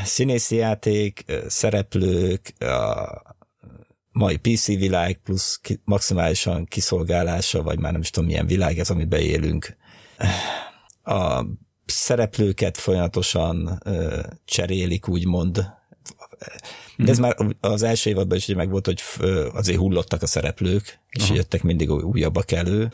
Színészi 0.05 0.57
játék, 0.57 1.25
szereplők, 1.47 2.55
a 2.59 3.37
mai 4.13 4.37
PC 4.37 4.67
világ 4.67 5.21
plusz 5.25 5.59
ki, 5.63 5.81
maximálisan 5.85 6.65
kiszolgálása, 6.65 7.63
vagy 7.63 7.79
már 7.79 7.93
nem 7.93 8.01
is 8.01 8.11
tudom 8.11 8.29
milyen 8.29 8.47
világ 8.47 8.79
ez, 8.79 8.91
amiben 8.91 9.21
élünk 9.21 9.77
a 11.03 11.45
szereplőket 11.87 12.77
folyamatosan 12.77 13.81
ö, 13.85 14.21
cserélik, 14.45 15.09
úgymond. 15.09 15.79
De 16.97 17.11
ez 17.11 17.19
mm. 17.19 17.23
már 17.23 17.37
az 17.61 17.83
első 17.83 18.11
évadban 18.11 18.37
is 18.37 18.47
meg 18.47 18.71
volt, 18.71 18.87
hogy 18.87 19.03
azért 19.53 19.79
hullottak 19.79 20.23
a 20.23 20.27
szereplők, 20.27 20.99
és 21.11 21.23
Aha. 21.23 21.35
jöttek 21.35 21.63
mindig 21.63 21.91
újabbak 21.91 22.53
elő. 22.53 22.91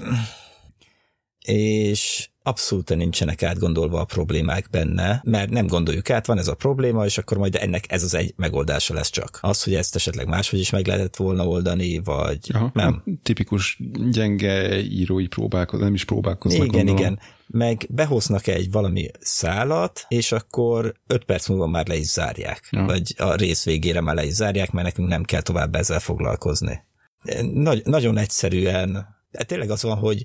És 1.44 2.28
abszolút 2.42 2.96
nincsenek 2.96 3.42
átgondolva 3.42 4.00
a 4.00 4.04
problémák 4.04 4.66
benne, 4.70 5.20
mert 5.24 5.50
nem 5.50 5.66
gondoljuk 5.66 6.10
át, 6.10 6.26
van 6.26 6.38
ez 6.38 6.48
a 6.48 6.54
probléma, 6.54 7.04
és 7.04 7.18
akkor 7.18 7.38
majd 7.38 7.54
ennek 7.54 7.84
ez 7.88 8.02
az 8.02 8.14
egy 8.14 8.32
megoldása 8.36 8.94
lesz 8.94 9.10
csak. 9.10 9.38
Az, 9.42 9.62
hogy 9.62 9.74
ezt 9.74 9.94
esetleg 9.94 10.26
máshogy 10.26 10.58
is 10.58 10.70
meg 10.70 10.86
lehetett 10.86 11.16
volna 11.16 11.46
oldani, 11.46 11.98
vagy 11.98 12.38
Aha, 12.52 12.70
nem. 12.74 12.92
Hát 12.92 13.18
tipikus 13.22 13.80
gyenge 14.10 14.80
írói 14.80 15.26
próbálkozás, 15.26 15.84
nem 15.84 15.94
is 15.94 16.04
próbálkoznak. 16.04 16.66
Igen, 16.66 16.84
gondolom. 16.84 17.00
igen. 17.00 17.18
Meg 17.46 17.86
behoznak 17.90 18.46
egy 18.46 18.70
valami 18.70 19.10
szálat, 19.20 20.04
és 20.08 20.32
akkor 20.32 20.94
öt 21.06 21.24
perc 21.24 21.48
múlva 21.48 21.66
már 21.66 21.86
le 21.86 21.96
is 21.96 22.06
zárják. 22.06 22.68
Ja. 22.70 22.84
Vagy 22.84 23.14
a 23.18 23.34
rész 23.34 23.64
végére 23.64 24.00
már 24.00 24.14
le 24.14 24.24
is 24.24 24.32
zárják, 24.32 24.70
mert 24.70 24.86
nekünk 24.86 25.08
nem 25.08 25.22
kell 25.22 25.42
tovább 25.42 25.74
ezzel 25.74 26.00
foglalkozni. 26.00 26.84
Nagy, 27.52 27.82
nagyon 27.84 28.18
egyszerűen 28.18 29.16
tényleg 29.46 29.70
az 29.70 29.82
van, 29.82 29.96
hogy 29.96 30.24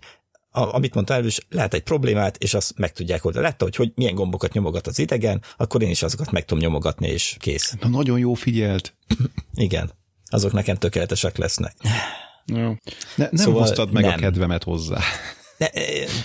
a, 0.51 0.74
amit 0.76 0.93
mondtál 0.93 1.17
elős, 1.17 1.39
lehet 1.49 1.74
egy 1.74 1.84
problémát, 1.84 2.38
és 2.38 2.53
azt 2.53 2.78
meg 2.78 2.91
tudják 2.91 3.26
oldani. 3.26 3.45
Látta, 3.45 3.63
hogy, 3.63 3.76
hogy 3.76 3.91
milyen 3.95 4.15
gombokat 4.15 4.53
nyomogat 4.53 4.88
az 4.88 4.99
idegen, 4.99 5.41
akkor 5.57 5.82
én 5.82 5.89
is 5.89 6.03
azokat 6.03 6.32
meg 6.32 6.45
tudom 6.45 6.63
nyomogatni, 6.63 7.07
és 7.07 7.36
kész. 7.39 7.76
Na, 7.80 7.88
nagyon 7.88 8.19
jó 8.19 8.34
figyelt. 8.34 8.95
Igen, 9.53 9.91
azok 10.26 10.51
nekem 10.51 10.76
tökéletesek 10.76 11.38
lesznek. 11.38 11.76
Jó. 12.45 12.67
Ne, 12.67 12.76
nem 13.15 13.30
szóval 13.34 13.61
hoztad 13.61 13.91
meg 13.91 14.03
nem. 14.03 14.13
a 14.13 14.15
kedvemet 14.15 14.63
hozzá. 14.63 14.99
Ne, 15.62 15.68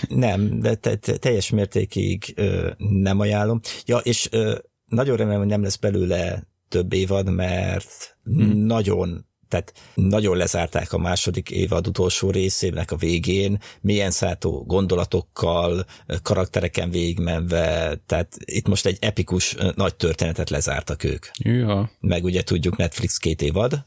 nem, 0.07 0.59
de 0.59 0.75
te, 0.75 0.95
te, 0.95 1.17
teljes 1.17 1.49
mértékig 1.49 2.33
ö, 2.35 2.69
nem 2.77 3.19
ajánlom. 3.19 3.59
Ja, 3.85 3.97
és 3.97 4.27
ö, 4.31 4.57
nagyon 4.85 5.17
remélem, 5.17 5.39
hogy 5.39 5.47
nem 5.47 5.63
lesz 5.63 5.75
belőle 5.75 6.43
több 6.69 6.93
évad, 6.93 7.29
mert 7.33 8.17
hmm. 8.23 8.57
nagyon 8.57 9.25
tehát 9.47 9.73
nagyon 9.93 10.37
lezárták 10.37 10.93
a 10.93 10.97
második 10.97 11.49
évad 11.49 11.87
utolsó 11.87 12.31
részének 12.31 12.91
a 12.91 12.95
végén, 12.95 13.59
milyen 13.81 14.11
szátó 14.11 14.63
gondolatokkal, 14.65 15.85
karaktereken 16.21 16.89
végigmenve, 16.89 17.95
tehát 18.05 18.37
itt 18.45 18.67
most 18.67 18.85
egy 18.85 18.97
epikus 19.01 19.55
nagy 19.75 19.95
történetet 19.95 20.49
lezártak 20.49 21.03
ők. 21.03 21.25
Ja. 21.37 21.91
Meg 21.99 22.23
ugye 22.23 22.43
tudjuk 22.43 22.77
Netflix 22.77 23.17
két 23.17 23.41
évad, 23.41 23.85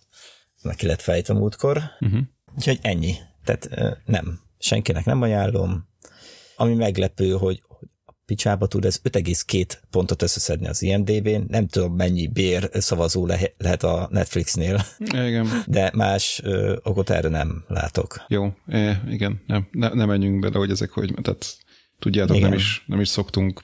neki 0.63 0.87
lett 0.87 1.01
fejt 1.01 1.29
a 1.29 1.35
múltkor, 1.35 1.83
uh-huh. 2.01 2.21
úgyhogy 2.57 2.79
ennyi. 2.83 3.15
Tehát 3.45 3.69
nem, 4.05 4.41
senkinek 4.61 5.05
nem 5.05 5.23
ajánlom. 5.23 5.89
Ami 6.57 6.75
meglepő, 6.75 7.31
hogy, 7.31 7.63
picsába 8.31 8.67
tud 8.67 8.85
ez 8.85 9.01
5,2 9.05 9.67
pontot 9.91 10.23
összeszedni 10.23 10.69
az 10.69 10.83
IMDb-n, 10.83 11.45
nem 11.49 11.67
tudom 11.67 11.95
mennyi 11.95 12.27
bér 12.27 12.69
szavazó 12.73 13.27
le- 13.27 13.53
lehet 13.59 13.83
a 13.83 14.09
Netflixnél. 14.11 14.85
Igen. 14.99 15.47
De 15.67 15.91
más 15.95 16.41
ö, 16.45 16.77
okot 16.83 17.11
erre 17.11 17.29
nem 17.29 17.65
látok. 17.69 18.25
Jó, 18.29 18.55
é, 18.69 18.93
igen, 19.09 19.43
nem, 19.47 19.69
ne, 19.71 19.89
nem 19.89 20.09
menjünk 20.09 20.41
bele, 20.41 20.59
hogy 20.59 20.71
ezek 20.71 20.91
hogy, 20.91 21.15
tehát 21.23 21.47
tudjátok, 21.99 22.37
igen. 22.37 22.49
nem 22.49 22.59
is, 22.59 22.85
nem 22.87 23.01
is 23.01 23.09
szoktunk 23.09 23.63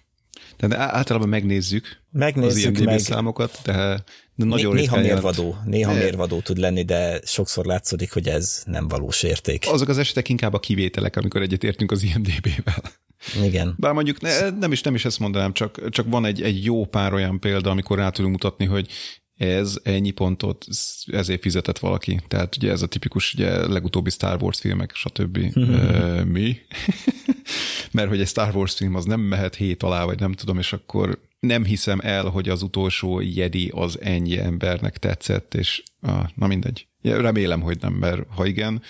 de 0.57 0.79
általában 0.79 1.29
megnézzük, 1.29 2.01
megnézzük 2.11 2.71
az 2.73 2.79
IMDb 2.79 2.85
meg. 2.85 2.99
számokat, 2.99 3.61
de, 3.65 4.05
de 4.35 4.45
nagyon 4.45 4.75
Né- 4.75 4.91
Néha 4.91 5.01
mérvadó, 5.01 5.57
néha 5.65 5.93
de... 5.93 5.99
mérvadó 5.99 6.41
tud 6.41 6.59
lenni, 6.59 6.83
de 6.83 7.21
sokszor 7.25 7.65
látszódik, 7.65 8.13
hogy 8.13 8.29
ez 8.29 8.63
nem 8.67 8.89
valós 8.89 9.23
érték. 9.23 9.65
Azok 9.69 9.89
az 9.89 9.99
esetek 9.99 10.29
inkább 10.29 10.55
a 10.55 10.59
kivételek, 10.59 11.17
amikor 11.17 11.43
egyetértünk 11.43 11.91
az 11.91 12.03
IMDb-vel. 12.03 12.83
Igen. 13.45 13.75
Bár 13.79 13.93
mondjuk 13.93 14.21
ne, 14.21 14.51
nem, 14.51 14.73
is, 14.73 14.81
nem 14.81 14.95
is 14.95 15.05
ezt 15.05 15.19
mondanám, 15.19 15.53
csak, 15.53 15.89
csak 15.89 16.07
van 16.09 16.25
egy, 16.25 16.43
egy 16.43 16.65
jó 16.65 16.85
pár 16.85 17.13
olyan 17.13 17.41
példa, 17.41 17.71
amikor 17.71 17.99
rá 17.99 18.11
tudunk 18.11 18.33
mutatni, 18.33 18.65
hogy 18.65 18.91
ez 19.37 19.79
ennyi 19.83 20.11
pontot, 20.11 20.67
ezért 21.07 21.41
fizetett 21.41 21.79
valaki. 21.79 22.21
Tehát 22.29 22.57
ugye 22.57 22.71
ez 22.71 22.83
a 22.83 22.87
tipikus, 22.87 23.35
ugye 23.35 23.67
legutóbbi 23.67 24.11
Star 24.11 24.43
Wars 24.43 24.59
filmek, 24.61 24.95
stb. 24.95 25.39
uh, 25.55 26.25
mi? 26.25 26.57
Mert 27.93 28.09
hogy 28.09 28.21
egy 28.21 28.29
Star 28.29 28.57
Wars 28.57 28.75
film 28.75 28.95
az 28.95 29.05
nem 29.05 29.21
mehet 29.21 29.55
hét 29.55 29.83
alá, 29.83 30.05
vagy 30.05 30.21
nem 30.21 30.33
tudom, 30.33 30.59
és 30.59 30.73
akkor 30.73 31.19
nem 31.41 31.65
hiszem 31.65 32.01
el, 32.03 32.25
hogy 32.25 32.49
az 32.49 32.63
utolsó 32.63 33.21
Jedi 33.21 33.71
az 33.75 34.01
ennyi 34.01 34.39
embernek 34.39 34.99
tetszett, 34.99 35.55
és 35.55 35.83
ah, 36.01 36.27
na 36.35 36.47
mindegy. 36.47 36.87
Remélem, 37.03 37.61
hogy 37.61 37.79
nem, 37.81 37.93
mert 37.93 38.23
ha 38.29 38.47
igen, 38.47 38.83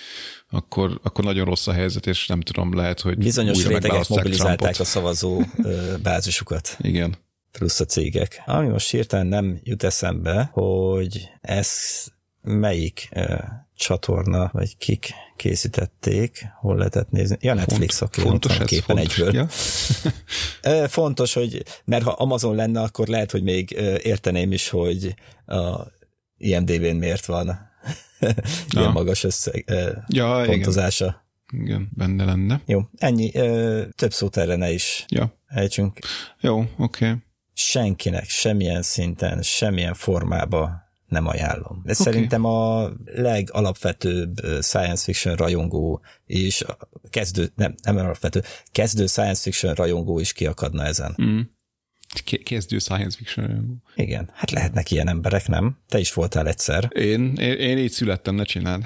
akkor, 0.50 1.00
akkor 1.02 1.24
nagyon 1.24 1.44
rossz 1.44 1.66
a 1.66 1.72
helyzet, 1.72 2.06
és 2.06 2.26
nem 2.26 2.40
tudom, 2.40 2.74
lehet, 2.74 3.00
hogy 3.00 3.18
Bizonyos 3.18 3.66
rétegek 3.66 4.08
mobilizálták 4.08 4.56
Trumpot. 4.56 4.80
a 4.80 4.84
szavazó 4.84 5.42
bázisukat. 6.02 6.76
Igen. 6.80 7.16
Plusz 7.58 7.80
a 7.80 7.84
cégek. 7.84 8.42
Ami 8.46 8.68
most 8.68 8.90
hirtelen 8.90 9.26
nem 9.26 9.60
jut 9.62 9.82
eszembe, 9.82 10.50
hogy 10.52 11.28
ez 11.40 11.70
melyik 12.42 13.08
uh, 13.14 13.38
csatorna, 13.74 14.50
vagy 14.52 14.76
kik 14.76 15.10
készítették, 15.36 16.46
hol 16.60 16.76
lehetett 16.76 17.10
nézni. 17.10 17.36
Ja, 17.40 17.54
Netflix, 17.54 17.98
Font, 17.98 18.14
oké, 18.14 18.28
fontos 18.28 18.58
ez, 18.58 18.66
képen 18.66 18.96
fontos, 18.96 19.18
egyből. 19.18 19.34
Ja. 19.34 19.48
fontos, 20.98 21.34
hogy, 21.34 21.62
mert 21.84 22.04
ha 22.04 22.10
Amazon 22.10 22.54
lenne, 22.54 22.80
akkor 22.80 23.06
lehet, 23.06 23.30
hogy 23.30 23.42
még 23.42 23.70
érteném 24.02 24.52
is, 24.52 24.68
hogy 24.68 25.14
a 25.46 25.80
IMDb-n 26.36 26.96
miért 26.96 27.26
van 27.26 27.46
ilyen 28.20 28.84
ja. 28.84 28.90
magas 28.90 29.24
összeg, 29.24 29.64
ja, 30.08 30.42
pontozása. 30.46 31.24
Igen. 31.52 31.66
igen, 31.66 31.88
benne 31.94 32.24
lenne. 32.24 32.60
Jó, 32.66 32.80
ennyi. 32.96 33.30
Több 33.96 34.12
szót 34.12 34.36
erre 34.36 34.56
ne 34.56 34.72
is 34.72 35.04
ja. 35.08 35.38
ejtsünk. 35.46 35.98
Jó, 36.40 36.58
oké. 36.58 36.74
Okay. 36.78 37.24
Senkinek, 37.58 38.28
semmilyen 38.28 38.82
szinten, 38.82 39.42
semmilyen 39.42 39.94
formába 39.94 40.84
nem 41.06 41.26
ajánlom. 41.26 41.82
De 41.84 41.92
okay. 41.92 41.94
szerintem 41.94 42.44
a 42.44 42.90
legalapvetőbb 43.04 44.36
science 44.60 45.02
fiction 45.04 45.34
rajongó 45.34 46.00
és 46.24 46.64
kezdő, 47.10 47.52
nem, 47.54 47.74
nem 47.82 47.96
alapvető, 47.96 48.42
kezdő 48.72 49.06
science 49.06 49.42
fiction 49.42 49.74
rajongó 49.74 50.18
is 50.18 50.32
kiakadna 50.32 50.84
ezen. 50.84 51.16
Mm. 51.22 51.40
Kezdő 52.42 52.78
science 52.78 53.16
fiction 53.16 53.46
rajongó. 53.46 53.82
Igen, 53.94 54.30
hát 54.34 54.50
lehetnek 54.50 54.90
ilyen 54.90 55.08
emberek, 55.08 55.48
nem? 55.48 55.78
Te 55.88 55.98
is 55.98 56.12
voltál 56.12 56.46
egyszer. 56.46 56.90
Én, 56.94 57.34
én, 57.34 57.58
én 57.58 57.78
így 57.78 57.90
születtem, 57.90 58.34
ne 58.34 58.44
csináld. 58.44 58.84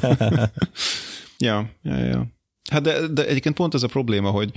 ja, 1.38 1.70
ja, 1.82 1.96
ja. 1.96 2.26
Hát 2.70 2.82
de, 2.82 3.06
de 3.06 3.26
egyébként 3.26 3.54
pont 3.54 3.74
az 3.74 3.82
a 3.82 3.86
probléma, 3.88 4.30
hogy 4.30 4.52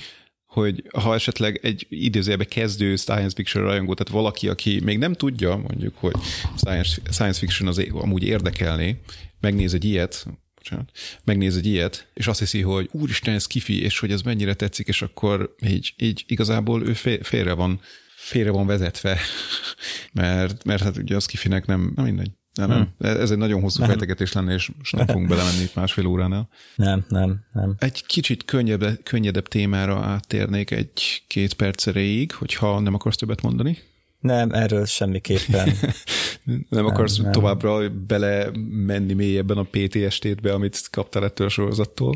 hogy 0.52 0.84
ha 0.94 1.14
esetleg 1.14 1.60
egy 1.64 1.86
idézőjelben 1.90 2.48
kezdő 2.48 2.95
science 2.95 3.36
fiction 3.36 3.64
rajongó, 3.64 3.94
tehát 3.94 4.14
valaki, 4.14 4.48
aki 4.48 4.80
még 4.84 4.98
nem 4.98 5.14
tudja, 5.14 5.56
mondjuk, 5.56 5.98
hogy 5.98 6.15
science, 6.57 7.02
science 7.11 7.40
fiction 7.40 7.68
az 7.68 7.86
amúgy 7.91 8.23
érdekelné, 8.23 8.98
megnéz 9.40 9.73
egy 9.73 9.86
ilyet, 9.86 10.26
bocsánat, 10.56 10.91
megnéz 11.23 11.57
egy 11.57 11.65
ilyet, 11.65 12.11
és 12.14 12.28
azt 12.28 12.40
hiszi, 12.40 12.61
hogy 12.61 12.90
úristen, 12.91 13.34
ez 13.34 13.48
kifi, 13.48 13.82
és 13.82 13.99
hogy 13.99 14.11
ez 14.11 14.22
mennyire 14.22 14.53
tetszik, 14.53 14.88
és 14.88 15.02
akkor 15.02 15.56
így, 15.65 15.94
így 15.98 16.23
igazából 16.28 16.88
ő 16.88 16.94
félre 17.22 17.53
van, 17.53 17.82
félre 18.15 18.52
van 18.52 18.65
vezetve, 18.65 19.19
mert, 20.14 20.64
mert 20.64 20.84
hát 20.84 20.98
ugye 20.98 21.15
az 21.15 21.26
kifinek 21.26 21.65
nem, 21.65 21.91
nem 21.95 22.06
mindegy. 22.06 22.32
Nem, 22.53 22.69
nem. 22.69 22.94
Hmm. 22.98 23.10
Ez 23.22 23.32
egy 23.32 23.38
nagyon 23.38 23.61
hosszú 23.61 23.84
fejtegetés 23.84 24.34
lenne, 24.34 24.53
és 24.53 24.72
most 24.78 24.95
nem 24.95 25.07
fogunk 25.07 25.28
belemenni 25.28 25.61
itt 25.61 25.76
másfél 25.76 26.06
óránál. 26.06 26.49
Nem, 26.76 27.06
nem, 27.07 27.45
nem. 27.53 27.76
Egy 27.80 28.06
kicsit 28.06 28.45
könnyebb, 28.45 29.03
könnyedebb 29.03 29.48
témára 29.48 29.99
áttérnék 29.99 30.72
egy-két 30.72 31.53
perc 31.53 31.88
erejéig, 31.88 32.34
hogyha 32.34 32.80
nem 32.80 32.94
akarsz 32.94 33.15
többet 33.15 33.41
mondani. 33.41 33.78
Nem, 34.19 34.52
erről 34.52 34.86
semmiképpen. 34.86 35.69
nem 36.69 36.86
akarsz 36.86 37.15
nem, 37.15 37.23
nem. 37.23 37.32
továbbra 37.32 37.90
bele 37.90 38.49
menni 38.69 39.14
mélyebben 39.14 39.57
a 39.57 39.68
PTSD-be, 39.72 40.53
amit 40.53 40.88
kaptál 40.91 41.23
ettől 41.23 41.48
a 41.48 41.49
sorozattól? 41.49 42.14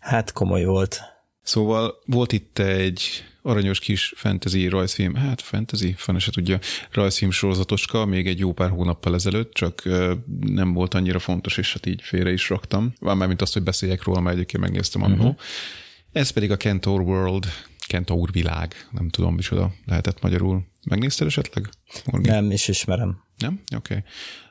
Hát 0.00 0.32
komoly 0.32 0.64
volt. 0.64 1.00
Szóval 1.44 2.02
volt 2.06 2.32
itt 2.32 2.58
egy 2.58 3.24
aranyos 3.42 3.78
kis 3.78 4.12
fantasy 4.16 4.68
rajzfilm, 4.68 5.14
hát 5.14 5.40
fantasy, 5.40 5.94
fene 5.96 6.18
se 6.18 6.30
tudja, 6.30 6.58
rajzfilm 6.90 7.30
sorozatoska, 7.30 8.04
még 8.04 8.26
egy 8.26 8.38
jó 8.38 8.52
pár 8.52 8.70
hónappal 8.70 9.14
ezelőtt, 9.14 9.52
csak 9.52 9.82
nem 10.40 10.72
volt 10.72 10.94
annyira 10.94 11.18
fontos, 11.18 11.56
és 11.56 11.72
hát 11.72 11.86
így 11.86 12.02
félre 12.02 12.32
is 12.32 12.48
raktam. 12.48 12.92
Már, 13.00 13.28
mint 13.28 13.42
azt, 13.42 13.52
hogy 13.52 13.62
beszéljek 13.62 14.02
róla, 14.02 14.20
mert 14.20 14.36
egyébként 14.36 14.62
megnéztem 14.62 15.02
annó. 15.02 15.14
Uh-huh. 15.14 15.36
Ez 16.12 16.30
pedig 16.30 16.50
a 16.50 16.56
Kentor 16.56 17.00
World, 17.00 17.46
Kentor 17.86 18.32
világ, 18.32 18.88
nem 18.90 19.08
tudom, 19.08 19.34
micsoda 19.34 19.72
lehetett 19.86 20.22
magyarul. 20.22 20.66
Megnézted 20.84 21.26
esetleg? 21.26 21.68
Morgan? 22.04 22.34
Nem, 22.34 22.50
is 22.50 22.68
ismerem. 22.68 23.22
Nem? 23.36 23.60
Oké. 23.76 23.94
Okay. 23.94 24.04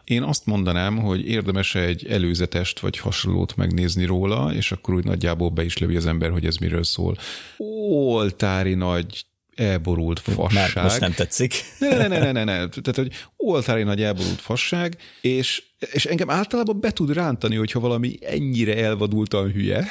Én 0.03 0.23
azt 0.23 0.45
mondanám, 0.45 0.97
hogy 0.97 1.27
érdemes 1.27 1.75
egy 1.75 2.05
előzetest 2.07 2.79
vagy 2.79 2.97
hasonlót 2.97 3.55
megnézni 3.55 4.05
róla, 4.05 4.53
és 4.53 4.71
akkor 4.71 4.93
úgy 4.93 5.03
nagyjából 5.03 5.49
be 5.49 5.63
is 5.63 5.77
lövi 5.77 5.95
az 5.95 6.05
ember, 6.05 6.31
hogy 6.31 6.45
ez 6.45 6.55
miről 6.55 6.83
szól. 6.83 7.17
Oltári 7.57 8.73
nagy 8.73 9.25
elborult 9.55 10.19
fasság. 10.19 10.71
Már 10.75 10.83
most 10.83 10.99
nem 10.99 11.13
tetszik. 11.13 11.63
Ne, 11.79 11.97
ne, 11.97 12.07
ne, 12.07 12.19
ne, 12.19 12.31
ne, 12.31 12.43
ne. 12.43 12.67
Tehát, 12.67 12.95
hogy 12.95 13.11
oltári 13.37 13.83
nagy 13.83 14.01
elborult 14.01 14.41
fasság, 14.41 14.97
és, 15.21 15.63
és 15.91 16.05
engem 16.05 16.29
általában 16.29 16.79
be 16.79 16.91
tud 16.91 17.13
rántani, 17.13 17.55
hogyha 17.55 17.79
valami 17.79 18.17
ennyire 18.21 18.77
elvadultan 18.77 19.51
hülye. 19.51 19.87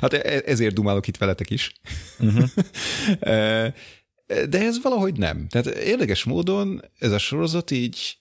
Hát 0.00 0.12
e, 0.12 0.42
ezért 0.46 0.74
dumálok 0.74 1.06
itt 1.06 1.16
veletek 1.16 1.50
is. 1.50 1.72
Uh-huh. 2.18 2.48
De 4.48 4.60
ez 4.60 4.82
valahogy 4.82 5.16
nem. 5.16 5.46
Tehát 5.48 5.66
érdekes 5.66 6.24
módon 6.24 6.82
ez 6.98 7.12
a 7.12 7.18
sorozat 7.18 7.70
így 7.70 8.18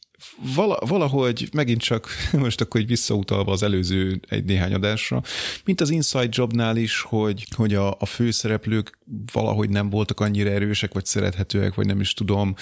valahogy 0.80 1.50
megint 1.54 1.82
csak 1.82 2.08
most 2.32 2.62
akkor 2.62 2.82
egy 2.82 2.88
visszautalva 2.88 3.52
az 3.52 3.64
előző 3.64 4.20
egy 4.28 4.46
néhány 4.46 4.74
adásra, 4.74 5.22
mint 5.66 5.82
az 5.82 5.90
Inside 5.90 6.30
Jobnál 6.30 6.78
is, 6.78 7.02
hogy, 7.02 7.48
hogy 7.56 7.74
a, 7.74 7.96
a 8.00 8.06
főszereplők 8.06 8.98
valahogy 9.32 9.70
nem 9.70 9.90
voltak 9.90 10.20
annyira 10.20 10.50
erősek, 10.50 10.94
vagy 10.94 11.06
szerethetőek, 11.06 11.74
vagy 11.74 11.86
nem 11.86 12.00
is 12.00 12.14
tudom. 12.14 12.56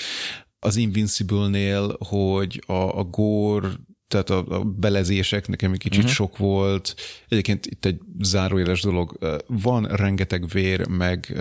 Az 0.60 0.76
Invincible-nél, 0.76 1.96
hogy 2.00 2.64
a, 2.66 2.74
a 2.74 3.04
gore 3.04 3.70
tehát 4.08 4.30
a, 4.30 4.46
a 4.60 4.64
belezések 4.64 5.48
nekem 5.48 5.72
egy 5.72 5.80
kicsit 5.80 6.00
uh-huh. 6.00 6.14
sok 6.14 6.38
volt. 6.38 6.96
Egyébként 7.28 7.66
itt 7.66 7.86
egy 7.86 8.00
zárójeles 8.20 8.82
dolog. 8.82 9.18
Van 9.48 9.84
rengeteg 9.86 10.48
vér, 10.48 10.88
meg 10.88 11.34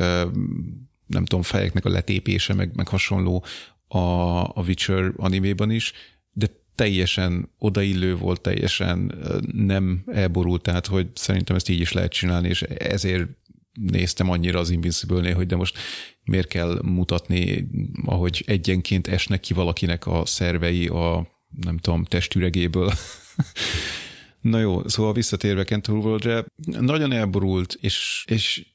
nem 1.06 1.24
tudom, 1.24 1.42
fejeknek 1.42 1.84
a 1.84 1.88
letépése, 1.88 2.54
meg, 2.54 2.74
meg 2.74 2.88
hasonló 2.88 3.44
a, 3.92 4.42
a 4.42 4.62
Witcher 4.66 5.12
animében 5.16 5.70
is, 5.70 5.92
de 6.32 6.46
teljesen 6.74 7.48
odaillő 7.58 8.16
volt, 8.16 8.40
teljesen 8.40 9.14
nem 9.52 10.02
elborult, 10.06 10.62
tehát 10.62 10.86
hogy 10.86 11.08
szerintem 11.14 11.56
ezt 11.56 11.68
így 11.68 11.80
is 11.80 11.92
lehet 11.92 12.12
csinálni, 12.12 12.48
és 12.48 12.62
ezért 12.62 13.28
néztem 13.72 14.30
annyira 14.30 14.58
az 14.58 14.70
Invincible-nél, 14.70 15.34
hogy 15.34 15.46
de 15.46 15.56
most 15.56 15.78
miért 16.24 16.48
kell 16.48 16.80
mutatni, 16.82 17.68
ahogy 18.04 18.42
egyenként 18.46 19.06
esnek 19.06 19.40
ki 19.40 19.54
valakinek 19.54 20.06
a 20.06 20.26
szervei 20.26 20.86
a, 20.86 21.26
nem 21.60 21.78
tudom, 21.78 22.04
testüregéből. 22.04 22.92
Na 24.40 24.58
jó, 24.58 24.88
szóval 24.88 25.12
visszatérve 25.12 25.64
Kentor 25.64 25.96
World-re, 25.96 26.44
nagyon 26.80 27.12
elborult, 27.12 27.78
és, 27.80 28.24
és 28.28 28.66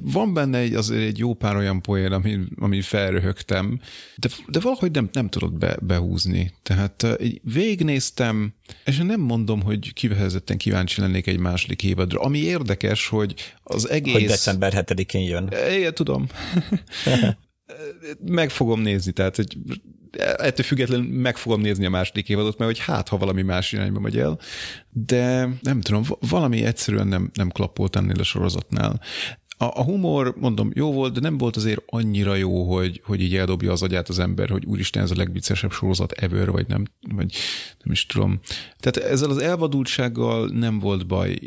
van 0.00 0.34
benne 0.34 0.58
egy, 0.58 0.74
azért 0.74 1.02
egy 1.02 1.18
jó 1.18 1.34
pár 1.34 1.56
olyan 1.56 1.82
poén, 1.82 2.12
ami, 2.12 2.38
ami 2.58 2.80
felröhögtem, 2.80 3.80
de, 4.16 4.28
de 4.48 4.60
valahogy 4.60 4.90
nem, 4.90 5.08
nem 5.12 5.28
tudod 5.28 5.52
be, 5.52 5.76
behúzni. 5.80 6.52
Tehát 6.62 7.06
így 7.22 7.40
végnéztem, 7.42 8.54
és 8.84 8.96
nem 8.96 9.20
mondom, 9.20 9.62
hogy 9.62 9.92
kivehezetten 9.92 10.56
kíváncsi 10.56 11.00
lennék 11.00 11.26
egy 11.26 11.38
második 11.38 11.82
évadra. 11.82 12.20
Ami 12.20 12.38
érdekes, 12.38 13.08
hogy 13.08 13.34
az 13.62 13.90
egész... 13.90 14.12
Hogy 14.12 14.26
december 14.26 14.72
7-én 14.86 15.22
jön. 15.22 15.52
Igen, 15.76 15.94
tudom. 15.94 16.26
meg 18.24 18.50
fogom 18.50 18.80
nézni, 18.80 19.12
tehát 19.12 19.36
hogy 19.36 19.56
ettől 20.36 20.66
függetlenül 20.66 21.20
meg 21.20 21.36
fogom 21.36 21.60
nézni 21.60 21.86
a 21.86 21.90
második 21.90 22.28
évadot, 22.28 22.58
mert 22.58 22.70
hogy 22.70 22.84
hát, 22.84 23.08
ha 23.08 23.16
valami 23.16 23.42
más 23.42 23.72
irányba 23.72 24.00
megy 24.00 24.18
el, 24.18 24.38
de 24.90 25.48
nem 25.60 25.80
tudom, 25.80 26.02
valami 26.28 26.64
egyszerűen 26.64 27.06
nem, 27.06 27.30
nem 27.34 27.50
klappolt 27.50 27.96
ennél 27.96 28.20
a 28.20 28.22
sorozatnál. 28.22 29.00
A, 29.58 29.64
a 29.64 29.82
humor, 29.82 30.34
mondom, 30.38 30.70
jó 30.74 30.92
volt, 30.92 31.12
de 31.12 31.20
nem 31.20 31.38
volt 31.38 31.56
azért 31.56 31.82
annyira 31.86 32.34
jó, 32.34 32.74
hogy, 32.74 33.00
hogy 33.04 33.20
így 33.20 33.36
eldobja 33.36 33.72
az 33.72 33.82
agyát 33.82 34.08
az 34.08 34.18
ember, 34.18 34.48
hogy 34.48 34.64
úristen, 34.64 35.02
ez 35.02 35.10
a 35.10 35.16
legviccesebb 35.16 35.72
sorozat 35.72 36.12
ever, 36.12 36.50
vagy 36.50 36.66
nem, 36.66 36.84
vagy 37.14 37.34
nem 37.82 37.92
is 37.92 38.06
tudom. 38.06 38.40
Tehát 38.80 39.10
ezzel 39.10 39.30
az 39.30 39.38
elvadultsággal 39.38 40.48
nem 40.48 40.78
volt 40.78 41.06
baj. 41.06 41.38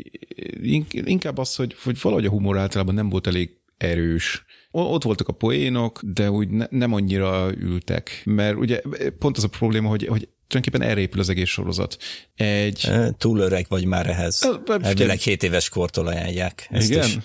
Inkább 0.90 1.38
az, 1.38 1.54
hogy, 1.54 1.76
hogy 1.82 2.00
valahogy 2.00 2.26
a 2.26 2.30
humor 2.30 2.58
általában 2.58 2.94
nem 2.94 3.08
volt 3.08 3.26
elég 3.26 3.50
erős. 3.76 4.44
Ott 4.70 5.02
voltak 5.02 5.28
a 5.28 5.32
poénok, 5.32 6.00
de 6.02 6.30
úgy 6.30 6.48
ne, 6.48 6.66
nem 6.70 6.92
annyira 6.92 7.50
ültek, 7.58 8.22
mert 8.24 8.56
ugye 8.56 8.80
pont 9.18 9.36
az 9.36 9.44
a 9.44 9.48
probléma, 9.48 9.88
hogy, 9.88 10.06
hogy 10.06 10.28
tulajdonképpen 10.46 10.90
erre 10.90 11.00
épül 11.00 11.20
az 11.20 11.28
egész 11.28 11.48
sorozat. 11.48 11.96
Egy... 12.34 12.90
Túl 13.18 13.38
öreg 13.38 13.66
vagy 13.68 13.84
már 13.84 14.06
ehhez. 14.06 14.48
Elvileg 14.80 15.18
7 15.18 15.42
éves 15.42 15.68
kortól 15.68 16.06
ajánlják. 16.06 16.66
Ezt 16.70 16.90
Igen? 16.90 17.06
Is. 17.06 17.18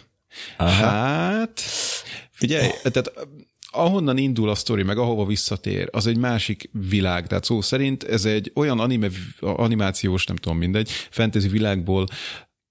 Aha. 0.57 0.85
Hát, 0.85 1.59
figyelj, 2.31 2.67
tehát 2.83 3.13
ahonnan 3.71 4.17
indul 4.17 4.49
a 4.49 4.55
sztori, 4.55 4.83
meg 4.83 4.97
ahova 4.97 5.25
visszatér, 5.25 5.87
az 5.91 6.07
egy 6.07 6.17
másik 6.17 6.69
világ. 6.89 7.27
Tehát 7.27 7.43
szó 7.43 7.61
szerint 7.61 8.03
ez 8.03 8.25
egy 8.25 8.51
olyan 8.55 8.79
anime, 8.79 9.07
animációs, 9.39 10.25
nem 10.25 10.35
tudom, 10.35 10.57
mindegy, 10.57 10.89
fantasy 11.09 11.47
világból 11.47 12.05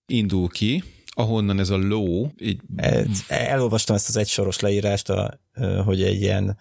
indul 0.07 0.49
ki, 0.49 0.83
ahonnan 1.15 1.59
ez 1.59 1.71
a 1.71 1.77
ló... 1.77 2.33
Így... 2.39 2.61
Elolvastam 3.29 3.97
ezt 3.97 4.09
az 4.09 4.17
egysoros 4.17 4.61
leírást, 4.61 5.11
a, 5.11 5.41
hogy 5.85 6.03
egy 6.03 6.21
ilyen 6.21 6.57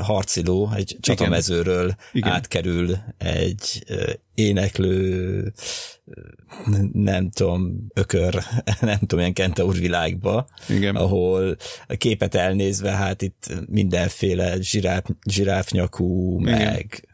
harciló 0.00 0.70
egy 0.76 0.96
csatamezőről 1.00 1.84
Igen. 1.84 1.98
Igen. 2.12 2.32
átkerül 2.32 2.96
egy 3.18 3.84
éneklő, 4.34 5.52
nem 6.92 7.30
tudom, 7.30 7.86
ökör, 7.94 8.34
nem 8.80 8.98
tudom, 8.98 9.18
ilyen 9.18 9.32
kentaur 9.32 9.74
világba, 9.76 10.46
Igen. 10.68 10.96
ahol 10.96 11.56
a 11.86 11.94
képet 11.94 12.34
elnézve, 12.34 12.90
hát 12.90 13.22
itt 13.22 13.52
mindenféle 13.66 14.60
zsiráf, 14.60 15.04
zsiráfnyakú, 15.30 16.40
Igen. 16.40 16.58
meg 16.58 17.08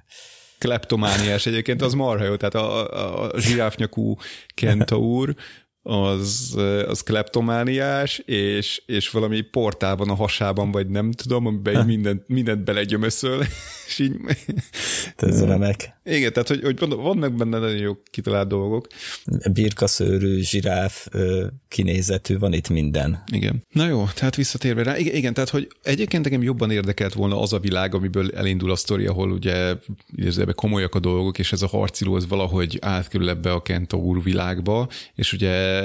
kleptomániás 0.59 1.47
egyébként, 1.47 1.83
az 1.83 1.93
marha 1.93 2.25
jó, 2.25 2.37
tehát 2.37 2.55
a, 2.55 2.93
a, 2.93 3.25
a 3.25 3.41
zsiráfnyakú 3.41 4.17
kentaur, 4.55 5.35
az, 5.91 6.57
az 6.87 7.01
kleptomániás, 7.01 8.19
és, 8.19 8.83
és 8.87 9.11
valami 9.11 9.41
portál 9.41 9.97
van 9.97 10.09
a 10.09 10.15
hasában, 10.15 10.71
vagy 10.71 10.89
nem 10.89 11.13
tudom, 11.13 11.47
amiben 11.47 11.87
mindent, 11.95 12.29
mindent 12.29 12.65
belegyömöszöl, 12.65 13.41
és 13.87 13.99
így... 13.99 14.17
Ez 15.17 15.45
remek. 15.45 16.00
Igen, 16.11 16.33
tehát 16.33 16.49
hogy, 16.49 16.63
hogy 16.63 16.79
vannak 16.89 17.35
benne 17.35 17.59
nagyon 17.59 17.77
jó 17.77 17.97
kitalált 18.11 18.49
dolgok. 18.49 18.87
Birkaszőrű, 19.53 20.41
zsiráf, 20.41 21.07
kinézetű, 21.69 22.39
van 22.39 22.53
itt 22.53 22.69
minden. 22.69 23.23
Igen. 23.33 23.65
Na 23.73 23.87
jó, 23.87 24.07
tehát 24.15 24.37
visszatérve 24.37 24.83
rá, 24.83 24.99
igen, 24.99 25.15
igen, 25.15 25.35
tehát 25.35 25.51
hogy 25.51 25.69
egyébként 25.83 26.25
nekem 26.25 26.43
jobban 26.43 26.71
érdekelt 26.71 27.15
volna 27.15 27.41
az 27.41 27.53
a 27.53 27.59
világ, 27.59 27.95
amiből 27.95 28.31
elindul 28.31 28.71
a 28.71 28.77
sztori, 28.77 29.07
ahol 29.07 29.31
ugye 29.31 29.75
ebbe 30.17 30.53
komolyak 30.53 30.95
a 30.95 31.01
dolgok, 31.01 31.39
és 31.39 31.53
ez 31.53 31.63
a 31.63 31.67
harciló 31.67 32.15
az 32.15 32.29
valahogy 32.29 32.79
átkerül 32.81 33.29
ebbe 33.29 33.53
a 33.53 33.63
Kentaur 33.63 34.23
világba, 34.23 34.89
és 35.15 35.33
ugye 35.33 35.79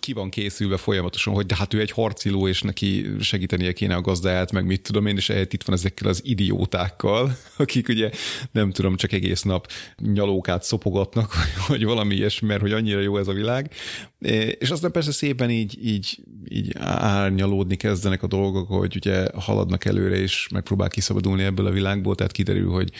ki 0.00 0.12
van 0.12 0.30
készülve 0.30 0.76
folyamatosan, 0.76 1.34
hogy 1.34 1.46
de 1.46 1.56
hát 1.56 1.74
ő 1.74 1.80
egy 1.80 1.90
harciló, 1.90 2.48
és 2.48 2.62
neki 2.62 3.06
segítenie 3.20 3.72
kéne 3.72 3.94
a 3.94 4.00
gazdáját, 4.00 4.52
meg 4.52 4.66
mit 4.66 4.82
tudom 4.82 5.06
én, 5.06 5.16
és 5.16 5.28
itt 5.28 5.62
van 5.62 5.76
ezekkel 5.76 6.08
az 6.08 6.20
idiótákkal, 6.24 7.36
akik 7.56 7.88
ugye 7.88 8.10
nem 8.52 8.70
tudom, 8.70 8.96
csak 8.96 9.12
egész 9.12 9.27
nap 9.42 9.68
nyalókát 10.12 10.62
szopogatnak, 10.62 11.34
vagy 11.68 11.84
valami 11.84 12.14
ilyesmi, 12.14 12.46
mert 12.48 12.60
hogy 12.60 12.72
annyira 12.72 13.00
jó 13.00 13.18
ez 13.18 13.28
a 13.28 13.32
világ. 13.32 13.70
És 14.58 14.70
aztán 14.70 14.92
persze 14.92 15.12
szépen 15.12 15.50
így, 15.50 15.86
így, 15.86 16.18
így 16.48 16.74
árnyalódni 16.78 17.76
kezdenek 17.76 18.22
a 18.22 18.26
dolgok, 18.26 18.68
hogy 18.68 18.96
ugye 18.96 19.26
haladnak 19.34 19.84
előre, 19.84 20.16
és 20.16 20.48
megpróbál 20.52 20.88
kiszabadulni 20.88 21.42
ebből 21.42 21.66
a 21.66 21.70
világból, 21.70 22.14
tehát 22.14 22.32
kiderül, 22.32 22.70
hogy 22.70 22.92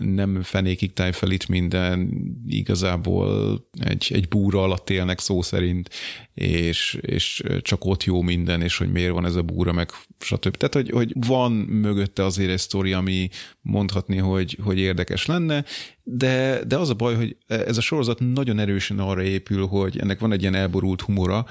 nem 0.00 0.42
fenékig 0.42 0.92
táj 0.92 1.12
fel 1.12 1.30
minden, 1.48 2.10
igazából 2.46 3.58
egy, 3.78 4.10
egy 4.14 4.28
búra 4.28 4.62
alatt 4.62 4.90
élnek 4.90 5.18
szó 5.18 5.42
szerint, 5.42 5.90
és, 6.34 6.98
és 7.00 7.42
csak 7.62 7.84
ott 7.84 8.04
jó 8.04 8.22
minden, 8.22 8.62
és 8.62 8.76
hogy 8.76 8.92
miért 8.92 9.12
van 9.12 9.24
ez 9.24 9.34
a 9.34 9.42
búra, 9.42 9.72
meg 9.72 9.90
stb. 10.18 10.56
Tehát, 10.56 10.74
hogy, 10.74 10.90
hogy 10.90 11.12
van 11.26 11.52
mögötte 11.52 12.24
azért 12.24 12.50
egy 12.50 12.58
sztori, 12.58 12.92
ami 12.92 13.28
mondhatni, 13.60 14.16
hogy, 14.16 14.58
hogy 14.62 14.78
érdekes 14.78 15.26
lenne, 15.26 15.64
de, 16.02 16.64
de 16.66 16.76
az 16.76 16.90
a 16.90 16.94
baj, 16.94 17.14
hogy 17.14 17.36
ez 17.46 17.76
a 17.76 17.80
sorozat 17.80 18.20
nagyon 18.20 18.58
erősen 18.58 18.98
arra 18.98 19.22
épül, 19.22 19.66
hogy 19.66 19.98
ennek 19.98 20.18
van 20.18 20.32
egy 20.32 20.40
ilyen 20.40 20.54
elborult 20.54 21.00
humora, 21.00 21.46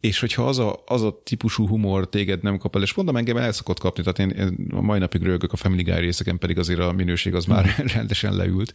és 0.00 0.20
hogyha 0.20 0.46
az 0.48 0.58
a, 0.58 0.82
az 0.86 1.02
a 1.02 1.20
típusú 1.24 1.68
humor 1.68 2.08
téged 2.08 2.42
nem 2.42 2.58
kap 2.58 2.76
el, 2.76 2.82
és 2.82 2.94
mondom, 2.94 3.16
engem 3.16 3.36
el 3.36 3.52
szokott 3.52 3.78
kapni, 3.78 4.02
tehát 4.02 4.18
én, 4.18 4.46
én 4.46 4.66
a 4.72 4.80
mai 4.80 4.98
napig 4.98 5.22
rögök 5.22 5.52
a 5.52 5.56
Family 5.56 5.82
Guy 5.82 6.00
részeken, 6.00 6.38
pedig 6.38 6.58
azért 6.58 6.80
a 6.80 6.92
minőség 6.92 7.34
az 7.34 7.44
már 7.44 7.66
hmm. 7.66 7.86
rendesen 7.94 8.36
leült. 8.36 8.72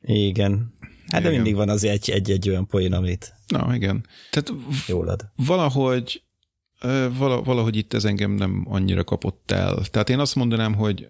Igen. 0.00 0.74
Hát 1.06 1.22
de 1.22 1.28
igen. 1.28 1.32
mindig 1.32 1.54
van 1.54 1.68
azért 1.68 2.08
egy-egy 2.08 2.48
olyan 2.48 2.66
poén, 2.66 2.92
amit 2.92 3.34
Na, 3.46 3.74
igen. 3.74 4.06
Tehát 4.30 4.52
jól 4.86 5.08
ad. 5.08 5.24
Valahogy, 5.36 6.22
valahogy 7.44 7.76
itt 7.76 7.94
ez 7.94 8.04
engem 8.04 8.30
nem 8.30 8.66
annyira 8.68 9.04
kapott 9.04 9.50
el. 9.50 9.84
Tehát 9.90 10.10
én 10.10 10.18
azt 10.18 10.34
mondanám, 10.34 10.74
hogy 10.74 11.08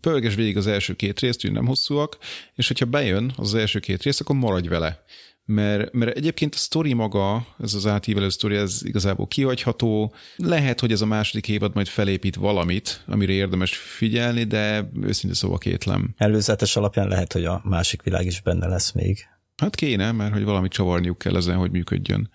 pörges 0.00 0.34
végig 0.34 0.56
az 0.56 0.66
első 0.66 0.94
két 0.94 1.20
részt, 1.20 1.40
hogy 1.40 1.52
nem 1.52 1.66
hosszúak, 1.66 2.18
és 2.54 2.68
hogyha 2.68 2.84
bejön 2.84 3.32
az 3.36 3.54
első 3.54 3.78
két 3.78 4.02
rész, 4.02 4.20
akkor 4.20 4.36
maradj 4.36 4.68
vele 4.68 5.04
mert, 5.50 5.92
mert 5.92 6.16
egyébként 6.16 6.54
a 6.54 6.58
sztori 6.58 6.92
maga, 6.92 7.46
ez 7.62 7.74
az 7.74 7.86
átívelő 7.86 8.28
sztori, 8.28 8.56
ez 8.56 8.80
igazából 8.82 9.26
kihagyható. 9.26 10.14
Lehet, 10.36 10.80
hogy 10.80 10.92
ez 10.92 11.00
a 11.00 11.06
második 11.06 11.48
évad 11.48 11.74
majd 11.74 11.86
felépít 11.86 12.34
valamit, 12.34 13.04
amire 13.06 13.32
érdemes 13.32 13.76
figyelni, 13.76 14.44
de 14.44 14.90
őszintén 15.00 15.34
szóval 15.34 15.58
kétlem. 15.58 16.14
Előzetes 16.16 16.76
alapján 16.76 17.08
lehet, 17.08 17.32
hogy 17.32 17.44
a 17.44 17.60
másik 17.64 18.02
világ 18.02 18.26
is 18.26 18.40
benne 18.40 18.66
lesz 18.66 18.92
még. 18.92 19.26
Hát 19.56 19.74
kéne, 19.74 20.12
mert 20.12 20.32
hogy 20.32 20.44
valamit 20.44 20.72
csavarniuk 20.72 21.18
kell 21.18 21.36
ezen, 21.36 21.56
hogy 21.56 21.70
működjön. 21.70 22.30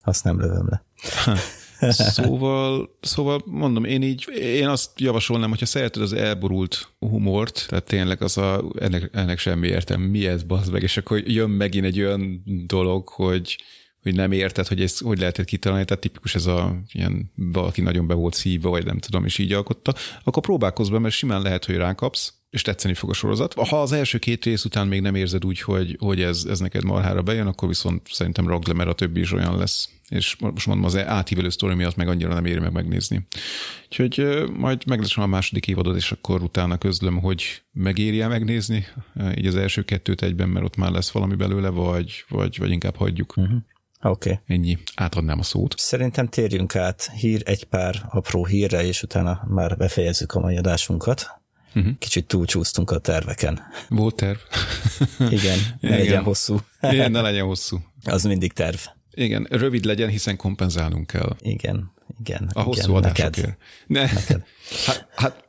Azt 0.00 0.24
nem 0.24 0.40
lövöm 0.40 0.68
le. 0.68 0.84
Szóval, 2.16 2.96
szóval 3.00 3.42
mondom, 3.44 3.84
én 3.84 4.02
így, 4.02 4.28
én 4.38 4.68
azt 4.68 5.00
javasolnám, 5.00 5.48
hogyha 5.48 5.66
szereted 5.66 6.02
az 6.02 6.12
elborult 6.12 6.88
humort, 6.98 7.64
tehát 7.68 7.84
tényleg 7.84 8.22
az 8.22 8.36
a, 8.38 8.64
ennek, 8.78 9.10
ennek 9.12 9.38
semmi 9.38 9.68
értem, 9.68 10.00
mi 10.00 10.26
ez, 10.26 10.42
bazd 10.42 10.72
meg, 10.72 10.82
és 10.82 10.96
akkor 10.96 11.18
jön 11.18 11.50
megint 11.50 11.84
egy 11.84 12.00
olyan 12.00 12.42
dolog, 12.66 13.08
hogy, 13.08 13.58
hogy 14.02 14.14
nem 14.14 14.32
érted, 14.32 14.66
hogy 14.66 14.82
ezt 14.82 15.02
hogy 15.02 15.18
lehetett 15.18 15.46
kitalálni, 15.46 15.84
tehát 15.84 16.02
tipikus 16.02 16.34
ez 16.34 16.46
a 16.46 16.80
ilyen 16.92 17.32
valaki 17.34 17.80
nagyon 17.80 18.06
be 18.06 18.14
volt 18.14 18.34
szívva, 18.34 18.70
vagy 18.70 18.84
nem 18.84 18.98
tudom, 18.98 19.24
és 19.24 19.38
így 19.38 19.52
alkotta, 19.52 19.94
akkor 20.24 20.42
próbálkozz 20.42 20.88
be, 20.88 20.98
mert 20.98 21.14
simán 21.14 21.42
lehet, 21.42 21.64
hogy 21.64 21.76
rákapsz, 21.76 22.34
és 22.50 22.62
tetszeni 22.62 22.94
fog 22.94 23.10
a 23.10 23.12
sorozat. 23.12 23.54
Ha 23.54 23.80
az 23.82 23.92
első 23.92 24.18
két 24.18 24.44
rész 24.44 24.64
után 24.64 24.86
még 24.86 25.00
nem 25.00 25.14
érzed 25.14 25.44
úgy, 25.44 25.60
hogy, 25.60 25.96
hogy 26.00 26.22
ez, 26.22 26.44
ez 26.48 26.58
neked 26.58 26.84
marhára 26.84 27.22
bejön, 27.22 27.46
akkor 27.46 27.68
viszont 27.68 28.08
szerintem 28.10 28.46
ragd 28.46 28.66
le, 28.66 28.74
mert 28.74 28.88
a 28.88 28.92
többi 28.92 29.20
is 29.20 29.32
olyan 29.32 29.58
lesz. 29.58 29.88
És 30.08 30.36
most 30.36 30.66
mondom, 30.66 30.84
az 30.84 30.96
átívelő 30.96 31.48
sztori 31.48 31.74
miatt 31.74 31.96
meg 31.96 32.08
annyira 32.08 32.34
nem 32.34 32.44
éri 32.44 32.60
meg 32.60 32.72
megnézni. 32.72 33.26
Úgyhogy 33.84 34.44
majd 34.56 34.86
meglesen 34.86 35.22
a 35.22 35.26
második 35.26 35.66
évadot, 35.68 35.96
és 35.96 36.12
akkor 36.12 36.42
utána 36.42 36.78
közlöm, 36.78 37.18
hogy 37.18 37.62
megéri 37.72 38.26
megnézni, 38.26 38.86
így 39.36 39.46
az 39.46 39.56
első 39.56 39.82
kettőt 39.82 40.22
egyben, 40.22 40.48
mert 40.48 40.64
ott 40.64 40.76
már 40.76 40.90
lesz 40.90 41.10
valami 41.10 41.34
belőle, 41.34 41.68
vagy, 41.68 42.24
vagy, 42.28 42.58
vagy 42.58 42.70
inkább 42.70 42.96
hagyjuk. 42.96 43.36
Uh-huh. 43.36 43.56
Oké. 44.02 44.30
Okay. 44.30 44.56
Ennyi. 44.56 44.78
Átadnám 44.94 45.38
a 45.38 45.42
szót. 45.42 45.74
Szerintem 45.78 46.28
térjünk 46.28 46.76
át 46.76 47.10
hír, 47.16 47.42
egy 47.44 47.64
pár 47.64 48.02
apró 48.08 48.46
hírre, 48.46 48.84
és 48.84 49.02
utána 49.02 49.44
már 49.48 49.76
befejezzük 49.76 50.32
a 50.32 50.40
mai 50.40 50.56
adásunkat. 50.56 51.26
Uh-huh. 51.74 51.92
Kicsit 51.98 52.26
túlcsúsztunk 52.26 52.90
a 52.90 52.98
terveken. 52.98 53.60
Volt 53.88 54.14
terv. 54.14 54.38
Igen, 55.18 55.58
ne 55.80 55.88
Igen. 55.88 55.98
legyen 55.98 56.22
hosszú. 56.22 56.58
Igen, 56.80 57.10
ne 57.10 57.20
legyen 57.20 57.44
hosszú. 57.44 57.78
Az 58.04 58.24
mindig 58.24 58.52
terv. 58.52 58.78
Igen, 59.14 59.46
rövid 59.50 59.84
legyen, 59.84 60.08
hiszen 60.08 60.36
kompenzálnunk 60.36 61.06
kell. 61.06 61.36
Igen, 61.40 61.92
igen. 62.20 62.50
A 62.52 62.60
hosszú 62.60 62.90
igen, 62.90 62.94
adásokért. 62.94 63.56
Ne. 63.86 64.00
Neked. 64.00 64.44
Hát, 64.86 65.08
hát... 65.14 65.48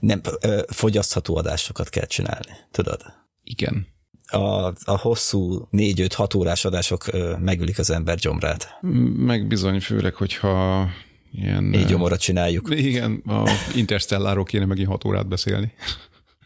Nem, 0.00 0.20
fogyasztható 0.68 1.36
adásokat 1.36 1.88
kell 1.88 2.06
csinálni, 2.06 2.52
tudod? 2.70 3.02
Igen. 3.42 3.86
A, 4.26 4.66
a 4.66 4.98
hosszú 4.98 5.66
négy-öt-hat 5.70 6.34
órás 6.34 6.64
adások 6.64 7.04
megülik 7.38 7.78
az 7.78 7.90
ember 7.90 8.16
gyomrát. 8.16 8.78
Meg 9.16 9.46
bizony, 9.46 9.80
főleg, 9.80 10.14
hogyha 10.14 10.88
Ilyen, 11.36 11.74
Így 11.74 11.84
gyomorra 11.84 12.16
csináljuk. 12.16 12.68
Igen, 12.70 13.22
a 13.26 13.50
Interstelláról 13.74 14.44
kéne 14.44 14.64
megint 14.64 14.88
hat 14.88 15.04
órát 15.04 15.28
beszélni. 15.28 15.72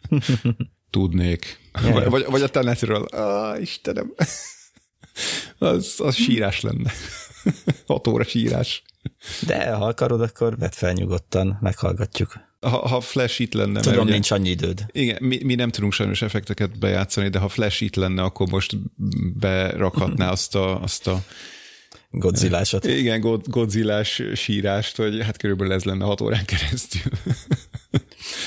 Tudnék. 0.90 1.58
Vagy, 1.92 2.08
vagy, 2.08 2.24
vagy 2.28 2.42
a 2.42 2.48
Tenetről. 2.48 3.04
Ah, 3.04 3.60
Istenem. 3.60 4.14
Az, 5.58 5.94
az 5.98 6.14
sírás 6.14 6.60
lenne. 6.60 6.92
Hat 7.86 8.06
óra 8.06 8.24
sírás. 8.24 8.82
De 9.46 9.72
ha 9.72 9.86
akarod, 9.86 10.20
akkor 10.20 10.58
vedd 10.58 10.72
fel 10.72 10.92
nyugodtan, 10.92 11.58
meghallgatjuk. 11.60 12.46
Ha, 12.60 12.88
ha 12.88 13.00
Flash 13.00 13.40
itt 13.40 13.52
lenne. 13.52 13.80
Tudom, 13.80 14.02
ugye, 14.02 14.12
nincs 14.12 14.30
annyi 14.30 14.48
időd. 14.48 14.86
Igen, 14.92 15.16
mi, 15.22 15.40
mi 15.44 15.54
nem 15.54 15.70
tudunk 15.70 15.92
sajnos 15.92 16.22
effekteket 16.22 16.78
bejátszani, 16.78 17.28
de 17.28 17.38
ha 17.38 17.48
Flash 17.48 17.82
itt 17.82 17.94
lenne, 17.94 18.22
akkor 18.22 18.48
most 18.48 18.76
berakhatná 19.34 20.30
azt 20.36 20.54
a, 20.54 20.82
azt 20.82 21.06
a 21.06 21.22
Godzillásot. 22.10 22.84
Igen, 22.84 23.20
God, 23.20 23.46
Godzillás 23.46 24.22
sírást, 24.34 24.96
hogy 24.96 25.22
hát 25.22 25.36
körülbelül 25.36 25.72
ez 25.72 25.84
lenne 25.84 26.04
hat 26.04 26.20
órán 26.20 26.44
keresztül. 26.44 27.12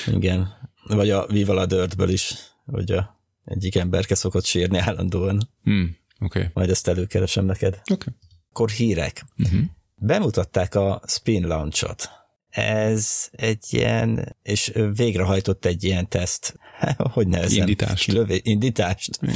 Igen. 0.17 0.53
Vagy 0.87 1.09
a 1.09 1.27
Viva 1.27 1.53
la 1.53 1.65
Dirtből 1.65 2.09
is, 2.09 2.33
hogy 2.65 2.91
a 2.91 3.19
egyik 3.45 3.75
emberke 3.75 4.15
szokott 4.15 4.45
sírni 4.45 4.77
állandóan. 4.77 5.49
Hmm, 5.63 5.97
okay. 6.21 6.45
Majd 6.53 6.69
ezt 6.69 6.87
előkeresem 6.87 7.45
neked. 7.45 7.81
Okay. 7.91 8.13
Akkor 8.49 8.69
hírek. 8.69 9.25
Uh-huh. 9.37 9.61
Bemutatták 9.95 10.75
a 10.75 11.01
Spin 11.07 11.47
Launchot. 11.47 12.09
Ez 12.49 13.29
egy 13.31 13.65
ilyen, 13.69 14.35
és 14.43 14.71
végrehajtott 14.95 15.65
egy 15.65 15.83
ilyen 15.83 16.09
teszt, 16.09 16.55
hogy 17.13 17.27
nevezem? 17.27 17.59
Indítást. 17.59 18.03
Kilövé, 18.03 18.39
indítást. 18.43 19.19
Igen. 19.21 19.35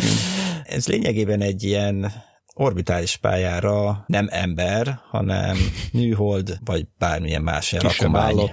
Ez 0.64 0.88
lényegében 0.88 1.41
egy 1.41 1.64
ilyen 1.64 2.12
orbitális 2.53 3.16
pályára 3.16 4.03
nem 4.07 4.28
ember, 4.32 4.99
hanem 5.10 5.57
műhold, 5.94 6.60
vagy 6.64 6.88
bármilyen 6.98 7.41
más 7.41 7.72
rakomány. 7.72 8.40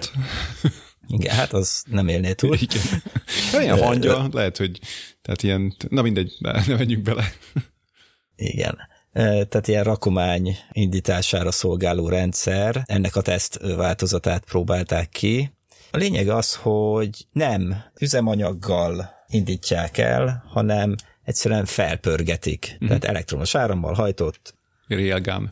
Igen, 1.07 1.35
hát 1.35 1.53
az 1.53 1.83
nem 1.89 2.07
élné 2.07 2.33
túl. 2.33 2.55
Igen. 2.55 2.81
Olyan 3.55 3.79
hangja, 3.79 4.27
lehet, 4.31 4.57
hogy 4.57 4.79
tehát 5.21 5.43
ilyen, 5.43 5.75
na 5.89 6.01
mindegy, 6.01 6.33
ne, 6.39 6.51
ne 6.51 6.75
menjünk 6.75 7.03
bele. 7.03 7.33
Igen. 8.43 8.77
Tehát 9.13 9.67
ilyen 9.67 9.83
rakomány 9.83 10.57
indítására 10.71 11.51
szolgáló 11.51 12.09
rendszer, 12.09 12.83
ennek 12.85 13.15
a 13.15 13.21
teszt 13.21 13.59
változatát 13.75 14.43
próbálták 14.45 15.09
ki. 15.09 15.51
A 15.91 15.97
lényeg 15.97 16.29
az, 16.29 16.55
hogy 16.55 17.25
nem 17.31 17.83
üzemanyaggal 17.99 19.09
indítják 19.27 19.97
el, 19.97 20.43
hanem 20.47 20.95
egyszerűen 21.23 21.65
felpörgetik. 21.65 22.71
Mm-hmm. 22.73 22.87
Tehát 22.87 23.03
elektromos 23.03 23.55
árammal 23.55 23.93
hajtott. 23.93 24.55
Railgun. 24.87 25.51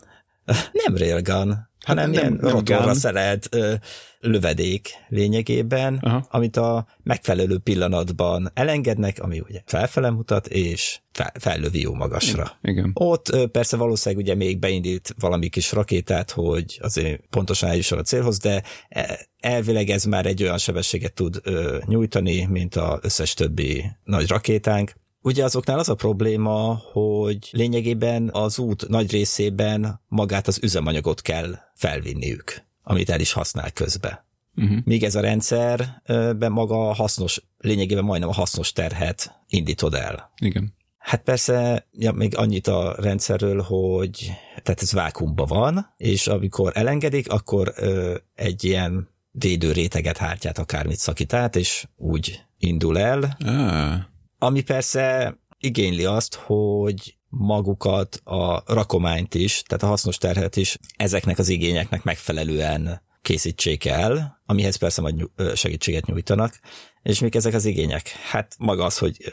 Nem 0.72 0.98
railgun. 0.98 1.70
Hanem 1.86 2.14
hát 2.14 2.22
ilyen 2.22 2.38
rotorra 2.42 2.94
szerelt 2.94 3.48
ö, 3.52 3.74
lövedék 4.20 4.90
lényegében, 5.08 6.00
Aha. 6.02 6.26
amit 6.30 6.58
a 6.58 6.86
megfelelő 7.04 7.58
pillanatban 7.58 8.52
elengednek, 8.54 9.20
ami 9.20 9.40
ugye 9.40 9.62
felfele 9.66 10.10
mutat, 10.10 10.48
és 10.48 11.00
fel, 11.12 11.32
fellövi 11.40 11.82
jó 11.82 11.94
magasra. 11.94 12.52
Igen. 12.62 12.92
Ott 12.94 13.30
ö, 13.30 13.46
persze 13.48 13.78
valószínűleg 13.78 14.26
ugye 14.26 14.36
még 14.36 14.60
beindít 14.60 15.16
valami 15.20 15.50
kis 15.50 15.72
rakétát, 15.72 16.32
hogy 16.32 16.80
azért 16.82 17.22
pontosan 17.30 17.70
eljusson 17.70 18.00
a 18.00 18.02
célhoz, 18.02 18.38
de 18.38 18.64
e, 18.90 19.28
elvileg 19.40 19.90
ez 19.90 20.04
már 20.04 20.26
egy 20.26 20.44
olyan 20.44 20.58
sebességet 20.58 21.14
tud 21.14 21.40
ö, 21.44 21.78
nyújtani, 21.86 22.46
mint 22.46 22.76
az 22.76 23.00
összes 23.02 23.34
többi 23.34 23.86
nagy 24.04 24.28
rakétánk, 24.28 24.94
Ugye 25.24 25.44
azoknál 25.44 25.80
az 25.80 25.90
a 25.90 25.96
probléma, 25.96 26.82
hogy 26.92 27.50
lényegében 27.52 28.30
az 28.34 28.60
út 28.60 28.88
nagy 28.88 29.12
részében 29.12 30.02
magát 30.08 30.48
az 30.48 30.60
üzemanyagot 30.62 31.22
kell 31.22 31.58
felvinniük, 31.76 32.64
amit 32.84 33.10
el 33.10 33.20
is 33.20 33.32
használ 33.32 33.72
közbe. 33.72 34.26
Uh-huh. 34.56 34.78
Míg 34.84 35.04
ez 35.04 35.16
a 35.16 35.22
rendszer 35.22 36.02
be 36.38 36.50
maga 36.50 36.90
a 36.90 36.94
hasznos, 36.94 37.42
lényegében 37.58 38.04
majdnem 38.04 38.30
a 38.30 38.34
hasznos 38.34 38.72
terhet 38.72 39.40
indítod 39.48 39.94
el. 39.94 40.32
Igen. 40.38 40.74
Hát 40.98 41.24
persze, 41.24 41.88
ja, 41.92 42.12
még 42.12 42.38
annyit 42.38 42.68
a 42.68 42.96
rendszerről, 42.98 43.62
hogy 43.62 44.32
tehát 44.64 44.82
ez 44.82 44.94
vákumban 44.94 45.48
van, 45.48 45.94
és 45.98 46.28
amikor 46.28 46.72
elengedik, 46.76 47.32
akkor 47.32 47.74
ö, 47.76 48.16
egy 48.36 48.64
ilyen 48.64 49.10
védőréteget, 49.32 50.18
hártyát, 50.18 50.58
akármit 50.58 50.98
szakít 50.98 51.34
át, 51.34 51.56
és 51.56 51.88
úgy 51.96 52.42
indul 52.58 53.00
el. 53.00 53.38
Ah 53.40 54.10
ami 54.44 54.62
persze 54.62 55.36
igényli 55.60 56.06
azt, 56.06 56.36
hogy 56.36 57.18
magukat, 57.30 58.22
a 58.24 58.74
rakományt 58.74 59.36
is, 59.36 59.62
tehát 59.62 59.84
a 59.84 59.88
hasznos 59.88 60.18
terhet 60.18 60.56
is 60.56 60.78
ezeknek 60.96 61.40
az 61.40 61.50
igényeknek 61.50 62.04
megfelelően 62.04 63.02
készítsék 63.22 63.86
el, 63.86 64.42
amihez 64.46 64.76
persze 64.76 65.02
majd 65.02 65.30
segítséget 65.56 66.06
nyújtanak. 66.06 66.60
És 67.02 67.20
mik 67.20 67.36
ezek 67.36 67.54
az 67.54 67.66
igények? 67.66 68.08
Hát 68.08 68.56
maga 68.58 68.86
az, 68.86 68.98
hogy 68.98 69.18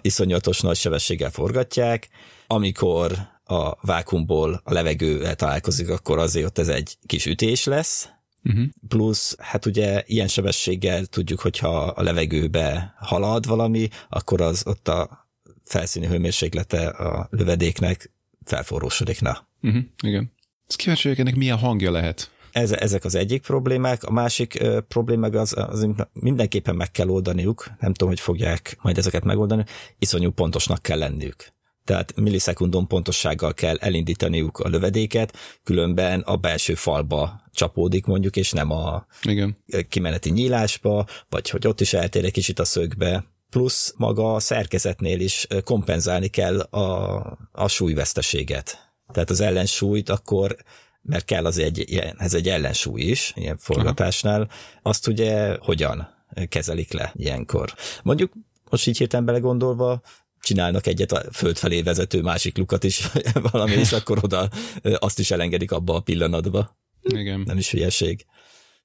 iszonyatos 0.00 0.60
nagy 0.60 0.76
sebességgel 0.76 1.30
forgatják, 1.30 2.08
amikor 2.46 3.12
a 3.44 3.86
vákumból 3.86 4.60
a 4.64 4.72
levegővel 4.72 5.34
találkozik, 5.34 5.88
akkor 5.88 6.18
azért 6.18 6.46
ott 6.46 6.58
ez 6.58 6.68
egy 6.68 6.96
kis 7.06 7.26
ütés 7.26 7.64
lesz, 7.64 8.08
Uh-huh. 8.44 8.64
Plusz, 8.88 9.36
hát 9.38 9.66
ugye 9.66 10.02
ilyen 10.06 10.28
sebességgel 10.28 11.06
tudjuk, 11.06 11.40
hogyha 11.40 11.82
a 11.82 12.02
levegőbe 12.02 12.94
halad 12.98 13.46
valami, 13.46 13.88
akkor 14.08 14.40
az 14.40 14.62
ott 14.66 14.88
a 14.88 15.28
felszíni 15.62 16.06
hőmérséklete 16.06 16.88
a 16.88 17.28
lövedéknek 17.30 18.10
felforrósodik. 18.44 19.20
Na. 19.20 19.48
Uh-huh. 19.62 19.82
Igen. 20.02 20.32
Ez 20.66 20.76
kíváncsi 20.76 21.02
vagyok, 21.02 21.18
ennek 21.18 21.36
milyen 21.36 21.58
hangja 21.58 21.90
lehet? 21.90 22.30
Ez, 22.52 22.72
ezek 22.72 23.04
az 23.04 23.14
egyik 23.14 23.42
problémák. 23.42 24.02
A 24.02 24.12
másik 24.12 24.58
uh, 24.60 24.78
probléma 24.80 25.26
az, 25.26 25.54
az 25.56 25.86
mindenképpen 26.12 26.76
meg 26.76 26.90
kell 26.90 27.08
oldaniuk, 27.08 27.70
nem 27.80 27.92
tudom, 27.92 28.08
hogy 28.08 28.20
fogják 28.20 28.76
majd 28.82 28.98
ezeket 28.98 29.24
megoldani, 29.24 29.64
iszonyú 29.98 30.30
pontosnak 30.30 30.82
kell 30.82 30.98
lenniük 30.98 31.52
tehát 31.84 32.16
millisekundon 32.16 32.86
pontossággal 32.86 33.54
kell 33.54 33.76
elindítaniuk 33.76 34.58
a 34.58 34.68
lövedéket, 34.68 35.36
különben 35.62 36.20
a 36.20 36.36
belső 36.36 36.74
falba 36.74 37.42
csapódik 37.52 38.06
mondjuk, 38.06 38.36
és 38.36 38.52
nem 38.52 38.70
a 38.70 39.06
Igen. 39.22 39.56
kimeneti 39.88 40.30
nyílásba, 40.30 41.06
vagy 41.28 41.50
hogy 41.50 41.66
ott 41.66 41.80
is 41.80 41.92
eltér 41.92 42.24
egy 42.24 42.32
kicsit 42.32 42.58
a 42.58 42.64
szögbe, 42.64 43.24
plusz 43.50 43.94
maga 43.96 44.34
a 44.34 44.40
szerkezetnél 44.40 45.20
is 45.20 45.46
kompenzálni 45.64 46.28
kell 46.28 46.60
a, 46.60 47.38
a 47.52 47.68
súlyveszteséget. 47.68 48.92
Tehát 49.12 49.30
az 49.30 49.40
ellensúlyt 49.40 50.08
akkor 50.08 50.56
mert 51.02 51.24
kell 51.24 51.46
az 51.46 51.58
egy, 51.58 52.02
ez 52.18 52.34
egy 52.34 52.48
ellensúly 52.48 53.00
is, 53.00 53.32
ilyen 53.36 53.56
forgatásnál, 53.58 54.40
Aha. 54.40 54.52
azt 54.82 55.06
ugye 55.06 55.56
hogyan 55.60 56.08
kezelik 56.48 56.92
le 56.92 57.12
ilyenkor. 57.16 57.74
Mondjuk 58.02 58.32
most 58.70 58.86
így 58.86 58.98
hirtelen 58.98 59.24
belegondolva, 59.24 60.02
csinálnak 60.44 60.86
egyet 60.86 61.12
a 61.12 61.32
föld 61.32 61.56
felé 61.56 61.82
vezető 61.82 62.20
másik 62.20 62.56
lukat 62.56 62.84
is 62.84 63.08
valami, 63.50 63.72
és 63.72 63.92
akkor 63.92 64.18
oda 64.22 64.48
azt 64.82 65.18
is 65.18 65.30
elengedik 65.30 65.72
abba 65.72 65.94
a 65.94 66.00
pillanatba. 66.00 66.76
Igen. 67.02 67.40
Nem 67.40 67.58
is 67.58 67.70
hülyeség. 67.70 68.26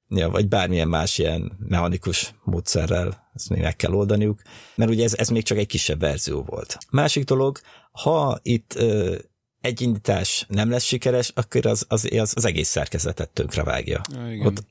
Ja, 0.07 0.29
vagy 0.29 0.47
bármilyen 0.47 0.87
más 0.87 1.17
ilyen 1.17 1.51
mechanikus 1.59 2.33
módszerrel 2.43 3.29
ezt 3.33 3.49
még 3.49 3.61
meg 3.61 3.75
kell 3.75 3.93
oldaniuk, 3.93 4.41
mert 4.75 4.91
ugye 4.91 5.03
ez, 5.03 5.13
ez 5.13 5.29
még 5.29 5.43
csak 5.43 5.57
egy 5.57 5.67
kisebb 5.67 5.99
verzió 5.99 6.43
volt. 6.43 6.77
Másik 6.91 7.23
dolog, 7.23 7.59
ha 7.91 8.39
itt 8.41 8.73
ö, 8.75 9.17
egy 9.61 9.81
indítás 9.81 10.45
nem 10.47 10.69
lesz 10.69 10.83
sikeres, 10.83 11.31
akkor 11.35 11.65
az, 11.65 11.85
az, 11.87 12.09
az, 12.11 12.33
az 12.35 12.45
egész 12.45 12.69
szerkezetet 12.69 13.29
tönkre 13.29 13.63
vágja. 13.63 14.01
Ja, 14.11 14.45
Ott 14.45 14.63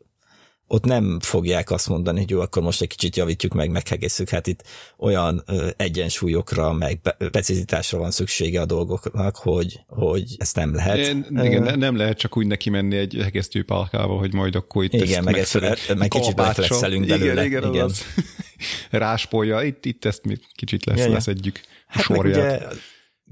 ott 0.69 0.85
nem 0.85 1.21
fogják 1.21 1.71
azt 1.71 1.89
mondani, 1.89 2.19
hogy 2.19 2.31
jó, 2.31 2.41
akkor 2.41 2.63
most 2.63 2.83
egy 2.83 2.89
kicsit 2.89 3.17
javítjuk 3.17 3.55
meg, 3.55 3.71
meghegészük. 3.71 4.29
Hát 4.29 4.47
itt 4.47 4.63
olyan 4.99 5.45
egyensúlyokra, 5.77 6.73
meg 6.73 7.01
precizitásra 7.31 7.99
van 7.99 8.11
szüksége 8.11 8.61
a 8.61 8.67
dolgoknak, 8.67 9.37
hogy, 9.37 9.81
hogy 9.87 10.35
ezt 10.39 10.57
nem 10.57 10.75
lehet. 10.75 10.99
Igen, 10.99 11.63
uh, 11.63 11.75
nem 11.75 11.97
lehet 11.97 12.19
csak 12.19 12.37
úgy 12.37 12.47
neki 12.47 12.71
menni 12.71 12.97
egy 12.97 13.19
hegesztő 13.23 13.65
palkával, 13.65 14.19
hogy 14.19 14.35
majd 14.35 14.55
akkor 14.55 14.85
itt 14.85 14.93
Igen, 14.93 15.25
meg, 15.25 15.39
ezt, 15.39 15.61
meg 15.95 16.09
kicsit 16.09 16.37
reflexelünk 16.37 17.07
belőle. 17.07 17.45
Igen, 17.45 17.63
igen, 17.63 17.75
igen. 17.75 17.91
Ráspolja, 18.91 19.63
itt, 19.63 19.85
itt 19.85 20.05
ezt 20.05 20.25
mi 20.25 20.37
kicsit 20.55 20.85
lesz, 20.85 20.99
ja, 20.99 21.13
leszedjük 21.13 21.61
hát 21.87 22.03
sorját. 22.03 22.37
Meg 22.37 22.47
ugye 22.47 22.81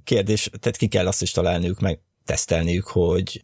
kérdés, 0.04 0.50
tehát 0.60 0.76
ki 0.76 0.86
kell 0.86 1.06
azt 1.06 1.22
is 1.22 1.30
találniuk, 1.30 1.80
meg 1.80 1.98
tesztelniük, 2.24 2.86
hogy 2.86 3.40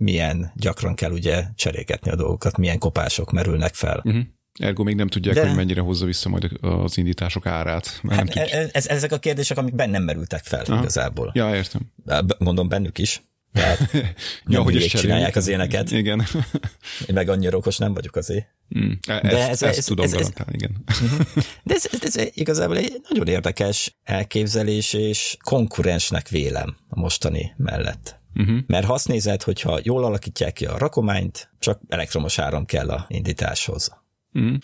milyen 0.00 0.52
gyakran 0.54 0.94
kell 0.94 1.10
ugye 1.10 1.44
cserélgetni 1.54 2.10
a 2.10 2.16
dolgokat, 2.16 2.56
milyen 2.56 2.78
kopások 2.78 3.30
merülnek 3.32 3.74
fel. 3.74 4.02
Uh-huh. 4.04 4.22
Ergo 4.58 4.82
még 4.82 4.94
nem 4.94 5.08
tudják, 5.08 5.34
De... 5.34 5.46
hogy 5.46 5.56
mennyire 5.56 5.80
hozza 5.80 6.06
vissza 6.06 6.28
majd 6.28 6.50
az 6.60 6.98
indítások 6.98 7.46
árát. 7.46 8.00
Hát, 8.08 8.16
nem 8.16 8.26
tudja. 8.26 8.58
E- 8.58 8.68
ez, 8.72 8.86
ezek 8.86 9.12
a 9.12 9.18
kérdések, 9.18 9.58
amik 9.58 9.74
bennem 9.74 10.02
merültek 10.02 10.44
fel 10.44 10.64
Aha. 10.64 10.80
igazából. 10.80 11.30
Ja, 11.34 11.54
értem. 11.54 11.92
Mondom 12.38 12.68
bennük 12.68 12.98
is. 12.98 13.22
Tehát 13.52 13.90
ja, 14.46 14.62
hogy 14.62 14.74
is 14.74 14.92
csinálják 14.92 15.36
az 15.36 15.48
éneket. 15.48 15.90
Igen. 15.90 16.26
Én 17.06 17.14
meg 17.14 17.28
annyira 17.28 17.56
okos 17.56 17.76
nem 17.76 17.94
vagyok 17.94 18.16
azért. 18.16 18.46
Mm. 18.78 18.92
E- 19.08 19.20
De 19.20 19.48
ez, 19.48 19.62
ezt 19.62 19.78
ez, 19.78 19.84
tudom 19.84 20.04
ez, 20.04 20.12
ez, 20.12 20.30
igen. 20.50 20.84
Mhm. 21.00 21.20
De 21.64 21.74
ez, 21.74 21.86
ez, 22.00 22.16
ez 22.16 22.28
igazából 22.34 22.76
egy 22.76 23.00
nagyon 23.08 23.26
érdekes 23.26 23.98
elképzelés, 24.02 24.92
és 24.92 25.36
konkurensnek 25.42 26.28
vélem 26.28 26.76
a 26.88 27.00
mostani 27.00 27.52
mellett. 27.56 28.19
Uh-huh. 28.34 28.58
Mert 28.66 28.86
ha 28.86 28.92
azt 28.92 29.08
nézed, 29.08 29.42
hogyha 29.42 29.78
jól 29.82 30.04
alakítják 30.04 30.52
ki 30.52 30.66
a 30.66 30.78
rakományt, 30.78 31.50
csak 31.58 31.80
elektromos 31.88 32.38
áram 32.38 32.64
kell 32.64 32.90
a 32.90 33.04
indításhoz. 33.08 33.92
Uh-huh. 34.32 34.56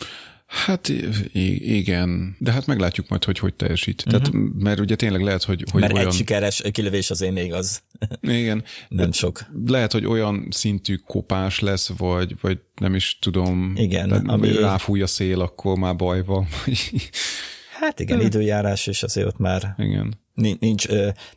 Hát 0.46 0.88
igen, 1.58 2.36
de 2.38 2.52
hát 2.52 2.66
meglátjuk 2.66 3.08
majd, 3.08 3.24
hogy 3.24 3.38
hogy 3.38 3.54
teljesít. 3.54 4.04
Uh-huh. 4.06 4.22
Tehát, 4.22 4.38
mert 4.58 4.80
ugye 4.80 4.96
tényleg 4.96 5.22
lehet, 5.22 5.42
hogy, 5.42 5.64
hogy 5.70 5.80
mert 5.80 5.92
olyan... 5.92 6.06
egy 6.06 6.12
sikeres 6.12 6.62
kilövés 6.72 7.10
azért 7.10 7.32
még 7.32 7.52
az 7.52 7.82
igen. 8.20 8.64
nem 8.88 9.12
sok. 9.12 9.40
Lehet, 9.66 9.92
hogy 9.92 10.06
olyan 10.06 10.48
szintű 10.50 10.94
kopás 10.94 11.60
lesz, 11.60 11.90
vagy, 11.96 12.36
vagy 12.40 12.58
nem 12.80 12.94
is 12.94 13.18
tudom, 13.20 13.72
igen, 13.76 14.10
ami... 14.10 14.52
ráfúj 14.52 15.02
a 15.02 15.06
szél, 15.06 15.40
akkor 15.40 15.78
már 15.78 15.96
baj 15.96 16.24
van. 16.24 16.46
hát 17.80 18.00
igen, 18.00 18.20
időjárás, 18.30 18.86
és 18.86 19.02
azért 19.02 19.26
ott 19.26 19.38
már 19.38 19.74
igen 19.78 20.24
nincs, 20.36 20.88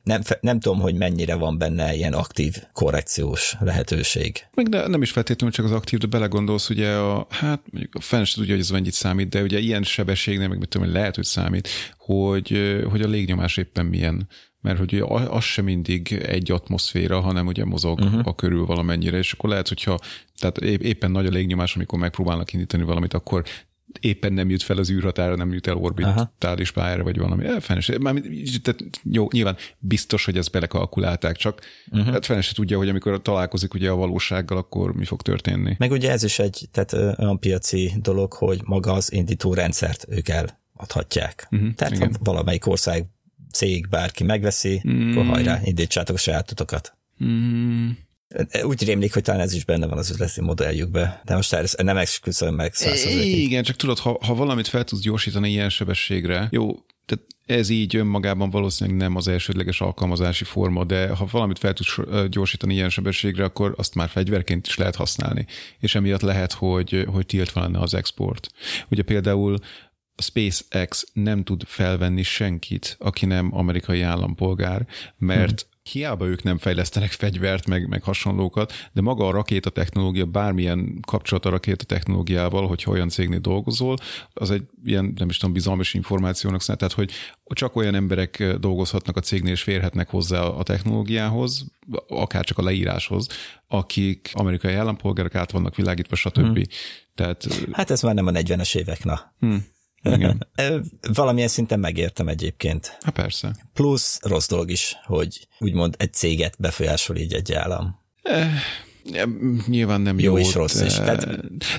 nem, 0.03 0.21
nem 0.41 0.59
tudom, 0.59 0.79
hogy 0.79 0.95
mennyire 0.95 1.35
van 1.35 1.57
benne 1.57 1.95
ilyen 1.95 2.13
aktív 2.13 2.55
korrekciós 2.73 3.55
lehetőség. 3.59 4.45
Még 4.53 4.67
ne, 4.67 4.87
nem 4.87 5.01
is 5.01 5.11
feltétlenül 5.11 5.55
csak 5.55 5.65
az 5.65 5.71
aktív, 5.71 5.99
de 5.99 6.07
belegondolsz, 6.07 6.69
ugye 6.69 6.91
a, 6.91 7.27
hát 7.29 7.61
mondjuk 7.71 7.95
a 7.95 8.01
fenn 8.01 8.23
tudja, 8.33 8.51
hogy 8.53 8.63
ez 8.63 8.69
mennyit 8.69 8.93
számít, 8.93 9.29
de 9.29 9.41
ugye 9.41 9.59
ilyen 9.59 9.83
sebességnél, 9.83 10.47
meg 10.47 10.57
mit 10.57 10.69
tudom, 10.69 10.87
hogy 10.87 10.95
lehet, 10.95 11.15
hogy 11.15 11.25
számít, 11.25 11.67
hogy, 11.97 12.81
hogy 12.89 13.01
a 13.01 13.07
légnyomás 13.07 13.57
éppen 13.57 13.85
milyen 13.85 14.27
mert 14.61 14.77
hogy 14.77 15.03
az 15.09 15.43
sem 15.43 15.65
mindig 15.65 16.13
egy 16.13 16.51
atmoszféra, 16.51 17.19
hanem 17.19 17.47
ugye 17.47 17.65
mozog 17.65 17.99
uh-huh. 17.99 18.21
a 18.23 18.35
körül 18.35 18.65
valamennyire, 18.65 19.17
és 19.17 19.31
akkor 19.31 19.49
lehet, 19.49 19.67
hogyha 19.67 19.99
tehát 20.37 20.57
éppen 20.57 21.11
nagy 21.11 21.25
a 21.25 21.29
légnyomás, 21.29 21.75
amikor 21.75 21.99
megpróbálnak 21.99 22.53
indítani 22.53 22.83
valamit, 22.83 23.13
akkor 23.13 23.43
éppen 23.99 24.33
nem 24.33 24.49
jut 24.49 24.63
fel 24.63 24.77
az 24.77 24.91
űrhatára, 24.91 25.35
nem 25.35 25.53
jut 25.53 25.67
el 25.67 25.75
orbitális 25.75 26.71
pályára, 26.71 27.03
vagy 27.03 27.17
valami. 27.17 27.45
Fene 27.59 27.81
már, 27.99 28.13
tehát 28.61 28.83
jó, 29.03 29.27
nyilván 29.31 29.57
biztos, 29.79 30.25
hogy 30.25 30.37
ezt 30.37 30.51
belekalkulálták, 30.51 31.35
csak 31.35 31.61
uh-huh. 31.91 32.13
hát 32.13 32.25
fene 32.25 32.41
se 32.41 32.53
tudja, 32.53 32.77
hogy 32.77 32.89
amikor 32.89 33.21
találkozik 33.21 33.73
ugye 33.73 33.89
a 33.89 33.95
valósággal, 33.95 34.57
akkor 34.57 34.93
mi 34.93 35.05
fog 35.05 35.21
történni. 35.21 35.75
Meg 35.77 35.91
ugye 35.91 36.11
ez 36.11 36.23
is 36.23 36.39
egy 36.39 36.69
tehát 36.71 36.93
olyan 37.19 37.39
piaci 37.39 37.93
dolog, 38.01 38.33
hogy 38.33 38.61
maga 38.63 38.91
az 38.91 39.13
indító 39.13 39.53
rendszert 39.53 40.05
ők 40.09 40.27
eladhatják. 40.29 41.47
Uh-huh. 41.51 41.73
Tehát 41.73 41.93
Igen. 41.93 42.11
ha 42.11 42.17
valamelyik 42.23 42.67
ország 42.67 43.05
cég, 43.51 43.89
bárki 43.89 44.23
megveszi, 44.23 44.81
mm. 44.87 45.11
akkor 45.11 45.25
hajrá, 45.25 45.59
indítsátok 45.63 46.15
a 46.15 46.19
sajátotokat. 46.19 46.97
Mm. 47.23 47.89
Úgy 48.63 48.83
rémlik, 48.83 49.13
hogy 49.13 49.23
talán 49.23 49.41
ez 49.41 49.53
is 49.53 49.65
benne 49.65 49.87
van 49.87 49.97
az 49.97 50.09
üzleti 50.09 50.41
modelljükbe, 50.41 51.21
de 51.25 51.35
most 51.35 51.53
ezt 51.53 51.81
nem 51.81 51.97
esküszöm 51.97 52.55
meg 52.55 52.73
százszerzékig. 52.73 53.41
Igen, 53.41 53.63
csak 53.63 53.75
tudod, 53.75 53.99
ha, 53.99 54.17
ha 54.21 54.35
valamit 54.35 54.67
fel 54.67 54.83
tudsz 54.83 55.01
gyorsítani 55.01 55.49
ilyen 55.49 55.69
sebességre, 55.69 56.47
jó, 56.51 56.71
Tehát 57.05 57.25
ez 57.45 57.69
így 57.69 57.95
önmagában 57.95 58.49
valószínűleg 58.49 58.99
nem 58.99 59.15
az 59.15 59.27
elsődleges 59.27 59.81
alkalmazási 59.81 60.43
forma, 60.43 60.83
de 60.83 61.07
ha 61.07 61.27
valamit 61.31 61.59
fel 61.59 61.73
tudsz 61.73 61.97
gyorsítani 62.29 62.73
ilyen 62.73 62.89
sebességre, 62.89 63.43
akkor 63.43 63.73
azt 63.77 63.95
már 63.95 64.09
fegyverként 64.09 64.67
is 64.67 64.77
lehet 64.77 64.95
használni. 64.95 65.45
És 65.79 65.95
emiatt 65.95 66.21
lehet, 66.21 66.53
hogy, 66.53 67.05
hogy 67.07 67.25
tiltva 67.25 67.61
lenne 67.61 67.79
az 67.79 67.93
export. 67.93 68.49
Ugye 68.89 69.01
például 69.01 69.57
a 70.15 70.21
SpaceX 70.21 71.07
nem 71.13 71.43
tud 71.43 71.63
felvenni 71.65 72.23
senkit, 72.23 72.95
aki 72.99 73.25
nem 73.25 73.55
amerikai 73.55 74.01
állampolgár, 74.01 74.87
mert 75.17 75.61
hmm 75.61 75.77
hiába 75.91 76.25
ők 76.25 76.43
nem 76.43 76.57
fejlesztenek 76.57 77.11
fegyvert, 77.11 77.67
meg, 77.67 77.87
meg 77.87 78.03
hasonlókat, 78.03 78.73
de 78.93 79.01
maga 79.01 79.27
a 79.27 79.31
rakéta 79.31 79.69
technológia, 79.69 80.25
bármilyen 80.25 80.99
kapcsolat 81.07 81.45
a 81.45 81.49
rakéta 81.49 81.85
technológiával, 81.85 82.67
hogyha 82.67 82.91
olyan 82.91 83.09
cégnél 83.09 83.39
dolgozol, 83.39 83.97
az 84.33 84.51
egy 84.51 84.63
ilyen, 84.83 85.13
nem 85.17 85.29
is 85.29 85.37
tudom, 85.37 85.53
bizalmas 85.53 85.93
információnak 85.93 86.61
szállt, 86.61 86.79
tehát 86.79 86.93
hogy 86.93 87.11
csak 87.43 87.75
olyan 87.75 87.95
emberek 87.95 88.55
dolgozhatnak 88.59 89.17
a 89.17 89.21
cégnél 89.21 89.51
és 89.51 89.61
férhetnek 89.61 90.09
hozzá 90.09 90.41
a 90.41 90.63
technológiához, 90.63 91.65
akár 92.07 92.43
csak 92.43 92.57
a 92.57 92.63
leíráshoz, 92.63 93.27
akik 93.67 94.31
amerikai 94.33 94.73
állampolgárok 94.73 95.35
át 95.35 95.51
vannak 95.51 95.75
világítva, 95.75 96.15
stb. 96.15 96.39
Hmm. 96.39 96.61
Tehát, 97.15 97.47
hát 97.71 97.91
ez 97.91 98.01
már 98.01 98.13
nem 98.13 98.27
a 98.27 98.31
40-es 98.31 98.75
évek, 98.75 99.03
na. 99.03 99.33
Hmm. 99.39 99.65
Igen. 100.03 100.47
Valamilyen 101.13 101.47
szinten 101.47 101.79
megértem 101.79 102.27
egyébként. 102.27 102.97
Hát 103.01 103.13
persze. 103.13 103.55
Plusz 103.73 104.19
rossz 104.21 104.47
dolog 104.47 104.71
is, 104.71 104.97
hogy 105.05 105.47
úgymond 105.59 105.95
egy 105.97 106.13
céget 106.13 106.55
befolyásol 106.59 107.15
így 107.17 107.33
egy 107.33 107.53
állam. 107.53 107.99
Eh, 108.21 108.51
nyilván 109.67 110.01
nem 110.01 110.19
jó. 110.19 110.31
Jó 110.31 110.37
is 110.37 110.53
rossz 110.53 110.81
is. 110.81 110.93
Tehát 110.93 111.25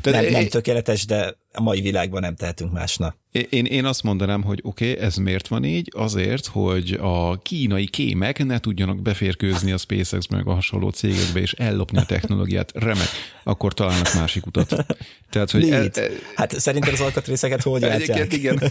de, 0.02 0.10
nem, 0.10 0.24
nem 0.24 0.48
tökéletes, 0.48 1.06
de 1.06 1.36
a 1.52 1.62
mai 1.62 1.80
világban 1.80 2.20
nem 2.20 2.34
tehetünk 2.34 2.72
másnak. 2.72 3.16
Én, 3.48 3.64
én 3.64 3.84
azt 3.84 4.02
mondanám, 4.02 4.42
hogy 4.42 4.60
oké, 4.62 4.90
okay, 4.90 5.04
ez 5.04 5.16
miért 5.16 5.48
van 5.48 5.64
így? 5.64 5.92
Azért, 5.96 6.46
hogy 6.46 6.98
a 7.00 7.38
kínai 7.42 7.86
kémek 7.86 8.44
ne 8.44 8.58
tudjanak 8.58 9.02
beférkőzni 9.02 9.72
a 9.72 9.76
SpaceX 9.76 10.26
meg 10.26 10.46
a 10.46 10.54
hasonló 10.54 10.90
cégekbe, 10.90 11.40
és 11.40 11.52
ellopni 11.52 11.98
a 11.98 12.04
technológiát. 12.04 12.72
Remek, 12.74 13.08
akkor 13.42 13.74
találnak 13.74 14.14
másik 14.14 14.46
utat. 14.46 14.86
Tehát, 15.30 15.50
hogy 15.50 15.70
e, 15.70 15.76
e, 15.76 15.90
hát 16.34 16.60
szerintem 16.60 16.92
az 16.92 17.00
alkatrészeket 17.00 17.62
hogy 17.62 17.82
Egyébként 17.82 18.32
igen. 18.32 18.58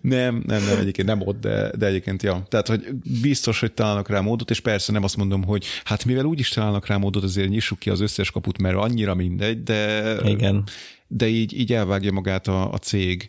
nem, 0.00 0.42
nem, 0.46 0.64
nem, 0.64 0.78
egyébként 0.78 1.08
nem 1.08 1.20
ott, 1.20 1.40
de, 1.40 1.70
de 1.76 1.86
egyébként 1.86 2.22
ja. 2.22 2.46
Tehát, 2.48 2.68
hogy 2.68 2.94
biztos, 3.20 3.60
hogy 3.60 3.72
találnak 3.72 4.08
rá 4.08 4.20
módot, 4.20 4.50
és 4.50 4.60
persze 4.60 4.92
nem 4.92 5.04
azt 5.04 5.16
mondom, 5.16 5.44
hogy 5.44 5.64
hát 5.84 6.04
mivel 6.04 6.24
úgy 6.24 6.38
is 6.38 6.48
találnak 6.48 6.86
rá 6.86 6.96
módot, 6.96 7.22
azért 7.22 7.48
nyissuk 7.48 7.78
ki 7.78 7.90
az 7.90 8.00
összes 8.00 8.30
kaput, 8.30 8.58
mert 8.58 8.76
annyira 8.76 9.14
mindegy, 9.14 9.62
de 9.62 10.16
igen 10.24 10.64
de 11.16 11.28
így, 11.28 11.58
így 11.58 11.72
elvágja 11.72 12.12
magát 12.12 12.48
a, 12.48 12.72
a 12.72 12.78
cég, 12.78 13.26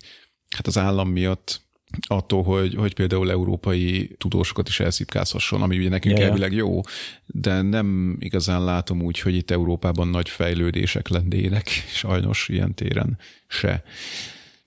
hát 0.50 0.68
az 0.68 0.78
állam 0.78 1.10
miatt 1.10 1.62
attól, 2.08 2.44
hogy, 2.44 2.76
hogy 2.76 2.94
például 2.94 3.32
európai 3.32 4.16
tudósokat 4.18 4.68
is 4.68 4.80
elszipkázhasson, 4.80 5.62
ami 5.62 5.78
ugye 5.78 5.90
nekünk 5.90 6.18
yeah. 6.18 6.30
elvileg 6.30 6.54
jó, 6.54 6.82
de 7.26 7.62
nem 7.62 8.18
igazán 8.20 8.64
látom 8.64 9.02
úgy, 9.02 9.20
hogy 9.20 9.36
itt 9.36 9.52
Európában 9.52 10.08
nagy 10.08 10.30
fejlődések 10.30 11.08
lennének, 11.08 11.68
sajnos 12.04 12.50
ilyen 12.50 12.74
téren 12.74 13.18
se. 13.48 13.84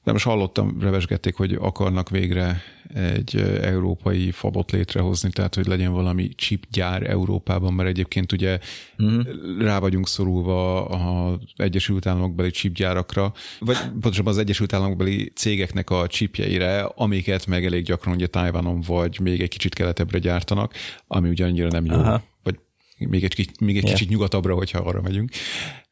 De 0.04 0.12
most 0.12 0.24
hallottam, 0.24 0.80
revesgették, 0.80 1.34
hogy 1.34 1.54
akarnak 1.54 2.10
végre 2.10 2.62
egy 2.94 3.36
európai 3.62 4.30
fabot 4.30 4.70
létrehozni, 4.70 5.30
tehát 5.30 5.54
hogy 5.54 5.66
legyen 5.66 5.92
valami 5.92 6.28
chipgyár 6.28 7.10
Európában, 7.10 7.72
mert 7.72 7.88
egyébként 7.88 8.32
ugye 8.32 8.58
uh-huh. 8.98 9.24
rá 9.60 9.78
vagyunk 9.78 10.08
szorulva 10.08 10.84
az 10.84 11.38
Egyesült 11.56 12.06
Államokbeli 12.06 12.50
chipgyárakra, 12.50 13.32
vagy 13.58 13.76
pontosabban 13.76 14.32
az 14.32 14.38
Egyesült 14.38 14.72
Államokbeli 14.72 15.32
cégeknek 15.34 15.90
a 15.90 16.06
chipjeire, 16.06 16.82
amiket 16.82 17.46
meg 17.46 17.64
elég 17.64 17.84
gyakran 17.84 18.14
ugye 18.14 18.26
Tajvanon 18.26 18.80
vagy 18.80 19.20
még 19.20 19.40
egy 19.40 19.48
kicsit 19.48 19.74
keletebbre 19.74 20.18
gyártanak, 20.18 20.74
ami 21.06 21.28
ugye 21.28 21.44
annyira 21.44 21.68
nem 21.68 21.84
jó. 21.84 21.94
Aha. 21.94 22.22
Vagy 22.42 22.58
még 22.98 23.24
egy, 23.24 23.50
még 23.60 23.76
egy 23.76 23.82
yeah. 23.82 23.94
kicsit 23.94 24.10
nyugatabbra, 24.10 24.54
hogyha 24.54 24.78
arra 24.78 25.00
megyünk. 25.00 25.30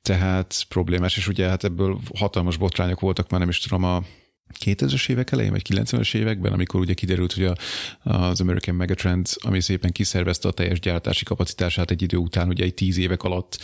Tehát 0.02 0.66
problémás, 0.68 1.16
és 1.16 1.28
ugye 1.28 1.48
hát 1.48 1.64
ebből 1.64 1.98
hatalmas 2.14 2.56
botrányok 2.56 3.01
voltak, 3.01 3.31
már 3.31 3.40
nem 3.40 3.48
is 3.48 3.59
tudom, 3.59 3.85
a 3.85 4.02
2000-es 4.64 5.09
évek 5.09 5.31
elején, 5.31 5.51
vagy 5.51 5.66
90-es 5.68 6.14
években, 6.14 6.52
amikor 6.52 6.81
ugye 6.81 6.94
kiderült, 6.94 7.32
hogy 7.32 7.44
a, 7.44 7.56
az 8.10 8.40
American 8.40 8.74
Megatrend, 8.74 9.28
ami 9.39 9.60
szépen 9.60 9.93
kiszervezte 9.93 10.48
a 10.48 10.52
teljes 10.52 10.81
gyártási 10.81 11.24
kapacitását 11.24 11.90
egy 11.90 12.02
idő 12.02 12.16
után, 12.16 12.48
ugye 12.48 12.64
egy 12.64 12.74
tíz 12.74 12.98
évek 12.98 13.23
alatt 13.23 13.59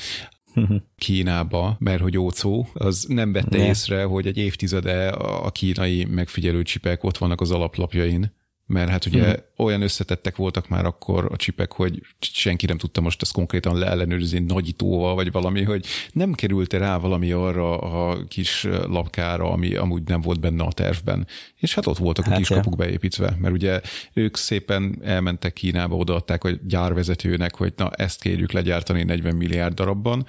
Kínába, 0.97 1.77
mert 1.79 2.03
hogy 2.03 2.19
ócó, 2.19 2.69
az 2.75 3.05
nem 3.09 3.33
vette 3.33 3.59
ne. 3.59 3.67
észre, 3.67 4.05
hogy 4.05 4.27
egy 4.27 4.37
évtizede 4.37 5.09
a 5.09 5.51
kínai 5.51 6.05
megfigyelő 6.05 6.63
csipek 6.63 7.05
ott 7.05 7.19
vannak 7.19 7.41
az 7.41 7.51
alaplapjain, 7.51 8.33
mert 8.67 8.91
hát 8.91 9.07
ugye 9.07 9.25
hmm. 9.25 9.43
olyan 9.57 9.83
összetettek 9.83 10.37
voltak 10.37 10.69
már 10.69 10.85
akkor 10.85 11.29
a 11.33 11.37
csipek, 11.37 11.73
hogy 11.73 12.01
senki 12.21 12.67
nem 12.67 12.79
tudta 12.79 13.01
most 13.01 13.23
ezt 13.23 13.33
konkrétan 13.33 13.79
leellenőrizni 13.79 14.39
nagyítóval, 14.39 15.15
vagy 15.15 15.33
valami, 15.33 15.63
hogy 15.63 15.87
nem 16.13 16.33
került 16.33 16.73
rá 16.73 16.97
valami 16.97 17.33
arra 17.33 17.79
a 17.79 18.25
kis 18.25 18.67
lapkára, 18.87 19.51
ami 19.51 19.75
amúgy 19.75 20.03
nem 20.03 20.21
volt 20.21 20.41
benne 20.41 20.63
a 20.63 20.73
tervben. 20.73 21.27
És 21.57 21.75
hát 21.75 21.87
ott 21.87 21.99
voltak 21.99 22.25
hát 22.25 22.35
a 22.35 22.37
kis 22.37 22.51
ja. 22.51 22.63
beépítve, 22.77 23.37
mert 23.41 23.55
ugye 23.55 23.81
ők 24.13 24.37
szépen 24.37 24.99
elmentek 25.03 25.53
Kínába, 25.53 25.97
odaadták 25.97 26.45
a 26.45 26.51
gyárvezetőnek, 26.51 27.55
hogy 27.55 27.73
na 27.77 27.91
ezt 27.91 28.21
kérjük 28.21 28.53
legyártani 28.53 29.03
40 29.03 29.37
milliárd 29.37 29.75
darabban, 29.75 30.27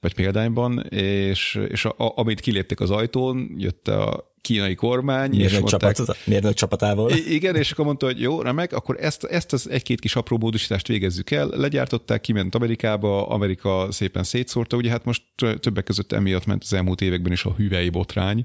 vagy 0.00 0.14
példányban, 0.14 0.86
és, 0.88 1.60
és 1.68 1.84
a, 1.84 1.94
a, 1.96 2.12
amit 2.16 2.40
kiléptek 2.40 2.80
az 2.80 2.90
ajtón, 2.90 3.54
jött 3.56 3.88
a 3.88 4.31
kínai 4.42 4.74
kormány. 4.74 5.30
Mérnök, 5.30 5.50
és 5.50 5.58
mondták, 5.58 5.94
csapat, 5.94 6.16
mérnök 6.24 6.54
csapatával. 6.54 7.10
Igen, 7.10 7.56
és 7.56 7.70
akkor 7.70 7.84
mondta, 7.84 8.06
hogy 8.06 8.20
jó, 8.20 8.40
remek, 8.40 8.72
akkor 8.72 8.96
ezt, 9.00 9.24
ezt 9.24 9.52
az 9.52 9.70
egy-két 9.70 10.00
kis 10.00 10.16
apró 10.16 10.38
módosítást 10.38 10.86
végezzük 10.86 11.30
el. 11.30 11.46
Legyártották, 11.46 12.20
kiment 12.20 12.54
Amerikába, 12.54 13.28
Amerika 13.28 13.86
szépen 13.90 14.24
szétszórta, 14.24 14.76
ugye 14.76 14.90
hát 14.90 15.04
most 15.04 15.22
többek 15.60 15.84
között 15.84 16.12
emiatt 16.12 16.46
ment 16.46 16.62
az 16.62 16.72
elmúlt 16.72 17.00
években 17.00 17.32
is 17.32 17.44
a 17.44 17.54
hüvei 17.56 17.88
botrány. 17.88 18.44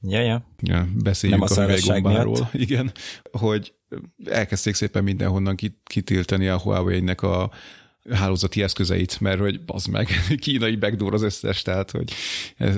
Ja, 0.00 0.20
ja. 0.20 0.46
ja 0.60 0.88
beszéljünk 0.94 1.48
Nem 1.48 1.58
a, 1.58 1.60
a 1.60 1.64
hüvei 1.64 2.00
gombáról. 2.00 2.50
Igen, 2.52 2.92
hogy 3.32 3.72
elkezdték 4.24 4.74
szépen 4.74 5.04
mindenhonnan 5.04 5.56
kitiltani 5.84 6.48
a 6.48 6.58
Huawei-nek 6.58 7.22
a 7.22 7.50
hálózati 8.10 8.62
eszközeit, 8.62 9.20
mert 9.20 9.38
hogy 9.38 9.60
az 9.66 9.84
meg 9.84 10.08
kínai 10.40 10.76
backdoor 10.76 11.14
az 11.14 11.22
összes, 11.22 11.62
tehát 11.62 11.90
hogy 11.90 12.12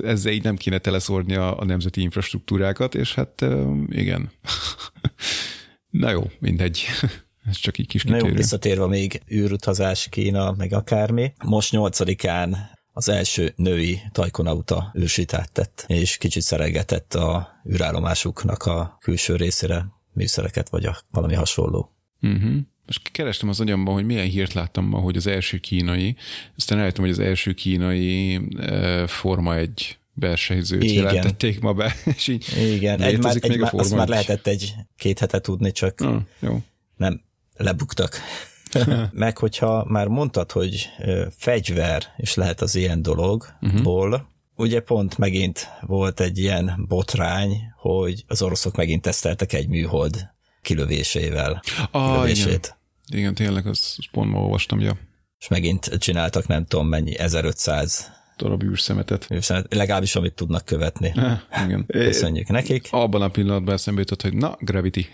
ezzel 0.02 0.32
így 0.32 0.42
nem 0.42 0.56
kéne 0.56 0.78
teleszórni 0.78 1.34
a, 1.34 1.60
a 1.60 1.64
nemzeti 1.64 2.00
infrastruktúrákat, 2.00 2.94
és 2.94 3.14
hát 3.14 3.44
igen. 3.88 4.30
Na 5.90 6.10
jó, 6.10 6.30
mindegy. 6.38 6.84
Ez 7.48 7.56
csak 7.56 7.78
így 7.78 7.86
kis 7.86 8.02
kitérő. 8.02 8.22
Na 8.22 8.28
jó, 8.28 8.34
visszatérve 8.34 8.86
még 8.86 9.22
űrutazás, 9.32 10.08
Kína, 10.10 10.52
meg 10.52 10.72
akármi. 10.72 11.32
Most 11.44 11.72
nyolcadikán 11.72 12.70
az 12.92 13.08
első 13.08 13.52
női 13.56 14.00
tajkonauta 14.12 14.90
ősítát 14.94 15.52
tett, 15.52 15.84
és 15.86 16.16
kicsit 16.16 16.42
szerelgetett 16.42 17.14
a 17.14 17.48
űrállomásuknak 17.70 18.62
a 18.62 18.96
külső 19.00 19.36
részére 19.36 19.86
műszereket, 20.12 20.68
vagy 20.68 20.84
a, 20.84 20.98
valami 21.10 21.34
hasonló. 21.34 21.92
Uh-huh. 22.20 22.56
Most 22.88 23.10
kerestem 23.10 23.48
az 23.48 23.60
agyamban, 23.60 23.94
hogy 23.94 24.04
milyen 24.04 24.26
hírt 24.26 24.52
láttam 24.52 24.84
ma, 24.84 24.98
hogy 24.98 25.16
az 25.16 25.26
első 25.26 25.58
kínai, 25.58 26.16
aztán 26.56 26.78
eljöttem, 26.78 27.02
hogy 27.02 27.12
az 27.12 27.18
első 27.18 27.52
kínai 27.52 28.40
e, 28.58 29.06
Forma 29.06 29.56
egy 29.56 29.98
versenyzőt 30.14 30.82
Igen. 30.82 30.94
jelentették 30.94 31.60
ma 31.60 31.72
be, 31.72 31.94
és 32.16 32.28
így 32.28 32.46
Igen, 32.74 33.00
egy 33.00 33.18
már, 33.22 33.36
egy 33.40 33.58
már, 33.58 33.74
azt 33.74 33.94
már 33.94 34.08
lehetett 34.08 34.46
egy 34.46 34.74
két 34.96 35.18
hete 35.18 35.40
tudni, 35.40 35.72
csak 35.72 36.00
ah, 36.00 36.20
jó. 36.40 36.62
nem 36.96 37.20
lebuktak. 37.56 38.20
Meg 39.12 39.38
hogyha 39.38 39.84
már 39.88 40.06
mondtad, 40.06 40.52
hogy 40.52 40.88
fegyver 41.36 42.02
is 42.16 42.34
lehet 42.34 42.60
az 42.60 42.74
ilyen 42.74 43.02
dologból, 43.02 44.08
uh-huh. 44.08 44.26
ugye 44.56 44.80
pont 44.80 45.18
megint 45.18 45.68
volt 45.80 46.20
egy 46.20 46.38
ilyen 46.38 46.84
botrány, 46.88 47.56
hogy 47.76 48.24
az 48.26 48.42
oroszok 48.42 48.76
megint 48.76 49.02
teszteltek 49.02 49.52
egy 49.52 49.68
műhold 49.68 50.28
kilövésével. 50.62 51.62
Ah, 51.90 52.12
kilövését. 52.12 52.46
Igen. 52.46 52.76
Igen, 53.10 53.34
tényleg, 53.34 53.66
azt, 53.66 53.98
azt 53.98 54.08
pont 54.10 54.30
ma 54.30 54.38
olvastam, 54.38 54.80
ja. 54.80 54.98
És 55.38 55.48
megint 55.48 55.98
csináltak 55.98 56.46
nem 56.46 56.66
tudom 56.66 56.88
mennyi, 56.88 57.18
1500 57.18 58.16
darab 58.38 58.62
űrszemetet. 58.62 59.26
űrszemet. 59.32 59.74
Legalábbis 59.74 60.14
amit 60.14 60.34
tudnak 60.34 60.64
követni. 60.64 61.10
Ha, 61.10 61.40
igen. 61.64 61.86
Köszönjük 62.08 62.48
nekik. 62.48 62.88
Abban 62.90 63.22
a 63.22 63.28
pillanatban 63.28 63.74
eszembe 63.74 64.00
jutott, 64.00 64.22
hogy 64.22 64.34
na, 64.34 64.56
Gravity. 64.60 65.06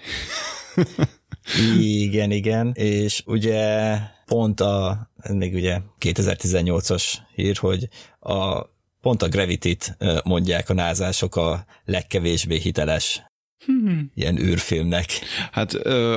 igen, 1.80 2.30
igen, 2.30 2.72
és 2.72 3.22
ugye 3.26 3.96
pont 4.26 4.60
a, 4.60 5.10
még 5.32 5.54
ugye 5.54 5.80
2018-as 6.00 7.04
hír, 7.34 7.56
hogy 7.56 7.88
a 8.20 8.62
pont 9.00 9.22
a 9.22 9.28
Gravity-t 9.28 9.96
mondják 10.24 10.68
a 10.68 10.74
názások 10.74 11.36
a 11.36 11.64
legkevésbé 11.84 12.58
hiteles 12.58 13.22
Hmm. 13.66 14.10
Ilyen 14.14 14.38
űrfilmnek. 14.38 15.06
Hát 15.52 15.72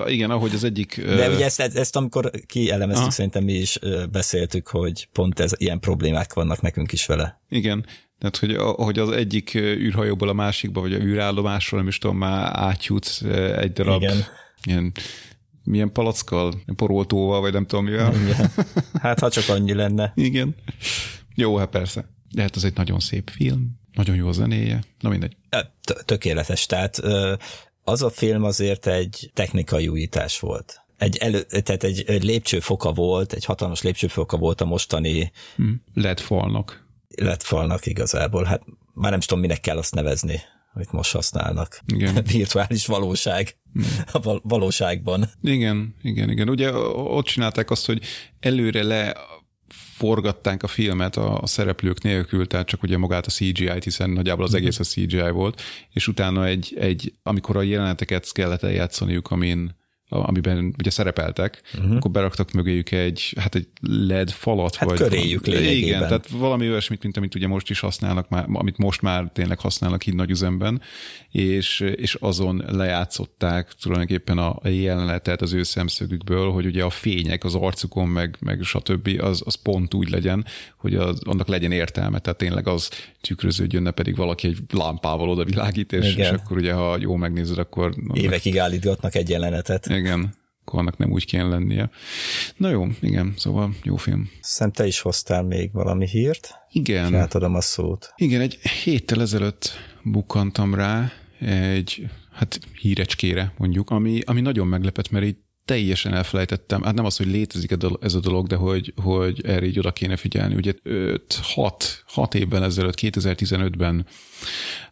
igen, 0.07 0.32
ahogy 0.32 0.53
az 0.53 0.64
egyik... 0.64 1.06
De 1.06 1.30
ugye 1.30 1.45
ezt, 1.45 1.60
ezt 1.60 1.95
amikor 1.95 2.32
kielemeztük, 2.45 3.03
Aha. 3.03 3.11
szerintem 3.11 3.44
mi 3.44 3.53
is 3.53 3.80
beszéltük, 4.11 4.68
hogy 4.68 5.07
pont 5.11 5.40
ez 5.40 5.52
ilyen 5.57 5.80
problémák 5.80 6.34
vannak 6.34 6.61
nekünk 6.61 6.91
is 6.91 7.06
vele. 7.06 7.41
Igen, 7.49 7.86
Tehát, 8.19 8.38
hogy, 8.38 8.56
hogy 8.76 8.99
az 8.99 9.11
egyik 9.11 9.56
űrhajóból 9.56 10.30
a 10.30 10.34
másikba, 10.34 10.82
vagy 10.82 10.94
a 10.94 10.99
űrállomásról, 10.99 11.80
nem 11.80 11.90
is 11.90 11.98
tudom, 11.98 12.18
már 12.18 12.52
átjutsz 12.53 13.22
egy 13.57 13.72
darab 13.72 14.02
Igen. 14.02 14.24
ilyen 14.64 14.91
milyen 15.64 15.91
palackkal, 15.91 16.53
poroltóval, 16.76 17.41
vagy 17.41 17.53
nem 17.53 17.65
tudom 17.65 17.86
mivel. 17.86 18.14
Igen. 18.15 18.52
Hát, 19.02 19.19
ha 19.19 19.30
csak 19.30 19.49
annyi 19.49 19.74
lenne. 19.74 20.11
Igen. 20.15 20.56
Jó, 21.36 21.57
hát 21.57 21.69
persze. 21.69 22.10
De 22.32 22.41
hát 22.41 22.56
az 22.56 22.64
egy 22.64 22.76
nagyon 22.76 22.99
szép 22.99 23.30
film, 23.30 23.80
nagyon 23.98 24.15
jó 24.15 24.32
zenéje, 24.32 24.84
na 24.99 25.10
mindegy. 25.10 25.36
Tökéletes, 26.06 26.65
tehát 26.65 27.02
az 27.84 28.02
a 28.02 28.10
film 28.10 28.44
azért 28.44 28.88
egy 28.88 29.32
technikai 29.34 29.88
újítás 29.88 30.40
volt. 30.40 30.82
Egy, 30.98 31.18
elő, 31.18 31.41
tehát 31.41 31.84
egy, 31.84 32.03
egy 32.07 32.24
lépcsőfoka 32.24 32.91
volt, 32.91 33.34
egy 33.34 33.45
hatalmas 33.45 33.82
lépcsőfoka 33.82 34.38
volt 34.38 34.61
a 34.61 34.65
mostani... 34.65 35.32
Hmm. 35.56 35.84
Lett 35.94 36.19
falnak. 36.19 36.86
Lett 37.15 37.44
falnak 37.44 37.86
igazából, 37.86 38.44
hát 38.44 38.61
már 38.94 39.11
nem 39.11 39.19
tudom, 39.19 39.40
minek 39.40 39.60
kell 39.60 39.78
azt 39.78 39.95
nevezni 39.95 40.41
amit 40.78 40.91
most 40.91 41.11
használnak. 41.11 41.82
Igen. 41.86 42.24
Virtuális 42.32 42.86
valóság 42.86 43.56
hmm. 43.74 43.86
a 44.11 44.40
valóságban. 44.44 45.30
Igen, 45.41 45.95
igen, 46.02 46.30
igen. 46.30 46.49
Ugye 46.49 46.74
ott 46.94 47.26
csinálták 47.26 47.69
azt, 47.69 47.86
hogy 47.86 48.02
előre 48.40 48.84
le 48.84 49.15
forgatták 49.98 50.64
a 50.64 50.68
filmet 50.68 51.18
a, 51.18 51.41
a 51.41 51.48
szereplők 51.48 52.02
nélkül, 52.02 52.48
tehát 52.48 52.68
csak 52.68 52.84
ugye 52.84 52.98
magát 52.98 53.26
a 53.26 53.30
CGI-t, 53.30 53.84
hiszen 53.84 54.10
nagyjából 54.10 54.45
az 54.45 54.53
egész 54.53 54.80
a 54.80 54.84
CGI 54.84 55.30
volt, 55.30 55.61
és 55.94 56.07
utána 56.07 56.45
egy, 56.45 56.76
egy 56.80 57.14
amikor 57.24 57.57
a 57.57 57.61
jeleneteket 57.61 58.32
kellett 58.32 58.64
eljátszaniuk, 58.64 59.32
amin 59.32 59.76
amiben 60.10 60.74
ugye 60.78 60.90
szerepeltek, 60.90 61.62
uh-huh. 61.74 61.96
akkor 61.96 62.12
beraktak 62.12 62.52
mögéjük 62.52 62.92
egy, 62.92 63.34
hát 63.40 63.56
egy 63.56 63.68
LED 63.82 64.30
falat. 64.30 64.76
Hát 64.76 64.90
vagy 64.90 64.98
köréjük 64.98 65.46
valami, 65.46 65.66
Igen, 65.66 66.00
tehát 66.00 66.30
valami 66.30 66.70
olyasmit, 66.70 67.04
mint 67.04 67.18
amit 67.18 67.36
ugye 67.36 67.48
most 67.48 67.70
is 67.70 67.80
használnak, 67.80 68.30
már, 68.30 68.46
amit 68.54 68.78
most 68.78 69.02
már 69.02 69.30
tényleg 69.34 69.60
használnak 69.60 70.06
így 70.06 70.16
nagy 70.16 70.30
üzemben, 70.30 70.82
és, 71.32 71.80
és 71.80 72.16
azon 72.16 72.64
lejátszották 72.68 73.72
tulajdonképpen 73.82 74.38
a 74.38 74.70
jelenetet 74.70 75.42
az 75.42 75.54
ő 75.54 75.64
szemszögükből, 75.64 76.52
hogy 76.52 76.66
ugye 76.66 76.84
a 76.84 76.90
fények 76.90 77.44
az 77.44 77.56
arcukon, 77.56 78.08
meg, 78.08 78.38
meg 78.40 78.62
stb. 78.62 79.10
Az, 79.22 79.42
az 79.46 79.56
pont 79.56 79.94
úgy 79.94 80.10
legyen, 80.10 80.46
hogy 80.78 80.96
az, 80.96 81.20
annak 81.24 81.48
legyen 81.48 81.72
értelme, 81.72 82.20
tehát 82.20 82.38
tényleg 82.38 82.68
az 82.68 82.90
tükröződjön, 83.22 83.82
ne 83.82 83.92
pedig 83.92 84.16
valaki 84.16 84.48
egy 84.48 84.58
lámpával 84.74 85.30
oda 85.30 85.44
világít, 85.44 85.94
és, 85.94 86.16
és 86.16 86.30
akkor 86.30 86.58
ugye, 86.58 86.74
ha 86.74 86.98
jó 87.00 87.16
megnézed, 87.16 87.58
akkor... 87.58 87.94
Évekig 88.14 88.60
állítgatnak 88.60 89.16
egy 89.16 89.30
jelenetet. 89.30 89.88
Igen, 89.98 90.36
akkor 90.65 90.80
annak 90.80 90.98
nem 90.98 91.11
úgy 91.11 91.26
kéne 91.26 91.44
lennie. 91.44 91.90
Na 92.57 92.69
jó, 92.69 92.88
igen, 93.02 93.34
szóval 93.38 93.76
jó 93.84 93.95
film. 93.95 94.30
Szem 94.41 94.72
te 94.72 94.88
is 94.88 94.99
hoztál 94.99 95.44
még 95.44 95.72
valami 95.72 96.07
hírt. 96.07 96.56
Igen. 96.72 97.15
Átadom 97.15 97.56
a 97.56 97.61
szót. 97.61 98.14
Igen, 98.15 98.41
egy 98.41 98.60
héttel 98.84 99.22
ezelőtt 99.22 99.72
bukkantam 100.03 100.76
rá 100.76 101.11
egy 101.40 102.07
hát 102.32 102.60
hírecskére 102.82 103.53
mondjuk, 103.57 103.90
ami, 103.90 104.22
ami 104.26 104.41
nagyon 104.41 104.68
meglepett, 104.68 105.10
mert 105.10 105.26
így 105.26 105.38
teljesen 105.65 106.14
elfelejtettem, 106.14 106.82
hát 106.82 106.94
nem 106.94 107.06
az, 107.06 107.18
hogy 107.18 107.28
létezik 107.28 107.76
ez 108.02 108.14
a 108.14 108.19
dolog, 108.19 108.48
de 108.48 108.56
hogy, 108.56 108.94
hogy 108.95 109.45
erre 109.45 109.65
így 109.65 109.80
oda 109.80 109.91
kéne 109.91 110.15
figyelni. 110.15 110.56
Ugye 110.56 110.74
6, 111.41 112.03
6 112.07 112.36
évvel 112.36 112.64
ezelőtt, 112.64 112.98
2015-ben 113.02 114.06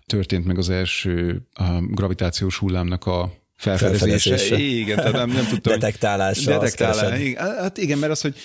történt 0.05 0.45
meg 0.45 0.57
az 0.57 0.69
első 0.69 1.47
gravitációs 1.89 2.57
hullámnak 2.57 3.05
a 3.05 3.31
felfedezése. 3.65 4.29
felfedezése. 4.29 4.59
Igen, 4.59 4.95
tehát 4.95 5.11
nem, 5.11 5.29
nem 5.29 5.47
tudtam. 5.47 5.79
Detektálása. 5.79 6.51
Detektálás. 6.51 7.33
Hát 7.37 7.77
igen, 7.77 7.97
mert 7.97 8.11
az, 8.11 8.21
hogy 8.21 8.35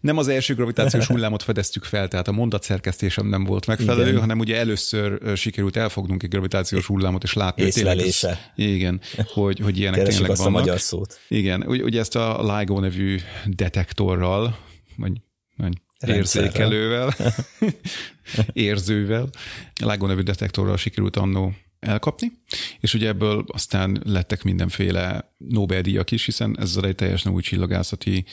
nem 0.00 0.16
az 0.16 0.28
első 0.28 0.54
gravitációs 0.54 1.06
hullámot 1.06 1.42
fedeztük 1.42 1.84
fel, 1.84 2.08
tehát 2.08 2.28
a 2.28 2.32
mondatszerkesztésem 2.32 3.26
nem 3.26 3.44
volt 3.44 3.66
megfelelő, 3.66 4.08
igen. 4.08 4.20
hanem 4.20 4.38
ugye 4.38 4.56
először 4.56 5.36
sikerült 5.36 5.76
elfognunk 5.76 6.22
egy 6.22 6.28
gravitációs 6.28 6.86
hullámot, 6.86 7.22
és 7.22 7.32
látni, 7.32 7.62
hogy 7.62 7.72
tényleg 7.72 7.98
ez, 7.98 8.26
igen, 8.54 9.00
hogy, 9.32 9.58
hogy 9.58 9.78
ilyenek 9.78 9.98
Keresik 9.98 10.16
tényleg 10.16 10.30
azt 10.30 10.42
vannak. 10.42 10.56
a 10.56 10.60
magyar 10.60 10.80
szót. 10.80 11.20
Igen, 11.28 11.62
ugye 11.62 12.00
ezt 12.00 12.16
a 12.16 12.56
LIGO 12.56 12.80
nevű 12.80 13.18
detektorral, 13.46 14.58
vagy, 14.96 15.12
vagy 15.56 15.72
érzékelővel, 16.06 17.14
érzővel, 18.52 19.28
LIGO 19.80 20.06
nevű 20.06 20.20
detektorral 20.20 20.76
sikerült 20.76 21.16
annó 21.16 21.52
elkapni, 21.86 22.32
és 22.80 22.94
ugye 22.94 23.08
ebből 23.08 23.44
aztán 23.48 24.02
lettek 24.04 24.42
mindenféle 24.42 25.34
Nobel-díjak 25.36 26.10
is, 26.10 26.24
hiszen 26.24 26.56
ezzel 26.60 26.84
egy 26.84 26.94
teljesen 26.94 27.32
új 27.32 27.42
csillagászati 27.42 28.24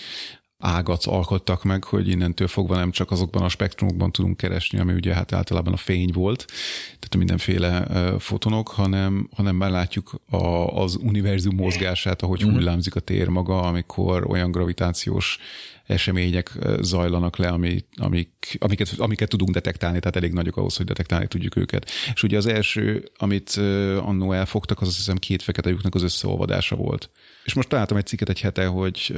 ágat 0.64 1.06
alkottak 1.06 1.64
meg, 1.64 1.84
hogy 1.84 2.08
innentől 2.08 2.48
fogva 2.48 2.76
nem 2.76 2.92
csak 2.92 3.12
azokban 3.12 3.44
a 3.44 3.50
spektrumokban 3.50 4.12
tudunk 4.12 4.38
keresni, 4.38 4.80
ami 4.80 4.94
ugye 4.94 5.14
hát 5.14 5.34
általában 5.34 5.74
a 5.74 5.78
fény 5.78 6.10
volt, 6.14 6.46
tehát 6.86 7.16
mindenféle 7.18 7.88
fotonok, 8.20 8.68
hanem, 8.68 9.30
hanem 9.36 9.56
már 9.56 9.72
látjuk 9.72 10.22
a, 10.30 10.46
az 10.82 10.96
univerzum 11.02 11.56
mozgását, 11.56 12.22
ahogy 12.22 12.42
mhm. 12.42 12.52
hullámzik 12.52 12.96
a 12.96 13.00
tér 13.00 13.28
maga, 13.28 13.62
amikor 13.62 14.26
olyan 14.28 14.52
gravitációs 14.52 15.38
események 15.86 16.52
zajlanak 16.82 17.38
le, 17.38 17.48
ami, 17.48 17.86
amik, 17.96 18.58
amiket, 18.60 18.94
amiket 18.98 19.30
tudunk 19.30 19.54
detektálni, 19.54 20.00
tehát 20.00 20.16
elég 20.16 20.34
nagyok 20.34 20.58
ahhoz, 20.58 20.78
hogy 20.78 20.86
detektálni 20.86 21.28
tudjuk 21.28 21.56
őket. 21.56 21.90
És 22.14 22.24
ugye 22.24 22.38
az 22.38 22.46
első, 22.46 23.10
amit 23.18 23.50
annó 23.98 24.32
elfogtak, 24.32 24.82
az 24.82 24.88
azt 24.88 24.98
hiszem 24.98 25.18
két 25.18 25.42
fekete 25.42 25.70
lyuknak 25.70 25.96
az 25.96 26.04
összeolvadása 26.04 26.76
volt. 26.76 27.10
És 27.44 27.54
most 27.54 27.68
találtam 27.70 27.98
egy 27.98 28.06
cikket 28.06 28.30
egy 28.30 28.42
hete, 28.42 28.66
hogy 28.66 29.14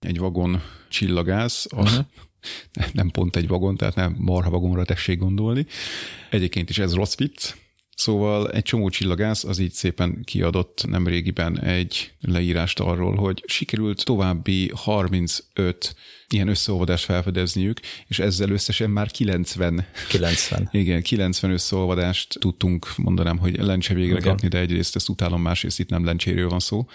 egy 0.00 0.18
vagon 0.18 0.62
csillagász, 0.88 1.66
uh-huh. 1.72 2.04
nem 2.92 3.10
pont 3.10 3.36
egy 3.36 3.48
vagon, 3.48 3.76
tehát 3.76 3.94
nem 3.94 4.14
marha 4.18 4.50
vagonra 4.50 4.84
tessék 4.84 5.18
gondolni. 5.18 5.66
Egyébként 6.30 6.70
is 6.70 6.78
ez 6.78 6.94
rossz 6.94 7.16
vicc, 7.16 7.54
Szóval 8.00 8.50
egy 8.50 8.62
csomó 8.62 8.88
csillagász 8.88 9.44
az 9.44 9.58
így 9.58 9.72
szépen 9.72 10.22
kiadott 10.24 10.84
nem 10.88 11.06
régiben 11.06 11.60
egy 11.60 12.12
leírást 12.20 12.80
arról, 12.80 13.14
hogy 13.14 13.44
sikerült 13.46 14.04
további 14.04 14.70
35 14.74 15.94
ilyen 16.28 16.48
összeolvadást 16.48 17.04
felfedezniük, 17.04 17.80
és 18.06 18.18
ezzel 18.18 18.50
összesen 18.50 18.90
már 18.90 19.10
90. 19.10 19.86
90. 20.08 20.68
Igen, 20.72 21.02
90 21.02 21.50
összeolvadást 21.50 22.38
tudtunk, 22.38 22.96
mondanám, 22.96 23.38
hogy 23.38 23.56
lencse 23.56 23.94
végre 23.94 24.16
okay. 24.16 24.28
kapni, 24.28 24.48
de 24.48 24.58
egyrészt 24.58 24.96
ezt 24.96 25.08
utálom, 25.08 25.42
másrészt 25.42 25.78
itt 25.78 25.90
nem 25.90 26.04
lencséről 26.04 26.48
van 26.48 26.60
szó. 26.60 26.86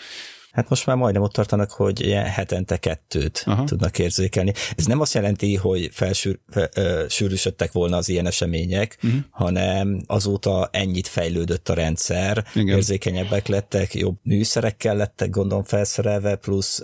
Hát 0.55 0.69
most 0.69 0.85
már 0.85 0.95
majdnem 0.95 1.21
ott 1.21 1.33
tartanak, 1.33 1.71
hogy 1.71 2.05
ilyen 2.05 2.25
hetente 2.25 2.77
kettőt 2.77 3.43
Aha. 3.45 3.63
tudnak 3.63 3.99
érzékelni. 3.99 4.53
Ez 4.75 4.85
nem 4.85 4.99
azt 4.99 5.13
jelenti, 5.13 5.55
hogy 5.55 5.89
felsűrűsödtek 5.91 7.71
volna 7.71 7.97
az 7.97 8.09
ilyen 8.09 8.25
események, 8.25 8.97
uh-huh. 9.03 9.19
hanem 9.29 10.03
azóta 10.07 10.69
ennyit 10.71 11.07
fejlődött 11.07 11.69
a 11.69 11.73
rendszer, 11.73 12.45
Igen. 12.53 12.75
érzékenyebbek 12.75 13.47
lettek, 13.47 13.93
jobb 13.93 14.17
műszerekkel 14.23 14.95
lettek 14.95 15.29
gondolom 15.29 15.63
felszerelve, 15.63 16.35
plusz 16.35 16.79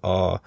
a 0.00 0.40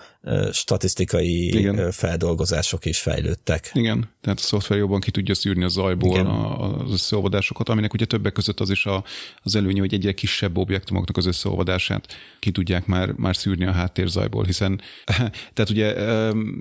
statisztikai 0.52 1.58
Igen. 1.58 1.92
feldolgozások 1.92 2.86
is 2.86 3.00
fejlődtek. 3.00 3.72
Igen, 3.74 4.10
tehát 4.22 4.40
a 4.40 4.42
szoftver 4.42 4.78
jobban 4.78 5.00
ki 5.00 5.12
tudja 5.12 5.36
szűrni 5.36 5.64
a 5.64 5.68
zajból 5.68 6.12
Igen. 6.12 6.26
az 6.26 6.92
összeolvadásokat, 6.92 7.70
aminek 7.70 7.94
ugye 7.94 8.06
többek 8.06 8.34
között 8.34 8.60
az 8.60 8.70
is 8.70 8.86
a, 8.86 9.04
az 9.42 9.56
előnye, 9.56 9.80
hogy 9.80 9.94
egyre 9.94 10.12
kisebb 10.12 10.58
objektumoknak 10.58 11.18
az 11.18 11.26
összeolvadását 11.26 12.08
ki 12.40 12.52
tudják 12.52 12.86
már, 12.86 13.12
már 13.12 13.36
szűrni 13.36 13.66
a 13.66 13.72
háttérzajból, 13.72 14.44
hiszen 14.44 14.82
tehát 15.54 15.70
ugye 15.70 15.96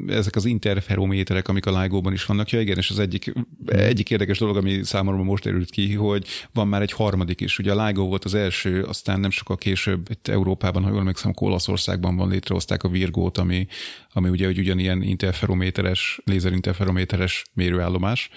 ezek 0.08 0.36
az 0.36 0.44
interferométerek, 0.44 1.48
amik 1.48 1.66
a 1.66 1.80
LIGO-ban 1.80 2.12
is 2.12 2.24
vannak, 2.24 2.50
ja 2.50 2.60
igen, 2.60 2.76
és 2.76 2.90
az 2.90 2.98
egyik, 2.98 3.32
egyik 3.66 4.10
érdekes 4.10 4.38
dolog, 4.38 4.56
ami 4.56 4.80
számomra 4.82 5.22
most 5.22 5.44
derült 5.44 5.70
ki, 5.70 5.94
hogy 5.94 6.26
van 6.52 6.68
már 6.68 6.82
egy 6.82 6.92
harmadik 6.92 7.40
is. 7.40 7.58
Ugye 7.58 7.72
a 7.72 7.86
LIGO 7.86 8.04
volt 8.04 8.24
az 8.24 8.34
első, 8.34 8.82
aztán 8.82 9.20
nem 9.20 9.30
sokkal 9.30 9.56
később 9.56 10.10
itt 10.10 10.28
Európában, 10.28 10.82
ha 10.82 10.88
jól 10.88 10.98
emlékszem, 10.98 11.32
Olaszországban 11.34 12.16
van 12.16 12.28
létrehozták 12.28 12.82
a 12.82 12.88
Virgót, 12.88 13.38
ami, 13.48 13.66
ami 14.12 14.28
ugye 14.28 14.46
hogy 14.46 14.58
ugyanilyen 14.58 15.02
interferométeres, 15.02 16.20
lézerinterferométeres 16.24 17.44
mérőállomás, 17.52 18.28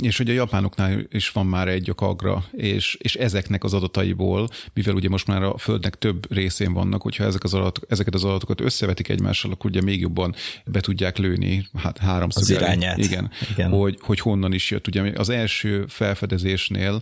és 0.00 0.20
ugye 0.20 0.32
a 0.32 0.34
japánoknál 0.34 1.06
is 1.10 1.30
van 1.30 1.46
már 1.46 1.68
egy 1.68 1.90
a 1.90 1.94
kagra, 1.94 2.44
és, 2.52 2.96
és 3.00 3.14
ezeknek 3.14 3.64
az 3.64 3.74
adataiból, 3.74 4.48
mivel 4.74 4.94
ugye 4.94 5.08
most 5.08 5.26
már 5.26 5.42
a 5.42 5.58
Földnek 5.58 5.94
több 5.94 6.32
részén 6.32 6.72
vannak, 6.72 7.02
hogyha 7.02 7.24
ezek 7.24 7.44
az 7.44 7.54
adatok, 7.54 7.84
ezeket 7.88 8.14
az 8.14 8.24
adatokat 8.24 8.60
összevetik 8.60 9.08
egymással, 9.08 9.52
akkor 9.52 9.70
ugye 9.70 9.82
még 9.82 10.00
jobban 10.00 10.34
be 10.64 10.80
tudják 10.80 11.18
lőni, 11.18 11.68
hát. 11.82 11.98
Az 12.40 12.50
irányát. 12.50 12.98
Igen, 12.98 13.30
Igen. 13.50 13.70
Hogy, 13.70 13.98
hogy 14.00 14.20
honnan 14.20 14.52
is 14.52 14.70
jött. 14.70 14.86
Ugye 14.86 15.12
az 15.16 15.28
első 15.28 15.84
felfedezésnél 15.88 17.00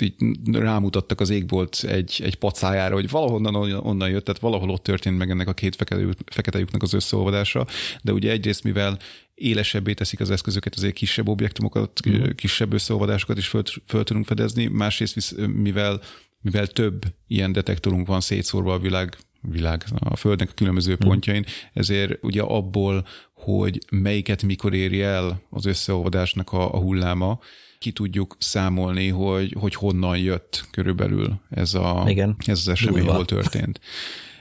így 0.00 0.14
rámutattak 0.52 1.20
az 1.20 1.30
égbolt 1.30 1.84
egy, 1.88 2.20
egy 2.24 2.34
pacájára, 2.34 2.94
hogy 2.94 3.10
valahonnan 3.10 3.54
onnan 3.54 4.08
jött, 4.08 4.24
tehát 4.24 4.40
valahol 4.40 4.70
ott 4.70 4.82
történt 4.82 5.18
meg 5.18 5.30
ennek 5.30 5.48
a 5.48 5.52
két 5.52 5.76
fekete, 5.76 6.02
fekete 6.26 6.58
lyuknak 6.80 6.82
az 6.82 6.92
összeolvadása, 6.92 7.66
de 8.02 8.12
ugye 8.12 8.30
egyrészt, 8.30 8.64
mivel 8.64 8.98
élesebbé 9.34 9.94
teszik 9.94 10.20
az 10.20 10.30
eszközöket, 10.30 10.74
azért 10.74 10.94
kisebb 10.94 11.28
objektumokat, 11.28 12.00
uh-huh. 12.06 12.34
kisebb 12.34 12.72
összeolvadásokat 12.72 13.38
is 13.38 13.46
föl, 13.46 13.62
föl 13.86 14.04
tudunk 14.04 14.26
fedezni, 14.26 14.66
másrészt 14.66 15.36
mivel 15.46 16.00
mivel 16.42 16.66
több 16.66 17.04
ilyen 17.26 17.52
detektorunk 17.52 18.06
van 18.06 18.20
szétszórva 18.20 18.72
a 18.72 18.78
világ 18.78 19.16
világ, 19.42 19.84
a 19.98 20.16
Földnek 20.16 20.48
a 20.50 20.54
különböző 20.54 20.94
hmm. 20.94 21.08
pontjain, 21.08 21.44
ezért 21.72 22.24
ugye 22.24 22.42
abból, 22.42 23.06
hogy 23.34 23.78
melyiket 23.90 24.42
mikor 24.42 24.74
éri 24.74 25.02
el 25.02 25.42
az 25.50 25.66
összeolvadásnak 25.66 26.52
a, 26.52 26.74
a 26.74 26.78
hulláma, 26.78 27.38
ki 27.78 27.92
tudjuk 27.92 28.36
számolni, 28.38 29.08
hogy, 29.08 29.56
hogy 29.58 29.74
honnan 29.74 30.18
jött 30.18 30.68
körülbelül 30.70 31.40
ez, 31.50 31.74
a, 31.74 32.04
Igen. 32.06 32.36
ez 32.46 32.58
az 32.58 32.68
esemény, 32.68 33.06
hol 33.06 33.24
történt. 33.24 33.80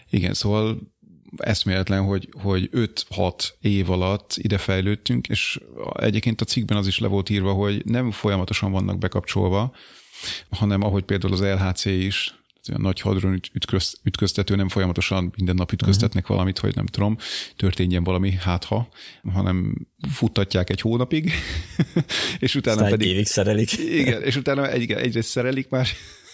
Igen, 0.10 0.34
szóval 0.34 0.80
eszméletlen, 1.38 2.04
hogy, 2.04 2.30
hogy 2.42 2.70
5-6 2.74 3.50
év 3.62 3.90
alatt 3.90 4.36
ide 4.38 4.58
fejlődtünk, 4.58 5.28
és 5.28 5.60
egyébként 5.94 6.42
a 6.42 6.46
cikkben 6.46 6.78
az 6.78 6.88
is 6.88 7.00
le 7.00 7.08
volt 7.08 7.30
írva, 7.30 7.54
hogy 7.54 7.86
nem 7.86 8.12
folyamatosan 8.12 8.72
vannak 8.72 8.98
bekapcsolva, 8.98 9.76
hanem 10.50 10.84
ahogy 10.84 11.04
például 11.04 11.34
az 11.34 11.42
LHC 11.42 11.86
is, 11.86 12.34
a 12.74 12.78
nagy 12.78 13.02
hadron 13.02 13.40
ütköz, 13.54 13.98
ütköztető 14.04 14.56
nem 14.56 14.70
folyamatosan 14.70 15.34
minden 15.36 15.56
nap 15.56 15.72
ütköztetnek 15.72 16.24
uh-huh. 16.24 16.36
valamit, 16.38 16.60
hogy 16.60 16.76
nem 16.76 16.86
tudom, 16.86 17.18
történjen 17.56 18.04
valami 18.04 18.32
hátha, 18.32 18.90
hanem 19.34 19.88
futtatják 20.12 20.70
egy 20.70 20.82
hónapig, 20.82 21.32
és 22.40 22.56
utána 22.56 22.76
Aztán 22.76 22.98
pedig... 22.98 23.08
évig 23.08 23.26
szerelik. 23.26 23.78
Igen, 23.78 24.24
és 24.24 24.36
utána 24.36 24.72
egy, 24.72 24.92
egyrészt 24.92 25.30
szerelik, 25.30 25.70
már 25.70 25.88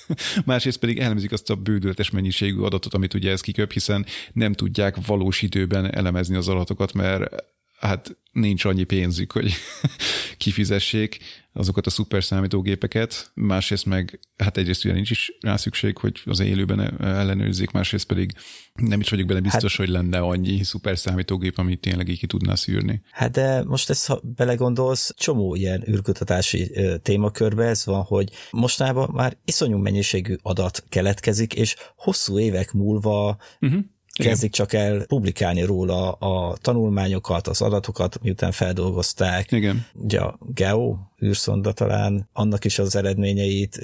másrészt 0.45 0.79
pedig 0.79 0.99
elemzik 0.99 1.31
azt 1.31 1.49
a 1.49 1.55
bődületes 1.55 2.09
mennyiségű 2.09 2.59
adatot, 2.59 2.93
amit 2.93 3.13
ugye 3.13 3.31
ez 3.31 3.41
kiköp, 3.41 3.71
hiszen 3.71 4.05
nem 4.33 4.53
tudják 4.53 5.05
valós 5.05 5.41
időben 5.41 5.93
elemezni 5.93 6.35
az 6.35 6.47
adatokat, 6.47 6.93
mert 6.93 7.43
hát 7.79 8.17
nincs 8.31 8.65
annyi 8.65 8.83
pénzük, 8.83 9.31
hogy 9.31 9.53
kifizessék 10.37 11.19
azokat 11.53 11.85
a 11.85 11.89
szuper 11.89 12.23
számítógépeket, 12.23 13.31
másrészt 13.33 13.85
meg, 13.85 14.19
hát 14.37 14.57
egyrészt 14.57 14.85
ugye 14.85 14.93
nincs 14.93 15.09
is 15.09 15.37
rá 15.39 15.55
szükség, 15.55 15.97
hogy 15.97 16.21
az 16.25 16.39
élőben 16.39 17.01
ellenőrizzék, 17.01 17.71
másrészt 17.71 18.07
pedig 18.07 18.31
nem 18.73 18.99
is 18.99 19.09
vagyok 19.09 19.27
benne 19.27 19.39
biztos, 19.39 19.77
hát, 19.77 19.85
hogy 19.85 19.95
lenne 19.95 20.19
annyi 20.19 20.63
szuper 20.63 20.97
számítógép, 20.97 21.57
amit 21.57 21.79
tényleg 21.79 22.07
így 22.07 22.19
ki 22.19 22.27
tudná 22.27 22.55
szűrni. 22.55 23.01
Hát 23.11 23.31
de 23.31 23.63
most 23.63 23.89
ezt, 23.89 24.07
ha 24.07 24.21
belegondolsz, 24.35 25.13
csomó 25.17 25.55
ilyen 25.55 25.83
űrkutatási 25.89 26.71
témakörbe 27.01 27.63
ez 27.63 27.85
van, 27.85 28.01
hogy 28.01 28.31
mostában 28.51 29.09
már 29.13 29.37
iszonyú 29.45 29.77
mennyiségű 29.77 30.35
adat 30.41 30.83
keletkezik, 30.89 31.53
és 31.53 31.75
hosszú 31.95 32.39
évek 32.39 32.71
múlva 32.71 33.37
uh-huh 33.61 33.83
kezdik 34.23 34.51
csak 34.51 34.73
el 34.73 35.05
publikálni 35.05 35.61
róla 35.61 36.11
a 36.11 36.57
tanulmányokat, 36.57 37.47
az 37.47 37.61
adatokat, 37.61 38.21
miután 38.21 38.51
feldolgozták. 38.51 39.51
Igen. 39.51 39.85
Ugye 39.93 40.19
a 40.19 40.37
Geo 40.41 40.97
űrszonda 41.23 41.71
talán, 41.71 42.29
annak 42.33 42.65
is 42.65 42.79
az 42.79 42.95
eredményeit 42.95 43.79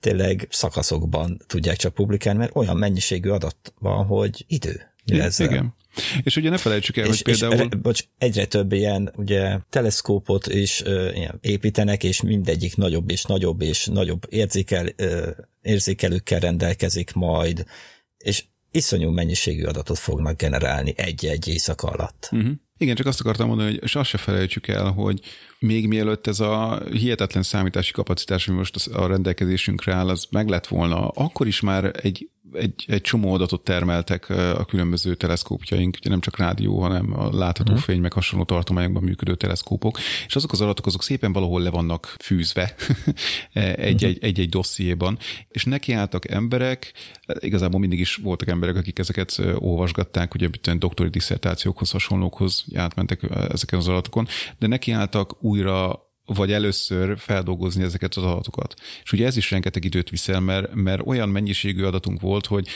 tényleg 0.00 0.46
szakaszokban 0.50 1.40
tudják 1.46 1.76
csak 1.76 1.94
publikálni, 1.94 2.38
mert 2.38 2.56
olyan 2.56 2.76
mennyiségű 2.76 3.28
adat 3.28 3.72
van, 3.78 4.06
hogy 4.06 4.44
idő. 4.48 4.82
Ezzel. 5.06 5.46
Igen. 5.46 5.74
És 6.22 6.36
ugye 6.36 6.50
ne 6.50 6.56
felejtsük 6.56 6.96
el, 6.96 7.06
és, 7.06 7.22
hogy 7.22 7.22
például... 7.22 7.68
És, 7.70 7.78
bocs, 7.82 8.04
egyre 8.18 8.46
több 8.46 8.72
ilyen 8.72 9.12
ugye 9.16 9.58
teleszkópot 9.70 10.46
is 10.46 10.82
ö, 10.84 11.10
építenek, 11.40 12.04
és 12.04 12.22
mindegyik 12.22 12.76
nagyobb 12.76 13.10
és 13.10 13.24
nagyobb 13.24 13.60
és 13.60 13.86
nagyobb 13.86 14.26
érzékel, 14.28 14.86
ö, 14.96 15.30
érzékelőkkel 15.62 16.40
rendelkezik 16.40 17.12
majd, 17.12 17.64
és 18.18 18.44
iszonyú 18.78 19.10
mennyiségű 19.10 19.64
adatot 19.64 19.98
fognak 19.98 20.36
generálni 20.36 20.92
egy-egy 20.96 21.48
éjszaka 21.48 21.88
alatt. 21.88 22.28
Uh-huh. 22.32 22.50
Igen, 22.78 22.94
csak 22.94 23.06
azt 23.06 23.20
akartam 23.20 23.48
mondani, 23.48 23.78
hogy 23.78 23.90
azt 23.94 24.08
se 24.08 24.18
felejtsük 24.18 24.68
el, 24.68 24.90
hogy 24.90 25.20
még 25.58 25.86
mielőtt 25.86 26.26
ez 26.26 26.40
a 26.40 26.82
hihetetlen 26.90 27.42
számítási 27.42 27.92
kapacitás, 27.92 28.48
ami 28.48 28.56
most 28.56 28.86
a 28.86 29.06
rendelkezésünkre 29.06 29.94
áll, 29.94 30.08
az 30.08 30.26
meg 30.30 30.48
lett 30.48 30.66
volna, 30.66 31.08
akkor 31.08 31.46
is 31.46 31.60
már 31.60 31.92
egy 32.02 32.28
egy, 32.52 32.84
egy 32.86 33.00
csomó 33.00 33.32
adatot 33.34 33.64
termeltek 33.64 34.28
a 34.30 34.64
különböző 34.64 35.14
teleszkópjaink, 35.14 35.96
ugye 36.00 36.10
nem 36.10 36.20
csak 36.20 36.36
rádió, 36.36 36.80
hanem 36.80 37.18
a 37.18 37.36
látható 37.36 37.72
uh-huh. 37.72 37.86
fény, 37.86 38.00
meg 38.00 38.12
hasonló 38.12 38.44
tartományokban 38.44 39.02
működő 39.02 39.34
teleszkópok, 39.34 39.98
és 40.26 40.36
azok 40.36 40.52
az 40.52 40.60
adatok 40.60 40.86
azok 40.86 41.02
szépen 41.02 41.32
valahol 41.32 41.62
le 41.62 41.70
vannak 41.70 42.14
fűzve 42.22 42.74
egy-egy, 43.52 44.04
uh-huh. 44.04 44.28
egy-egy 44.28 44.48
dossziéban, 44.48 45.18
és 45.48 45.64
nekiálltak 45.64 46.30
emberek, 46.30 46.92
igazából 47.38 47.80
mindig 47.80 47.98
is 47.98 48.14
voltak 48.14 48.48
emberek, 48.48 48.76
akik 48.76 48.98
ezeket 48.98 49.42
olvasgatták, 49.54 50.34
ugye 50.34 50.48
doktori 50.78 51.08
diszertációkhoz, 51.08 51.90
hasonlókhoz 51.90 52.64
átmentek 52.74 53.20
ezeken 53.48 53.78
az 53.78 53.88
adatokon, 53.88 54.26
de 54.58 54.66
nekiálltak 54.66 55.42
újra 55.42 56.06
vagy 56.34 56.52
először 56.52 57.18
feldolgozni 57.18 57.82
ezeket 57.82 58.14
az 58.14 58.22
adatokat. 58.22 58.74
És 59.02 59.12
ugye 59.12 59.26
ez 59.26 59.36
is 59.36 59.50
rengeteg 59.50 59.84
időt 59.84 60.10
viszel, 60.10 60.40
mert, 60.40 60.74
mert 60.74 61.06
olyan 61.06 61.28
mennyiségű 61.28 61.84
adatunk 61.84 62.20
volt, 62.20 62.46
hogy 62.46 62.68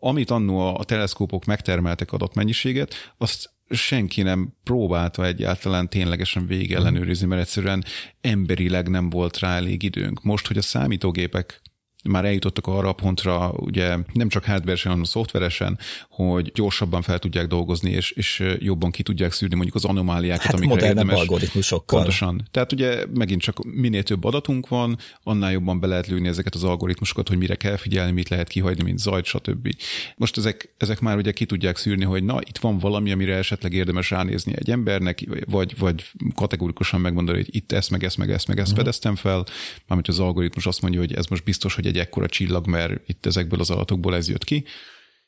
amit 0.00 0.30
annó 0.30 0.76
a 0.76 0.84
teleszkópok 0.84 1.44
megtermeltek 1.44 2.12
adatmennyiséget, 2.12 2.94
azt 3.18 3.50
senki 3.70 4.22
nem 4.22 4.52
próbálta 4.64 5.26
egyáltalán 5.26 5.88
ténylegesen 5.88 6.46
végig 6.46 6.72
ellenőrizni, 6.72 7.26
mert 7.26 7.40
egyszerűen 7.40 7.84
emberileg 8.20 8.88
nem 8.88 9.10
volt 9.10 9.38
rá 9.38 9.56
elég 9.56 9.82
időnk. 9.82 10.22
Most, 10.22 10.46
hogy 10.46 10.58
a 10.58 10.62
számítógépek 10.62 11.60
már 12.04 12.24
eljutottak 12.24 12.66
arra 12.66 12.88
a 12.88 12.92
pontra, 12.92 13.52
ugye 13.56 13.96
nem 14.12 14.28
csak 14.28 14.44
hardveresen, 14.44 14.90
hanem 14.90 15.06
szoftveresen, 15.06 15.78
hogy 16.08 16.52
gyorsabban 16.54 17.02
fel 17.02 17.18
tudják 17.18 17.46
dolgozni, 17.46 17.90
és, 17.90 18.10
és 18.10 18.44
jobban 18.58 18.90
ki 18.90 19.02
tudják 19.02 19.32
szűrni 19.32 19.54
mondjuk 19.54 19.76
az 19.76 19.84
anomáliákat, 19.84 20.42
hát 20.42 20.54
amikre 20.54 20.86
érdemes. 20.86 21.18
algoritmusokkal. 21.18 21.98
Pontosan. 21.98 22.48
Tehát 22.50 22.72
ugye 22.72 23.04
megint 23.14 23.40
csak 23.40 23.64
minél 23.64 24.02
több 24.02 24.24
adatunk 24.24 24.68
van, 24.68 24.98
annál 25.22 25.52
jobban 25.52 25.80
be 25.80 25.86
lehet 25.86 26.06
lőni 26.06 26.28
ezeket 26.28 26.54
az 26.54 26.64
algoritmusokat, 26.64 27.28
hogy 27.28 27.38
mire 27.38 27.54
kell 27.54 27.76
figyelni, 27.76 28.12
mit 28.12 28.28
lehet 28.28 28.48
kihagyni, 28.48 28.82
mint 28.82 28.98
zajt, 28.98 29.24
stb. 29.24 29.74
Most 30.16 30.36
ezek, 30.36 30.74
ezek 30.76 31.00
már 31.00 31.16
ugye 31.16 31.32
ki 31.32 31.44
tudják 31.44 31.76
szűrni, 31.76 32.04
hogy 32.04 32.24
na, 32.24 32.38
itt 32.40 32.58
van 32.58 32.78
valami, 32.78 33.12
amire 33.12 33.36
esetleg 33.36 33.72
érdemes 33.72 34.10
ránézni 34.10 34.52
egy 34.56 34.70
embernek, 34.70 35.24
vagy, 35.46 35.78
vagy 35.78 36.10
kategorikusan 36.34 37.00
megmondani, 37.00 37.38
hogy 37.38 37.54
itt 37.54 37.72
ezt, 37.72 37.90
meg 37.90 38.04
ezt, 38.04 38.16
meg 38.16 38.30
ezt, 38.30 38.46
meg 38.46 38.58
ezt 38.58 38.66
uh-huh. 38.70 38.84
fedeztem 38.84 39.16
fel, 39.16 39.44
mármint 39.86 40.08
az 40.08 40.20
algoritmus 40.20 40.66
azt 40.66 40.80
mondja, 40.80 41.00
hogy 41.00 41.14
ez 41.14 41.26
most 41.26 41.44
biztos, 41.44 41.74
hogy 41.74 41.86
egy 41.88 41.98
ekkora 41.98 42.26
csillag, 42.26 42.66
mert 42.66 43.08
itt 43.08 43.26
ezekből 43.26 43.60
az 43.60 43.70
adatokból 43.70 44.14
ez 44.14 44.28
jött 44.28 44.44
ki. 44.44 44.64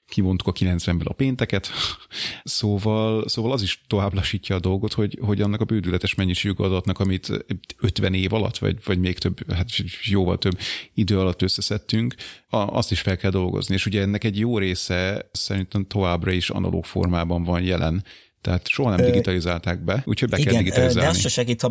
Kivontuk 0.06 0.46
a 0.46 0.52
90-ből 0.52 1.04
a 1.04 1.12
pénteket, 1.12 1.70
szóval, 2.44 3.28
szóval 3.28 3.52
az 3.52 3.62
is 3.62 3.82
tovább 3.86 4.14
lassítja 4.14 4.56
a 4.56 4.60
dolgot, 4.60 4.92
hogy, 4.92 5.18
hogy 5.20 5.40
annak 5.40 5.60
a 5.60 5.64
bődületes 5.64 6.14
mennyiségű 6.14 6.64
adatnak, 6.64 6.98
amit 6.98 7.44
50 7.78 8.14
év 8.14 8.32
alatt, 8.32 8.58
vagy, 8.58 8.78
vagy 8.84 8.98
még 8.98 9.18
több, 9.18 9.52
hát 9.52 9.68
jóval 10.02 10.38
több 10.38 10.58
idő 10.94 11.18
alatt 11.18 11.42
összeszedtünk, 11.42 12.14
azt 12.50 12.90
is 12.90 13.00
fel 13.00 13.16
kell 13.16 13.30
dolgozni. 13.30 13.74
És 13.74 13.86
ugye 13.86 14.00
ennek 14.00 14.24
egy 14.24 14.38
jó 14.38 14.58
része 14.58 15.28
szerintem 15.32 15.86
továbbra 15.86 16.30
is 16.30 16.50
analóg 16.50 16.84
formában 16.84 17.44
van 17.44 17.62
jelen, 17.62 18.04
tehát 18.40 18.68
soha 18.68 18.96
nem 18.96 19.06
digitalizálták 19.06 19.84
be, 19.84 20.02
úgyhogy 20.04 20.28
be 20.28 20.38
Igen, 20.38 20.52
kell 20.52 20.62
digitalizálni. 20.62 21.00
de 21.00 21.08
azt 21.08 21.20
se 21.20 21.28
segít, 21.28 21.60
ha 21.60 21.68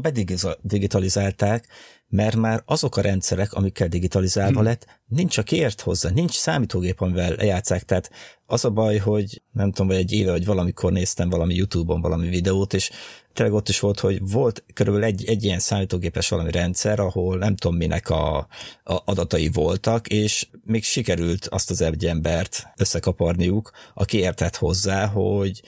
bedigitalizálták, 0.62 1.68
mert 2.10 2.36
már 2.36 2.62
azok 2.66 2.98
a 2.98 3.02
rendszerek, 3.02 3.54
amikkel 3.54 3.88
digitalizálva 3.88 4.58
hmm. 4.58 4.64
lett, 4.64 4.99
nincs, 5.10 5.38
aki 5.38 5.56
ért 5.56 5.82
hozzá, 5.82 6.10
nincs 6.10 6.32
számítógép, 6.32 7.02
amivel 7.02 7.36
lejátszák, 7.36 7.84
tehát 7.84 8.12
az 8.46 8.66
a 8.66 8.70
baj, 8.70 8.98
hogy 8.98 9.42
nem 9.52 9.72
tudom, 9.72 9.88
vagy 9.88 9.96
egy 9.96 10.12
éve, 10.12 10.32
vagy 10.32 10.46
valamikor 10.46 10.92
néztem 10.92 11.30
valami 11.30 11.56
YouTube-on 11.56 12.02
valami 12.02 12.28
videót, 12.28 12.74
és 12.74 12.90
tényleg 13.34 13.56
ott 13.56 13.70
is 13.70 13.80
volt, 13.80 14.00
hogy 14.00 14.30
volt 14.32 14.64
körülbelül 14.74 15.08
egy, 15.08 15.26
egy 15.26 15.44
ilyen 15.44 15.60
számítógépes 15.60 16.30
valami 16.30 16.52
rendszer, 16.52 17.00
ahol 17.00 17.38
nem 17.38 17.56
tudom 17.56 17.78
minek 17.78 18.10
a, 18.10 18.38
a 18.84 19.02
adatai 19.06 19.50
voltak, 19.54 20.08
és 20.08 20.48
még 20.66 20.84
sikerült 20.84 21.48
azt 21.48 21.70
az 21.70 21.82
egy 21.82 22.06
embert 22.06 22.68
összekaparniuk, 22.78 23.72
aki 23.94 24.18
értett 24.18 24.56
hozzá, 24.56 25.06
hogy 25.06 25.62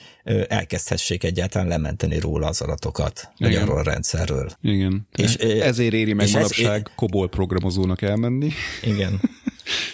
elkezdhessék 0.48 1.24
egyáltalán 1.24 1.68
lementeni 1.68 2.18
róla 2.18 2.46
az 2.46 2.60
adatokat, 2.60 3.28
vagy 3.38 3.54
arról 3.54 3.78
a 3.78 3.82
rendszerről. 3.82 4.50
Igen. 4.60 5.08
És, 5.12 5.34
Ezért 5.34 5.92
éri 5.92 6.12
meg 6.12 6.30
manapság 6.32 6.82
ez, 6.86 6.92
kobol 6.96 7.28
programozónak 7.28 8.02
elmenni. 8.02 8.50
Igen. 8.82 9.20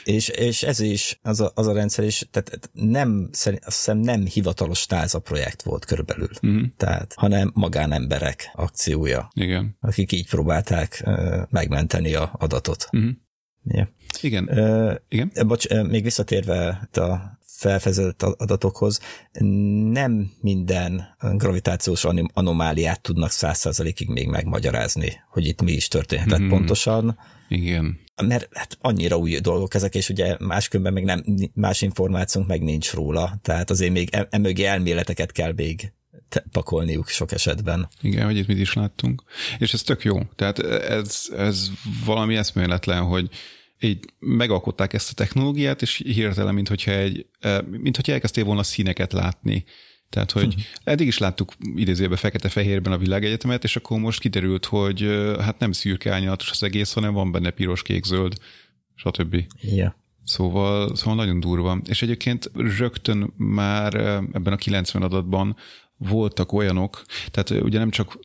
és, 0.05 0.29
és 0.29 0.63
ez 0.63 0.81
is, 0.81 1.19
az 1.23 1.41
a, 1.41 1.53
az 1.55 1.67
a 1.67 1.73
rendszer 1.73 2.05
is, 2.05 2.27
tehát 2.31 2.71
nem, 2.73 3.29
azt 3.33 3.61
hiszem 3.65 3.99
nem 3.99 4.27
hivatalos 4.27 4.87
táza 4.87 5.19
projekt 5.19 5.63
volt 5.63 5.85
körülbelül, 5.85 6.31
uh-huh. 6.43 6.63
tehát, 6.77 7.15
hanem 7.17 7.51
magánemberek 7.55 8.51
akciója. 8.55 9.29
Igen. 9.35 9.77
Akik 9.81 10.13
így 10.13 10.29
próbálták 10.29 11.03
uh, 11.05 11.43
megmenteni 11.51 12.15
a 12.15 12.33
adatot. 12.39 12.89
Uh-huh. 12.93 13.11
Yeah. 13.65 13.89
Igen. 14.21 14.45
Uh, 14.45 14.95
Igen. 15.09 15.33
Bocs, 15.47 15.69
még 15.69 16.03
visszatérve 16.03 16.89
a 16.93 17.39
felfedezett 17.59 18.23
adatokhoz, 18.23 19.01
nem 19.91 20.31
minden 20.41 21.17
gravitációs 21.33 22.05
anomáliát 22.33 23.01
tudnak 23.01 23.31
száz 23.31 23.59
százalékig 23.59 24.09
még 24.09 24.29
megmagyarázni, 24.29 25.21
hogy 25.31 25.47
itt 25.47 25.63
mi 25.63 25.73
is 25.73 25.89
történhetett 25.89 26.39
mm-hmm. 26.39 26.49
pontosan. 26.49 27.19
Igen. 27.49 27.99
Mert 28.27 28.49
hát 28.53 28.79
annyira 28.81 29.17
új 29.17 29.39
dolgok 29.39 29.75
ezek, 29.75 29.95
és 29.95 30.09
ugye 30.09 30.37
máskülönben 30.39 30.93
még 30.93 31.05
nem, 31.05 31.25
más 31.55 31.83
információnk 31.83 32.47
meg 32.47 32.63
nincs 32.63 32.93
róla, 32.93 33.39
tehát 33.43 33.71
azért 33.71 33.93
még 33.93 34.09
emögé 34.31 34.65
elméleteket 34.65 35.33
kell 35.33 35.53
még 35.53 35.93
pakolniuk 36.53 37.09
sok 37.09 37.33
esetben. 37.33 37.89
Igen, 38.01 38.25
hogy 38.25 38.37
itt 38.37 38.47
mit 38.47 38.59
is 38.59 38.73
láttunk. 38.73 39.23
És 39.59 39.73
ez 39.73 39.83
tök 39.83 40.03
jó. 40.03 40.21
Tehát 40.37 40.59
ez, 40.59 41.23
ez 41.37 41.71
valami 42.05 42.37
eszméletlen, 42.37 43.03
hogy 43.03 43.29
így 43.81 44.05
megalkották 44.19 44.93
ezt 44.93 45.11
a 45.11 45.15
technológiát, 45.15 45.83
és 45.83 45.97
hirtelen, 45.97 46.55
mint 46.55 46.69
hogyha, 46.69 46.91
egy, 46.91 47.27
mint 47.71 47.97
hogyha 47.97 48.13
elkezdtél 48.13 48.45
volna 48.45 48.63
színeket 48.63 49.13
látni. 49.13 49.65
Tehát, 50.11 50.31
hogy 50.31 50.55
hm. 50.55 50.61
eddig 50.85 51.07
is 51.07 51.19
láttuk 51.19 51.53
idézőben 51.75 52.17
fekete-fehérben 52.17 52.93
a 52.93 52.99
világegyetemet, 52.99 53.65
és 53.65 53.77
akkor 53.77 53.99
most 53.99 54.21
kiderült, 54.21 54.65
hogy 54.65 55.01
hát 55.41 55.59
nem 55.59 55.73
szürke 55.73 56.13
árnyalatos 56.13 56.51
az 56.51 56.63
egész, 56.63 56.93
hanem 56.93 57.13
van 57.13 57.33
benne 57.33 57.51
piros, 57.51 57.83
kék, 57.83 58.05
zöld, 58.05 58.35
stb. 58.95 59.45
Yeah. 59.61 59.93
Szóval, 60.25 60.97
szóval 60.97 61.15
nagyon 61.15 61.41
durva. 61.41 61.81
És 61.87 62.03
egyébként 62.03 62.51
rögtön 62.55 63.33
már 63.37 63.95
ebben 64.33 64.53
a 64.53 64.57
90 64.57 65.03
adatban 65.03 65.57
voltak 65.97 66.53
olyanok, 66.53 67.05
tehát 67.31 67.51
ugye 67.51 67.79
nem 67.79 67.91
csak 67.91 68.19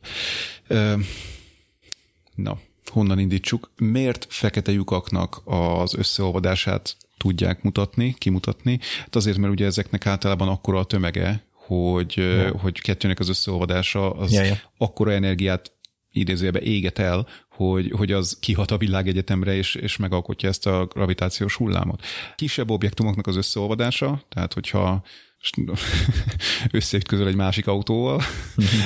na, 2.36 2.60
honnan 2.86 3.20
indítsuk, 3.20 3.72
miért 3.78 4.26
fekete 4.30 4.72
lyukaknak 4.72 5.42
az 5.46 5.94
összeolvadását 5.94 6.98
tudják 7.18 7.62
mutatni, 7.62 8.16
kimutatni? 8.18 8.80
Hát 9.00 9.16
azért, 9.16 9.38
mert 9.38 9.54
ugye 9.54 9.66
ezeknek 9.66 10.06
általában 10.06 10.48
akkora 10.48 10.80
a 10.80 10.84
tömege, 10.84 11.44
hogy, 11.66 12.18
ja. 12.18 12.58
hogy 12.58 12.82
kettőnek 12.82 13.20
az 13.20 13.30
összeolvadása 13.30 14.12
az 14.12 14.32
ja, 14.32 14.44
ja. 14.44 14.58
akkora 14.78 15.12
energiát 15.12 15.72
idézőjelbe 16.12 16.62
éget 16.62 17.00
el, 17.00 17.28
hogy, 17.50 17.92
hogy 17.92 18.12
az 18.12 18.38
kihat 18.40 18.72
a 18.72 18.78
világegyetemre, 18.78 19.56
és, 19.56 19.76
és 19.76 19.98
megalkotja 19.98 20.50
ezt 20.50 20.68
a 20.68 20.86
gravitációs 20.86 21.56
hullámot. 21.56 22.02
Kisebb 22.36 22.70
objektumoknak 22.70 23.28
az 23.28 23.36
összeolvadása, 23.36 24.24
tehát 24.30 24.54
hogyha 24.54 25.04
összeütközöl 26.72 27.28
egy 27.28 27.36
másik 27.36 27.68
autóval, 27.68 28.22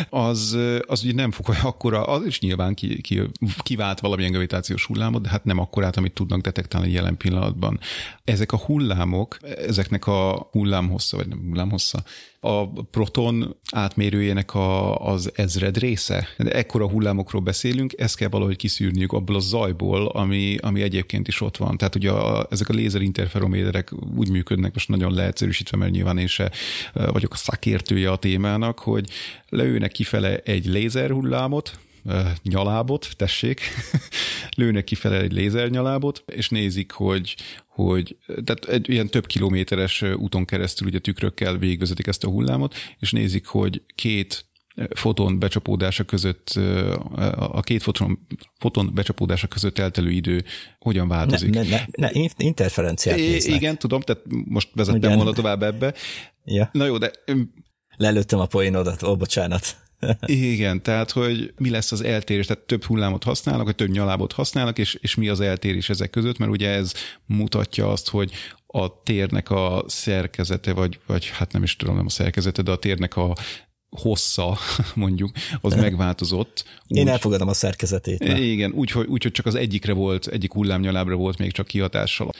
az, 0.09 0.57
az 0.87 1.03
ugye 1.03 1.13
nem 1.13 1.31
fog 1.31 1.55
akkora, 1.63 2.03
az 2.03 2.25
is 2.25 2.39
nyilván 2.39 2.73
ki, 2.73 3.01
ki, 3.01 3.21
kivált 3.57 3.99
valamilyen 3.99 4.31
gravitációs 4.31 4.85
hullámot, 4.85 5.21
de 5.21 5.29
hát 5.29 5.43
nem 5.43 5.59
akkorát, 5.59 5.97
amit 5.97 6.13
tudnak 6.13 6.41
detektálni 6.41 6.91
jelen 6.91 7.17
pillanatban. 7.17 7.79
Ezek 8.23 8.51
a 8.51 8.57
hullámok, 8.57 9.37
ezeknek 9.67 10.07
a 10.07 10.47
hullámhossza, 10.51 11.17
vagy 11.17 11.27
nem 11.27 11.39
hullámhossza, 11.47 12.03
a 12.39 12.67
proton 12.83 13.55
átmérőjének 13.71 14.53
a, 14.53 14.97
az 15.05 15.31
ezred 15.35 15.77
része. 15.77 16.27
De 16.37 16.51
ekkora 16.51 16.89
hullámokról 16.89 17.41
beszélünk, 17.41 17.93
ezt 17.97 18.17
kell 18.17 18.29
valahogy 18.29 18.55
kiszűrniük 18.55 19.11
abból 19.11 19.35
a 19.35 19.39
zajból, 19.39 20.07
ami, 20.07 20.57
ami 20.61 20.81
egyébként 20.81 21.27
is 21.27 21.41
ott 21.41 21.57
van. 21.57 21.77
Tehát 21.77 21.95
ugye 21.95 22.11
a, 22.11 22.47
ezek 22.49 22.69
a 22.69 22.73
lézerinterferométerek 22.73 23.91
úgy 24.15 24.29
működnek, 24.29 24.73
most 24.73 24.89
nagyon 24.89 25.13
leegyszerűsítve, 25.13 25.77
mert 25.77 25.91
nyilván 25.91 26.17
én 26.17 26.27
se 26.27 26.51
vagyok 26.93 27.33
a 27.33 27.37
szakértője 27.37 28.11
a 28.11 28.17
témának, 28.17 28.79
hogy 28.79 29.09
leülnek 29.49 29.91
kifele 29.91 30.37
egy 30.37 30.65
lézerhullámot, 30.65 31.79
nyalábot, 32.43 33.09
tessék, 33.15 33.61
lőnek 34.57 34.83
kifele 34.83 35.19
egy 35.19 35.31
lézernyalábot, 35.31 36.23
és 36.25 36.49
nézik, 36.49 36.91
hogy, 36.91 37.35
hogy 37.67 38.17
tehát 38.25 38.65
egy 38.65 38.89
ilyen 38.89 39.07
több 39.07 39.25
kilométeres 39.25 40.01
úton 40.01 40.45
keresztül 40.45 40.87
ugye 40.87 40.99
tükrökkel 40.99 41.57
végigvezetik 41.57 42.07
ezt 42.07 42.23
a 42.23 42.29
hullámot, 42.29 42.75
és 42.99 43.11
nézik, 43.11 43.45
hogy 43.45 43.81
két 43.95 44.45
foton 44.89 45.39
becsapódása 45.39 46.03
között, 46.03 46.49
a 47.35 47.61
két 47.61 47.83
foton, 47.83 48.27
foton 48.59 48.91
becsapódása 48.93 49.47
között 49.47 49.77
eltelő 49.77 50.09
idő 50.09 50.43
hogyan 50.79 51.07
változik. 51.07 51.49
Ne, 51.49 51.61
ne, 51.61 51.79
ne, 51.91 52.09
ne 52.13 52.21
interferenciát 52.37 53.17
é, 53.17 53.35
Igen, 53.35 53.77
tudom, 53.77 54.01
tehát 54.01 54.23
most 54.45 54.69
vezettem 54.73 55.15
volna 55.15 55.31
tovább 55.31 55.63
ebbe. 55.63 55.93
Ja. 56.43 56.69
Na 56.71 56.85
jó, 56.85 56.97
de... 56.97 57.11
Lelőttem 57.97 58.39
a 58.39 58.45
poénodat, 58.45 59.03
ó, 59.03 59.15
bocsánat. 59.15 59.75
Igen, 60.25 60.81
tehát 60.81 61.11
hogy 61.11 61.53
mi 61.57 61.69
lesz 61.69 61.91
az 61.91 62.03
eltérés, 62.03 62.45
tehát 62.45 62.63
több 62.63 62.83
hullámot 62.83 63.23
használnak, 63.23 63.65
vagy 63.65 63.75
több 63.75 63.89
nyalábot 63.89 64.31
használnak, 64.31 64.77
és, 64.77 64.97
és 65.01 65.15
mi 65.15 65.27
az 65.27 65.39
eltérés 65.39 65.89
ezek 65.89 66.09
között, 66.09 66.37
mert 66.37 66.51
ugye 66.51 66.69
ez 66.69 66.93
mutatja 67.25 67.91
azt, 67.91 68.09
hogy 68.09 68.31
a 68.67 69.03
térnek 69.03 69.49
a 69.49 69.83
szerkezete, 69.87 70.73
vagy, 70.73 70.99
vagy 71.05 71.29
hát 71.29 71.51
nem 71.51 71.63
is 71.63 71.75
tudom, 71.75 71.95
nem 71.95 72.05
a 72.05 72.09
szerkezete, 72.09 72.61
de 72.61 72.71
a 72.71 72.77
térnek 72.77 73.15
a 73.15 73.35
hossza, 73.89 74.57
mondjuk, 74.95 75.31
az 75.61 75.73
megváltozott. 75.73 76.65
Úgy, 76.87 76.97
Én 76.97 77.07
elfogadom 77.07 77.47
a 77.47 77.53
szerkezetét. 77.53 78.19
Ne? 78.19 78.39
Igen, 78.39 78.71
úgyhogy 78.71 79.07
úgy, 79.07 79.23
hogy 79.23 79.31
csak 79.31 79.45
az 79.45 79.55
egyikre 79.55 79.93
volt, 79.93 80.27
egyik 80.27 80.53
hullámnyalábra 80.53 81.15
volt 81.15 81.37
még 81.37 81.51
csak 81.51 81.67
kihatással. 81.67 82.31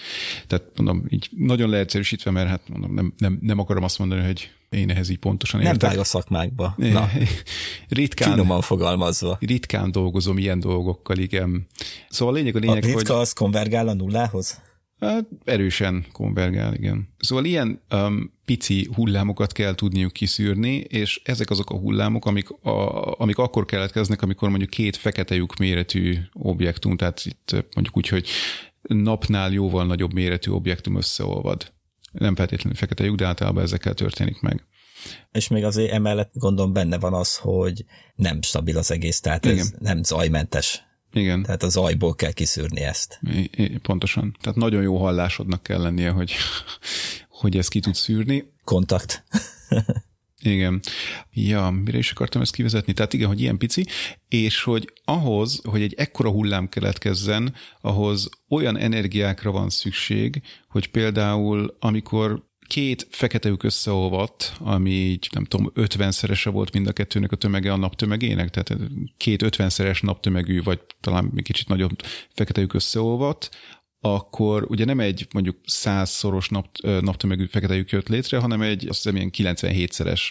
Tehát 0.48 0.66
mondom, 0.76 1.06
így 1.10 1.30
nagyon 1.38 1.70
leegyszerűsítve, 1.70 2.32
mert 2.32 2.50
hát 2.50 2.62
mondom, 2.70 2.94
nem, 2.94 3.14
nem, 3.18 3.40
nem 3.42 3.60
akarom 3.60 3.84
azt 3.84 4.00
mondani, 4.00 4.26
hogy 4.26 4.50
én 4.70 4.90
ehhez 4.90 5.10
így 5.10 5.18
pontosan 5.18 5.62
értek. 5.62 5.82
Nem 5.82 5.90
vág 5.90 6.00
a 6.00 6.04
szakmákba. 6.04 6.74
Na, 6.78 7.10
ritkán, 7.90 8.30
finoman 8.30 8.62
fogalmazva. 8.62 9.38
Ritkán 9.40 9.92
dolgozom 9.92 10.38
ilyen 10.38 10.60
dolgokkal, 10.60 11.18
igen. 11.18 11.68
Szóval 12.10 12.34
a 12.34 12.38
lényeg 12.38 12.56
a 12.56 12.60
lényeg, 12.60 12.84
a 12.84 12.88
ritka 12.88 13.14
hogy... 13.14 13.22
az 13.22 13.34
konvergál 13.34 13.88
a 13.88 13.94
nullához? 13.94 14.60
Hát 15.00 15.26
erősen 15.44 16.06
konvergál, 16.12 16.74
igen. 16.74 17.10
Szóval 17.20 17.46
ilyen 17.46 17.82
um, 17.92 18.34
pici 18.46 18.90
hullámokat 18.94 19.52
kell 19.52 19.76
tudniuk 19.76 20.14
kiszűrni, 20.14 20.76
és 20.76 21.22
ezek 21.24 21.50
azok 21.50 21.70
a 21.70 21.78
hullámok, 21.78 22.26
amik, 22.26 22.50
a, 22.50 23.20
amik 23.20 23.38
akkor 23.38 23.66
keletkeznek, 23.66 24.22
amikor 24.22 24.50
mondjuk 24.50 24.70
két 24.70 24.96
fekete 24.96 25.36
lyuk 25.36 25.56
méretű 25.58 26.16
objektum, 26.34 26.98
tehát 26.98 27.26
itt 27.26 27.52
mondjuk 27.52 27.98
úgy, 27.98 28.08
hogy 28.08 28.28
napnál 28.82 29.52
jóval 29.52 29.86
nagyobb 29.86 30.14
méretű 30.14 30.52
objektum 30.52 30.96
összeolvad. 30.96 31.74
Nem 32.12 32.36
feltétlenül 32.36 32.78
fekete 32.78 33.04
lyuk, 33.04 33.16
de 33.16 33.26
általában 33.26 33.64
ezekkel 33.64 33.94
történik 33.94 34.42
meg. 34.42 34.66
És 35.32 35.48
még 35.48 35.64
azért 35.64 35.92
emellett 35.92 36.32
gondolom 36.34 36.74
benne 36.74 37.00
van 37.00 37.14
az, 37.14 37.36
hogy 37.36 37.86
nem 38.16 38.42
stabil 38.42 38.78
az 38.78 38.92
egész, 38.92 39.20
tehát 39.20 39.46
Igen. 39.46 39.58
ez 39.58 39.74
nem 39.80 40.04
zajmentes 40.04 40.87
igen. 41.18 41.44
Tehát 41.44 41.64
az 41.64 41.78
ajból 41.78 42.16
kell 42.16 42.32
kiszűrni 42.32 42.82
ezt. 42.82 43.20
I, 43.34 43.50
I, 43.56 43.78
pontosan. 43.78 44.38
Tehát 44.42 44.58
nagyon 44.58 44.82
jó 44.82 44.98
hallásodnak 44.98 45.64
kell 45.64 45.82
lennie, 45.82 46.10
hogy, 46.10 46.34
hogy 47.40 47.58
ezt 47.58 47.70
ki 47.70 47.80
tud 47.80 47.96
szűrni. 47.96 48.54
Kontakt. 48.64 49.24
Igen. 50.42 50.82
Ja, 51.32 51.70
mire 51.70 51.98
is 51.98 52.12
akartam 52.12 52.42
ezt 52.42 52.54
kivezetni? 52.54 52.94
Tehát 52.94 53.14
igen, 53.14 53.28
hogy 53.28 53.42
ilyen 53.42 53.58
pici, 53.58 53.86
és 54.28 54.64
hogy 54.64 54.94
ahhoz, 55.06 55.62
hogy 55.64 55.82
egy 55.82 55.94
ekkora 55.94 56.30
hullám 56.30 56.70
keletkezzen, 56.70 57.54
ahhoz 57.82 58.30
olyan 58.50 58.78
energiákra 58.78 59.52
van 59.52 59.70
szükség, 59.70 60.42
hogy 60.68 60.92
például 60.92 61.78
amikor 61.80 62.47
két 62.68 63.08
fekete 63.10 63.50
lyuk 63.50 63.64
összeolvadt, 63.64 64.54
ami 64.60 64.90
így 64.90 65.28
nem 65.32 65.44
tudom, 65.44 65.72
50-szerese 65.76 66.50
volt 66.52 66.74
mind 66.74 66.88
a 66.88 66.92
kettőnek 66.92 67.32
a 67.32 67.36
tömege 67.36 67.72
a 67.72 67.78
naptömegének, 67.78 68.50
tehát 68.50 68.82
két 69.18 69.44
50-szeres 69.46 70.04
naptömegű, 70.04 70.64
vagy 70.64 70.80
talán 71.02 71.30
még 71.34 71.44
kicsit 71.44 71.68
nagyobb 71.68 72.02
fekete 72.30 72.60
lyuk 72.60 72.74
összeolvadt, 72.74 73.50
akkor 74.00 74.66
ugye 74.70 74.86
nem 74.86 75.00
egy 75.00 75.28
mondjuk 75.34 75.58
százszoros 75.66 76.50
nap, 76.50 76.78
naptömegű 76.82 77.46
fekete 77.46 77.76
lyuk 77.76 77.90
jött 77.90 78.08
létre, 78.08 78.38
hanem 78.38 78.62
egy 78.62 78.88
azt 78.88 79.04
hiszem 79.04 79.16
ilyen 79.16 79.56
97-szeres 79.56 80.22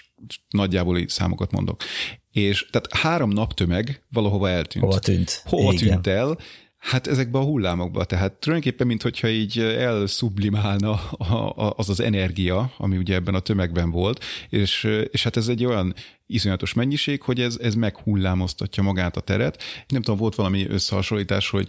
nagyjából 0.49 1.09
számokat 1.09 1.51
mondok. 1.51 1.83
És 2.31 2.67
tehát 2.71 2.97
három 2.97 3.31
naptömeg 3.31 4.03
valahova 4.13 4.49
eltűnt. 4.49 4.85
Hova 4.85 4.99
tűnt? 4.99 5.43
Hova 5.45 5.73
Igen. 5.73 5.87
tűnt 5.87 6.07
el, 6.07 6.39
Hát 6.79 7.07
ezekbe 7.07 7.39
a 7.39 7.45
hullámokba, 7.45 8.05
tehát 8.05 8.33
tulajdonképpen, 8.33 8.87
mintha 8.87 9.29
így 9.29 9.59
elszublimálna 9.59 10.93
az 11.77 11.89
az 11.89 12.01
energia, 12.01 12.73
ami 12.77 12.97
ugye 12.97 13.15
ebben 13.15 13.35
a 13.35 13.41
tömegben 13.41 13.91
volt, 13.91 14.25
és, 14.49 14.85
és 15.11 15.23
hát 15.23 15.37
ez 15.37 15.49
egy 15.49 15.65
olyan 15.65 15.95
iszonyatos 16.27 16.73
mennyiség, 16.73 17.23
hogy 17.23 17.41
ez, 17.41 17.59
ez 17.63 17.75
meghullámoztatja 17.75 18.83
magát 18.83 19.17
a 19.17 19.21
teret. 19.21 19.63
Nem 19.89 20.03
tudom, 20.03 20.19
volt 20.19 20.35
valami 20.35 20.67
összehasonlítás, 20.69 21.51
hogy 21.51 21.69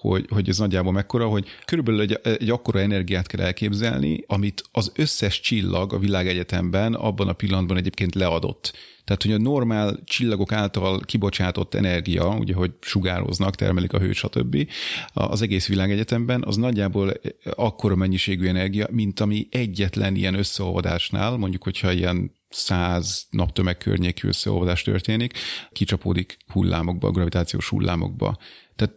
hogy, 0.00 0.26
hogy 0.28 0.48
ez 0.48 0.58
nagyjából 0.58 0.92
mekkora, 0.92 1.28
hogy 1.28 1.46
körülbelül 1.64 2.00
egy, 2.00 2.20
egy 2.22 2.50
akkora 2.50 2.80
energiát 2.80 3.26
kell 3.26 3.40
elképzelni, 3.40 4.24
amit 4.26 4.62
az 4.72 4.92
összes 4.94 5.40
csillag 5.40 5.92
a 5.92 5.98
világegyetemben 5.98 6.94
abban 6.94 7.28
a 7.28 7.32
pillanatban 7.32 7.76
egyébként 7.76 8.14
leadott. 8.14 8.72
Tehát, 9.04 9.22
hogy 9.22 9.32
a 9.32 9.38
normál 9.38 9.98
csillagok 10.04 10.52
által 10.52 11.00
kibocsátott 11.00 11.74
energia, 11.74 12.36
ugye, 12.36 12.54
hogy 12.54 12.72
sugároznak, 12.80 13.54
termelik 13.54 13.92
a 13.92 13.98
hőt, 13.98 14.14
stb. 14.14 14.68
az 15.12 15.42
egész 15.42 15.66
világegyetemben, 15.66 16.42
az 16.46 16.56
nagyjából 16.56 17.12
akkora 17.54 17.96
mennyiségű 17.96 18.46
energia, 18.46 18.86
mint 18.90 19.20
ami 19.20 19.48
egyetlen 19.50 20.14
ilyen 20.14 20.34
összeolvadásnál, 20.34 21.36
mondjuk, 21.36 21.62
hogyha 21.62 21.92
ilyen 21.92 22.32
száz 22.48 23.26
naptömeg 23.30 23.76
környékű 23.76 24.28
összeolvadás 24.28 24.82
történik, 24.82 25.38
kicsapódik 25.72 26.36
hullámokba, 26.52 27.10
gravitációs 27.10 27.68
hullámokba. 27.68 28.38
Tehát 28.76 28.94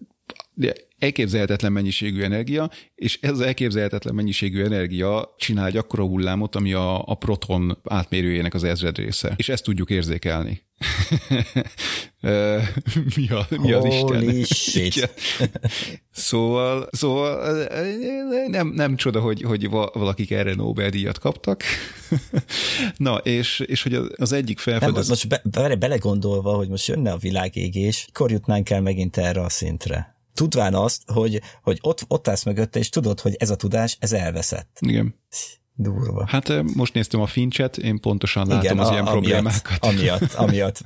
elképzelhetetlen 1.01 1.71
mennyiségű 1.71 2.21
energia, 2.21 2.69
és 2.95 3.19
ez 3.21 3.31
az 3.31 3.41
elképzelhetetlen 3.41 4.15
mennyiségű 4.15 4.63
energia 4.63 5.35
csinál 5.37 5.65
egy 5.65 5.77
akkora 5.77 6.03
hullámot, 6.03 6.55
ami 6.55 6.73
a, 6.73 7.07
a 7.07 7.15
proton 7.15 7.77
átmérőjének 7.83 8.53
az 8.53 8.63
ezred 8.63 8.97
része. 8.97 9.33
És 9.37 9.49
ezt 9.49 9.63
tudjuk 9.63 9.89
érzékelni. 9.89 10.61
mi, 13.15 13.29
a, 13.29 13.47
mi 13.49 13.71
az 13.71 13.83
Holy 13.83 14.25
Isten? 14.25 15.09
szóval, 16.11 16.87
szóval 16.91 17.67
nem, 18.47 18.67
nem 18.67 18.95
csoda, 18.95 19.19
hogy, 19.19 19.41
hogy 19.41 19.69
valakik 19.69 20.31
erre 20.31 20.53
Nobel-díjat 20.53 21.19
kaptak. 21.19 21.63
Na, 22.97 23.17
és, 23.17 23.59
és 23.59 23.83
hogy 23.83 23.99
az 24.15 24.31
egyik 24.31 24.59
felfedez... 24.59 25.09
most 25.09 25.27
be, 25.27 25.41
be, 25.43 25.75
belegondolva, 25.75 26.55
hogy 26.55 26.67
most 26.67 26.87
jönne 26.87 27.11
a 27.11 27.17
világégés, 27.17 28.05
mikor 28.05 28.31
jutnánk 28.31 28.69
el 28.69 28.81
megint 28.81 29.17
erre 29.17 29.41
a 29.41 29.49
szintre? 29.49 30.20
Tudván 30.33 30.73
azt, 30.73 31.01
hogy, 31.05 31.41
hogy 31.61 31.77
ott, 31.81 32.05
ott 32.07 32.27
állsz 32.27 32.43
mögötte, 32.43 32.79
és 32.79 32.89
tudod, 32.89 33.19
hogy 33.19 33.35
ez 33.39 33.49
a 33.49 33.55
tudás, 33.55 33.97
ez 33.99 34.13
elveszett. 34.13 34.77
Igen. 34.79 35.15
Durva. 35.75 36.25
Hát 36.27 36.63
most 36.75 36.93
néztem 36.93 37.21
a 37.21 37.25
fincset, 37.25 37.77
én 37.77 37.99
pontosan 37.99 38.47
látom 38.47 38.63
Igen, 38.63 38.79
az 38.79 38.87
a, 38.87 38.91
ilyen 38.91 39.05
amiatt, 39.05 39.21
problémákat. 39.21 39.85
Amiatt, 39.85 40.33
amiatt 40.33 40.85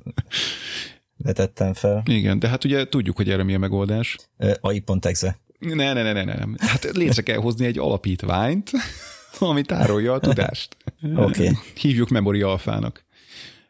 vetettem 1.17 1.73
fel. 1.73 2.03
Igen, 2.05 2.39
de 2.39 2.47
hát 2.47 2.63
ugye 2.63 2.87
tudjuk, 2.87 3.15
hogy 3.15 3.29
erre 3.29 3.43
mi 3.43 3.53
a 3.53 3.59
megoldás. 3.59 4.17
AI.exe. 4.61 5.37
Ne, 5.59 5.93
ne, 5.93 6.03
ne, 6.03 6.11
ne, 6.11 6.23
ne. 6.23 6.45
Hát 6.57 6.83
létre 6.83 7.21
kell 7.21 7.37
hozni 7.37 7.65
egy 7.65 7.77
alapítványt, 7.77 8.71
ami 9.39 9.61
tárolja 9.61 10.13
a 10.13 10.19
tudást. 10.19 10.77
Oké. 11.15 11.21
Okay. 11.21 11.57
Hívjuk 11.73 12.09
Memory 12.09 12.41
Alfának. 12.41 13.04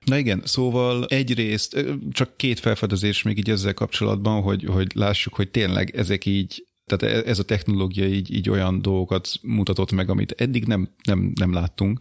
Na 0.06 0.18
igen, 0.18 0.42
szóval 0.46 1.06
egyrészt 1.06 1.86
csak 2.12 2.38
két 2.38 2.60
felfedezés 2.60 3.22
még 3.22 3.38
így 3.38 3.50
ezzel 3.50 3.74
kapcsolatban, 3.74 4.42
hogy, 4.42 4.64
hogy 4.64 4.92
lássuk, 4.96 5.34
hogy 5.34 5.50
tényleg 5.50 5.96
ezek 5.96 6.26
így 6.26 6.64
tehát 6.86 7.16
e, 7.16 7.30
ez 7.30 7.40
a 7.40 7.44
technológia 7.44 8.06
így, 8.06 8.34
így 8.36 8.50
olyan 8.50 8.82
dolgokat 8.82 9.30
mutatott 9.42 9.92
meg, 9.92 10.10
amit 10.10 10.32
eddig 10.32 10.66
nem, 10.66 10.90
nem, 11.04 11.32
nem 11.36 11.54
láttunk. 11.54 12.00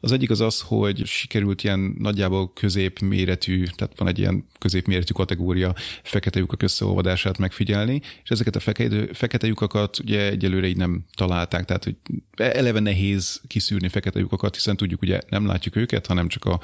Az 0.00 0.12
egyik 0.12 0.30
az 0.30 0.40
az, 0.40 0.60
hogy 0.60 1.06
sikerült 1.06 1.64
ilyen 1.64 1.94
nagyjából 1.98 2.52
középméretű, 2.52 3.64
tehát 3.64 3.98
van 3.98 4.08
egy 4.08 4.18
ilyen 4.18 4.46
középméretű 4.58 5.12
kategória 5.12 5.74
fekete 6.02 6.38
lyukak 6.38 6.62
összeolvadását 6.62 7.38
megfigyelni, 7.38 8.00
és 8.22 8.30
ezeket 8.30 8.56
a 8.56 8.60
fekete, 8.60 9.14
fekete 9.14 9.46
lyukakat 9.46 9.98
ugye 9.98 10.30
egyelőre 10.30 10.66
így 10.66 10.76
nem 10.76 11.04
találták, 11.16 11.64
tehát 11.64 11.84
hogy 11.84 11.96
eleve 12.36 12.80
nehéz 12.80 13.40
kiszűrni 13.46 13.88
fekete 13.88 14.18
lyukakat, 14.18 14.54
hiszen 14.54 14.76
tudjuk, 14.76 15.02
ugye 15.02 15.20
nem 15.28 15.46
látjuk 15.46 15.76
őket, 15.76 16.06
hanem 16.06 16.28
csak 16.28 16.44
a 16.44 16.60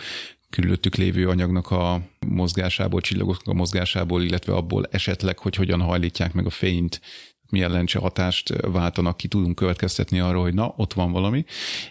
körülöttük 0.50 0.94
lévő 0.94 1.28
anyagnak 1.28 1.70
a 1.70 2.00
mozgásából, 2.26 3.00
csillagoknak 3.00 3.54
a 3.54 3.58
mozgásából, 3.58 4.22
illetve 4.22 4.54
abból 4.54 4.86
esetleg, 4.90 5.38
hogy 5.38 5.54
hogyan 5.54 5.80
hajlítják 5.80 6.32
meg 6.32 6.46
a 6.46 6.50
fényt, 6.50 7.00
milyen 7.50 7.70
lencse 7.70 7.98
hatást 7.98 8.52
váltanak 8.60 9.16
ki, 9.16 9.28
tudunk 9.28 9.54
következtetni 9.54 10.20
arról, 10.20 10.42
hogy 10.42 10.54
na, 10.54 10.74
ott 10.76 10.92
van 10.92 11.12
valami. 11.12 11.44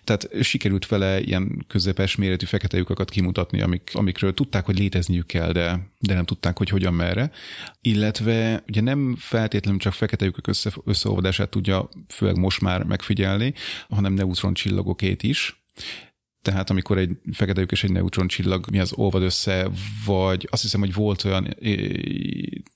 Tehát 0.04 0.30
sikerült 0.42 0.88
vele 0.88 1.22
ilyen 1.22 1.66
közepes 1.68 2.16
méretű 2.16 2.46
fekete 2.46 2.78
lyukakat 2.78 3.10
kimutatni, 3.10 3.62
amik, 3.62 3.92
amikről 3.94 4.34
tudták, 4.34 4.66
hogy 4.66 4.80
létezniük 4.80 5.28
kell, 5.28 5.52
de, 5.52 5.92
de 6.00 6.14
nem 6.14 6.26
tudták, 6.26 6.58
hogy 6.58 6.70
hogyan 6.70 6.94
merre. 6.94 7.32
Illetve 7.82 8.64
ugye 8.68 8.82
nem 8.82 9.16
feltétlenül 9.18 9.80
csak 9.80 9.94
fekete 9.94 10.26
lyukak 10.26 10.48
össze, 10.48 10.72
összeolvadását 10.86 11.50
tudja 11.50 11.90
főleg 12.08 12.38
most 12.38 12.62
már 12.62 12.84
megfigyelni, 12.84 13.54
hanem 13.90 14.14
neutron 14.14 14.54
csillagokét 14.54 15.24
is 15.24 15.64
tehát 16.42 16.70
amikor 16.70 16.98
egy 16.98 17.12
fekete 17.32 17.60
lyuk 17.60 17.72
és 17.72 17.84
egy 17.84 17.92
neutron 17.92 18.28
csillag 18.28 18.66
mi 18.72 18.80
az 18.80 18.94
olvad 18.94 19.22
össze, 19.22 19.70
vagy 20.06 20.48
azt 20.52 20.62
hiszem, 20.62 20.80
hogy 20.80 20.94
volt 20.94 21.24
olyan, 21.24 21.56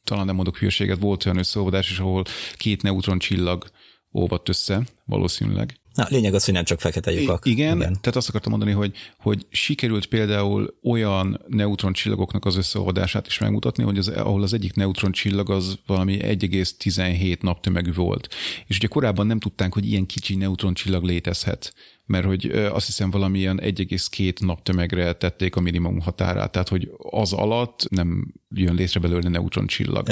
talán 0.03 0.25
nem 0.25 0.35
mondok 0.35 0.57
hülyeséget, 0.57 0.99
volt 0.99 1.25
olyan 1.25 1.37
összeolvadás 1.37 1.91
is, 1.91 1.99
ahol 1.99 2.23
két 2.57 2.81
neutron 2.81 3.19
csillag 3.19 3.65
olvadt 4.11 4.49
össze, 4.49 4.83
valószínűleg. 5.05 5.77
Na, 5.93 6.05
lényeg 6.09 6.33
az, 6.33 6.45
hogy 6.45 6.53
nem 6.53 6.63
csak 6.63 6.79
fekete 6.79 7.11
lyukak. 7.11 7.45
Igen, 7.45 7.77
igen, 7.77 7.97
tehát 8.01 8.15
azt 8.15 8.29
akartam 8.29 8.51
mondani, 8.51 8.71
hogy, 8.71 8.95
hogy 9.17 9.45
sikerült 9.49 10.05
például 10.05 10.77
olyan 10.83 11.41
neutron 11.47 11.93
csillagoknak 11.93 12.45
az 12.45 12.55
összeolvadását 12.55 13.27
is 13.27 13.37
megmutatni, 13.37 13.83
hogy 13.83 13.97
az, 13.97 14.07
ahol 14.07 14.43
az 14.43 14.53
egyik 14.53 14.73
neutron 14.73 15.11
csillag 15.11 15.49
az 15.49 15.77
valami 15.85 16.17
1,17 16.21 17.41
naptömegű 17.41 17.93
volt. 17.93 18.27
És 18.67 18.77
ugye 18.77 18.87
korábban 18.87 19.27
nem 19.27 19.39
tudták, 19.39 19.73
hogy 19.73 19.87
ilyen 19.87 20.05
kicsi 20.05 20.35
neutron 20.35 20.73
csillag 20.73 21.03
létezhet 21.03 21.73
mert 22.05 22.25
hogy 22.25 22.45
azt 22.51 22.85
hiszem 22.85 23.11
valamilyen 23.11 23.59
1,2 23.63 24.45
naptömegre 24.45 25.13
tették 25.13 25.55
a 25.55 25.59
minimum 25.59 25.99
határát, 25.99 26.51
tehát 26.51 26.67
hogy 26.67 26.91
az 26.97 27.33
alatt 27.33 27.89
nem 27.89 28.33
jön 28.49 28.75
létre 28.75 28.99
belőle 28.99 29.29
neutron 29.29 29.67
csillag. 29.67 30.09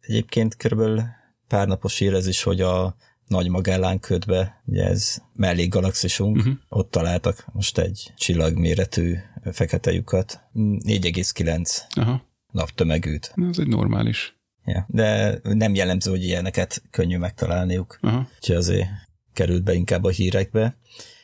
Egyébként 0.00 0.56
körülbelül 0.56 1.02
pár 1.48 1.66
napos 1.66 2.00
ír 2.00 2.14
ez 2.14 2.26
is, 2.26 2.42
hogy 2.42 2.60
a 2.60 2.96
nagy 3.26 3.48
Magellán 3.48 4.00
ködbe, 4.00 4.62
ugye 4.64 4.84
ez 4.84 5.16
melléggalaxisunk, 5.34 6.36
uh-huh. 6.36 6.54
ott 6.68 6.90
találtak 6.90 7.46
most 7.52 7.78
egy 7.78 8.12
csillagméretű 8.16 9.14
fekete 9.52 9.92
lyukat, 9.92 10.40
4,9 10.54 11.76
Aha. 11.94 12.22
naptömegűt. 12.52 13.34
Ez 13.50 13.58
egy 13.58 13.68
normális. 13.68 14.36
Ja, 14.64 14.86
de 14.88 15.38
nem 15.42 15.74
jellemző, 15.74 16.10
hogy 16.10 16.24
ilyeneket 16.24 16.82
könnyű 16.90 17.18
megtalálniuk. 17.18 17.98
Aha. 18.00 18.28
Úgyhogy 18.36 18.56
azért 18.56 18.88
került 19.32 19.62
be 19.62 19.74
inkább 19.74 20.04
a 20.04 20.08
hírekbe 20.08 20.76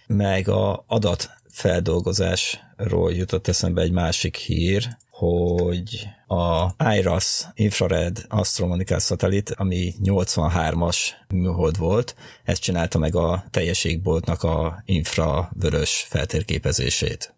meg 0.06 0.48
a 0.48 0.85
adatfeldolgozásról 0.86 3.12
jutott 3.12 3.48
eszembe 3.48 3.82
egy 3.82 3.93
másik 3.93 4.36
hír, 4.36 4.97
hogy 5.10 6.09
a 6.26 6.74
IRAS 6.94 7.47
Infrared 7.55 8.24
Astronomical 8.28 8.98
Satellite, 8.98 9.55
ami 9.56 9.94
83-as 10.02 10.98
műhold 11.28 11.78
volt, 11.78 12.14
ezt 12.44 12.62
csinálta 12.62 12.98
meg 12.98 13.16
a 13.16 13.44
teljességboltnak 13.51 14.43
a 14.43 14.82
infravörös 14.85 16.06
feltérképezését. 16.09 17.35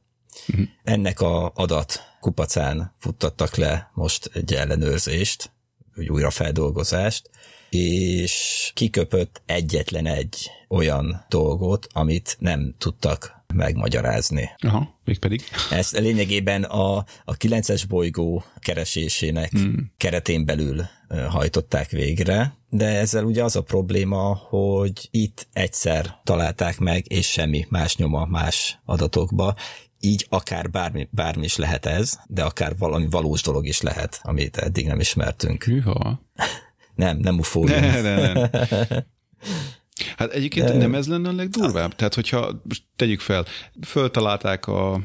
Uh-huh. 0.49 0.67
Ennek 0.85 1.21
a 1.21 1.53
adat 1.55 2.01
kupacán 2.21 2.95
futtattak 2.99 3.57
le 3.57 3.91
most 3.95 4.31
egy 4.35 4.55
ellenőrzést, 4.55 5.51
egy 5.97 6.09
újrafeldolgozást, 6.09 7.31
és 7.77 8.71
kiköpött 8.75 9.43
egyetlen 9.47 10.07
egy 10.07 10.51
olyan 10.69 11.25
dolgot, 11.29 11.87
amit 11.93 12.37
nem 12.39 12.75
tudtak 12.79 13.45
megmagyarázni. 13.55 14.51
Aha, 14.59 14.99
mégpedig. 15.05 15.43
Ezt 15.71 15.99
lényegében 15.99 16.63
a, 16.63 16.97
a 17.25 17.37
9-es 17.39 17.83
bolygó 17.89 18.45
keresésének 18.59 19.51
hmm. 19.51 19.93
keretén 19.97 20.45
belül 20.45 20.87
hajtották 21.29 21.91
végre, 21.91 22.55
de 22.69 22.87
ezzel 22.87 23.25
ugye 23.25 23.45
az 23.45 23.57
a 23.57 23.63
probléma, 23.63 24.35
hogy 24.49 25.09
itt 25.11 25.47
egyszer 25.53 26.21
találták 26.25 26.79
meg, 26.79 27.05
és 27.09 27.27
semmi 27.27 27.67
más 27.69 27.97
nyoma 27.97 28.25
más 28.25 28.79
adatokba, 28.85 29.55
így 30.01 30.27
akár 30.29 30.71
bármi, 30.71 31.09
bármi 31.11 31.45
is 31.45 31.57
lehet 31.57 31.87
ez, 31.87 32.19
de 32.27 32.45
akár 32.45 32.77
valami 32.79 33.07
valós 33.11 33.43
dolog 33.43 33.67
is 33.67 33.81
lehet, 33.81 34.21
amit 34.23 34.57
eddig 34.57 34.87
nem 34.87 35.01
ismertünk. 35.01 35.65
Hűha. 35.65 36.21
Nem, 36.97 37.17
nem 37.17 37.39
ufórium. 37.39 37.81
Ne, 37.81 38.01
ne, 38.01 38.33
ne. 38.33 38.49
Hát 40.17 40.33
egyébként 40.33 40.77
nem 40.77 40.95
ez 40.95 41.09
lenne 41.09 41.29
a 41.29 41.33
legdurvább? 41.33 41.95
Tehát, 41.95 42.15
hogyha 42.15 42.63
tegyük 42.97 43.21
fel, 43.21 43.45
föltalálták 43.87 44.67
a 44.67 45.01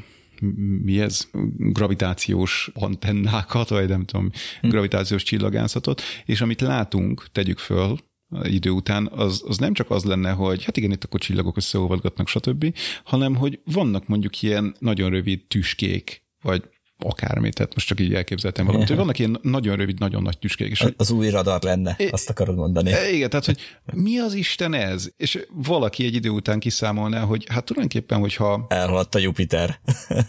mi 0.82 1.00
ez, 1.00 1.28
gravitációs 1.56 2.70
antennákat, 2.74 3.68
vagy 3.68 3.88
nem 3.88 4.04
tudom, 4.04 4.30
hm. 4.60 4.68
gravitációs 4.68 5.22
csillagászatot, 5.22 6.02
és 6.24 6.40
amit 6.40 6.60
látunk, 6.60 7.26
tegyük 7.32 7.58
föl, 7.58 7.96
idő 8.42 8.70
után, 8.70 9.08
az, 9.12 9.42
az 9.46 9.58
nem 9.58 9.72
csak 9.72 9.90
az 9.90 10.04
lenne, 10.04 10.30
hogy 10.30 10.64
hát 10.64 10.76
igen, 10.76 10.90
itt 10.90 11.04
akkor 11.04 11.20
csillagok 11.20 11.56
összeolvadgatnak, 11.56 12.28
stb., 12.28 12.74
hanem 13.04 13.34
hogy 13.34 13.60
vannak 13.64 14.06
mondjuk 14.06 14.42
ilyen 14.42 14.74
nagyon 14.78 15.10
rövid 15.10 15.44
tüskék, 15.46 16.22
vagy 16.42 16.62
akármi, 17.04 17.50
tehát 17.50 17.74
most 17.74 17.86
csak 17.86 18.00
így 18.00 18.14
elképzeltem 18.14 18.66
valamit, 18.66 18.88
hogy 18.88 18.96
vannak 18.96 19.18
ilyen 19.18 19.38
nagyon 19.42 19.76
rövid, 19.76 19.98
nagyon 19.98 20.22
nagy 20.22 20.38
tüskék. 20.38 20.70
És 20.70 20.86
az 20.96 21.10
új 21.10 21.30
radar 21.30 21.62
lenne, 21.62 21.94
é, 21.98 22.08
azt 22.08 22.30
akarod 22.30 22.56
mondani. 22.56 22.90
Igen, 23.12 23.30
tehát, 23.30 23.44
hogy 23.44 23.58
mi 23.92 24.18
az 24.18 24.34
Isten 24.34 24.74
ez? 24.74 25.08
És 25.16 25.46
valaki 25.50 26.04
egy 26.04 26.14
idő 26.14 26.28
után 26.28 26.58
kiszámolná, 26.58 27.20
hogy 27.20 27.46
hát 27.48 27.64
tulajdonképpen, 27.64 28.18
hogyha... 28.18 28.66
Elhaladt 28.68 29.14
a 29.14 29.18
Jupiter. 29.18 29.80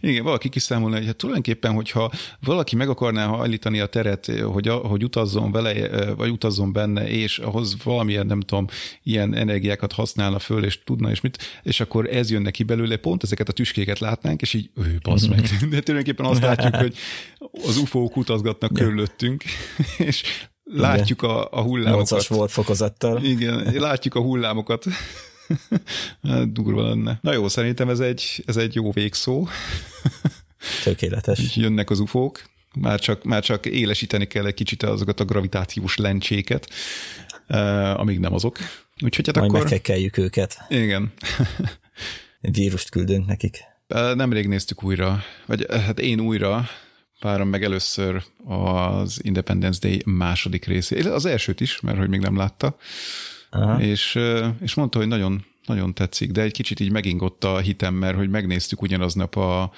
Igen, 0.00 0.24
valaki 0.24 0.48
kiszámolna, 0.48 0.96
hogy 0.96 1.06
hát 1.06 1.16
tulajdonképpen, 1.16 1.72
hogyha 1.72 2.10
valaki 2.40 2.76
meg 2.76 2.88
akarná 2.88 3.26
hajlítani 3.26 3.80
a 3.80 3.86
teret, 3.86 4.26
hogy, 4.26 4.68
hogy 4.68 5.04
utazzon 5.04 5.52
vele, 5.52 6.14
vagy 6.14 6.30
utazzon 6.30 6.72
benne, 6.72 7.08
és 7.08 7.38
ahhoz 7.38 7.76
valamilyen, 7.84 8.26
nem 8.26 8.40
tudom, 8.40 8.66
ilyen 9.02 9.34
energiákat 9.34 9.92
használna 9.92 10.38
föl, 10.38 10.64
és 10.64 10.82
tudna, 10.84 11.10
és 11.10 11.20
mit, 11.20 11.38
és 11.62 11.80
akkor 11.80 12.06
ez 12.06 12.30
jön 12.30 12.42
neki 12.42 12.62
belőle, 12.62 12.96
pont 12.96 13.22
ezeket 13.22 13.48
a 13.48 13.52
tüskéket 13.52 13.98
látnánk, 13.98 14.42
és 14.42 14.54
így, 14.54 14.70
ő, 14.76 14.98
bazd 15.02 15.28
meg. 15.28 15.40
De 15.70 15.80
tulajdonképpen 15.80 16.26
azt 16.26 16.42
látjuk, 16.42 16.76
hogy 16.76 16.94
az 17.66 17.76
UFO-k 17.76 18.16
utazgatnak 18.16 18.72
körülöttünk, 18.72 19.44
és 20.08 20.22
látjuk 20.64 21.22
a, 21.22 21.48
a 21.50 21.60
hullámokat. 21.60 22.08
8-as 22.08 22.26
volt 22.28 22.50
fokozattal. 22.50 23.24
Igen, 23.24 23.74
látjuk 23.74 24.14
a 24.14 24.20
hullámokat 24.20 24.84
durva 26.52 26.88
lenne. 26.88 27.18
Na 27.22 27.32
jó, 27.32 27.48
szerintem 27.48 27.88
ez 27.88 28.00
egy, 28.00 28.42
ez 28.46 28.56
egy 28.56 28.74
jó 28.74 28.90
végszó. 28.90 29.46
Tökéletes. 30.84 31.56
Jönnek 31.56 31.90
az 31.90 32.00
ufók, 32.00 32.42
már 32.74 33.00
csak, 33.00 33.24
már 33.24 33.42
csak 33.42 33.66
élesíteni 33.66 34.26
kell 34.26 34.46
egy 34.46 34.54
kicsit 34.54 34.82
azokat 34.82 35.20
a 35.20 35.24
gravitációs 35.24 35.96
lencséket, 35.96 36.70
uh, 37.48 38.00
amíg 38.00 38.18
nem 38.18 38.34
azok. 38.34 38.58
Úgyhogy 39.04 39.26
hát 39.26 39.36
Majd 39.36 39.50
akkor... 39.50 39.62
megkekkeljük 39.62 40.16
őket. 40.16 40.56
Igen. 40.68 41.12
Vírust 42.40 42.90
küldünk 42.90 43.26
nekik. 43.26 43.58
Uh, 43.88 44.14
nemrég 44.14 44.48
néztük 44.48 44.82
újra, 44.82 45.22
vagy 45.46 45.66
hát 45.70 45.98
én 46.00 46.20
újra, 46.20 46.68
párom 47.22 47.48
meg 47.48 47.64
először 47.64 48.22
az 48.44 49.20
Independence 49.22 49.78
Day 49.82 50.02
második 50.04 50.64
részét, 50.64 51.06
az 51.06 51.26
elsőt 51.26 51.60
is, 51.60 51.80
mert 51.80 51.98
hogy 51.98 52.08
még 52.08 52.20
nem 52.20 52.36
látta, 52.36 52.76
Aha. 53.54 53.80
És, 53.80 54.18
és 54.60 54.74
mondta, 54.74 54.98
hogy 54.98 55.08
nagyon, 55.08 55.44
nagyon 55.66 55.94
tetszik, 55.94 56.30
de 56.30 56.42
egy 56.42 56.52
kicsit 56.52 56.80
így 56.80 56.90
megingott 56.90 57.44
a 57.44 57.58
hitem, 57.58 57.94
mert 57.94 58.16
hogy 58.16 58.28
megnéztük 58.28 58.82
ugyanaznap 58.82 59.36
a, 59.36 59.72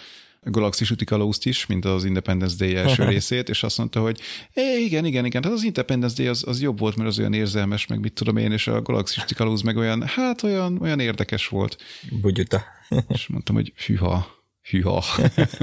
Galaxis 0.45 0.91
Ütikalauszt 0.91 1.47
is, 1.47 1.67
mint 1.67 1.85
az 1.85 2.05
Independence 2.05 2.57
Day 2.59 2.77
első 2.77 3.05
részét, 3.09 3.49
és 3.49 3.63
azt 3.63 3.79
mondta, 3.79 4.01
hogy 4.01 4.21
é, 4.53 4.85
igen, 4.85 5.05
igen, 5.05 5.25
igen, 5.25 5.43
tehát 5.43 5.57
az 5.57 5.65
Independence 5.65 6.15
Day 6.17 6.27
az, 6.27 6.45
az 6.47 6.61
jobb 6.61 6.79
volt, 6.79 6.97
mert 6.97 7.09
az 7.09 7.19
olyan 7.19 7.33
érzelmes, 7.33 7.87
meg 7.87 8.01
mit 8.01 8.13
tudom 8.13 8.37
én, 8.37 8.53
és 8.53 8.67
a 8.67 8.83
Galaxis 8.83 9.23
Ütikalauz 9.23 9.63
meg 9.63 9.77
olyan, 9.77 10.03
hát 10.03 10.43
olyan, 10.43 10.79
olyan 10.81 11.01
érdekes 11.01 11.49
volt. 11.49 11.77
Bugyuta. 12.21 12.63
és 13.09 13.27
mondtam, 13.27 13.55
hogy 13.55 13.73
hűha, 13.87 14.27
hűha, 14.71 15.05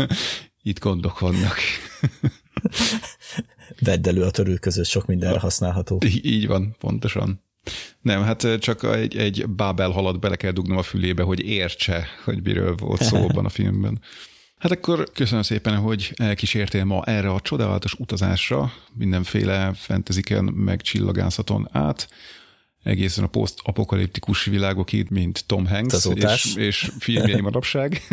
itt 0.64 0.80
gondok 0.80 1.20
vannak. 1.20 1.58
Vedd 3.80 4.08
elő 4.08 4.22
a 4.22 4.32
törő 4.32 4.56
között, 4.56 4.86
sok 4.86 5.06
mindenre 5.06 5.40
használható. 5.40 6.02
Így 6.22 6.48
van, 6.48 6.76
pontosan. 6.80 7.44
Nem, 8.02 8.24
hát 8.24 8.60
csak 8.60 8.84
egy, 8.84 9.18
egy 9.18 9.50
bábel 9.50 9.90
halat 9.90 10.20
bele 10.20 10.36
kell 10.36 10.52
dugnom 10.52 10.78
a 10.78 10.84
fülébe, 10.84 11.24
hogy 11.24 11.40
értse, 11.40 12.08
hogy 12.24 12.44
miről 12.44 12.76
volt 12.76 13.04
szó 13.04 13.28
abban 13.28 13.46
a 13.46 13.50
filmben. 13.60 14.02
Hát 14.58 14.72
akkor 14.72 15.12
köszönöm 15.14 15.44
szépen, 15.44 15.76
hogy 15.76 16.14
elkísértél 16.16 16.84
ma 16.84 17.04
erre 17.04 17.30
a 17.30 17.42
csodálatos 17.42 17.94
utazásra, 17.94 18.74
mindenféle 18.94 19.74
fantasyken 19.74 20.44
meg 20.44 20.82
csillagászaton 20.82 21.68
át, 21.72 22.10
egészen 22.84 23.24
a 23.24 23.28
posztapokaliptikus 23.28 24.46
világokig, 24.46 25.10
mint 25.10 25.44
Tom 25.46 25.68
Hanks 25.68 26.08
és, 26.14 26.56
és 26.56 26.92
filmjei 27.00 27.42
manapság. 27.42 28.02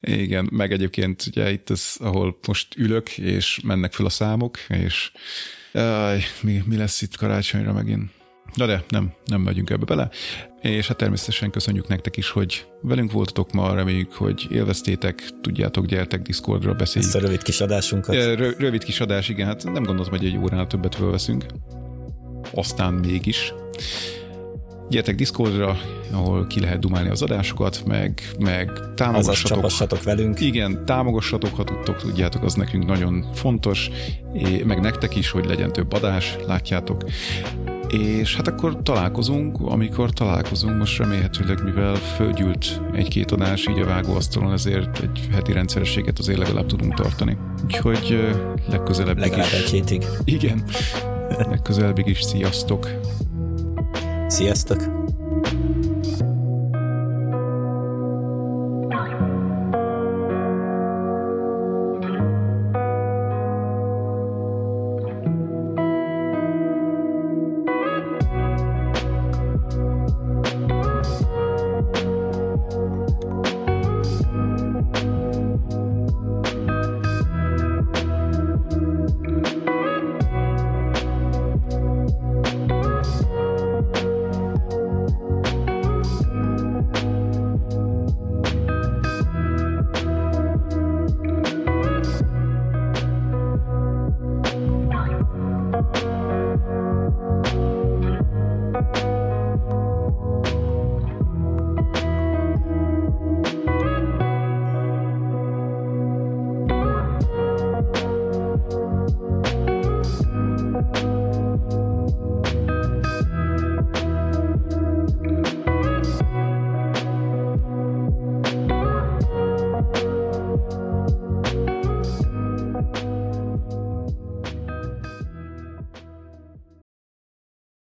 Igen, 0.00 0.48
meg 0.52 0.72
egyébként 0.72 1.26
ugye 1.26 1.52
itt 1.52 1.70
az, 1.70 1.96
ahol 1.98 2.38
most 2.46 2.76
ülök, 2.76 3.18
és 3.18 3.60
mennek 3.64 3.92
fel 3.92 4.06
a 4.06 4.10
számok, 4.10 4.58
és 4.68 5.12
Jaj, 5.72 6.22
mi, 6.42 6.62
mi 6.66 6.76
lesz 6.76 7.02
itt 7.02 7.16
karácsonyra 7.16 7.72
megint? 7.72 8.10
Na 8.54 8.66
de, 8.66 8.84
nem, 8.88 9.12
nem 9.24 9.40
megyünk 9.40 9.70
ebbe 9.70 9.84
bele. 9.84 10.10
És 10.60 10.88
hát 10.88 10.96
természetesen 10.96 11.50
köszönjük 11.50 11.88
nektek 11.88 12.16
is, 12.16 12.30
hogy 12.30 12.66
velünk 12.82 13.12
voltatok 13.12 13.52
ma, 13.52 13.74
reméljük, 13.74 14.12
hogy 14.12 14.46
élveztétek, 14.50 15.22
tudjátok, 15.40 15.86
gyertek 15.86 16.22
Discordra, 16.22 16.74
beszéljük. 16.74 17.10
Ezt 17.10 17.22
a 17.22 17.26
rövid 17.26 17.42
kis 17.42 17.60
adásunkat. 17.60 18.14
Rö- 18.14 18.58
rövid 18.58 18.84
kis 18.84 19.00
adás, 19.00 19.28
igen, 19.28 19.46
hát 19.46 19.64
nem 19.64 19.82
gondolom, 19.82 20.10
hogy 20.10 20.24
egy 20.24 20.36
óránál 20.36 20.66
többet 20.66 20.94
fölveszünk. 20.94 21.44
Aztán 22.54 22.94
mégis. 22.94 23.52
Gyertek 24.90 25.14
Discordra, 25.14 25.76
ahol 26.12 26.46
ki 26.46 26.60
lehet 26.60 26.78
dumálni 26.78 27.08
az 27.08 27.22
adásokat, 27.22 27.82
meg, 27.86 28.22
meg 28.38 28.70
támogassatok. 28.94 30.02
velünk. 30.02 30.40
Igen, 30.40 30.84
támogassatok, 30.84 31.56
ha 31.56 31.64
tudtok, 31.64 31.96
tudjátok, 31.96 32.42
az 32.42 32.54
nekünk 32.54 32.86
nagyon 32.86 33.24
fontos, 33.34 33.90
meg 34.64 34.80
nektek 34.80 35.16
is, 35.16 35.30
hogy 35.30 35.46
legyen 35.46 35.72
több 35.72 35.92
adás, 35.92 36.36
látjátok. 36.46 37.04
És 37.88 38.36
hát 38.36 38.48
akkor 38.48 38.82
találkozunk, 38.82 39.56
amikor 39.60 40.10
találkozunk, 40.10 40.78
most 40.78 40.98
remélhetőleg, 40.98 41.64
mivel 41.64 41.94
földgyűlt 41.94 42.80
egy-két 42.94 43.30
adás 43.30 43.66
így 43.66 43.78
a 43.78 43.84
vágóasztalon, 43.86 44.52
ezért 44.52 45.00
egy 45.00 45.28
heti 45.32 45.52
rendszerességet 45.52 46.18
azért 46.18 46.38
legalább 46.38 46.66
tudunk 46.66 46.94
tartani. 46.94 47.36
Úgyhogy 47.64 48.34
legközelebb 48.68 49.18
Legalább 49.18 49.46
is. 49.46 49.52
egy 49.52 49.70
hétig. 49.70 50.04
Igen. 50.24 50.64
Legközelebb 51.50 51.98
is 52.08 52.22
sziasztok! 52.22 52.88
Sziasztok! 54.30 54.80